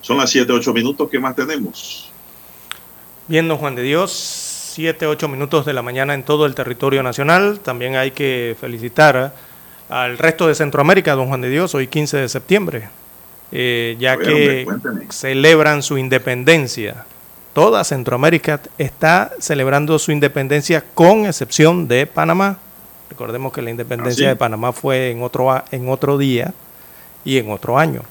Son 0.00 0.18
las 0.18 0.30
7, 0.30 0.52
8 0.52 0.72
minutos, 0.72 1.08
¿qué 1.10 1.18
más 1.18 1.34
tenemos? 1.34 2.10
Bien, 3.28 3.48
don 3.48 3.58
Juan 3.58 3.74
de 3.74 3.82
Dios, 3.82 4.12
7, 4.12 5.06
8 5.06 5.28
minutos 5.28 5.66
de 5.66 5.72
la 5.72 5.82
mañana 5.82 6.14
en 6.14 6.22
todo 6.22 6.46
el 6.46 6.54
territorio 6.54 7.02
nacional. 7.02 7.58
También 7.60 7.96
hay 7.96 8.12
que 8.12 8.56
felicitar 8.60 9.34
al 9.88 10.18
resto 10.18 10.46
de 10.46 10.54
Centroamérica, 10.54 11.14
don 11.14 11.28
Juan 11.28 11.40
de 11.40 11.50
Dios, 11.50 11.74
hoy 11.74 11.88
15 11.88 12.18
de 12.18 12.28
septiembre, 12.28 12.88
eh, 13.52 13.96
ya 13.98 14.16
ver, 14.16 14.26
que 14.26 14.66
hombre, 14.68 15.06
celebran 15.10 15.82
su 15.82 15.98
independencia. 15.98 17.06
Toda 17.56 17.84
Centroamérica 17.84 18.60
está 18.76 19.32
celebrando 19.38 19.98
su 19.98 20.12
independencia 20.12 20.84
con 20.92 21.24
excepción 21.24 21.88
de 21.88 22.06
Panamá. 22.06 22.58
Recordemos 23.08 23.50
que 23.50 23.62
la 23.62 23.70
independencia 23.70 24.26
¿Ah, 24.26 24.28
sí? 24.28 24.28
de 24.28 24.36
Panamá 24.36 24.74
fue 24.74 25.10
en 25.10 25.22
otro, 25.22 25.64
en 25.70 25.88
otro 25.88 26.18
día 26.18 26.52
y 27.24 27.38
en 27.38 27.50
otro 27.50 27.78
año. 27.78 28.02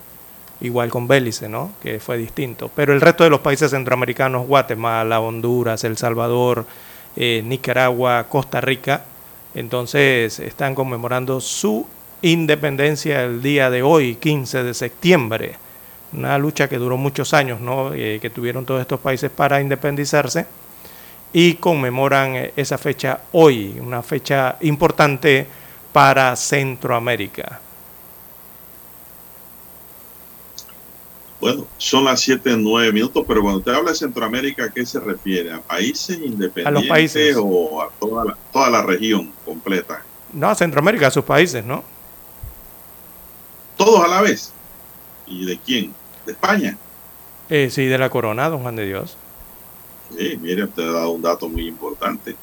Igual 0.61 0.89
con 0.89 1.07
Bélice, 1.07 1.47
¿no? 1.47 1.73
Que 1.84 1.99
fue 1.99 2.17
distinto. 2.17 2.72
Pero 2.76 2.91
el 2.91 3.01
resto 3.01 3.23
de 3.23 3.30
los 3.30 3.41
países 3.41 3.69
centroamericanos, 3.69 4.47
Guatemala, 4.47 5.19
Honduras, 5.19 5.84
El 5.84 5.95
Salvador, 5.95 6.65
eh, 7.15 7.43
Nicaragua, 7.45 8.26
Costa 8.27 8.61
Rica, 8.61 9.03
entonces 9.53 10.39
están 10.39 10.73
conmemorando 10.73 11.39
su 11.39 11.85
independencia 12.23 13.23
el 13.23 13.43
día 13.43 13.69
de 13.69 13.84
hoy, 13.84 14.15
15 14.15 14.63
de 14.63 14.73
septiembre. 14.73 15.64
Una 16.15 16.37
lucha 16.37 16.69
que 16.69 16.77
duró 16.77 16.97
muchos 16.97 17.33
años, 17.33 17.59
¿no? 17.59 17.93
Eh, 17.93 18.19
que 18.21 18.29
tuvieron 18.29 18.65
todos 18.65 18.81
estos 18.81 18.99
países 18.99 19.29
para 19.29 19.59
independizarse 19.59 20.45
y 21.33 21.55
conmemoran 21.55 22.35
eh, 22.35 22.53
esa 22.55 22.77
fecha 22.77 23.19
hoy, 23.33 23.77
una 23.79 24.01
fecha 24.01 24.55
importante 24.61 25.45
para 25.91 26.33
Centroamérica. 26.35 27.59
Bueno, 31.41 31.67
son 31.77 32.05
las 32.05 32.21
7, 32.21 32.55
9 32.57 32.93
minutos, 32.93 33.25
pero 33.27 33.41
cuando 33.41 33.59
usted 33.59 33.73
habla 33.73 33.91
de 33.91 33.97
Centroamérica, 33.97 34.63
¿a 34.63 34.69
qué 34.69 34.85
se 34.85 34.99
refiere? 34.99 35.51
¿A 35.51 35.61
países 35.61 36.17
independientes 36.17 36.89
países. 36.89 37.35
o 37.37 37.81
a 37.81 37.89
toda 37.99 38.25
la, 38.25 38.37
toda 38.53 38.69
la 38.69 38.81
región 38.81 39.33
completa? 39.43 40.03
No, 40.31 40.49
a 40.49 40.55
Centroamérica, 40.55 41.07
a 41.07 41.11
sus 41.11 41.25
países, 41.25 41.65
¿no? 41.65 41.83
Todos 43.75 44.03
a 44.03 44.07
la 44.07 44.21
vez. 44.21 44.53
¿Y 45.27 45.45
de 45.45 45.57
quién? 45.57 45.93
De 46.26 46.31
España. 46.31 46.77
Eh, 47.49 47.69
sí, 47.69 47.85
de 47.85 47.97
la 47.97 48.10
corona, 48.10 48.49
don 48.49 48.61
Juan 48.61 48.76
de 48.76 48.85
Dios. 48.85 49.18
Sí, 50.15 50.38
mire, 50.41 50.64
usted 50.64 50.84
ha 50.84 50.91
dado 50.91 51.11
un 51.11 51.22
dato 51.22 51.47
muy 51.49 51.68
importante. 51.68 52.35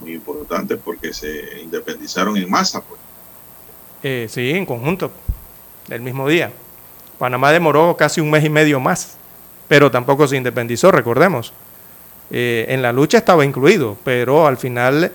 Muy 0.00 0.12
importante 0.12 0.76
porque 0.76 1.12
se 1.12 1.60
independizaron 1.62 2.36
en 2.36 2.48
masa, 2.50 2.82
pues. 2.82 3.00
Eh, 4.02 4.26
sí, 4.30 4.50
en 4.50 4.64
conjunto, 4.64 5.10
el 5.88 6.00
mismo 6.00 6.28
día. 6.28 6.52
Panamá 7.18 7.50
demoró 7.50 7.96
casi 7.96 8.20
un 8.20 8.30
mes 8.30 8.44
y 8.44 8.50
medio 8.50 8.78
más, 8.78 9.16
pero 9.66 9.90
tampoco 9.90 10.28
se 10.28 10.36
independizó, 10.36 10.92
recordemos. 10.92 11.52
Eh, 12.30 12.66
en 12.68 12.82
la 12.82 12.92
lucha 12.92 13.18
estaba 13.18 13.44
incluido, 13.44 13.96
pero 14.04 14.46
al 14.46 14.56
final 14.56 15.10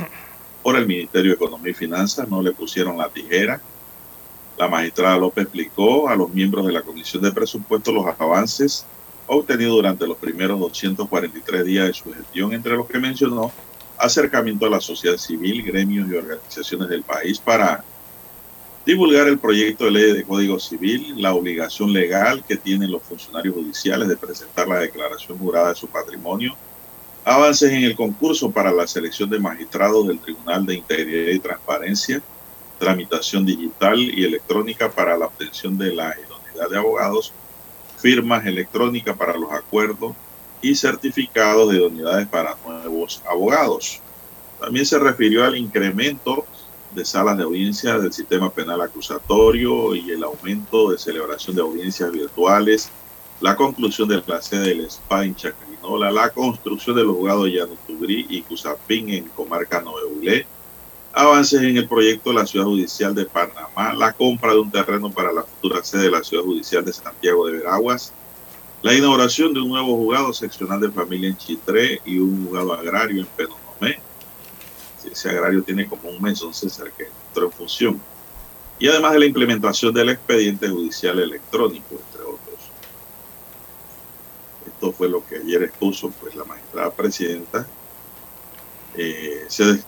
por 0.63 0.77
el 0.77 0.87
Ministerio 0.87 1.31
de 1.31 1.37
Economía 1.37 1.71
y 1.71 1.75
Finanzas. 1.75 2.29
No 2.29 2.43
le 2.43 2.53
pusieron 2.53 2.99
la 2.99 3.09
tijera. 3.09 3.59
La 4.59 4.69
magistrada 4.69 5.17
López 5.17 5.45
explicó 5.45 6.11
a 6.11 6.15
los 6.15 6.29
miembros 6.29 6.67
de 6.67 6.75
la 6.75 6.83
Comisión 6.83 7.23
de 7.23 7.33
Presupuestos 7.33 7.95
los 7.95 8.05
avances 8.19 8.85
obtenidos 9.27 9.77
durante 9.77 10.07
los 10.07 10.19
primeros 10.19 10.61
243 10.61 11.65
días 11.65 11.87
de 11.87 11.95
su 11.95 12.13
gestión, 12.13 12.53
entre 12.53 12.77
los 12.77 12.87
que 12.87 12.99
mencionó 12.99 13.51
acercamiento 13.97 14.67
a 14.67 14.71
la 14.71 14.81
sociedad 14.83 15.17
civil, 15.17 15.63
gremios 15.63 16.07
y 16.11 16.17
organizaciones 16.17 16.91
del 16.91 17.03
país 17.03 17.39
para 17.39 17.83
divulgar 18.89 19.29
el 19.29 19.39
proyecto 19.39 19.85
de 19.85 19.91
ley 19.91 20.13
de 20.15 20.25
Código 20.25 20.59
Civil, 20.59 21.13
la 21.21 21.35
obligación 21.35 21.93
legal 21.93 22.43
que 22.49 22.57
tienen 22.57 22.91
los 22.91 23.03
funcionarios 23.03 23.55
judiciales 23.55 24.09
de 24.09 24.17
presentar 24.17 24.67
la 24.67 24.79
declaración 24.79 25.37
jurada 25.37 25.69
de 25.69 25.75
su 25.75 25.89
patrimonio, 25.89 26.57
avances 27.23 27.71
en 27.71 27.85
el 27.85 27.95
concurso 27.95 28.51
para 28.51 28.73
la 28.73 28.87
selección 28.87 29.29
de 29.29 29.39
magistrados 29.39 30.09
del 30.09 30.19
Tribunal 30.19 30.65
de 30.65 30.77
Integridad 30.77 31.33
y 31.35 31.39
Transparencia, 31.39 32.23
tramitación 32.79 33.45
digital 33.45 34.01
y 34.01 34.25
electrónica 34.25 34.91
para 34.91 35.19
la 35.19 35.27
obtención 35.27 35.77
de 35.77 35.95
la 35.95 36.15
idoneidad 36.19 36.71
de 36.71 36.79
abogados, 36.79 37.35
firmas 37.99 38.47
electrónicas 38.47 39.15
para 39.19 39.37
los 39.37 39.53
acuerdos 39.53 40.15
y 40.63 40.75
certificados 40.75 41.71
de 41.71 41.77
idoneidades 41.77 42.27
para 42.27 42.57
nuevos 42.67 43.21
abogados. 43.29 44.01
También 44.59 44.87
se 44.87 44.99
refirió 44.99 45.45
al 45.45 45.59
incremento 45.59 46.47
de 46.99 47.05
salas 47.05 47.37
de 47.37 47.45
audiencia 47.45 47.97
del 47.97 48.13
sistema 48.13 48.51
penal 48.51 48.81
acusatorio 48.81 49.95
y 49.95 50.11
el 50.11 50.25
aumento 50.25 50.91
de 50.91 50.99
celebración 50.99 51.55
de 51.55 51.63
audiencias 51.63 52.11
virtuales, 52.11 52.91
la 53.41 53.55
conclusión 53.55 54.09
de 54.09 54.21
la 54.27 54.43
sede 54.43 54.71
del 54.75 54.91
SPA 54.91 55.25
en 55.25 55.37
Chacrinola, 55.37 56.11
la 56.11 56.31
construcción 56.31 56.97
de 56.97 57.05
los 57.05 57.15
juzgados 57.15 57.49
Llano 57.49 57.77
Tubrí 57.87 58.27
y 58.29 58.43
Cusapín 58.43 59.11
en 59.11 59.29
Comarca 59.29 59.81
Noveulé, 59.81 60.45
avances 61.13 61.63
en 61.63 61.77
el 61.77 61.89
proyecto 61.89 62.31
de 62.31 62.37
la 62.37 62.47
Ciudad 62.47 62.67
Judicial 62.67 63.15
de 63.15 63.27
Panamá, 63.27 63.95
la 63.95 64.13
compra 64.13 64.53
de 64.53 64.59
un 64.59 64.71
terreno 64.73 65.09
para 65.13 65.33
la 65.33 65.45
futura 65.45 65.85
sede 65.85 66.03
de 66.03 66.11
la 66.11 66.25
Ciudad 66.25 66.43
Judicial 66.43 66.85
de 66.85 66.93
Santiago 66.93 67.47
de 67.47 67.59
Veraguas, 67.59 68.13
la 68.83 68.93
inauguración 68.93 69.55
de 69.55 69.61
un 69.61 69.69
nuevo 69.69 69.97
juzgado 69.97 70.33
seccional 70.33 70.81
de 70.81 70.91
familia 70.91 71.29
en 71.29 71.37
Chitré 71.37 72.01
y 72.05 72.19
un 72.19 72.45
juzgado 72.45 72.73
agrario 72.73 73.21
en 73.21 73.27
Penonomé. 73.29 74.08
Ese 75.13 75.31
agrario 75.31 75.63
tiene 75.63 75.87
como 75.87 76.09
un 76.09 76.23
mes, 76.23 76.43
César, 76.53 76.93
que 76.97 77.09
entró 77.29 77.47
en 77.47 77.53
función. 77.53 78.01
Y 78.79 78.89
además 78.89 79.13
de 79.13 79.21
la 79.21 79.27
implementación 79.27 79.93
del 79.93 80.11
expediente 80.11 80.69
judicial 80.69 81.19
electrónico, 81.19 81.87
entre 81.93 82.23
otros. 82.23 82.71
Esto 84.67 84.93
fue 84.93 85.09
lo 85.09 85.27
que 85.27 85.37
ayer 85.37 85.65
expuso 85.65 86.11
pues, 86.21 86.37
la 86.37 86.45
magistrada 86.45 86.91
presidenta. 86.93 87.67
Eh, 88.97 89.45
se, 89.49 89.83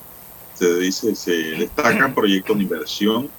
se 0.54 0.74
dice, 0.76 1.14
se 1.14 1.32
destacan 1.32 2.14
proyectos 2.14 2.56
de 2.56 2.62
inversión 2.64 3.30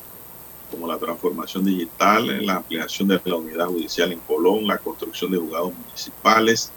como 0.71 0.87
la 0.87 0.97
transformación 0.97 1.65
digital, 1.65 2.45
la 2.45 2.55
ampliación 2.55 3.09
de 3.09 3.21
la 3.25 3.35
unidad 3.35 3.67
judicial 3.67 4.11
en 4.13 4.19
Colón, 4.21 4.65
la 4.65 4.77
construcción 4.77 5.31
de 5.31 5.37
juzgados 5.37 5.73
municipales, 5.73 6.71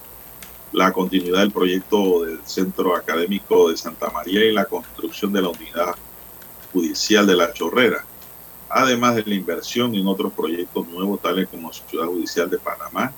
la 0.75 0.93
continuidad 0.93 1.39
del 1.39 1.53
proyecto 1.53 2.25
del 2.25 2.41
Centro 2.45 2.97
Académico 2.97 3.71
de 3.71 3.77
Santa 3.77 4.11
María 4.11 4.45
y 4.45 4.53
la 4.53 4.65
construcción 4.65 5.33
de 5.33 5.41
la 5.41 5.49
unidad 5.49 5.95
judicial 6.73 7.25
de 7.29 7.37
La 7.37 7.53
Chorrera, 7.53 8.05
además 8.69 9.15
de 9.15 9.23
la 9.25 9.35
inversión 9.35 9.95
en 9.95 10.09
otros 10.09 10.33
proyectos 10.33 10.89
nuevos 10.89 11.23
tales 11.23 11.47
como 11.49 11.73
Ciudad 11.73 12.07
Judicial 12.07 12.51
de 12.51 12.59
Panamá, 12.59 13.13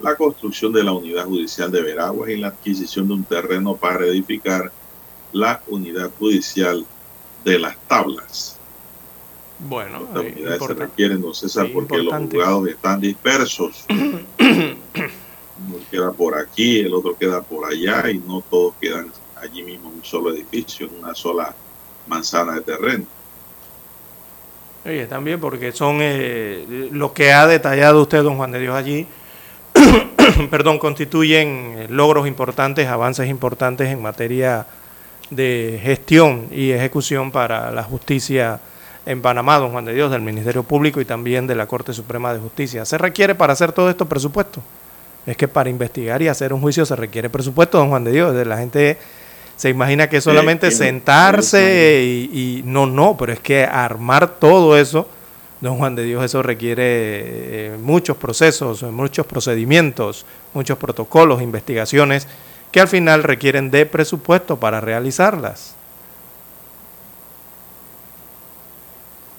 la 0.00 0.16
construcción 0.16 0.72
de 0.72 0.82
la 0.82 0.92
unidad 0.92 1.26
judicial 1.26 1.70
de 1.70 1.80
Veraguas 1.80 2.28
y 2.28 2.38
la 2.38 2.48
adquisición 2.48 3.06
de 3.06 3.14
un 3.14 3.24
terreno 3.24 3.76
para 3.76 4.04
edificar 4.04 4.72
la 5.32 5.62
unidad 5.68 6.10
judicial 6.18 6.84
de 7.44 7.58
las 7.60 7.76
tablas. 7.86 8.58
Bueno, 9.60 10.00
Estas 10.08 10.22
unidades 10.22 10.62
se 10.66 10.74
requieren, 10.74 11.22
don 11.22 11.34
César, 11.34 11.68
porque 11.72 11.98
los 11.98 12.14
juzgados 12.14 12.68
están 12.68 13.00
dispersos. 13.00 13.86
Uno 15.64 15.78
queda 15.90 16.12
por 16.12 16.36
aquí, 16.36 16.80
el 16.80 16.92
otro 16.92 17.16
queda 17.16 17.42
por 17.42 17.70
allá 17.70 18.10
y 18.10 18.18
no 18.18 18.42
todos 18.48 18.74
quedan 18.80 19.10
allí 19.40 19.62
mismo 19.62 19.90
en 19.90 19.96
un 19.96 20.04
solo 20.04 20.30
edificio, 20.30 20.86
en 20.86 20.98
una 21.02 21.14
sola 21.14 21.54
manzana 22.06 22.54
de 22.54 22.60
terreno. 22.60 23.04
Oye, 24.84 25.06
también 25.06 25.40
porque 25.40 25.72
son 25.72 25.98
eh, 26.00 26.88
lo 26.92 27.12
que 27.12 27.32
ha 27.32 27.46
detallado 27.46 28.02
usted, 28.02 28.22
don 28.22 28.36
Juan 28.36 28.52
de 28.52 28.60
Dios, 28.60 28.74
allí, 28.74 29.06
perdón, 30.50 30.78
constituyen 30.78 31.74
eh, 31.76 31.86
logros 31.90 32.28
importantes, 32.28 32.86
avances 32.86 33.28
importantes 33.28 33.88
en 33.88 34.00
materia 34.00 34.66
de 35.30 35.80
gestión 35.82 36.46
y 36.52 36.70
ejecución 36.70 37.32
para 37.32 37.72
la 37.72 37.82
justicia 37.82 38.60
en 39.06 39.22
Panamá, 39.22 39.58
don 39.58 39.72
Juan 39.72 39.84
de 39.84 39.94
Dios, 39.94 40.10
del 40.10 40.22
Ministerio 40.22 40.62
Público 40.62 41.00
y 41.00 41.04
también 41.04 41.46
de 41.46 41.54
la 41.54 41.66
Corte 41.66 41.92
Suprema 41.92 42.32
de 42.32 42.40
Justicia. 42.40 42.84
Se 42.84 42.98
requiere 42.98 43.34
para 43.34 43.54
hacer 43.54 43.72
todo 43.72 43.90
esto 43.90 44.06
presupuesto. 44.06 44.62
Es 45.26 45.36
que 45.36 45.48
para 45.48 45.68
investigar 45.68 46.22
y 46.22 46.28
hacer 46.28 46.52
un 46.52 46.60
juicio 46.60 46.86
se 46.86 46.94
requiere 46.94 47.28
presupuesto, 47.28 47.78
don 47.78 47.88
Juan 47.88 48.04
de 48.04 48.12
Dios. 48.12 48.46
La 48.46 48.58
gente 48.58 48.96
se 49.56 49.68
imagina 49.70 50.08
que 50.08 50.20
solamente 50.20 50.70
sentarse 50.70 52.02
y, 52.04 52.58
y, 52.58 52.62
no, 52.64 52.86
no, 52.86 53.16
pero 53.16 53.32
es 53.32 53.40
que 53.40 53.64
armar 53.64 54.38
todo 54.38 54.76
eso, 54.76 55.08
don 55.60 55.78
Juan 55.78 55.96
de 55.96 56.04
Dios, 56.04 56.24
eso 56.24 56.42
requiere 56.42 56.84
eh, 56.84 57.76
muchos 57.80 58.16
procesos, 58.16 58.82
muchos 58.84 59.26
procedimientos, 59.26 60.26
muchos 60.54 60.78
protocolos, 60.78 61.42
investigaciones 61.42 62.28
que 62.70 62.80
al 62.80 62.88
final 62.88 63.22
requieren 63.22 63.70
de 63.70 63.86
presupuesto 63.86 64.58
para 64.58 64.80
realizarlas. 64.80 65.74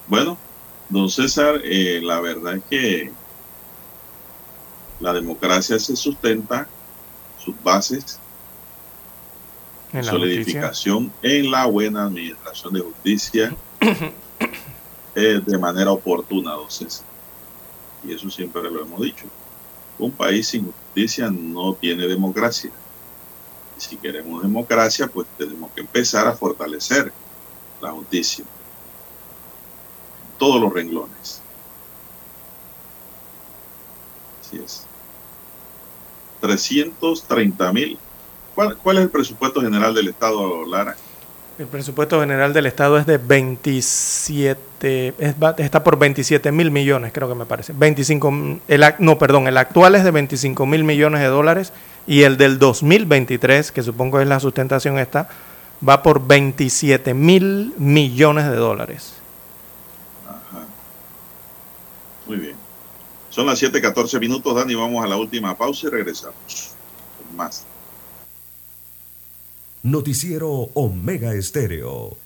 Bueno, 0.08 0.38
don 0.88 1.08
César, 1.10 1.60
eh, 1.64 2.00
la 2.02 2.20
verdad 2.20 2.56
es 2.56 2.62
que 2.68 3.12
la 5.00 5.12
democracia 5.12 5.78
se 5.78 5.96
sustenta, 5.96 6.68
sus 7.38 7.54
bases, 7.62 8.18
en 9.92 10.04
solidificación 10.04 11.12
en 11.22 11.50
la 11.50 11.66
buena 11.66 12.04
administración 12.04 12.74
de 12.74 12.80
justicia 12.80 13.56
eh, 15.14 15.40
de 15.44 15.58
manera 15.58 15.92
oportuna. 15.92 16.52
Y 18.04 18.12
eso 18.12 18.30
siempre 18.30 18.62
lo 18.62 18.82
hemos 18.82 19.00
dicho. 19.00 19.24
Un 19.98 20.12
país 20.12 20.48
sin 20.48 20.66
justicia 20.66 21.30
no 21.30 21.74
tiene 21.74 22.06
democracia. 22.06 22.70
Y 23.76 23.80
si 23.80 23.96
queremos 23.96 24.42
democracia, 24.42 25.06
pues 25.06 25.26
tenemos 25.36 25.70
que 25.72 25.80
empezar 25.80 26.26
a 26.26 26.34
fortalecer 26.34 27.12
la 27.80 27.90
justicia. 27.92 28.44
En 28.44 30.38
todos 30.38 30.60
los 30.60 30.72
renglones. 30.72 31.40
Así 34.40 34.58
es. 34.58 34.87
330 36.40 37.72
mil. 37.72 37.98
¿Cuál, 38.54 38.76
¿Cuál 38.76 38.98
es 38.98 39.04
el 39.04 39.10
presupuesto 39.10 39.60
general 39.60 39.94
del 39.94 40.08
Estado, 40.08 40.66
Lara? 40.66 40.96
El 41.58 41.66
presupuesto 41.66 42.20
general 42.20 42.52
del 42.52 42.66
Estado 42.66 42.98
es 42.98 43.06
de 43.06 43.18
27, 43.18 45.14
es, 45.18 45.34
está 45.58 45.82
por 45.82 45.98
27 45.98 46.52
mil 46.52 46.70
millones, 46.70 47.10
creo 47.12 47.28
que 47.28 47.34
me 47.34 47.46
parece. 47.46 47.72
25, 47.72 48.60
el, 48.68 48.84
no, 49.00 49.18
perdón, 49.18 49.48
el 49.48 49.56
actual 49.56 49.96
es 49.96 50.04
de 50.04 50.12
25 50.12 50.66
mil 50.66 50.84
millones 50.84 51.20
de 51.20 51.26
dólares 51.26 51.72
y 52.06 52.22
el 52.22 52.36
del 52.36 52.60
2023, 52.60 53.72
que 53.72 53.82
supongo 53.82 54.20
es 54.20 54.28
la 54.28 54.38
sustentación 54.38 55.00
esta, 55.00 55.28
va 55.86 56.00
por 56.04 56.24
27 56.28 57.12
mil 57.12 57.74
millones 57.76 58.48
de 58.48 58.56
dólares. 58.56 59.14
Ajá. 60.28 60.64
Muy 62.26 62.36
bien. 62.36 62.67
Son 63.30 63.46
las 63.46 63.60
7:14 63.60 64.18
minutos, 64.20 64.54
Dani. 64.54 64.74
Vamos 64.74 65.04
a 65.04 65.08
la 65.08 65.16
última 65.16 65.56
pausa 65.56 65.86
y 65.86 65.90
regresamos 65.90 66.74
con 67.18 67.36
más. 67.36 67.64
Noticiero 69.82 70.70
Omega 70.74 71.32
Estéreo. 71.34 72.16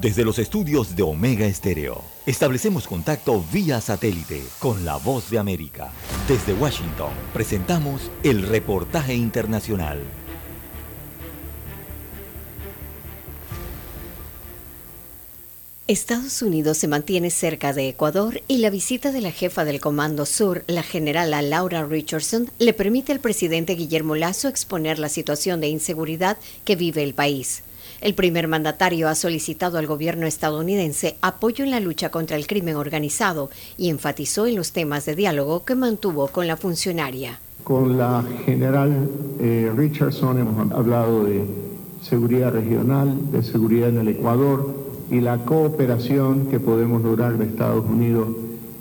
Desde 0.00 0.24
los 0.24 0.38
estudios 0.38 0.96
de 0.96 1.02
Omega 1.02 1.46
Estéreo, 1.46 2.02
establecemos 2.26 2.86
contacto 2.86 3.42
vía 3.50 3.80
satélite 3.80 4.44
con 4.58 4.84
la 4.84 4.96
voz 4.96 5.30
de 5.30 5.38
América. 5.38 5.92
Desde 6.28 6.52
Washington, 6.52 7.12
presentamos 7.32 8.10
el 8.22 8.42
reportaje 8.42 9.14
internacional. 9.14 10.02
Estados 15.86 16.40
Unidos 16.40 16.78
se 16.78 16.88
mantiene 16.88 17.28
cerca 17.28 17.74
de 17.74 17.90
Ecuador 17.90 18.40
y 18.48 18.56
la 18.56 18.70
visita 18.70 19.12
de 19.12 19.20
la 19.20 19.30
jefa 19.30 19.66
del 19.66 19.82
Comando 19.82 20.24
Sur, 20.24 20.64
la 20.66 20.82
generala 20.82 21.42
Laura 21.42 21.84
Richardson, 21.84 22.48
le 22.58 22.72
permite 22.72 23.12
al 23.12 23.20
presidente 23.20 23.74
Guillermo 23.74 24.16
Lazo 24.16 24.48
exponer 24.48 24.98
la 24.98 25.10
situación 25.10 25.60
de 25.60 25.68
inseguridad 25.68 26.38
que 26.64 26.74
vive 26.74 27.02
el 27.02 27.12
país. 27.12 27.64
El 28.00 28.14
primer 28.14 28.48
mandatario 28.48 29.10
ha 29.10 29.14
solicitado 29.14 29.76
al 29.76 29.86
gobierno 29.86 30.26
estadounidense 30.26 31.16
apoyo 31.20 31.64
en 31.64 31.70
la 31.70 31.80
lucha 31.80 32.08
contra 32.08 32.38
el 32.38 32.46
crimen 32.46 32.76
organizado 32.76 33.50
y 33.76 33.90
enfatizó 33.90 34.46
en 34.46 34.56
los 34.56 34.72
temas 34.72 35.04
de 35.04 35.16
diálogo 35.16 35.66
que 35.66 35.74
mantuvo 35.74 36.28
con 36.28 36.46
la 36.46 36.56
funcionaria. 36.56 37.40
Con 37.62 37.98
la 37.98 38.24
general 38.46 39.10
eh, 39.38 39.70
Richardson 39.76 40.38
hemos 40.38 40.72
hablado 40.72 41.24
de 41.24 41.44
seguridad 42.00 42.52
regional, 42.52 43.30
de 43.30 43.42
seguridad 43.42 43.90
en 43.90 43.98
el 43.98 44.08
Ecuador, 44.08 44.93
y 45.14 45.20
la 45.20 45.38
cooperación 45.44 46.46
que 46.46 46.58
podemos 46.58 47.00
lograr 47.00 47.38
de 47.38 47.44
Estados 47.44 47.84
Unidos 47.88 48.26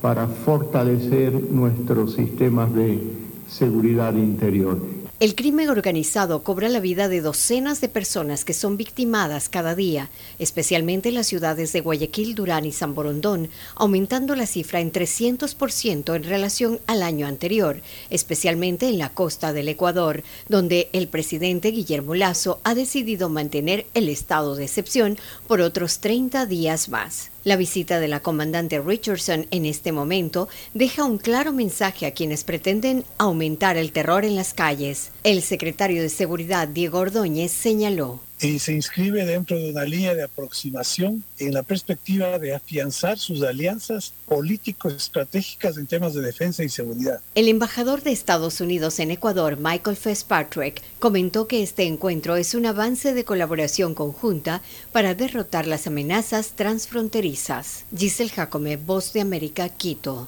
para 0.02 0.26
fortalecer 0.26 1.32
nuestros 1.52 2.16
sistemas 2.16 2.74
de 2.74 3.00
seguridad 3.48 4.16
interior. 4.16 4.80
El 5.24 5.36
crimen 5.36 5.70
organizado 5.70 6.44
cobra 6.44 6.68
la 6.68 6.82
vida 6.82 7.08
de 7.08 7.22
docenas 7.22 7.80
de 7.80 7.88
personas 7.88 8.44
que 8.44 8.54
son 8.54 8.76
victimadas 8.76 9.48
cada 9.48 9.74
día, 9.74 10.10
especialmente 10.38 11.08
en 11.08 11.16
las 11.16 11.28
ciudades 11.28 11.72
de 11.72 11.80
Guayaquil, 11.80 12.36
Durán 12.36 12.66
y 12.66 12.74
San 12.74 12.94
Borondón, 12.94 13.50
aumentando 13.76 14.36
la 14.36 14.46
cifra 14.46 14.82
en 14.82 14.92
300% 14.92 16.14
en 16.14 16.24
relación 16.26 16.82
al 16.88 17.02
año 17.02 17.26
anterior, 17.26 17.80
especialmente 18.10 18.90
en 18.90 18.98
la 18.98 19.12
costa 19.12 19.54
del 19.54 19.70
Ecuador, 19.70 20.24
donde 20.50 20.90
el 20.92 21.08
presidente 21.08 21.72
Guillermo 21.72 22.16
Lazo 22.16 22.60
ha 22.66 22.76
decidido 22.76 23.30
mantener 23.30 23.86
el 23.94 24.10
estado 24.10 24.58
de 24.58 24.66
excepción 24.66 25.18
por 25.48 25.62
otros 25.62 26.00
30 26.00 26.46
días 26.48 26.90
más. 26.90 27.32
La 27.46 27.56
visita 27.56 28.02
de 28.02 28.10
la 28.10 28.22
comandante 28.22 28.82
Richardson 28.82 29.48
en 29.52 29.66
este 29.66 29.94
momento 29.94 30.50
deja 30.74 31.06
un 31.06 31.18
claro 31.18 31.54
mensaje 31.54 32.06
a 32.06 32.14
quienes 32.14 32.44
pretenden 32.44 33.06
aumentar 33.18 33.78
el 33.78 33.94
terror 33.94 34.26
en 34.26 34.36
las 34.36 34.54
calles. 34.54 35.13
El 35.24 35.42
secretario 35.42 36.02
de 36.02 36.10
Seguridad, 36.10 36.68
Diego 36.68 37.00
Ordóñez, 37.00 37.52
señaló 37.52 38.20
y 38.48 38.60
se 38.60 38.74
inscribe 38.74 39.26
dentro 39.26 39.58
de 39.58 39.72
una 39.72 39.86
línea 39.86 40.16
de 40.16 40.24
aproximación 40.24 41.24
en 41.40 41.54
la 41.54 41.64
perspectiva 41.64 42.40
de 42.40 42.54
afianzar 42.54 43.18
sus 43.18 43.42
alianzas 43.42 44.14
político-estratégicas 44.28 45.78
en 45.78 45.88
temas 45.88 46.14
de 46.14 46.22
defensa 46.22 46.64
y 46.64 46.70
seguridad. 46.70 47.22
El 47.36 47.48
embajador 47.48 48.04
de 48.04 48.12
Estados 48.12 48.60
Unidos 48.60 49.00
en 49.00 49.12
Ecuador, 49.12 49.58
Michael 49.60 49.98
Fitzpatrick, 49.98 50.82
comentó 51.00 51.48
que 51.48 51.64
este 51.64 51.84
encuentro 51.84 52.36
es 52.36 52.54
un 52.54 52.66
avance 52.66 53.14
de 53.14 53.24
colaboración 53.24 53.96
conjunta 53.96 54.62
para 54.92 55.16
derrotar 55.16 55.68
las 55.68 55.88
amenazas 55.88 56.52
transfronterizas. 56.56 57.86
Giselle 57.96 58.30
Jacome, 58.30 58.78
Voz 58.78 59.14
de 59.14 59.22
América, 59.22 59.70
Quito. 59.70 60.28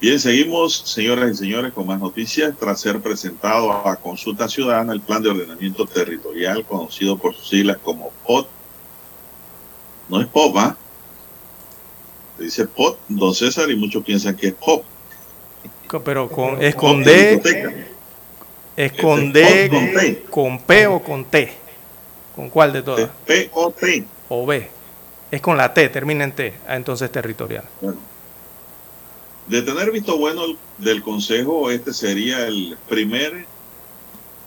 Bien, 0.00 0.20
seguimos, 0.20 0.76
señoras 0.86 1.32
y 1.32 1.34
señores, 1.34 1.72
con 1.72 1.86
más 1.86 1.98
noticias. 1.98 2.54
Tras 2.58 2.80
ser 2.80 3.00
presentado 3.00 3.72
a 3.72 3.96
consulta 3.96 4.48
ciudadana 4.48 4.92
el 4.92 5.00
Plan 5.00 5.22
de 5.22 5.30
Ordenamiento 5.30 5.86
Territorial, 5.86 6.64
conocido 6.64 7.18
por 7.18 7.34
sus 7.34 7.48
siglas 7.48 7.78
como 7.82 8.12
POT, 8.24 8.48
no 10.08 10.20
es 10.20 10.28
POP, 10.28 10.56
¿ah? 10.56 10.76
Dice 12.38 12.66
POT, 12.66 12.98
don 13.08 13.34
César, 13.34 13.68
y 13.70 13.76
muchos 13.76 14.04
piensan 14.04 14.36
que 14.36 14.48
es 14.48 14.54
POP. 14.54 14.84
Pero 16.04 16.28
con, 16.30 16.62
es 16.62 16.76
con 16.76 17.02
D, 17.02 17.42
es 18.76 18.92
con 18.92 19.32
D, 19.32 19.68
con 19.68 19.92
T. 19.92 20.24
con 20.30 20.58
P 20.60 20.86
o 20.86 21.02
con 21.02 21.24
T. 21.24 21.52
¿Con 22.36 22.50
cuál 22.50 22.72
de 22.72 22.82
todas? 22.82 23.10
P 23.26 23.50
o 23.52 23.72
T. 23.72 24.04
O 24.28 24.46
B. 24.46 24.70
Es 25.32 25.40
con 25.40 25.56
la 25.56 25.74
T, 25.74 25.88
termina 25.88 26.22
en 26.22 26.32
T. 26.32 26.54
Ah, 26.68 26.76
entonces 26.76 27.10
territorial. 27.10 27.64
Bueno. 27.80 27.98
De 29.48 29.62
tener 29.62 29.90
visto 29.90 30.18
bueno 30.18 30.42
del 30.76 31.02
Consejo, 31.02 31.70
este 31.70 31.94
sería 31.94 32.46
el 32.46 32.76
primer 32.86 33.46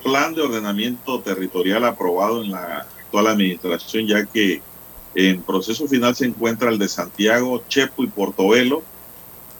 plan 0.03 0.36
de 0.36 0.44
ordenamiento 0.44 1.22
territorial 1.22 1.86
aprobado 1.86 2.44
en 2.44 2.52
la 2.52 2.88
actual 2.99 3.28
administración, 3.28 4.06
ya 4.06 4.26
que 4.26 4.61
en 5.15 5.41
proceso 5.41 5.88
final 5.88 6.15
se 6.15 6.26
encuentra 6.26 6.69
el 6.69 6.78
de 6.78 6.88
Santiago, 6.88 7.64
Chepo 7.68 8.03
y 8.03 8.07
Portobelo. 8.07 8.84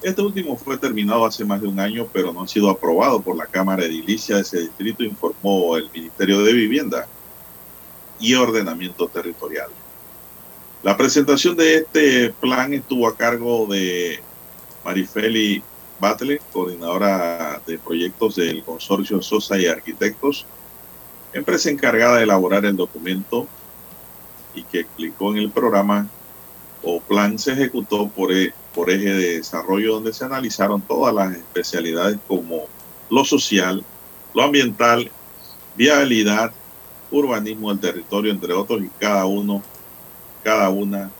Este 0.04 0.22
último 0.22 0.56
fue 0.58 0.78
terminado 0.78 1.26
hace 1.26 1.44
más 1.44 1.60
de 1.60 1.68
un 1.68 1.80
año, 1.80 2.08
pero 2.14 2.32
no 2.32 2.44
ha 2.44 2.48
sido 2.48 2.70
aprobado 2.70 3.20
por 3.20 3.36
la 3.36 3.48
Cámara 3.48 3.86
Edilicia 3.86 4.36
de 4.36 4.42
ese 4.44 4.60
distrito, 4.60 5.04
informó 5.04 5.76
el 5.76 5.90
Ministerio 5.92 6.44
de 6.44 6.54
Vivienda 6.54 7.08
y 8.20 8.36
Ordenamiento 8.36 9.08
Territorial. 9.08 9.70
La 10.84 10.96
presentación 10.96 11.56
de 11.58 11.78
este 11.78 12.32
plan 12.40 12.74
estuvo 12.74 13.08
a 13.08 13.18
cargo 13.18 13.66
de 13.66 14.22
Marifeli 14.84 15.64
Batle, 16.00 16.40
coordinadora 16.52 17.62
de 17.66 17.78
proyectos 17.80 18.36
del 18.36 18.64
consorcio 18.64 19.22
Sosa 19.22 19.58
y 19.60 19.68
Arquitectos, 19.68 20.46
empresa 21.34 21.70
encargada 21.70 22.18
de 22.18 22.24
elaborar 22.24 22.66
el 22.66 22.76
documento 22.76 23.48
y 24.54 24.64
que 24.64 24.80
explicó 24.80 25.32
en 25.32 25.38
el 25.38 25.52
programa 25.52 26.10
o 26.82 27.00
plan 27.00 27.38
se 27.38 27.54
ejecutó 27.54 28.10
por, 28.10 28.32
e- 28.32 28.54
por 28.74 28.90
eje 28.90 29.14
de 29.14 29.38
desarrollo 29.38 29.94
donde 29.96 30.14
se 30.14 30.26
analizaron 30.26 30.82
todas 30.82 31.14
las 31.14 31.36
especialidades 31.36 32.18
como 32.28 32.68
lo 33.10 33.24
social, 33.24 33.86
lo 34.34 34.44
ambiental, 34.44 35.12
viabilidad, 35.76 36.52
urbanismo 37.12 37.70
del 37.70 37.80
territorio, 37.80 38.32
entre 38.32 38.54
otros, 38.54 38.82
y 38.84 38.90
cada 38.90 39.26
uno, 39.26 39.62
cada 40.44 40.70
una 40.70 41.12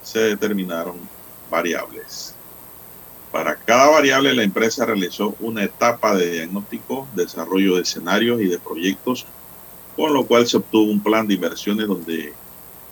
se 0.00 0.20
determinaron 0.20 0.96
variables. 1.50 2.27
Para 3.38 3.54
cada 3.54 3.88
variable, 3.90 4.34
la 4.34 4.42
empresa 4.42 4.84
realizó 4.84 5.36
una 5.38 5.62
etapa 5.62 6.16
de 6.16 6.28
diagnóstico, 6.28 7.06
desarrollo 7.14 7.76
de 7.76 7.82
escenarios 7.82 8.40
y 8.40 8.48
de 8.48 8.58
proyectos, 8.58 9.26
con 9.94 10.12
lo 10.12 10.26
cual 10.26 10.48
se 10.48 10.56
obtuvo 10.56 10.90
un 10.90 11.00
plan 11.00 11.24
de 11.28 11.34
inversiones 11.34 11.86
donde 11.86 12.32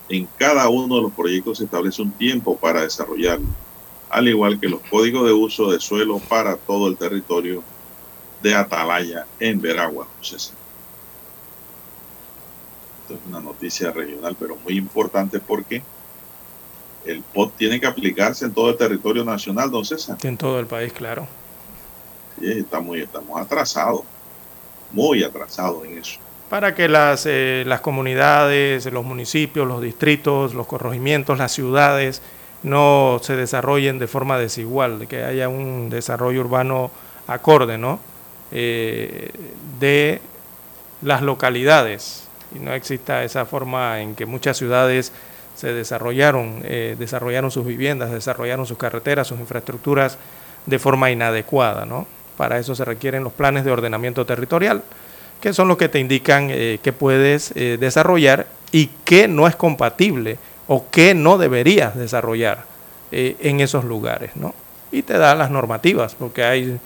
en 0.09 0.28
cada 0.39 0.68
uno 0.68 0.94
de 0.94 1.02
los 1.02 1.12
proyectos 1.12 1.59
se 1.59 1.64
establece 1.64 2.01
un 2.01 2.12
tiempo 2.12 2.56
para 2.56 2.82
desarrollarlo, 2.82 3.48
al 4.09 4.28
igual 4.28 4.60
que 4.60 4.68
los 4.68 4.82
códigos 4.82 5.27
de 5.27 5.32
uso 5.32 5.73
de 5.73 5.81
suelo 5.81 6.20
para 6.20 6.56
todo 6.56 6.86
el 6.86 6.97
territorio 6.97 7.64
de 8.40 8.55
Atalaya 8.55 9.27
en 9.40 9.60
Veragua. 9.60 10.06
César. 10.20 10.55
Esto 13.02 13.14
es 13.14 13.20
una 13.28 13.40
noticia 13.40 13.90
regional, 13.90 14.36
pero 14.39 14.55
muy 14.62 14.78
importante 14.78 15.40
porque 15.40 15.82
el 17.07 17.23
POT 17.23 17.57
tiene 17.57 17.81
que 17.81 17.87
aplicarse 17.87 18.45
en 18.45 18.53
todo 18.53 18.70
el 18.70 18.77
territorio 18.77 19.24
nacional, 19.24 19.70
don 19.70 19.85
César. 19.85 20.16
En 20.23 20.37
todo 20.37 20.59
el 20.59 20.66
país, 20.66 20.93
claro. 20.93 21.27
Sí, 22.39 22.51
está 22.51 22.81
muy, 22.81 23.01
estamos 23.01 23.41
atrasados, 23.41 24.03
muy 24.93 25.23
atrasados 25.23 25.85
en 25.87 25.99
eso. 25.99 26.19
Para 26.51 26.74
que 26.74 26.89
las, 26.89 27.24
eh, 27.27 27.65
las 27.66 27.81
comunidades, 27.81 28.87
los 28.87 29.05
municipios, 29.05 29.66
los 29.66 29.83
distritos, 29.83 30.55
los 30.55 30.66
corregimientos, 30.66 31.39
las 31.39 31.53
ciudades 31.53 32.23
no 32.62 33.19
se 33.23 33.37
desarrollen 33.37 33.99
de 33.99 34.07
forma 34.07 34.39
desigual, 34.39 35.09
que 35.09 35.24
haya 35.24 35.49
un 35.49 35.91
desarrollo 35.91 36.41
urbano 36.41 36.91
acorde, 37.27 37.78
¿no? 37.78 37.99
Eh, 38.53 39.31
de 39.81 40.20
las 41.03 41.23
localidades 41.23 42.28
y 42.55 42.59
no 42.59 42.73
exista 42.73 43.24
esa 43.24 43.45
forma 43.45 44.01
en 44.01 44.15
que 44.15 44.24
muchas 44.24 44.57
ciudades 44.57 45.12
se 45.57 45.73
desarrollaron, 45.73 46.61
eh, 46.65 46.95
desarrollaron 46.99 47.51
sus 47.51 47.66
viviendas, 47.66 48.12
desarrollaron 48.12 48.66
sus 48.66 48.78
carreteras, 48.78 49.27
sus 49.27 49.41
infraestructuras 49.41 50.19
de 50.66 50.78
forma 50.78 51.11
inadecuada, 51.11 51.85
¿no? 51.87 52.07
Para 52.37 52.59
eso 52.59 52.74
se 52.74 52.85
requieren 52.85 53.24
los 53.24 53.33
planes 53.33 53.65
de 53.65 53.73
ordenamiento 53.73 54.24
territorial, 54.27 54.83
que 55.41 55.53
son 55.53 55.69
los 55.69 55.77
que 55.77 55.89
te 55.89 55.99
indican 55.99 56.49
eh, 56.51 56.78
qué 56.83 56.93
puedes 56.93 57.53
eh, 57.57 57.78
desarrollar 57.81 58.47
y 58.70 58.91
qué 59.05 59.27
no 59.27 59.49
es 59.49 59.57
compatible 59.57 60.39
o 60.69 60.87
qué 60.91 61.15
no 61.15 61.39
deberías 61.39 61.97
desarrollar 61.97 62.65
eh, 63.12 63.37
en 63.41 63.61
esos 63.61 63.85
lugares, 63.85 64.33
¿no? 64.35 64.55
Y 64.91 65.03
te 65.03 65.16
da 65.16 65.35
las 65.35 65.51
normativas, 65.51 66.15
porque 66.15 66.45
hay 66.45 66.78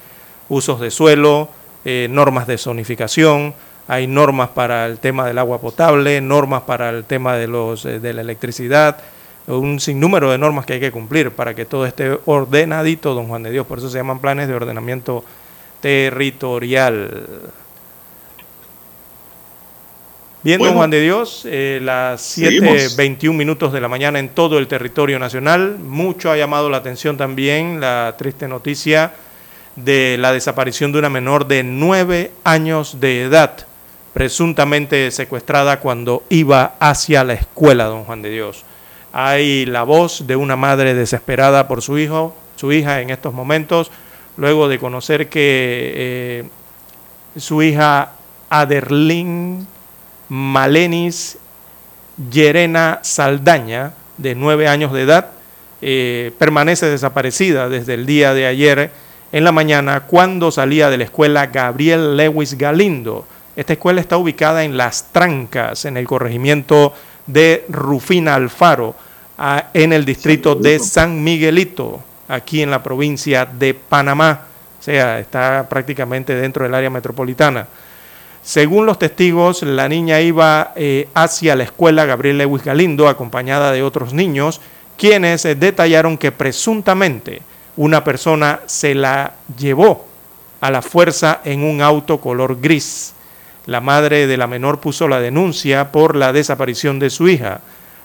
usos 0.48 0.80
de 0.80 0.90
suelo, 0.90 1.48
eh, 1.84 2.08
normas 2.10 2.46
de 2.46 2.58
zonificación, 2.58 3.54
hay 3.90 4.06
normas 4.06 4.50
para 4.50 4.86
el 4.86 5.00
tema 5.00 5.26
del 5.26 5.36
agua 5.36 5.60
potable, 5.60 6.20
normas 6.20 6.62
para 6.62 6.90
el 6.90 7.02
tema 7.02 7.34
de, 7.34 7.48
los, 7.48 7.84
eh, 7.84 7.98
de 7.98 8.12
la 8.12 8.20
electricidad, 8.20 8.98
un 9.48 9.80
sinnúmero 9.80 10.30
de 10.30 10.38
normas 10.38 10.64
que 10.64 10.74
hay 10.74 10.80
que 10.80 10.92
cumplir 10.92 11.32
para 11.32 11.54
que 11.54 11.64
todo 11.64 11.84
esté 11.86 12.16
ordenadito, 12.24 13.14
don 13.14 13.26
Juan 13.26 13.42
de 13.42 13.50
Dios. 13.50 13.66
Por 13.66 13.78
eso 13.78 13.90
se 13.90 13.98
llaman 13.98 14.20
planes 14.20 14.46
de 14.46 14.54
ordenamiento 14.54 15.24
territorial. 15.80 17.26
Bien, 20.44 20.60
don. 20.60 20.72
Juan 20.74 20.90
de 20.90 21.00
Dios, 21.00 21.42
eh, 21.50 21.80
las 21.82 22.20
Seguimos. 22.22 22.96
7.21 22.96 23.32
minutos 23.32 23.72
de 23.72 23.80
la 23.80 23.88
mañana 23.88 24.20
en 24.20 24.28
todo 24.28 24.58
el 24.58 24.68
territorio 24.68 25.18
nacional. 25.18 25.78
Mucho 25.80 26.30
ha 26.30 26.36
llamado 26.36 26.70
la 26.70 26.76
atención 26.76 27.16
también 27.16 27.80
la 27.80 28.14
triste 28.16 28.46
noticia 28.46 29.14
de 29.74 30.16
la 30.16 30.32
desaparición 30.32 30.92
de 30.92 31.00
una 31.00 31.10
menor 31.10 31.48
de 31.48 31.64
nueve 31.64 32.30
años 32.44 33.00
de 33.00 33.22
edad, 33.22 33.66
presuntamente 34.12 35.10
secuestrada 35.10 35.80
cuando 35.80 36.24
iba 36.28 36.74
hacia 36.80 37.24
la 37.24 37.34
escuela, 37.34 37.84
don 37.84 38.04
Juan 38.04 38.22
de 38.22 38.30
Dios. 38.30 38.64
Hay 39.12 39.66
la 39.66 39.82
voz 39.82 40.26
de 40.26 40.36
una 40.36 40.56
madre 40.56 40.94
desesperada 40.94 41.68
por 41.68 41.82
su 41.82 41.98
hijo, 41.98 42.34
su 42.56 42.72
hija 42.72 43.00
en 43.00 43.10
estos 43.10 43.34
momentos, 43.34 43.90
luego 44.36 44.68
de 44.68 44.78
conocer 44.78 45.28
que 45.28 45.92
eh, 45.94 46.44
su 47.36 47.62
hija 47.62 48.12
Aderlin 48.48 49.66
Malenis 50.28 51.38
Yerena 52.30 53.00
Saldaña, 53.02 53.94
de 54.18 54.34
nueve 54.34 54.68
años 54.68 54.92
de 54.92 55.02
edad, 55.02 55.30
eh, 55.82 56.32
permanece 56.38 56.86
desaparecida 56.86 57.68
desde 57.68 57.94
el 57.94 58.04
día 58.04 58.34
de 58.34 58.46
ayer 58.46 58.90
en 59.32 59.44
la 59.44 59.52
mañana 59.52 60.00
cuando 60.00 60.50
salía 60.50 60.90
de 60.90 60.98
la 60.98 61.04
escuela 61.04 61.46
Gabriel 61.46 62.16
Lewis 62.16 62.58
Galindo. 62.58 63.26
Esta 63.60 63.74
escuela 63.74 64.00
está 64.00 64.16
ubicada 64.16 64.64
en 64.64 64.78
Las 64.78 65.12
Trancas, 65.12 65.84
en 65.84 65.98
el 65.98 66.06
corregimiento 66.06 66.94
de 67.26 67.66
Rufina 67.68 68.34
Alfaro, 68.34 68.94
en 69.74 69.92
el 69.92 70.06
distrito 70.06 70.54
de 70.54 70.78
San 70.78 71.22
Miguelito, 71.22 72.02
aquí 72.26 72.62
en 72.62 72.70
la 72.70 72.82
provincia 72.82 73.44
de 73.44 73.74
Panamá. 73.74 74.46
O 74.78 74.82
sea, 74.82 75.18
está 75.18 75.68
prácticamente 75.68 76.34
dentro 76.34 76.64
del 76.64 76.74
área 76.74 76.88
metropolitana. 76.88 77.66
Según 78.42 78.86
los 78.86 78.98
testigos, 78.98 79.62
la 79.62 79.90
niña 79.90 80.22
iba 80.22 80.72
eh, 80.74 81.10
hacia 81.12 81.54
la 81.54 81.64
escuela 81.64 82.06
Gabriel 82.06 82.38
Lewis 82.38 82.64
Galindo 82.64 83.08
acompañada 83.08 83.72
de 83.72 83.82
otros 83.82 84.14
niños, 84.14 84.62
quienes 84.96 85.44
eh, 85.44 85.54
detallaron 85.54 86.16
que 86.16 86.32
presuntamente 86.32 87.42
una 87.76 88.02
persona 88.04 88.60
se 88.64 88.94
la 88.94 89.34
llevó 89.58 90.06
a 90.62 90.70
la 90.70 90.80
fuerza 90.80 91.42
en 91.44 91.62
un 91.62 91.82
auto 91.82 92.22
color 92.22 92.58
gris. 92.58 93.16
La 93.66 93.80
madre 93.80 94.26
de 94.26 94.36
la 94.36 94.46
menor 94.46 94.80
puso 94.80 95.08
la 95.08 95.20
denuncia 95.20 95.92
por 95.92 96.16
la 96.16 96.32
desaparición 96.32 96.98
de 96.98 97.10
su 97.10 97.28
hija. 97.28 97.60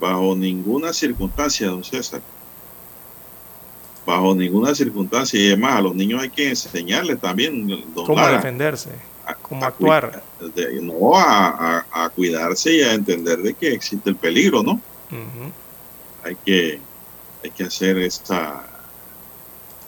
Bajo 0.00 0.34
ninguna 0.36 0.92
circunstancia, 0.92 1.68
don 1.68 1.82
César. 1.84 2.20
Bajo 4.04 4.34
ninguna 4.34 4.74
circunstancia. 4.74 5.40
Y 5.40 5.46
además, 5.48 5.72
a 5.76 5.80
los 5.82 5.94
niños 5.94 6.22
hay 6.22 6.30
que 6.30 6.48
enseñarles 6.50 7.20
también, 7.20 7.66
don 7.66 8.06
¿Cómo 8.06 8.14
Lara, 8.20 8.36
defenderse? 8.36 8.90
¿Cómo 9.42 9.64
a 9.64 9.68
actuar? 9.68 10.22
de- 10.54 10.80
no, 10.82 11.16
a, 11.16 11.84
a- 11.90 12.08
cuidarse 12.10 12.72
y 12.76 12.82
a 12.82 12.94
entender 12.94 13.38
de 13.38 13.54
que 13.54 13.72
existe 13.72 14.10
el 14.10 14.16
peligro, 14.16 14.62
¿no? 14.62 14.80
Hay 16.22 16.36
que, 16.44 16.80
hay 17.42 17.50
que 17.50 17.64
hacer 17.64 17.98
esta... 17.98 18.64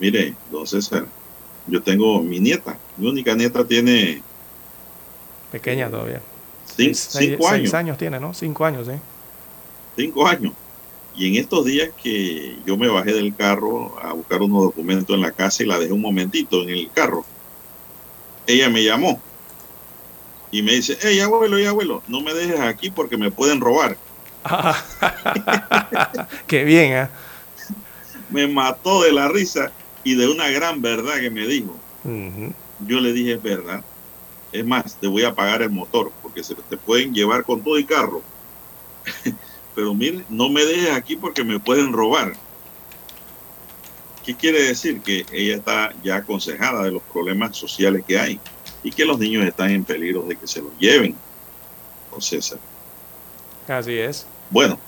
Mire, 0.01 0.35
don 0.51 0.67
César, 0.67 1.07
yo 1.67 1.83
tengo 1.83 2.21
mi 2.23 2.41
nieta, 2.41 2.77
mi 2.97 3.09
única 3.09 3.35
nieta 3.35 3.65
tiene 3.65 4.23
Pequeña 5.51 5.89
todavía. 5.91 6.21
Seis- 6.65 7.09
cinco 7.11 7.49
seis 7.49 7.53
años. 7.53 7.75
años 7.75 7.99
tiene, 7.99 8.21
¿no? 8.21 8.35
Cinco 8.35 8.65
años, 8.65 8.87
¿sí? 8.87 8.93
Cinco 9.99 10.27
años. 10.27 10.53
Y 11.15 11.27
en 11.27 11.35
estos 11.35 11.65
días 11.65 11.91
que 12.01 12.57
yo 12.65 12.77
me 12.77 12.89
bajé 12.89 13.13
del 13.13 13.35
carro 13.35 13.99
a 14.01 14.13
buscar 14.13 14.41
unos 14.41 14.63
documentos 14.63 15.15
en 15.15 15.23
la 15.23 15.33
casa 15.33 15.63
y 15.63 15.67
la 15.67 15.79
dejé 15.79 15.93
un 15.93 16.01
momentito 16.01 16.63
en 16.63 16.71
el 16.71 16.91
carro, 16.93 17.25
ella 18.47 18.69
me 18.69 18.85
llamó 18.85 19.21
y 20.51 20.63
me 20.63 20.75
dice, 20.75 20.97
hey 21.03 21.19
abuelo, 21.21 21.59
hey 21.59 21.67
abuelo, 21.67 22.03
no 22.07 22.21
me 22.21 22.33
dejes 22.33 22.61
aquí 22.61 22.91
porque 22.91 23.17
me 23.17 23.33
pueden 23.33 23.61
robar. 23.61 23.97
Qué 26.47 26.65
bien, 26.65 26.93
¿eh? 26.93 27.09
Me 28.31 28.47
mató 28.47 29.03
de 29.03 29.13
la 29.13 29.29
risa 29.29 29.73
y 30.05 30.15
de 30.15 30.29
una 30.29 30.49
gran 30.49 30.81
verdad 30.81 31.19
que 31.21 31.31
me 31.31 31.47
dijo. 31.47 31.77
Yo 32.87 33.01
le 33.01 33.13
dije, 33.13 33.33
es 33.33 33.43
verdad. 33.43 33.83
Es 34.53 34.65
más, 34.65 34.97
te 34.99 35.09
voy 35.09 35.25
a 35.25 35.35
pagar 35.35 35.63
el 35.63 35.71
motor 35.71 36.13
porque 36.23 36.45
se 36.45 36.55
te 36.55 36.77
pueden 36.77 37.13
llevar 37.13 37.45
con 37.45 37.63
todo 37.63 37.79
y 37.79 37.85
carro. 37.85 38.23
Pero 39.79 39.95
mire, 39.95 40.25
no 40.29 40.49
me 40.49 40.65
dejes 40.65 40.91
aquí 40.91 41.15
porque 41.15 41.45
me 41.45 41.61
pueden 41.61 41.93
robar. 41.93 42.33
¿Qué 44.27 44.35
quiere 44.35 44.61
decir? 44.65 45.01
Que 45.03 45.25
ella 45.31 45.55
está 45.55 45.95
ya 46.03 46.17
aconsejada 46.17 46.83
de 46.83 46.91
los 46.91 47.03
problemas 47.05 47.57
sociales 47.57 48.03
que 48.05 48.19
hay 48.19 48.41
y 48.83 48.91
que 48.91 49.05
los 49.05 49.21
niños 49.21 49.47
están 49.47 49.71
en 49.71 49.85
peligro 49.85 50.23
de 50.23 50.35
que 50.35 50.49
se 50.49 50.63
los 50.63 50.77
lleven. 50.81 51.15
Don 52.11 52.21
César. 52.21 52.59
Así 53.69 53.97
es. 53.97 54.27
Bueno, 54.51 54.81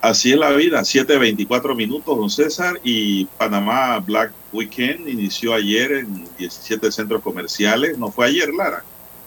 así 0.00 0.32
es 0.32 0.38
la 0.38 0.52
vida. 0.52 0.80
7.24 0.80 1.76
minutos, 1.76 2.16
don 2.16 2.30
César. 2.30 2.80
Y 2.82 3.26
Panamá 3.36 3.98
Black 3.98 4.32
Weekend 4.54 5.06
inició 5.06 5.52
ayer 5.52 5.92
en 5.92 6.26
17 6.38 6.90
centros 6.90 7.20
comerciales. 7.20 7.98
No 7.98 8.10
fue 8.10 8.28
ayer, 8.28 8.48
Lara. 8.54 8.84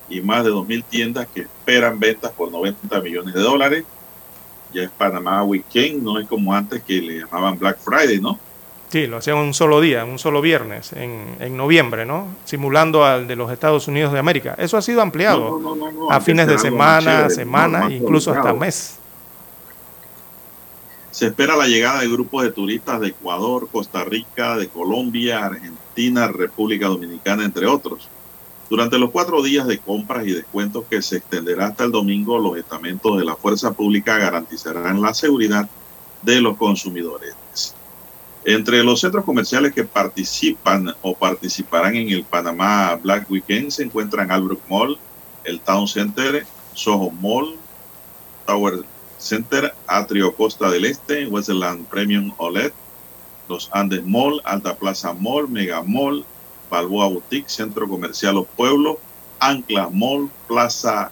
Y 0.09 0.21
más 0.21 0.43
de 0.43 0.49
2.000 0.49 0.83
tiendas 0.85 1.27
que 1.31 1.41
esperan 1.41 1.99
ventas 1.99 2.31
por 2.31 2.51
90 2.51 2.99
millones 3.01 3.35
de 3.35 3.41
dólares. 3.41 3.83
Ya 4.73 4.83
es 4.83 4.89
Panamá 4.89 5.43
Weekend, 5.43 6.03
no 6.03 6.19
es 6.19 6.27
como 6.27 6.53
antes 6.53 6.81
que 6.83 7.01
le 7.01 7.19
llamaban 7.19 7.59
Black 7.59 7.77
Friday, 7.79 8.19
¿no? 8.19 8.39
Sí, 8.89 9.07
lo 9.07 9.17
hacían 9.17 9.37
un 9.37 9.55
solo 9.55 9.81
día, 9.81 10.05
un 10.05 10.19
solo 10.19 10.39
viernes, 10.39 10.93
en, 10.93 11.35
en 11.39 11.57
noviembre, 11.57 12.05
¿no? 12.05 12.27
Simulando 12.45 13.03
al 13.03 13.27
de 13.27 13.35
los 13.35 13.51
Estados 13.51 13.87
Unidos 13.87 14.13
de 14.13 14.19
América. 14.19 14.53
Eso 14.57 14.77
ha 14.77 14.83
sido 14.83 15.01
ampliado 15.01 15.59
No, 15.59 15.59
no, 15.59 15.75
no, 15.75 15.91
no, 15.91 16.11
a 16.11 16.21
fines 16.21 16.47
de 16.47 16.59
semana, 16.59 17.23
chévere, 17.23 17.29
semana, 17.31 17.91
incluso 17.91 18.31
hasta 18.31 18.53
mes. 18.53 18.99
Se 21.09 21.27
espera 21.27 21.55
la 21.55 21.67
llegada 21.67 22.01
de 22.01 22.07
grupos 22.07 22.43
de 22.43 22.51
turistas 22.51 22.99
de 22.99 23.07
Ecuador, 23.07 23.67
Costa 23.71 24.03
Rica, 24.03 24.57
de 24.57 24.67
Colombia, 24.67 25.45
Argentina, 25.45 26.27
República 26.27 26.87
Dominicana, 26.87 27.45
entre 27.45 27.65
otros. 27.65 28.07
Durante 28.69 28.97
los 28.97 29.11
cuatro 29.11 29.41
días 29.43 29.67
de 29.67 29.79
compras 29.79 30.25
y 30.25 30.31
descuentos 30.31 30.85
que 30.89 31.01
se 31.01 31.17
extenderá 31.17 31.67
hasta 31.67 31.83
el 31.83 31.91
domingo, 31.91 32.39
los 32.39 32.57
estamentos 32.57 33.17
de 33.17 33.25
la 33.25 33.35
fuerza 33.35 33.73
pública 33.73 34.17
garantizarán 34.17 35.01
la 35.01 35.13
seguridad 35.13 35.69
de 36.21 36.41
los 36.41 36.57
consumidores. 36.57 37.35
Entre 38.45 38.83
los 38.83 38.99
centros 38.99 39.23
comerciales 39.23 39.73
que 39.73 39.85
participan 39.85 40.93
o 41.01 41.15
participarán 41.15 41.95
en 41.95 42.09
el 42.09 42.25
Panamá 42.25 42.95
Black 42.95 43.29
Weekend 43.29 43.71
se 43.71 43.83
encuentran 43.83 44.31
Albrook 44.31 44.61
Mall, 44.67 44.97
el 45.45 45.61
Town 45.61 45.87
Center, 45.87 46.45
Soho 46.73 47.09
Mall, 47.09 47.55
Tower 48.45 48.83
Center, 49.17 49.73
Atrio 49.87 50.35
Costa 50.35 50.69
del 50.69 50.85
Este, 50.85 51.25
Westland 51.27 51.87
Premium 51.87 52.33
OLED, 52.37 52.73
Los 53.47 53.69
Andes 53.71 54.03
Mall, 54.03 54.41
Alta 54.43 54.75
Plaza 54.75 55.13
Mall, 55.13 55.47
Mega 55.47 55.81
Mall, 55.81 56.25
Balboa 56.73 57.07
Boutique, 57.07 57.47
Centro 57.49 57.87
Comercial 57.87 58.33
Los 58.33 58.47
Pueblos, 58.47 58.97
Ancla 59.39 59.89
Mall, 59.91 60.31
Plaza 60.47 61.11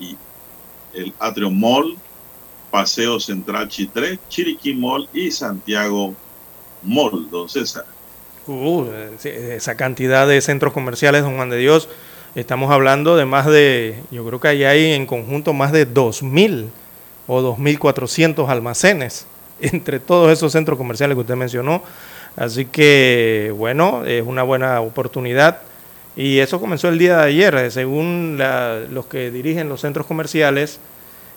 y 0.00 0.16
el 0.92 1.14
Atrio 1.20 1.50
Mall, 1.50 1.96
Paseo 2.72 3.20
Central 3.20 3.68
Chitré, 3.68 4.18
Chiriquí 4.28 4.74
Mall 4.74 5.08
y 5.12 5.30
Santiago 5.30 6.14
Mall, 6.82 7.30
don 7.30 7.48
César. 7.48 7.84
Uh, 8.48 8.86
esa 9.22 9.76
cantidad 9.76 10.26
de 10.26 10.40
centros 10.40 10.72
comerciales, 10.72 11.22
don 11.22 11.36
Juan 11.36 11.48
de 11.48 11.58
Dios, 11.58 11.88
estamos 12.34 12.72
hablando 12.72 13.16
de 13.16 13.24
más 13.24 13.46
de, 13.46 14.02
yo 14.10 14.26
creo 14.26 14.40
que 14.40 14.48
ahí 14.48 14.64
hay 14.64 14.92
en 14.94 15.06
conjunto 15.06 15.52
más 15.52 15.70
de 15.70 15.88
2.000 15.88 16.70
o 17.28 17.40
2.400 17.40 18.48
almacenes 18.48 19.28
entre 19.60 20.00
todos 20.00 20.32
esos 20.32 20.50
centros 20.50 20.76
comerciales 20.76 21.14
que 21.14 21.20
usted 21.20 21.36
mencionó. 21.36 21.82
Así 22.36 22.66
que, 22.66 23.52
bueno, 23.56 24.04
es 24.04 24.24
una 24.26 24.42
buena 24.42 24.80
oportunidad. 24.80 25.60
Y 26.16 26.38
eso 26.38 26.60
comenzó 26.60 26.88
el 26.88 26.98
día 26.98 27.18
de 27.18 27.24
ayer, 27.24 27.54
eh, 27.56 27.70
según 27.70 28.36
la- 28.38 28.80
los 28.90 29.06
que 29.06 29.30
dirigen 29.30 29.68
los 29.68 29.80
centros 29.80 30.06
comerciales. 30.06 30.78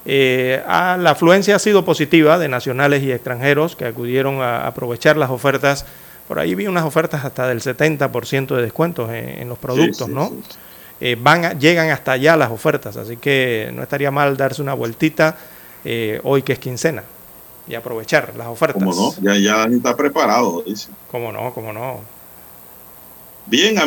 eh, 0.06 0.64
la 0.66 1.12
afluencia 1.12 1.58
ha 1.58 1.60
sido 1.60 1.84
positiva 1.84 2.40
de 2.40 2.48
nacionales 2.48 3.04
y 3.04 3.12
extranjeros 3.12 3.76
que 3.76 3.84
acudieron 3.86 4.42
a 4.42 4.66
aprovechar 4.66 5.18
las 5.18 5.30
ofertas. 5.30 5.86
Por 6.28 6.40
ahí 6.40 6.56
vi 6.56 6.68
unas 6.68 6.86
ofertas 6.86 7.26
hasta 7.26 7.48
del 7.50 7.60
70% 7.62 8.56
de 8.56 8.62
descuentos 8.62 9.10
en, 9.10 9.28
en 9.42 9.50
los 9.50 9.58
productos, 9.60 10.08
sí, 10.08 10.14
¿no? 10.14 10.30
sí, 10.30 10.58
Eh, 11.02 11.18
van 11.20 11.44
a- 11.46 11.54
llegan 11.54 11.90
hasta 11.90 12.14
allá 12.14 12.38
las 12.38 12.50
ofertas, 12.50 12.96
así 12.96 13.18
que 13.18 13.72
no 13.74 13.84
estaría 13.84 14.10
mal 14.10 14.38
darse 14.38 14.62
una 14.62 14.74
vueltita 14.74 15.36
eh, 15.84 16.20
hoy 16.24 16.44
que 16.44 16.54
es 16.54 16.60
quincena 16.60 17.04
y 17.70 17.76
aprovechar 17.76 18.34
las 18.36 18.48
ofertas. 18.48 18.84
¿Cómo 18.84 18.94
no? 18.94 19.14
Ya, 19.22 19.40
ya 19.40 19.66
está 19.66 19.96
preparado, 19.96 20.64
dice. 20.66 20.90
¿Cómo 21.12 21.32
no? 21.32 21.54
¿Cómo 21.54 21.72
no? 21.72 22.02
Bien, 23.46 23.80